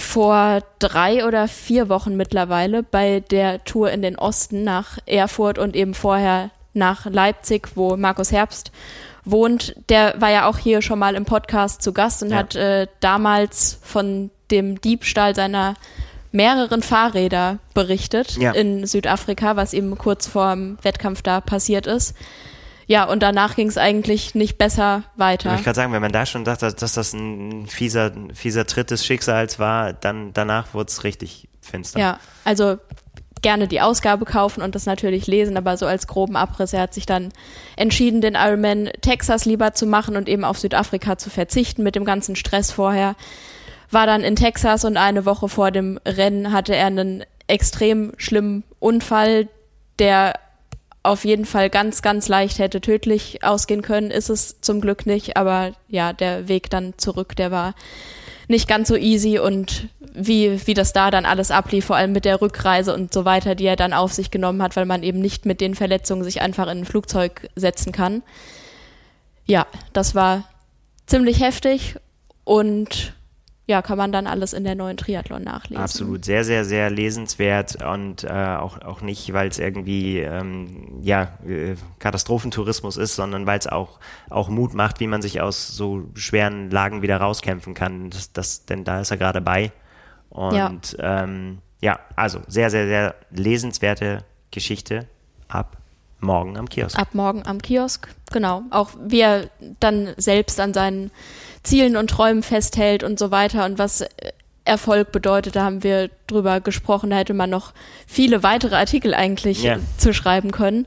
vor 0.00 0.60
drei 0.78 1.24
oder 1.26 1.46
vier 1.48 1.88
Wochen 1.88 2.16
mittlerweile 2.16 2.82
bei 2.82 3.20
der 3.20 3.64
Tour 3.64 3.90
in 3.90 4.02
den 4.02 4.16
Osten 4.16 4.64
nach 4.64 4.98
Erfurt 5.06 5.58
und 5.58 5.76
eben 5.76 5.94
vorher 5.94 6.50
nach 6.72 7.06
Leipzig, 7.06 7.68
wo 7.74 7.96
Markus 7.96 8.32
Herbst 8.32 8.72
wohnt. 9.24 9.74
Der 9.88 10.14
war 10.20 10.30
ja 10.30 10.46
auch 10.48 10.58
hier 10.58 10.82
schon 10.82 10.98
mal 10.98 11.14
im 11.14 11.24
Podcast 11.24 11.82
zu 11.82 11.92
Gast 11.92 12.22
und 12.22 12.30
Ja. 12.30 12.36
hat 12.38 12.54
äh, 12.56 12.86
damals 13.00 13.78
von 13.82 14.30
dem 14.50 14.80
Diebstahl 14.80 15.34
seiner 15.34 15.74
mehreren 16.32 16.82
Fahrräder 16.82 17.58
berichtet 17.74 18.36
Ja. 18.36 18.52
in 18.52 18.86
Südafrika, 18.86 19.56
was 19.56 19.72
ihm 19.74 19.98
kurz 19.98 20.26
vor 20.28 20.52
dem 20.52 20.78
Wettkampf 20.82 21.22
da 21.22 21.40
passiert 21.40 21.86
ist. 21.86 22.14
Ja, 22.90 23.04
und 23.04 23.22
danach 23.22 23.54
ging 23.54 23.68
es 23.68 23.78
eigentlich 23.78 24.34
nicht 24.34 24.58
besser 24.58 25.04
weiter. 25.14 25.54
Ich 25.54 25.62
gerade 25.62 25.76
sagen, 25.76 25.92
wenn 25.92 26.02
man 26.02 26.10
da 26.10 26.26
schon 26.26 26.44
dachte, 26.44 26.74
dass 26.74 26.94
das 26.94 27.12
ein 27.12 27.68
fieser, 27.68 28.10
fieser 28.34 28.66
Tritt 28.66 28.90
des 28.90 29.06
Schicksals 29.06 29.60
war, 29.60 29.92
dann 29.92 30.32
danach 30.32 30.74
wurde 30.74 30.88
es 30.88 31.04
richtig 31.04 31.48
finster. 31.60 32.00
Ja, 32.00 32.18
also 32.44 32.78
gerne 33.42 33.68
die 33.68 33.80
Ausgabe 33.80 34.24
kaufen 34.24 34.60
und 34.60 34.74
das 34.74 34.86
natürlich 34.86 35.28
lesen, 35.28 35.56
aber 35.56 35.76
so 35.76 35.86
als 35.86 36.08
groben 36.08 36.34
Abriss. 36.34 36.72
Er 36.72 36.80
hat 36.80 36.92
sich 36.92 37.06
dann 37.06 37.28
entschieden, 37.76 38.22
den 38.22 38.34
Ironman 38.34 38.90
Texas 39.02 39.44
lieber 39.44 39.72
zu 39.72 39.86
machen 39.86 40.16
und 40.16 40.28
eben 40.28 40.42
auf 40.42 40.58
Südafrika 40.58 41.16
zu 41.16 41.30
verzichten 41.30 41.84
mit 41.84 41.94
dem 41.94 42.04
ganzen 42.04 42.34
Stress 42.34 42.72
vorher. 42.72 43.14
War 43.92 44.06
dann 44.06 44.22
in 44.22 44.34
Texas 44.34 44.84
und 44.84 44.96
eine 44.96 45.26
Woche 45.26 45.48
vor 45.48 45.70
dem 45.70 46.00
Rennen 46.04 46.52
hatte 46.52 46.74
er 46.74 46.86
einen 46.86 47.24
extrem 47.46 48.14
schlimmen 48.16 48.64
Unfall, 48.80 49.46
der 50.00 50.34
auf 51.02 51.24
jeden 51.24 51.46
Fall 51.46 51.70
ganz, 51.70 52.02
ganz 52.02 52.28
leicht 52.28 52.58
hätte 52.58 52.80
tödlich 52.80 53.42
ausgehen 53.42 53.82
können. 53.82 54.10
Ist 54.10 54.28
es 54.28 54.60
zum 54.60 54.80
Glück 54.80 55.06
nicht, 55.06 55.36
aber 55.36 55.72
ja, 55.88 56.12
der 56.12 56.48
Weg 56.48 56.70
dann 56.70 56.94
zurück, 56.98 57.36
der 57.36 57.50
war 57.50 57.74
nicht 58.48 58.68
ganz 58.68 58.88
so 58.88 58.96
easy 58.96 59.38
und 59.38 59.88
wie, 60.00 60.66
wie 60.66 60.74
das 60.74 60.92
da 60.92 61.10
dann 61.10 61.24
alles 61.24 61.50
ablief, 61.50 61.84
vor 61.84 61.96
allem 61.96 62.12
mit 62.12 62.24
der 62.24 62.40
Rückreise 62.40 62.92
und 62.92 63.14
so 63.14 63.24
weiter, 63.24 63.54
die 63.54 63.66
er 63.66 63.76
dann 63.76 63.92
auf 63.92 64.12
sich 64.12 64.30
genommen 64.30 64.60
hat, 64.60 64.74
weil 64.76 64.86
man 64.86 65.04
eben 65.04 65.20
nicht 65.20 65.46
mit 65.46 65.60
den 65.60 65.74
Verletzungen 65.74 66.24
sich 66.24 66.42
einfach 66.42 66.64
in 66.64 66.78
ein 66.78 66.84
Flugzeug 66.84 67.48
setzen 67.54 67.92
kann. 67.92 68.22
Ja, 69.46 69.66
das 69.92 70.14
war 70.14 70.48
ziemlich 71.06 71.40
heftig 71.40 71.94
und 72.44 73.14
ja, 73.66 73.82
kann 73.82 73.98
man 73.98 74.10
dann 74.10 74.26
alles 74.26 74.52
in 74.52 74.64
der 74.64 74.74
neuen 74.74 74.96
Triathlon 74.96 75.44
nachlesen. 75.44 75.82
Absolut, 75.82 76.24
sehr, 76.24 76.42
sehr, 76.42 76.64
sehr 76.64 76.90
lesenswert 76.90 77.82
und 77.82 78.24
äh, 78.24 78.28
auch, 78.28 78.82
auch 78.82 79.00
nicht, 79.00 79.32
weil 79.32 79.48
es 79.48 79.58
irgendwie 79.60 80.18
ähm, 80.18 80.98
ja, 81.02 81.38
äh, 81.46 81.76
Katastrophentourismus 82.00 82.96
ist, 82.96 83.14
sondern 83.14 83.46
weil 83.46 83.58
es 83.58 83.68
auch, 83.68 84.00
auch 84.28 84.48
Mut 84.48 84.74
macht, 84.74 84.98
wie 84.98 85.06
man 85.06 85.22
sich 85.22 85.40
aus 85.40 85.68
so 85.68 86.08
schweren 86.14 86.70
Lagen 86.70 87.02
wieder 87.02 87.18
rauskämpfen 87.18 87.74
kann. 87.74 88.10
Das, 88.10 88.32
das, 88.32 88.66
denn 88.66 88.82
da 88.82 89.00
ist 89.00 89.12
er 89.12 89.18
gerade 89.18 89.40
bei. 89.40 89.70
Und 90.30 90.96
ja. 90.98 91.22
Ähm, 91.22 91.58
ja, 91.80 91.98
also 92.16 92.40
sehr, 92.46 92.70
sehr, 92.70 92.86
sehr 92.86 93.14
lesenswerte 93.30 94.24
Geschichte 94.50 95.06
ab 95.48 95.76
morgen 96.20 96.56
am 96.58 96.68
Kiosk. 96.68 96.98
Ab 96.98 97.14
morgen 97.14 97.46
am 97.46 97.62
Kiosk, 97.62 98.08
genau. 98.32 98.62
Auch 98.70 98.90
wie 99.00 99.20
er 99.20 99.48
dann 99.80 100.14
selbst 100.16 100.60
an 100.60 100.74
seinen 100.74 101.10
Zielen 101.62 101.96
und 101.96 102.08
Träumen 102.10 102.42
festhält 102.42 103.02
und 103.02 103.18
so 103.18 103.30
weiter 103.30 103.64
und 103.64 103.78
was 103.78 104.04
Erfolg 104.64 105.10
bedeutet, 105.12 105.56
da 105.56 105.64
haben 105.64 105.82
wir 105.82 106.10
drüber 106.26 106.60
gesprochen, 106.60 107.10
da 107.10 107.16
hätte 107.16 107.34
man 107.34 107.50
noch 107.50 107.72
viele 108.06 108.42
weitere 108.42 108.76
Artikel 108.76 109.14
eigentlich 109.14 109.62
Ja. 109.62 109.78
zu 109.98 110.12
schreiben 110.14 110.52
können. 110.52 110.86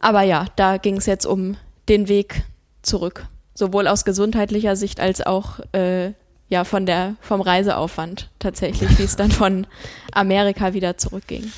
Aber 0.00 0.22
ja, 0.22 0.46
da 0.56 0.76
ging 0.78 0.96
es 0.96 1.06
jetzt 1.06 1.24
um 1.26 1.56
den 1.88 2.08
Weg 2.08 2.42
zurück, 2.82 3.26
sowohl 3.54 3.86
aus 3.86 4.04
gesundheitlicher 4.04 4.76
Sicht 4.76 4.98
als 5.00 5.24
auch 5.24 5.60
äh, 5.72 6.12
ja 6.48 6.64
von 6.64 6.84
der 6.86 7.14
vom 7.20 7.40
Reiseaufwand 7.40 8.28
tatsächlich, 8.40 8.98
wie 8.98 9.04
es 9.04 9.16
dann 9.16 9.30
von 9.30 9.66
Amerika 10.12 10.74
wieder 10.74 10.98
zurückging. 10.98 11.50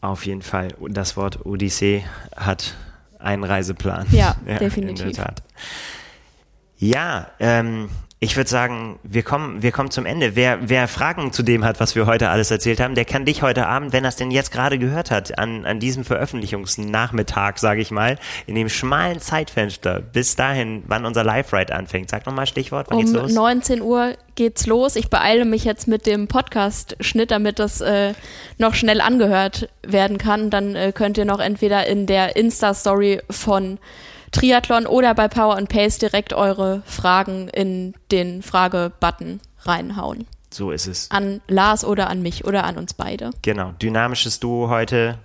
Auf 0.00 0.24
jeden 0.24 0.42
Fall. 0.42 0.68
Das 0.88 1.16
Wort 1.16 1.44
Odyssee 1.44 2.04
hat 2.34 2.74
einen 3.18 3.44
Reiseplan. 3.44 4.06
Ja, 4.12 4.34
In 4.46 4.58
definitiv. 4.58 5.04
der 5.14 5.24
Tat. 5.26 5.42
Ja, 6.80 7.26
ähm, 7.38 7.90
ich 8.22 8.36
würde 8.36 8.48
sagen, 8.48 8.98
wir 9.02 9.22
kommen, 9.22 9.62
wir 9.62 9.70
kommen 9.70 9.90
zum 9.90 10.06
Ende. 10.06 10.34
Wer, 10.34 10.68
wer 10.68 10.88
Fragen 10.88 11.30
zu 11.32 11.42
dem 11.42 11.62
hat, 11.62 11.78
was 11.78 11.94
wir 11.94 12.06
heute 12.06 12.30
alles 12.30 12.50
erzählt 12.50 12.80
haben, 12.80 12.94
der 12.94 13.04
kann 13.04 13.26
dich 13.26 13.42
heute 13.42 13.66
Abend, 13.66 13.92
wenn 13.92 14.04
er 14.04 14.08
es 14.08 14.16
denn 14.16 14.30
jetzt 14.30 14.50
gerade 14.50 14.78
gehört 14.78 15.10
hat, 15.10 15.38
an, 15.38 15.66
an 15.66 15.78
diesem 15.78 16.04
Veröffentlichungsnachmittag, 16.04 17.58
sage 17.58 17.82
ich 17.82 17.90
mal, 17.90 18.18
in 18.46 18.54
dem 18.54 18.70
schmalen 18.70 19.20
Zeitfenster, 19.20 20.00
bis 20.00 20.36
dahin, 20.36 20.82
wann 20.86 21.04
unser 21.04 21.22
Live-Ride 21.22 21.74
anfängt. 21.74 22.08
Sag 22.08 22.24
nochmal 22.24 22.46
Stichwort, 22.46 22.88
wann 22.90 22.98
geht's 22.98 23.10
Um 23.10 23.16
los? 23.16 23.32
19 23.32 23.82
Uhr 23.82 24.14
geht's 24.34 24.66
los. 24.66 24.96
Ich 24.96 25.10
beeile 25.10 25.44
mich 25.44 25.64
jetzt 25.64 25.86
mit 25.86 26.06
dem 26.06 26.28
Podcast-Schnitt, 26.28 27.30
damit 27.30 27.58
das 27.58 27.82
äh, 27.82 28.14
noch 28.56 28.74
schnell 28.74 29.02
angehört 29.02 29.68
werden 29.82 30.16
kann. 30.16 30.48
Dann 30.48 30.76
äh, 30.76 30.92
könnt 30.94 31.18
ihr 31.18 31.26
noch 31.26 31.40
entweder 31.40 31.86
in 31.86 32.06
der 32.06 32.36
Insta-Story 32.36 33.20
von 33.30 33.78
Triathlon 34.32 34.86
oder 34.86 35.14
bei 35.14 35.28
Power 35.28 35.56
and 35.56 35.68
Pace 35.68 35.98
direkt 35.98 36.32
eure 36.32 36.82
Fragen 36.86 37.48
in 37.48 37.94
den 38.10 38.42
Frage-Button 38.42 39.40
reinhauen. 39.62 40.26
So 40.52 40.70
ist 40.72 40.86
es. 40.86 41.10
An 41.10 41.40
Lars 41.48 41.84
oder 41.84 42.08
an 42.10 42.22
mich 42.22 42.44
oder 42.44 42.64
an 42.64 42.76
uns 42.76 42.94
beide. 42.94 43.30
Genau. 43.42 43.72
Dynamisches 43.80 44.40
Duo 44.40 44.68
heute 44.68 45.18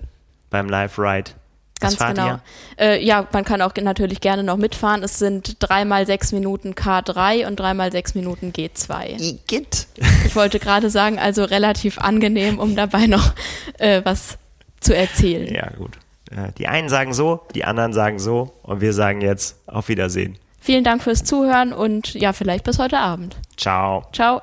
beim 0.49 0.69
Live-Ride. 0.69 1.31
Ganz 1.79 1.97
genau. 1.97 2.39
Äh, 2.79 3.03
ja, 3.03 3.27
man 3.33 3.43
kann 3.43 3.61
auch 3.61 3.73
natürlich 3.75 4.21
gerne 4.21 4.43
noch 4.43 4.55
mitfahren. 4.55 5.03
Es 5.03 5.19
sind 5.19 5.57
dreimal 5.59 6.05
sechs 6.05 6.31
Minuten 6.31 6.73
K3 6.73 7.47
und 7.47 7.59
dreimal 7.59 7.91
sechs 7.91 8.15
Minuten 8.15 8.53
G2. 8.53 9.19
Igitt. 9.21 9.87
Ich 10.25 10.35
wollte 10.35 10.59
gerade 10.59 10.89
sagen, 10.89 11.19
also 11.19 11.43
relativ 11.43 11.99
angenehm, 11.99 12.59
um 12.59 12.75
dabei 12.75 13.07
noch 13.07 13.33
äh, 13.77 14.01
was 14.05 14.37
zu 14.79 14.95
erzählen. 14.95 15.53
Ja, 15.53 15.69
gut. 15.71 15.97
Äh, 16.31 16.51
die 16.57 16.67
einen 16.67 16.89
sagen 16.89 17.13
so, 17.13 17.41
die 17.53 17.65
anderen 17.65 17.93
sagen 17.93 18.19
so 18.19 18.53
und 18.63 18.81
wir 18.81 18.93
sagen 18.93 19.21
jetzt 19.21 19.57
auf 19.67 19.89
Wiedersehen. 19.89 20.37
Vielen 20.59 20.83
Dank 20.83 21.03
fürs 21.03 21.23
Zuhören 21.23 21.73
und 21.73 22.15
ja, 22.15 22.33
vielleicht 22.33 22.63
bis 22.63 22.79
heute 22.79 22.97
Abend. 22.97 23.37
Ciao. 23.55 24.07
Ciao. 24.11 24.41